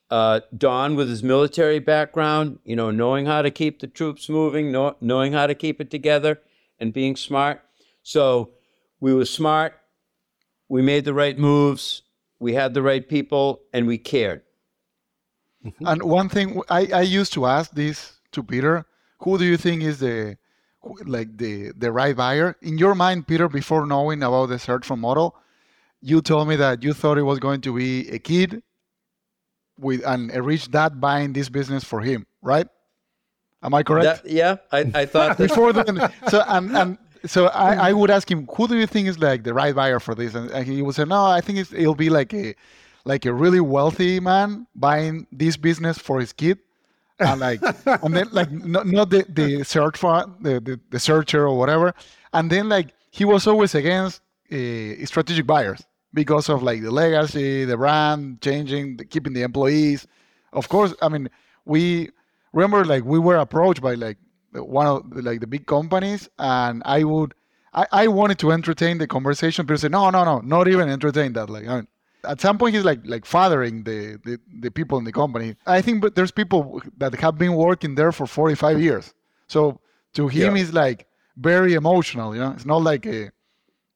uh, 0.09 0.41
Don 0.55 0.95
with 0.95 1.09
his 1.09 1.23
military 1.23 1.79
background, 1.79 2.59
you 2.63 2.75
know, 2.75 2.91
knowing 2.91 3.25
how 3.25 3.41
to 3.41 3.49
keep 3.49 3.79
the 3.79 3.87
troops 3.87 4.29
moving, 4.29 4.71
know, 4.71 4.95
knowing 5.01 5.33
how 5.33 5.47
to 5.47 5.55
keep 5.55 5.81
it 5.81 5.89
together, 5.89 6.39
and 6.79 6.93
being 6.93 7.15
smart. 7.15 7.61
So 8.03 8.51
we 8.99 9.13
were 9.13 9.25
smart. 9.25 9.79
We 10.69 10.81
made 10.81 11.05
the 11.05 11.13
right 11.13 11.37
moves. 11.37 12.03
We 12.39 12.53
had 12.53 12.73
the 12.73 12.81
right 12.81 13.07
people, 13.07 13.61
and 13.73 13.87
we 13.87 13.97
cared. 13.97 14.41
Mm-hmm. 15.65 15.87
And 15.87 16.03
one 16.03 16.29
thing 16.29 16.61
I, 16.69 16.87
I 16.93 17.01
used 17.01 17.33
to 17.33 17.45
ask 17.45 17.71
this 17.71 18.19
to 18.31 18.43
Peter: 18.43 18.85
Who 19.19 19.37
do 19.37 19.45
you 19.45 19.57
think 19.57 19.83
is 19.83 19.99
the 19.99 20.37
like 21.05 21.37
the 21.37 21.71
the 21.77 21.91
right 21.91 22.15
buyer 22.15 22.55
in 22.61 22.77
your 22.77 22.95
mind, 22.95 23.27
Peter? 23.27 23.47
Before 23.47 23.85
knowing 23.85 24.23
about 24.23 24.47
the 24.47 24.59
search 24.59 24.85
fund 24.85 25.01
model, 25.01 25.35
you 26.01 26.21
told 26.21 26.47
me 26.47 26.55
that 26.57 26.83
you 26.83 26.93
thought 26.93 27.17
it 27.17 27.23
was 27.23 27.39
going 27.39 27.61
to 27.61 27.75
be 27.75 28.09
a 28.09 28.19
kid 28.19 28.61
with 29.77 30.05
and 30.05 30.35
a 30.35 30.41
rich 30.41 30.69
dad 30.69 30.99
buying 30.99 31.33
this 31.33 31.49
business 31.49 31.83
for 31.83 32.01
him, 32.01 32.25
right? 32.41 32.67
Am 33.63 33.73
I 33.73 33.83
correct? 33.83 34.23
That, 34.23 34.31
yeah, 34.31 34.57
I, 34.71 34.91
I 34.93 35.05
thought 35.05 35.37
before 35.47 35.71
then. 35.71 36.11
So 36.27 36.43
and 36.45 36.75
and 36.75 36.97
so 37.25 37.47
I, 37.47 37.89
I 37.89 37.93
would 37.93 38.09
ask 38.09 38.29
him, 38.29 38.47
who 38.55 38.67
do 38.67 38.77
you 38.77 38.87
think 38.87 39.07
is 39.07 39.19
like 39.19 39.43
the 39.43 39.53
right 39.53 39.73
buyer 39.73 39.99
for 39.99 40.15
this? 40.15 40.35
And 40.35 40.65
he 40.67 40.81
would 40.81 40.95
say, 40.95 41.05
no, 41.05 41.25
I 41.25 41.41
think 41.41 41.59
it'll 41.71 41.95
be 41.95 42.09
like 42.09 42.33
a 42.33 42.55
like 43.05 43.25
a 43.25 43.33
really 43.33 43.59
wealthy 43.59 44.19
man 44.19 44.65
buying 44.75 45.27
this 45.31 45.57
business 45.57 45.97
for 45.97 46.19
his 46.19 46.33
kid. 46.33 46.59
and 47.19 47.39
like 47.39 47.61
and 47.85 48.15
then 48.15 48.27
like 48.31 48.51
not, 48.75 48.87
not 48.87 49.09
the, 49.09 49.25
the 49.29 49.63
search 49.63 49.97
for 49.97 50.25
the, 50.41 50.59
the, 50.59 50.79
the 50.89 50.99
searcher 50.99 51.47
or 51.47 51.57
whatever 51.57 51.93
and 52.33 52.49
then 52.49 52.67
like 52.69 52.93
he 53.11 53.23
was 53.23 53.45
always 53.45 53.75
against 53.75 54.21
uh, 54.51 55.05
strategic 55.05 55.45
buyers 55.45 55.81
because 56.13 56.49
of 56.49 56.63
like 56.63 56.81
the 56.81 56.89
legacy 56.91 57.65
the 57.65 57.77
brand 57.77 58.41
changing 58.41 58.97
the, 58.97 59.05
keeping 59.05 59.33
the 59.33 59.43
employees 59.43 60.07
of 60.53 60.67
course 60.69 60.93
i 61.03 61.07
mean 61.07 61.29
we 61.65 62.09
remember 62.51 62.83
like 62.83 63.03
we 63.05 63.19
were 63.19 63.37
approached 63.37 63.81
by 63.81 63.93
like 63.93 64.17
one 64.53 64.87
of 64.87 65.09
the, 65.09 65.21
like 65.21 65.39
the 65.39 65.47
big 65.47 65.65
companies 65.65 66.29
and 66.39 66.81
i 66.85 67.03
would 67.03 67.33
I, 67.73 67.87
I 67.91 68.07
wanted 68.07 68.37
to 68.39 68.51
entertain 68.51 68.97
the 68.99 69.07
conversation 69.07 69.65
but 69.65 69.79
said 69.79 69.91
no 69.91 70.09
no 70.09 70.23
no 70.23 70.39
not 70.39 70.67
even 70.67 70.89
entertain 70.89 71.33
that 71.33 71.49
like 71.49 71.67
I 71.67 71.75
mean, 71.75 71.87
at 72.25 72.39
some 72.39 72.57
point 72.57 72.75
he's 72.75 72.85
like 72.85 72.99
like 73.05 73.25
fathering 73.25 73.83
the, 73.83 74.19
the 74.23 74.39
the 74.61 74.71
people 74.71 74.97
in 74.97 75.03
the 75.03 75.11
company 75.11 75.55
i 75.65 75.81
think 75.81 76.01
but 76.01 76.15
there's 76.15 76.31
people 76.31 76.81
that 76.97 77.13
have 77.15 77.37
been 77.37 77.55
working 77.55 77.95
there 77.95 78.11
for 78.11 78.25
45 78.25 78.79
years 78.79 79.13
so 79.47 79.79
to 80.13 80.27
him 80.27 80.55
yeah. 80.55 80.63
it's 80.63 80.73
like 80.73 81.07
very 81.37 81.73
emotional 81.73 82.33
you 82.33 82.41
know 82.41 82.51
it's 82.51 82.65
not 82.65 82.81
like 82.81 83.05
a 83.05 83.31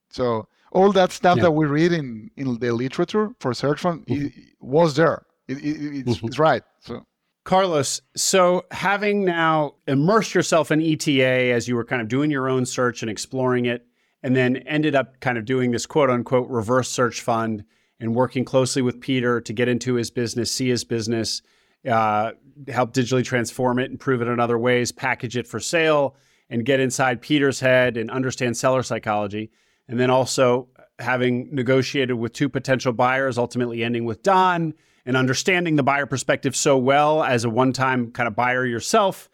so 0.10 0.48
all 0.72 0.92
that 0.92 1.12
stuff 1.12 1.38
yeah. 1.38 1.44
that 1.44 1.52
we 1.52 1.66
read 1.66 1.92
in 1.92 2.30
in 2.36 2.60
the 2.60 2.72
literature 2.74 3.30
for 3.40 3.54
search 3.54 3.80
fund 3.80 4.06
mm-hmm. 4.06 4.28
was 4.60 4.96
there 4.96 5.26
it, 5.48 5.58
it, 5.58 5.64
it's, 5.64 6.18
mm-hmm. 6.18 6.28
it's 6.28 6.40
right 6.40 6.64
so 6.80 7.06
Carlos, 7.48 8.02
so 8.14 8.66
having 8.72 9.24
now 9.24 9.74
immersed 9.88 10.36
yourself 10.36 10.70
in 10.70 10.82
ETA 10.82 11.54
as 11.54 11.66
you 11.66 11.78
were 11.78 11.86
kind 11.86 12.02
of 12.02 12.10
doing 12.10 12.30
your 12.30 12.50
own 12.50 12.66
search 12.66 13.02
and 13.02 13.10
exploring 13.10 13.64
it, 13.64 13.88
and 14.22 14.36
then 14.36 14.58
ended 14.68 14.96
up 14.96 15.18
kind 15.22 15.38
of 15.38 15.46
doing 15.46 15.72
this 15.72 15.86
quote 15.86 16.10
unquote 16.10 16.50
reverse 16.50 16.90
search 16.90 17.22
fund 17.22 17.64
and 18.02 18.14
working 18.14 18.44
closely 18.44 18.82
with 18.82 19.00
Peter 19.00 19.40
to 19.40 19.54
get 19.54 19.70
into 19.70 19.94
his 19.94 20.12
business, 20.12 20.52
see 20.52 20.68
his 20.68 20.84
business, 20.84 21.42
uh, 21.90 22.32
help 22.68 22.94
digitally 22.94 23.24
transform 23.24 23.80
it, 23.80 23.92
improve 23.92 24.22
it 24.22 24.28
in 24.28 24.42
other 24.42 24.58
ways, 24.58 24.92
package 24.92 25.38
it 25.38 25.48
for 25.48 25.62
sale, 25.62 26.18
and 26.50 26.66
get 26.66 26.82
inside 26.82 27.22
Peter's 27.22 27.62
head 27.62 27.96
and 27.96 28.12
understand 28.12 28.58
seller 28.58 28.84
psychology. 28.84 29.52
And 29.88 29.98
then 29.98 30.10
also 30.10 30.68
having 31.00 31.48
negotiated 31.56 32.18
with 32.18 32.34
two 32.34 32.50
potential 32.50 32.92
buyers, 32.92 33.38
ultimately 33.38 33.86
ending 33.86 34.04
with 34.04 34.22
Don 34.22 34.74
and 35.08 35.16
understanding 35.16 35.78
the 35.78 35.84
buyer 35.84 36.06
perspective 36.06 36.56
so 36.56 36.78
well 36.78 37.24
as 37.24 37.46
a 37.46 37.50
one 37.50 37.74
time 37.74 38.12
kind 38.12 38.28
of 38.28 38.36
buyer 38.36 38.66
yourself. 38.66 39.30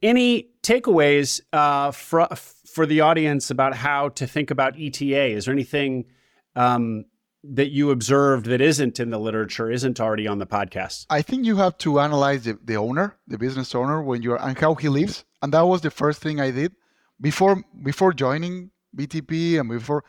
Any 0.00 0.50
takeaways 0.62 1.40
uh, 1.52 1.90
for, 1.90 2.28
for 2.66 2.86
the 2.86 3.00
audience 3.00 3.50
about 3.50 3.74
how 3.74 4.10
to 4.10 4.26
think 4.26 4.50
about 4.50 4.78
ETA? 4.78 5.32
Is 5.32 5.46
there 5.46 5.52
anything 5.52 6.06
um, 6.54 7.06
that 7.42 7.70
you 7.70 7.90
observed 7.90 8.46
that 8.46 8.60
isn't 8.60 9.00
in 9.00 9.10
the 9.10 9.18
literature, 9.18 9.70
isn't 9.70 10.00
already 10.00 10.28
on 10.28 10.38
the 10.38 10.46
podcast? 10.46 11.06
I 11.10 11.22
think 11.22 11.44
you 11.44 11.56
have 11.56 11.76
to 11.78 11.98
analyze 11.98 12.44
the, 12.44 12.58
the 12.64 12.76
owner, 12.76 13.16
the 13.26 13.36
business 13.36 13.74
owner, 13.74 14.00
when 14.00 14.22
you're 14.22 14.40
and 14.40 14.56
how 14.56 14.74
he 14.74 14.88
lives. 14.88 15.24
And 15.42 15.52
that 15.52 15.62
was 15.62 15.80
the 15.80 15.90
first 15.90 16.22
thing 16.22 16.40
I 16.40 16.50
did 16.52 16.72
before 17.20 17.62
before 17.82 18.12
joining 18.12 18.70
BTP 18.96 19.58
and 19.58 19.68
before 19.68 20.04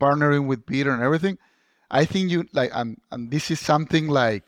partnering 0.00 0.46
with 0.46 0.64
Peter 0.64 0.90
and 0.92 1.02
everything. 1.02 1.38
I 1.92 2.06
think 2.06 2.30
you 2.30 2.48
like 2.52 2.70
and 2.74 2.98
and 3.12 3.30
this 3.30 3.50
is 3.50 3.60
something 3.60 4.08
like 4.08 4.42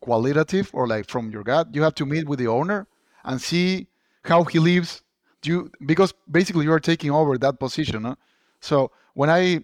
qualitative 0.00 0.70
or 0.72 0.86
like 0.86 1.08
from 1.10 1.30
your 1.30 1.42
gut. 1.42 1.74
You 1.74 1.82
have 1.82 1.96
to 1.96 2.06
meet 2.06 2.28
with 2.28 2.38
the 2.38 2.46
owner 2.46 2.86
and 3.24 3.40
see 3.40 3.88
how 4.22 4.44
he 4.44 4.60
lives. 4.60 5.02
Do 5.42 5.50
you 5.50 5.72
because 5.84 6.14
basically 6.30 6.64
you 6.64 6.72
are 6.72 6.80
taking 6.80 7.10
over 7.10 7.36
that 7.38 7.58
position. 7.58 8.04
Huh? 8.04 8.14
So 8.60 8.92
when 9.14 9.28
I 9.28 9.62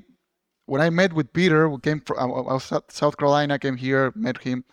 when 0.66 0.80
I 0.80 0.90
met 0.90 1.12
with 1.12 1.32
Peter, 1.32 1.68
we 1.68 1.78
came 1.78 2.00
from 2.00 2.32
uh, 2.32 2.56
uh 2.56 2.80
South 2.88 3.16
Carolina, 3.16 3.58
came 3.58 3.76
here, 3.76 4.12
met 4.16 4.38
him 4.38 4.64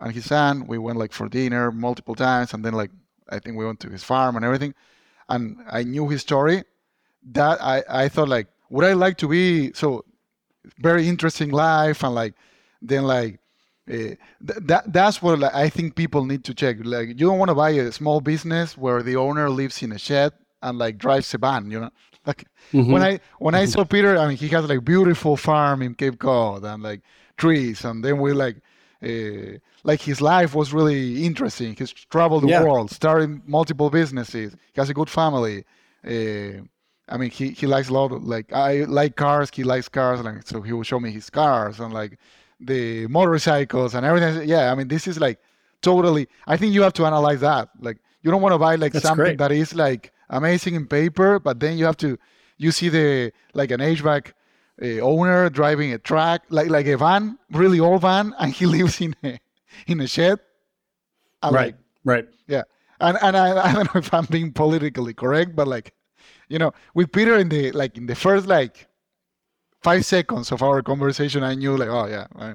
and 0.00 0.12
his 0.12 0.24
son. 0.26 0.66
We 0.66 0.78
went 0.78 0.98
like 0.98 1.12
for 1.12 1.28
dinner 1.28 1.70
multiple 1.70 2.16
times, 2.16 2.52
and 2.54 2.64
then 2.64 2.74
like 2.74 2.90
I 3.28 3.38
think 3.38 3.56
we 3.56 3.64
went 3.64 3.78
to 3.80 3.88
his 3.88 4.02
farm 4.02 4.34
and 4.34 4.44
everything. 4.44 4.74
And 5.28 5.58
I 5.70 5.84
knew 5.84 6.08
his 6.08 6.22
story. 6.22 6.64
That 7.32 7.62
I 7.62 7.84
I 7.88 8.08
thought 8.08 8.28
like 8.28 8.48
would 8.68 8.84
I 8.84 8.94
like 8.94 9.16
to 9.18 9.28
be 9.28 9.72
so 9.74 10.04
very 10.78 11.08
interesting 11.08 11.50
life 11.50 12.02
and 12.02 12.14
like 12.14 12.34
then 12.80 13.04
like 13.04 13.40
uh, 13.88 13.92
th- 13.92 14.18
that 14.62 14.92
that's 14.92 15.20
what 15.20 15.38
like, 15.38 15.54
I 15.54 15.68
think 15.68 15.94
people 15.94 16.24
need 16.24 16.44
to 16.44 16.54
check. 16.54 16.78
Like 16.82 17.08
you 17.08 17.26
don't 17.26 17.38
want 17.38 17.50
to 17.50 17.54
buy 17.54 17.70
a 17.70 17.92
small 17.92 18.20
business 18.20 18.76
where 18.78 19.02
the 19.02 19.16
owner 19.16 19.50
lives 19.50 19.82
in 19.82 19.92
a 19.92 19.98
shed 19.98 20.32
and 20.62 20.78
like 20.78 20.98
drives 20.98 21.34
a 21.34 21.38
van, 21.38 21.70
you 21.70 21.80
know. 21.80 21.90
Like 22.26 22.46
mm-hmm. 22.72 22.90
when 22.90 23.02
I 23.02 23.20
when 23.38 23.54
I 23.54 23.66
saw 23.66 23.84
Peter, 23.84 24.16
I 24.16 24.26
mean, 24.26 24.38
he 24.38 24.48
has 24.48 24.66
like 24.66 24.82
beautiful 24.82 25.36
farm 25.36 25.82
in 25.82 25.94
Cape 25.94 26.18
Cod 26.18 26.64
and 26.64 26.82
like 26.82 27.02
trees, 27.36 27.84
and 27.84 28.04
then 28.04 28.18
we 28.18 28.32
like. 28.32 28.56
Uh, 29.02 29.58
like 29.86 30.00
his 30.00 30.22
life 30.22 30.54
was 30.54 30.72
really 30.72 31.26
interesting. 31.26 31.76
He's 31.76 31.92
traveled 31.92 32.44
the 32.44 32.48
yeah. 32.48 32.62
world, 32.62 32.90
started 32.90 33.46
multiple 33.46 33.90
businesses. 33.90 34.54
He 34.72 34.80
has 34.80 34.88
a 34.88 34.94
good 34.94 35.10
family. 35.10 35.66
Uh, 36.02 36.64
I 37.08 37.16
mean, 37.18 37.30
he, 37.30 37.50
he 37.50 37.66
likes 37.66 37.88
a 37.88 37.92
lot 37.92 38.12
of 38.12 38.24
like 38.24 38.52
I 38.52 38.84
like 38.84 39.16
cars. 39.16 39.50
He 39.52 39.64
likes 39.64 39.88
cars, 39.88 40.20
like 40.22 40.46
so 40.46 40.62
he 40.62 40.72
will 40.72 40.82
show 40.82 40.98
me 41.00 41.10
his 41.10 41.28
cars 41.30 41.80
and 41.80 41.92
like 41.92 42.18
the 42.60 43.06
motorcycles 43.08 43.94
and 43.94 44.06
everything. 44.06 44.48
Yeah, 44.48 44.72
I 44.72 44.74
mean, 44.74 44.88
this 44.88 45.06
is 45.06 45.20
like 45.20 45.38
totally. 45.82 46.28
I 46.46 46.56
think 46.56 46.72
you 46.72 46.82
have 46.82 46.94
to 46.94 47.04
analyze 47.06 47.40
that. 47.40 47.68
Like, 47.80 47.98
you 48.22 48.30
don't 48.30 48.40
want 48.40 48.54
to 48.54 48.58
buy 48.58 48.76
like 48.76 48.92
That's 48.92 49.04
something 49.04 49.24
great. 49.24 49.38
that 49.38 49.52
is 49.52 49.74
like 49.74 50.12
amazing 50.30 50.74
in 50.74 50.86
paper, 50.86 51.38
but 51.38 51.60
then 51.60 51.76
you 51.76 51.84
have 51.84 51.98
to 51.98 52.18
you 52.56 52.72
see 52.72 52.88
the 52.88 53.32
like 53.52 53.70
an 53.70 53.80
HVAC 53.80 54.32
uh, 54.82 55.00
owner 55.00 55.50
driving 55.50 55.92
a 55.92 55.98
truck 55.98 56.42
like 56.48 56.68
like 56.70 56.86
a 56.86 56.96
van, 56.96 57.38
really 57.50 57.80
old 57.80 58.00
van, 58.00 58.34
and 58.38 58.52
he 58.52 58.66
lives 58.78 59.00
in 59.00 59.14
a 59.22 59.38
in 59.86 60.00
a 60.00 60.06
shed. 60.06 60.40
I'm 61.42 61.54
right, 61.54 61.66
like, 61.66 61.76
right, 62.04 62.28
yeah. 62.46 62.62
And 63.00 63.18
and 63.20 63.36
I, 63.36 63.66
I 63.70 63.72
don't 63.74 63.94
know 63.94 63.98
if 63.98 64.12
I'm 64.14 64.26
being 64.26 64.52
politically 64.52 65.12
correct, 65.12 65.54
but 65.54 65.68
like, 65.68 65.92
you 66.48 66.58
know, 66.58 66.72
with 66.94 67.12
Peter 67.12 67.36
in 67.36 67.48
the 67.48 67.72
like 67.72 67.96
in 67.96 68.06
the 68.06 68.14
first 68.14 68.46
like 68.46 68.86
five 69.82 70.04
seconds 70.04 70.52
of 70.52 70.62
our 70.62 70.82
conversation, 70.82 71.42
I 71.42 71.54
knew 71.54 71.76
like, 71.76 71.88
oh 71.88 72.06
yeah, 72.06 72.26
yeah. 72.38 72.54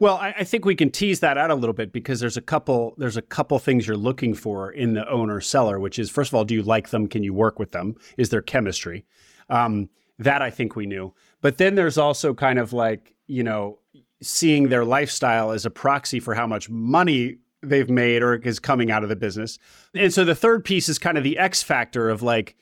Well, 0.00 0.16
I, 0.16 0.34
I, 0.38 0.44
think 0.44 0.64
we 0.64 0.74
can 0.74 0.90
tease 0.90 1.20
that 1.20 1.38
out 1.38 1.50
a 1.50 1.54
little 1.54 1.72
bit 1.72 1.92
because 1.92 2.18
there's 2.18 2.36
a 2.36 2.42
couple 2.42 2.94
there's 2.98 3.16
a 3.16 3.22
couple 3.22 3.58
things 3.58 3.86
you're 3.86 3.96
looking 3.96 4.34
for 4.34 4.72
in 4.72 4.94
the 4.94 5.08
owner 5.08 5.40
seller, 5.40 5.78
which 5.78 5.98
is 5.98 6.10
first 6.10 6.30
of 6.30 6.34
all, 6.34 6.44
do 6.44 6.54
you 6.54 6.62
like 6.62 6.90
them? 6.90 7.06
Can 7.06 7.22
you 7.22 7.32
work 7.32 7.58
with 7.58 7.72
them? 7.72 7.94
Is 8.18 8.30
there 8.30 8.42
chemistry? 8.42 9.04
Um, 9.48 9.88
that 10.18 10.42
I 10.42 10.50
think 10.50 10.76
we 10.76 10.86
knew. 10.86 11.14
But 11.40 11.58
then 11.58 11.74
there's 11.74 11.98
also 11.98 12.34
kind 12.34 12.58
of 12.58 12.72
like 12.72 13.14
you 13.26 13.44
know 13.44 13.78
seeing 14.20 14.68
their 14.68 14.84
lifestyle 14.84 15.52
as 15.52 15.64
a 15.64 15.70
proxy 15.70 16.18
for 16.18 16.34
how 16.34 16.46
much 16.46 16.68
money 16.68 17.38
they've 17.68 17.90
made 17.90 18.22
or 18.22 18.34
is 18.34 18.58
coming 18.58 18.90
out 18.90 19.02
of 19.02 19.08
the 19.08 19.16
business. 19.16 19.58
And 19.94 20.12
so 20.12 20.24
the 20.24 20.34
third 20.34 20.64
piece 20.64 20.88
is 20.88 20.98
kind 20.98 21.18
of 21.18 21.24
the 21.24 21.38
X 21.38 21.62
factor 21.62 22.08
of 22.08 22.22
like 22.22 22.56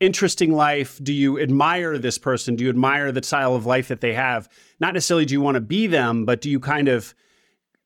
interesting 0.00 0.52
life? 0.52 1.00
Do 1.02 1.12
you 1.12 1.38
admire 1.40 1.98
this 1.98 2.18
person? 2.18 2.56
Do 2.56 2.64
you 2.64 2.70
admire 2.70 3.12
the 3.12 3.22
style 3.22 3.54
of 3.54 3.66
life 3.66 3.88
that 3.88 4.00
they 4.00 4.14
have? 4.14 4.48
Not 4.80 4.94
necessarily 4.94 5.24
do 5.24 5.34
you 5.34 5.40
want 5.40 5.56
to 5.56 5.60
be 5.60 5.86
them, 5.86 6.24
but 6.24 6.40
do 6.40 6.50
you 6.50 6.60
kind 6.60 6.88
of 6.88 7.14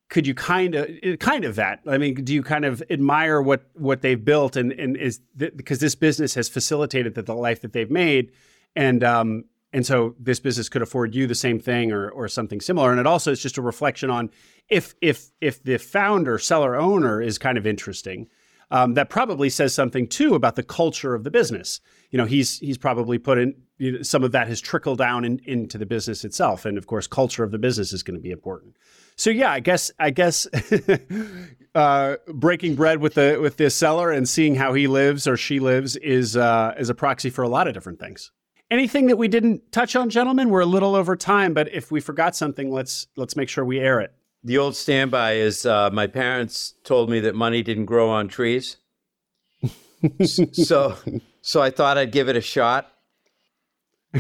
could 0.09 0.27
you 0.27 0.35
kind 0.35 0.74
of 0.74 0.89
kind 1.20 1.44
of 1.44 1.57
that? 1.57 1.81
I 1.86 1.97
mean, 1.97 2.15
do 2.15 2.35
you 2.35 2.43
kind 2.43 2.65
of 2.65 2.82
admire 2.90 3.40
what 3.40 3.62
what 3.74 4.03
they've 4.03 4.23
built 4.23 4.57
and 4.57 4.73
and 4.73 4.97
is 4.97 5.20
th- 5.39 5.57
because 5.57 5.78
this 5.78 5.94
business 5.94 6.35
has 6.35 6.49
facilitated 6.49 7.15
the, 7.15 7.23
the 7.23 7.35
life 7.35 7.62
that 7.62 7.73
they've 7.73 7.90
made 7.90 8.31
and 8.77 9.03
um 9.03 9.44
and 9.73 9.86
so 9.86 10.15
this 10.19 10.40
business 10.40 10.69
could 10.69 10.82
afford 10.82 11.15
you 11.15 11.27
the 11.27 11.35
same 11.35 11.59
thing 11.59 11.93
or 11.93 12.11
or 12.11 12.28
something 12.28 12.61
similar 12.61 12.90
and 12.90 13.01
it 13.01 13.07
also 13.07 13.31
is 13.31 13.40
just 13.40 13.59
a 13.59 13.62
reflection 13.62 14.11
on 14.11 14.31
if 14.69 14.94
if 15.01 15.31
if 15.40 15.62
the 15.62 15.78
founder 15.78 16.39
seller 16.39 16.77
owner 16.77 17.20
is 17.20 17.39
kind 17.39 17.59
of 17.59 17.66
interesting 17.66 18.28
um, 18.73 18.94
that 18.94 19.11
probably 19.11 19.51
says 19.51 19.74
something 19.74 20.09
too 20.09 20.35
about 20.35 20.57
the 20.57 20.62
culture 20.62 21.15
of 21.15 21.24
the 21.24 21.31
business. 21.31 21.81
You 22.11 22.16
know, 22.16 22.24
he's 22.24 22.59
he's 22.59 22.78
probably 22.78 23.19
put 23.19 23.36
in 23.36 23.55
you 23.77 23.93
know, 23.93 24.03
some 24.03 24.24
of 24.24 24.32
that 24.32 24.49
has 24.49 24.62
trickled 24.62 24.97
down 24.97 25.27
in, 25.27 25.40
into 25.44 25.77
the 25.77 25.85
business 25.85 26.24
itself, 26.24 26.65
and 26.65 26.78
of 26.78 26.86
course, 26.86 27.07
culture 27.07 27.44
of 27.44 27.51
the 27.51 27.59
business 27.59 27.93
is 27.93 28.03
going 28.03 28.16
to 28.16 28.23
be 28.23 28.31
important. 28.31 28.77
So 29.16 29.28
yeah, 29.28 29.53
I 29.53 29.61
guess 29.61 29.90
I 29.99 30.09
guess 30.09 30.47
uh, 31.74 32.16
breaking 32.28 32.74
bread 32.74 33.01
with 33.01 33.12
the 33.12 33.39
with 33.43 33.59
the 33.59 33.69
seller 33.69 34.11
and 34.11 34.27
seeing 34.27 34.55
how 34.55 34.73
he 34.73 34.86
lives 34.86 35.28
or 35.28 35.36
she 35.36 35.61
lives 35.61 35.97
is 35.97 36.35
uh, 36.35 36.74
is 36.78 36.89
a 36.89 36.94
proxy 36.94 37.28
for 37.28 37.43
a 37.43 37.49
lot 37.49 37.69
of 37.69 37.74
different 37.74 38.01
things. 38.01 38.32
Anything 38.73 39.07
that 39.09 39.16
we 39.16 39.28
didn't 39.28 39.70
touch 39.70 39.94
on, 39.94 40.09
gentlemen? 40.09 40.49
We're 40.49 40.61
a 40.61 40.66
little 40.66 40.94
over 40.94 41.15
time, 41.15 41.53
but 41.53 41.73
if 41.73 41.93
we 41.93 42.01
forgot 42.01 42.35
something, 42.35 42.73
let's 42.73 43.07
let's 43.16 43.36
make 43.36 43.49
sure 43.49 43.65
we 43.65 43.78
air 43.78 44.01
it 44.01 44.12
the 44.44 44.59
old 44.59 44.74
standby 44.74 45.35
is 45.35 45.65
uh, 45.66 45.90
my 45.93 46.07
parents 46.07 46.74
told 46.85 47.09
me 47.09 47.20
that 47.20 47.35
money 47.35 47.62
didn't 47.62 47.86
grow 47.86 48.11
on 48.11 48.28
trees. 48.28 48.77
so 50.53 50.97
so 51.43 51.62
I 51.62 51.70
thought 51.70 51.97
I'd 51.97 52.12
give 52.12 52.28
it 52.28 52.36
a 52.36 52.40
shot. 52.40 52.89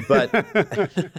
But 0.08 0.30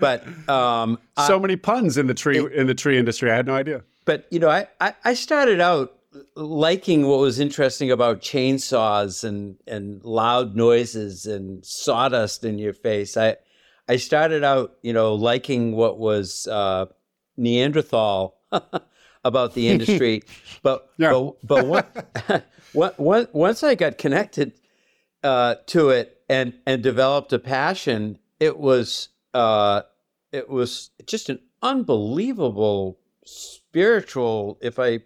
but 0.00 0.26
um, 0.48 0.98
so 1.26 1.36
I, 1.36 1.38
many 1.38 1.56
puns 1.56 1.98
in 1.98 2.06
the 2.06 2.14
tree 2.14 2.38
it, 2.38 2.52
in 2.52 2.66
the 2.66 2.74
tree 2.74 2.98
industry. 2.98 3.30
I 3.30 3.34
had 3.34 3.46
no 3.46 3.54
idea. 3.54 3.82
But 4.04 4.26
you 4.30 4.38
know, 4.38 4.48
I, 4.48 4.68
I, 4.80 4.94
I 5.04 5.14
started 5.14 5.60
out 5.60 5.95
liking 6.34 7.06
what 7.06 7.18
was 7.18 7.38
interesting 7.38 7.90
about 7.90 8.20
chainsaws 8.20 9.24
and 9.24 9.56
and 9.66 10.04
loud 10.04 10.56
noises 10.56 11.26
and 11.26 11.64
sawdust 11.64 12.44
in 12.44 12.58
your 12.58 12.72
face. 12.72 13.16
I 13.16 13.36
I 13.88 13.96
started 13.96 14.42
out, 14.42 14.76
you 14.82 14.92
know, 14.92 15.14
liking 15.14 15.72
what 15.72 15.98
was 15.98 16.46
uh, 16.48 16.86
Neanderthal 17.36 18.36
about 19.24 19.54
the 19.54 19.68
industry, 19.68 20.22
but 20.62 20.90
yeah. 20.98 21.10
but 21.12 21.36
but 21.44 21.66
what, 21.66 22.46
what, 22.98 23.34
once 23.34 23.62
I 23.62 23.74
got 23.74 23.98
connected 23.98 24.52
uh, 25.22 25.56
to 25.66 25.90
it 25.90 26.20
and 26.28 26.54
and 26.66 26.82
developed 26.82 27.32
a 27.32 27.38
passion, 27.38 28.18
it 28.40 28.58
was 28.58 29.08
uh, 29.34 29.82
it 30.32 30.48
was 30.48 30.90
just 31.06 31.28
an 31.28 31.38
unbelievable 31.62 32.98
spiritual, 33.24 34.58
if 34.60 34.78
I 34.78 35.00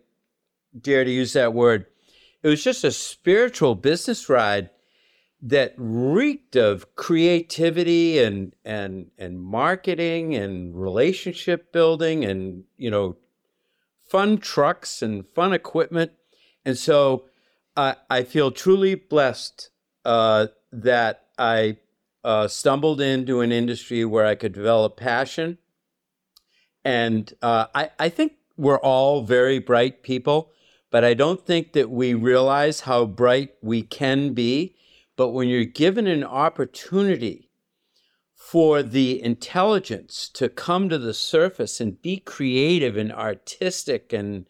dare 0.78 1.04
to 1.04 1.10
use 1.10 1.32
that 1.32 1.54
word. 1.54 1.86
It 2.42 2.48
was 2.48 2.62
just 2.62 2.84
a 2.84 2.90
spiritual 2.90 3.74
business 3.74 4.28
ride 4.28 4.70
that 5.42 5.74
reeked 5.76 6.56
of 6.56 6.94
creativity 6.96 8.18
and 8.18 8.54
and 8.64 9.10
and 9.18 9.40
marketing 9.40 10.34
and 10.34 10.74
relationship 10.74 11.72
building 11.72 12.24
and 12.24 12.64
you 12.76 12.90
know 12.90 13.16
fun 14.08 14.38
trucks 14.38 15.02
and 15.02 15.26
fun 15.26 15.52
equipment. 15.52 16.12
And 16.64 16.76
so 16.76 17.26
uh, 17.76 17.94
I 18.10 18.24
feel 18.24 18.50
truly 18.50 18.96
blessed 18.96 19.70
uh, 20.04 20.48
that 20.72 21.26
I 21.38 21.78
uh, 22.24 22.48
stumbled 22.48 23.00
into 23.00 23.40
an 23.40 23.52
industry 23.52 24.04
where 24.04 24.26
I 24.26 24.34
could 24.34 24.52
develop 24.52 24.96
passion. 24.96 25.58
And 26.84 27.32
uh, 27.40 27.66
I, 27.74 27.90
I 27.98 28.08
think 28.08 28.32
we're 28.56 28.78
all 28.80 29.22
very 29.22 29.58
bright 29.58 30.02
people 30.02 30.50
but 30.90 31.04
I 31.04 31.14
don't 31.14 31.44
think 31.46 31.72
that 31.72 31.90
we 31.90 32.14
realize 32.14 32.80
how 32.80 33.06
bright 33.06 33.54
we 33.62 33.82
can 33.82 34.34
be 34.34 34.74
but 35.20 35.32
when 35.32 35.48
you're 35.48 35.64
given 35.66 36.06
an 36.06 36.24
opportunity 36.24 37.50
for 38.34 38.82
the 38.82 39.22
intelligence 39.22 40.30
to 40.30 40.48
come 40.48 40.88
to 40.88 40.96
the 40.96 41.12
surface 41.12 41.78
and 41.78 42.00
be 42.00 42.16
creative 42.16 42.96
and 42.96 43.12
artistic 43.12 44.14
and 44.14 44.46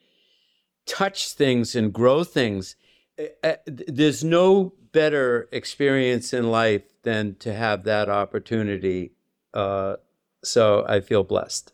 touch 0.87 1.33
things 1.33 1.75
and 1.75 1.93
grow 1.93 2.23
things. 2.23 2.77
Uh, 3.19 3.25
uh, 3.43 3.57
there's 3.67 4.23
no 4.23 4.73
better 4.93 5.49
experience 5.51 6.33
in 6.33 6.53
life 6.53 6.85
than 7.03 7.35
to 7.41 7.53
have 7.53 7.83
that 7.83 8.09
opportunity. 8.09 9.11
Uh, 9.53 9.97
so 10.45 10.85
I 10.89 11.01
feel 11.01 11.25
blessed. 11.25 11.73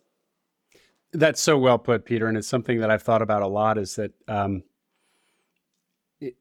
That's 1.19 1.41
so 1.41 1.57
well 1.57 1.79
put, 1.79 2.05
Peter, 2.05 2.27
and 2.27 2.37
it's 2.37 2.47
something 2.47 2.81
that 2.81 2.91
I've 2.91 3.03
thought 3.03 3.23
about 3.23 3.43
a 3.43 3.47
lot. 3.47 3.79
Is 3.79 3.97
that 3.97 4.13
um, 4.29 4.63
it, 6.21 6.35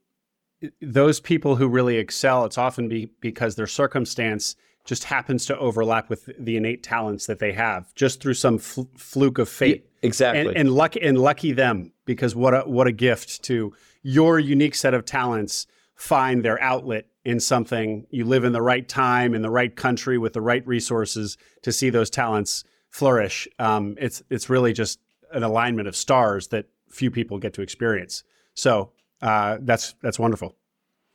it, 0.59 0.73
those 0.81 1.19
people 1.19 1.55
who 1.55 1.67
really 1.67 1.97
excel? 1.97 2.45
It's 2.45 2.57
often 2.57 2.89
be, 2.89 3.09
because 3.21 3.55
their 3.55 3.67
circumstance 3.67 4.55
just 4.83 5.05
happens 5.05 5.45
to 5.47 5.57
overlap 5.57 6.09
with 6.09 6.29
the 6.37 6.57
innate 6.57 6.83
talents 6.83 7.25
that 7.25 7.39
they 7.39 7.53
have, 7.53 7.93
just 7.95 8.21
through 8.21 8.35
some 8.35 8.57
fl- 8.57 8.83
fluke 8.97 9.37
of 9.37 9.49
fate. 9.49 9.85
Yeah, 10.01 10.07
exactly, 10.07 10.47
and, 10.49 10.57
and 10.57 10.71
lucky 10.71 11.01
and 11.01 11.17
lucky 11.17 11.53
them, 11.53 11.93
because 12.05 12.35
what 12.35 12.53
a 12.53 12.61
what 12.61 12.85
a 12.85 12.91
gift 12.91 13.43
to 13.43 13.73
your 14.03 14.39
unique 14.39 14.75
set 14.75 14.93
of 14.93 15.05
talents 15.05 15.67
find 15.95 16.43
their 16.43 16.61
outlet 16.61 17.05
in 17.23 17.39
something. 17.39 18.05
You 18.09 18.25
live 18.25 18.43
in 18.43 18.51
the 18.51 18.61
right 18.61 18.87
time, 18.87 19.33
in 19.33 19.41
the 19.41 19.49
right 19.49 19.75
country, 19.75 20.17
with 20.17 20.33
the 20.33 20.41
right 20.41 20.67
resources 20.67 21.37
to 21.63 21.71
see 21.71 21.89
those 21.89 22.09
talents 22.09 22.63
flourish. 22.95 23.45
Um, 23.59 23.97
it's 23.99 24.23
it's 24.29 24.49
really 24.49 24.71
just 24.71 24.99
an 25.31 25.43
alignment 25.43 25.87
of 25.87 25.95
stars 25.95 26.47
that 26.47 26.65
few 26.89 27.11
people 27.11 27.37
get 27.39 27.53
to 27.55 27.61
experience. 27.61 28.23
So 28.53 28.91
uh, 29.21 29.57
that's 29.61 29.95
that's 30.01 30.17
wonderful. 30.17 30.55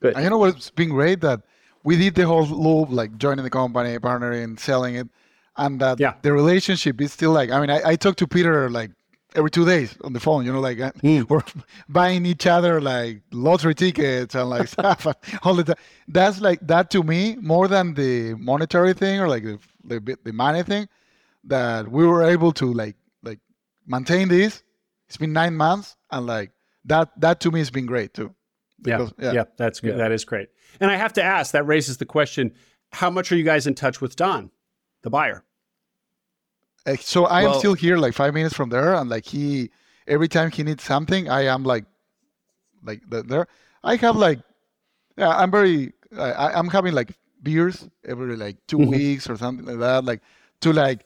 Good. 0.03 0.15
And 0.15 0.25
you 0.25 0.31
know 0.31 0.39
what's 0.39 0.71
been 0.71 0.91
great 0.91 1.23
that 1.23 1.41
we 1.83 1.97
did 1.97 2.15
the 2.15 2.27
whole 2.27 2.47
loop, 2.47 2.91
like 2.91 3.17
joining 3.17 3.45
the 3.45 3.51
company, 3.51 3.99
partnering, 3.99 4.61
selling 4.61 4.97
it, 4.97 5.09
and 5.57 5.81
that 5.81 5.99
yeah. 5.99 6.15
the 6.21 6.33
relationship 6.33 7.01
is 7.01 7.13
still 7.15 7.33
like. 7.33 7.51
I 7.51 7.59
mean, 7.61 7.71
I, 7.71 7.81
I 7.93 7.97
talk 7.97 8.17
to 8.17 8.27
Peter 8.27 8.69
like 8.69 8.91
every 9.35 9.51
two 9.51 9.65
days 9.65 9.97
on 10.05 10.13
the 10.13 10.21
phone. 10.21 10.45
You 10.45 10.53
know, 10.53 10.61
like 10.61 10.79
mm. 10.79 11.27
we're 11.31 11.43
buying 11.89 12.27
each 12.27 12.47
other 12.47 12.83
like 12.83 13.23
lottery 13.33 13.75
tickets 13.75 14.35
and 14.35 14.51
like 14.51 14.69
stuff 14.77 15.07
all 15.45 15.55
the 15.55 15.65
time. 15.65 15.83
That's 16.09 16.43
like 16.43 16.61
that 16.67 16.91
to 16.91 17.03
me 17.03 17.37
more 17.41 17.69
than 17.69 17.95
the 17.95 18.35
monetary 18.35 18.93
thing 18.93 19.19
or 19.19 19.29
like 19.29 19.45
the 19.45 19.59
the, 19.83 20.19
the 20.25 20.33
money 20.35 20.63
thing 20.63 20.87
that 21.45 21.91
we 21.91 22.07
were 22.07 22.23
able 22.23 22.53
to 22.53 22.73
like 22.73 22.97
like 23.23 23.39
maintain 23.87 24.29
this. 24.29 24.63
It's 25.09 25.17
been 25.17 25.33
nine 25.33 25.57
months, 25.57 25.97
and 26.11 26.27
like 26.27 26.53
that 26.85 27.11
that 27.21 27.41
to 27.41 27.51
me 27.51 27.59
has 27.61 27.71
been 27.71 27.87
great 27.87 28.15
too. 28.15 28.35
Because, 28.83 29.13
yeah, 29.19 29.27
yeah, 29.27 29.33
yeah, 29.33 29.45
that's 29.57 29.81
good. 29.81 29.91
Yeah. 29.91 29.97
That 29.97 30.13
is 30.13 30.25
great. 30.25 30.49
And 30.81 30.91
I 30.91 30.97
have 30.97 31.13
to 31.15 31.23
ask, 31.23 31.53
that 31.53 31.67
raises 31.67 31.99
the 31.99 32.07
question: 32.07 32.53
How 32.93 33.11
much 33.11 33.31
are 33.33 33.37
you 33.37 33.45
guys 33.45 33.67
in 33.67 33.75
touch 33.75 34.01
with 34.01 34.17
Don, 34.17 34.51
the 35.03 35.11
buyer? 35.11 35.45
Uh, 36.87 36.97
so 36.97 37.27
I 37.27 37.43
well, 37.43 37.55
am 37.55 37.59
still 37.59 37.75
here, 37.75 37.99
like 37.99 38.15
five 38.15 38.35
minutes 38.35 38.55
from 38.55 38.71
there, 38.71 38.95
and 38.95 39.11
like 39.11 39.27
he, 39.27 39.71
every 40.07 40.29
time 40.29 40.51
he 40.51 40.63
needs 40.63 40.83
something, 40.83 41.29
I 41.29 41.43
am 41.43 41.65
like, 41.65 41.85
like 42.83 43.03
there. 43.09 43.47
I 43.85 43.97
have 43.97 44.17
like, 44.17 44.39
yeah, 45.17 45.31
I'm 45.31 45.51
very, 45.51 45.93
I, 46.17 46.53
I'm 46.53 46.69
having 46.69 46.95
like 46.95 47.13
beers 47.43 47.89
every 48.07 48.37
like 48.37 48.57
2 48.69 48.79
mm-hmm. 48.79 48.91
weeks 48.91 49.29
or 49.29 49.37
something 49.37 49.67
like 49.67 49.79
that, 49.79 50.05
like 50.05 50.21
to 50.61 50.73
like 50.73 51.05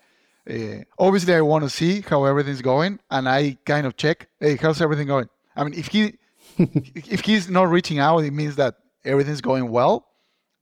uh, 0.48 0.84
obviously, 0.98 1.34
I 1.34 1.40
want 1.40 1.64
to 1.64 1.70
see 1.70 2.02
how 2.02 2.24
everything's 2.24 2.62
going, 2.62 3.00
and 3.10 3.28
I 3.28 3.56
kind 3.64 3.86
of 3.86 3.96
check, 3.96 4.28
hey, 4.40 4.56
how's 4.56 4.82
everything 4.82 5.06
going? 5.06 5.28
I 5.56 5.64
mean, 5.64 5.74
if 5.74 5.86
he 5.88 6.14
if 6.58 7.20
he's 7.20 7.48
not 7.48 7.68
reaching 7.68 7.98
out, 7.98 8.18
it 8.18 8.32
means 8.32 8.56
that 8.56 8.76
everything's 9.04 9.40
going 9.40 9.70
well. 9.70 10.06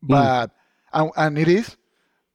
Hmm. 0.02 0.08
But 0.08 0.46
mm. 0.46 0.52
and, 0.92 1.10
and, 1.16 1.38
it 1.38 1.48
is. 1.48 1.76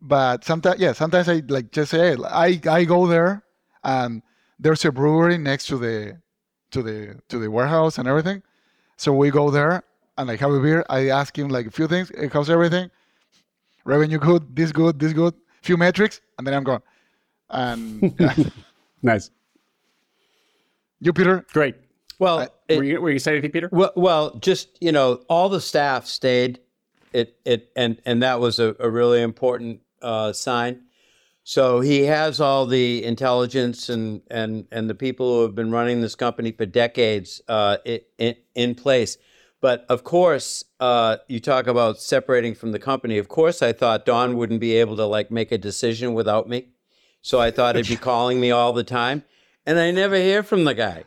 But 0.02 0.44
sometimes, 0.44 0.80
yeah, 0.80 0.94
sometimes 0.94 1.30
I 1.30 1.42
like 1.48 1.72
just 1.72 1.92
say, 1.92 2.16
hey, 2.16 2.24
I 2.24 2.60
I 2.70 2.84
go 2.84 3.08
there, 3.08 3.44
and 3.84 4.22
there's 4.60 4.84
a 4.86 4.92
brewery 4.92 5.38
next 5.38 5.68
to 5.68 5.78
the 5.78 6.18
to 6.72 6.84
the 6.84 7.20
to 7.30 7.40
the 7.40 7.50
warehouse 7.50 7.98
and 7.98 8.08
everything. 8.08 8.44
So 8.98 9.14
we 9.14 9.32
go 9.32 9.50
there 9.50 9.84
and 10.18 10.28
like 10.28 10.40
have 10.40 10.52
a 10.52 10.60
beer. 10.60 10.86
I 10.90 11.10
ask 11.10 11.38
him 11.38 11.48
like 11.48 11.68
a 11.68 11.72
few 11.72 11.88
things. 11.88 12.12
Hey, 12.16 12.30
how's 12.32 12.50
everything? 12.50 12.92
Revenue 13.86 14.18
good, 14.20 14.56
this 14.56 14.72
good, 14.72 15.00
this 15.00 15.14
good. 15.14 15.34
Few 15.62 15.78
metrics, 15.78 16.22
and 16.38 16.46
then 16.46 16.54
I'm 16.54 16.64
gone. 16.64 16.82
And 17.50 18.14
nice. 19.02 19.30
You, 21.00 21.14
Peter? 21.14 21.46
Great. 21.54 21.76
Well, 22.20 22.40
uh, 22.40 22.48
it, 22.68 22.78
were, 22.78 22.84
you, 22.84 23.02
were 23.02 23.12
you 23.12 23.20
saying 23.20 23.36
anything, 23.36 23.52
Peter? 23.52 23.70
Well, 23.72 23.92
well, 23.96 24.36
just 24.40 24.78
you 24.82 24.92
know, 24.92 25.22
all 25.30 25.50
the 25.50 25.62
staff 25.62 26.06
stayed. 26.08 26.60
It 27.14 27.38
it 27.46 27.72
and 27.76 28.02
and 28.06 28.24
that 28.24 28.40
was 28.40 28.60
a, 28.60 28.76
a 28.80 28.90
really 28.90 29.22
important 29.22 29.82
uh, 30.02 30.34
sign. 30.34 30.82
So 31.44 31.80
he 31.80 32.02
has 32.02 32.42
all 32.42 32.66
the 32.66 33.04
intelligence 33.06 33.90
and 33.90 34.22
and 34.30 34.68
and 34.72 34.90
the 34.90 34.96
people 34.96 35.36
who 35.36 35.42
have 35.44 35.56
been 35.56 35.72
running 35.72 36.02
this 36.02 36.16
company 36.16 36.52
for 36.52 36.66
decades 36.66 37.42
uh, 37.48 37.78
in, 38.18 38.36
in 38.56 38.76
place. 38.76 39.18
But 39.62 39.86
of 39.90 40.04
course, 40.04 40.66
uh, 40.80 41.18
you 41.28 41.40
talk 41.40 41.68
about 41.68 42.00
separating 42.00 42.54
from 42.54 42.72
the 42.72 42.80
company. 42.80 43.18
Of 43.18 43.28
course, 43.28 43.62
I 43.62 43.74
thought 43.74 44.06
Don 44.06 44.38
wouldn't 44.38 44.60
be 44.60 44.76
able 44.76 44.96
to 44.98 45.06
like 45.06 45.32
make 45.32 45.52
a 45.52 45.58
decision 45.58 46.14
without 46.14 46.50
me. 46.50 46.68
So 47.22 47.40
I 47.40 47.52
thought 47.52 47.76
he'd 47.76 47.88
be 47.88 47.96
calling 47.96 48.40
me 48.40 48.52
all 48.52 48.74
the 48.74 48.84
time. 48.84 49.24
And 49.66 49.78
I 49.78 49.92
never 49.92 50.16
hear 50.16 50.44
from 50.44 50.64
the 50.64 50.74
guy. 50.74 51.04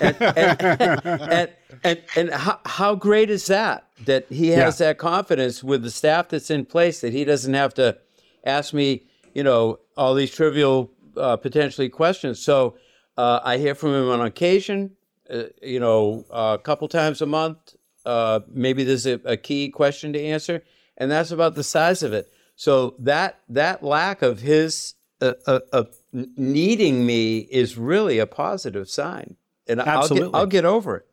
And, 0.00 0.16
and, 0.22 1.50
and, 1.82 2.02
and, 2.14 2.30
how, 2.30 2.60
how, 2.64 2.94
great 2.94 3.28
is 3.28 3.46
that? 3.48 3.88
That 4.04 4.26
he 4.28 4.50
has 4.50 4.78
that 4.78 4.98
confidence 4.98 5.64
with 5.64 5.82
the 5.82 5.90
staff 5.90 6.28
that's 6.28 6.48
in 6.48 6.64
place 6.64 7.00
that 7.00 7.12
he 7.12 7.24
doesn't 7.24 7.54
have 7.54 7.74
to 7.74 7.98
ask 8.44 8.72
me, 8.72 9.02
you 9.34 9.42
know, 9.42 9.80
all 9.96 10.14
these 10.14 10.30
trivial, 10.30 10.92
uh, 11.16 11.36
potentially 11.36 11.88
questions. 11.88 12.38
So 12.38 12.76
uh, 13.16 13.40
I 13.42 13.58
hear 13.58 13.74
from 13.74 13.94
him 13.94 14.08
on 14.08 14.20
occasion, 14.20 14.92
uh, 15.28 15.44
you 15.60 15.80
know, 15.80 16.24
a 16.30 16.58
couple 16.62 16.86
times 16.86 17.20
a 17.20 17.26
month. 17.26 17.74
Uh, 18.06 18.40
maybe 18.48 18.84
there's 18.84 19.06
a, 19.06 19.20
a 19.24 19.36
key 19.36 19.70
question 19.70 20.12
to 20.12 20.22
answer, 20.22 20.62
and 20.96 21.10
that's 21.10 21.30
about 21.30 21.54
the 21.54 21.64
size 21.64 22.02
of 22.02 22.12
it. 22.12 22.30
So 22.56 22.94
that 23.00 23.40
that 23.48 23.82
lack 23.82 24.22
of 24.22 24.40
his 24.40 24.93
a, 25.20 25.86
needing 26.12 27.06
me 27.06 27.38
is 27.38 27.76
really 27.76 28.18
a 28.18 28.26
positive 28.26 28.88
sign, 28.88 29.36
and 29.66 29.80
Absolutely. 29.80 30.30
I'll 30.34 30.46
get, 30.46 30.64
I'll 30.64 30.80
get 30.80 30.90
over 30.90 30.96
it. 30.96 31.06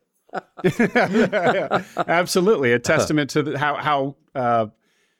yeah, 0.80 1.82
absolutely, 2.08 2.72
a 2.72 2.78
testament 2.78 3.30
to 3.30 3.42
the, 3.42 3.58
how 3.58 3.76
how 3.76 4.16
uh, 4.34 4.66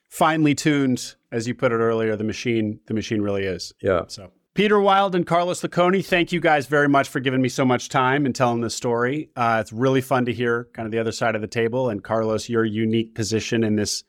finely 0.08 0.54
tuned, 0.54 1.14
as 1.30 1.46
you 1.46 1.54
put 1.54 1.72
it 1.72 1.76
earlier, 1.76 2.16
the 2.16 2.24
machine 2.24 2.80
the 2.86 2.94
machine 2.94 3.20
really 3.20 3.44
is. 3.44 3.72
Yeah. 3.82 4.02
So. 4.08 4.30
Peter 4.54 4.78
Wild 4.78 5.14
and 5.14 5.26
Carlos 5.26 5.62
Laconi, 5.62 6.04
thank 6.04 6.30
you 6.30 6.38
guys 6.38 6.66
very 6.66 6.88
much 6.88 7.08
for 7.08 7.20
giving 7.20 7.40
me 7.40 7.48
so 7.48 7.64
much 7.64 7.88
time 7.88 8.26
and 8.26 8.34
telling 8.34 8.60
this 8.60 8.74
story. 8.74 9.30
Uh, 9.34 9.58
it's 9.62 9.72
really 9.72 10.02
fun 10.02 10.26
to 10.26 10.32
hear 10.32 10.68
kind 10.74 10.84
of 10.84 10.92
the 10.92 10.98
other 10.98 11.12
side 11.12 11.34
of 11.34 11.40
the 11.40 11.46
table. 11.46 11.88
And 11.88 12.04
Carlos, 12.04 12.50
your 12.50 12.62
unique 12.62 13.14
position 13.14 13.64
in 13.64 13.76
this 13.76 14.04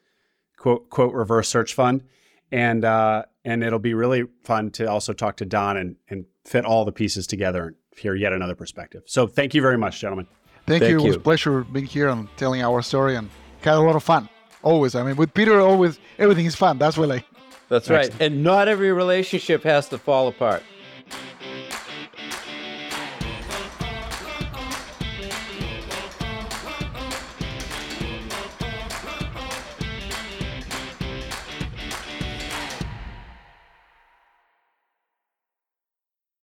quote 0.58 0.90
quote 0.90 1.14
reverse 1.14 1.48
search 1.48 1.74
fund 1.74 2.04
and 2.52 2.86
uh, 2.86 3.24
and 3.46 3.64
it'll 3.64 3.80
be 3.80 3.94
really 3.94 4.26
fun 4.44 4.72
to 4.72 4.90
also 4.90 5.14
talk 5.14 5.38
to 5.38 5.46
Don 5.46 5.78
and, 5.78 5.96
and 6.10 6.26
fit 6.46 6.66
all 6.66 6.86
the 6.86 6.92
pieces 6.92 7.28
together 7.28 7.68
and 7.68 7.76
hear 7.98 8.16
yet 8.16 8.34
another 8.34 8.56
perspective. 8.56 9.04
So 9.06 9.28
thank 9.28 9.54
you 9.54 9.62
very 9.62 9.78
much, 9.78 10.00
gentlemen. 10.00 10.28
Thank, 10.66 10.82
thank 10.82 10.92
you. 10.92 11.00
you. 11.00 11.06
It 11.06 11.08
was 11.08 11.16
a 11.18 11.20
pleasure 11.20 11.64
being 11.64 11.86
here 11.86 12.10
and 12.10 12.28
telling 12.38 12.62
our 12.62 12.82
story 12.82 13.16
and 13.16 13.30
had 13.62 13.76
a 13.76 13.82
lot 13.82 13.96
of 13.96 14.04
fun. 14.04 14.30
Always. 14.62 14.96
I 14.96 15.04
mean, 15.04 15.18
with 15.18 15.34
Peter, 15.34 15.60
always 15.60 16.00
everything 16.18 16.46
is 16.46 16.56
fun. 16.56 16.78
That's 16.78 16.98
what 16.98 17.12
I. 17.12 17.26
That's 17.70 17.90
right. 17.90 18.14
And 18.20 18.44
not 18.44 18.68
every 18.68 18.94
relationship 18.94 19.64
has 19.64 19.90
to 19.90 19.98
fall 19.98 20.28
apart. 20.28 20.64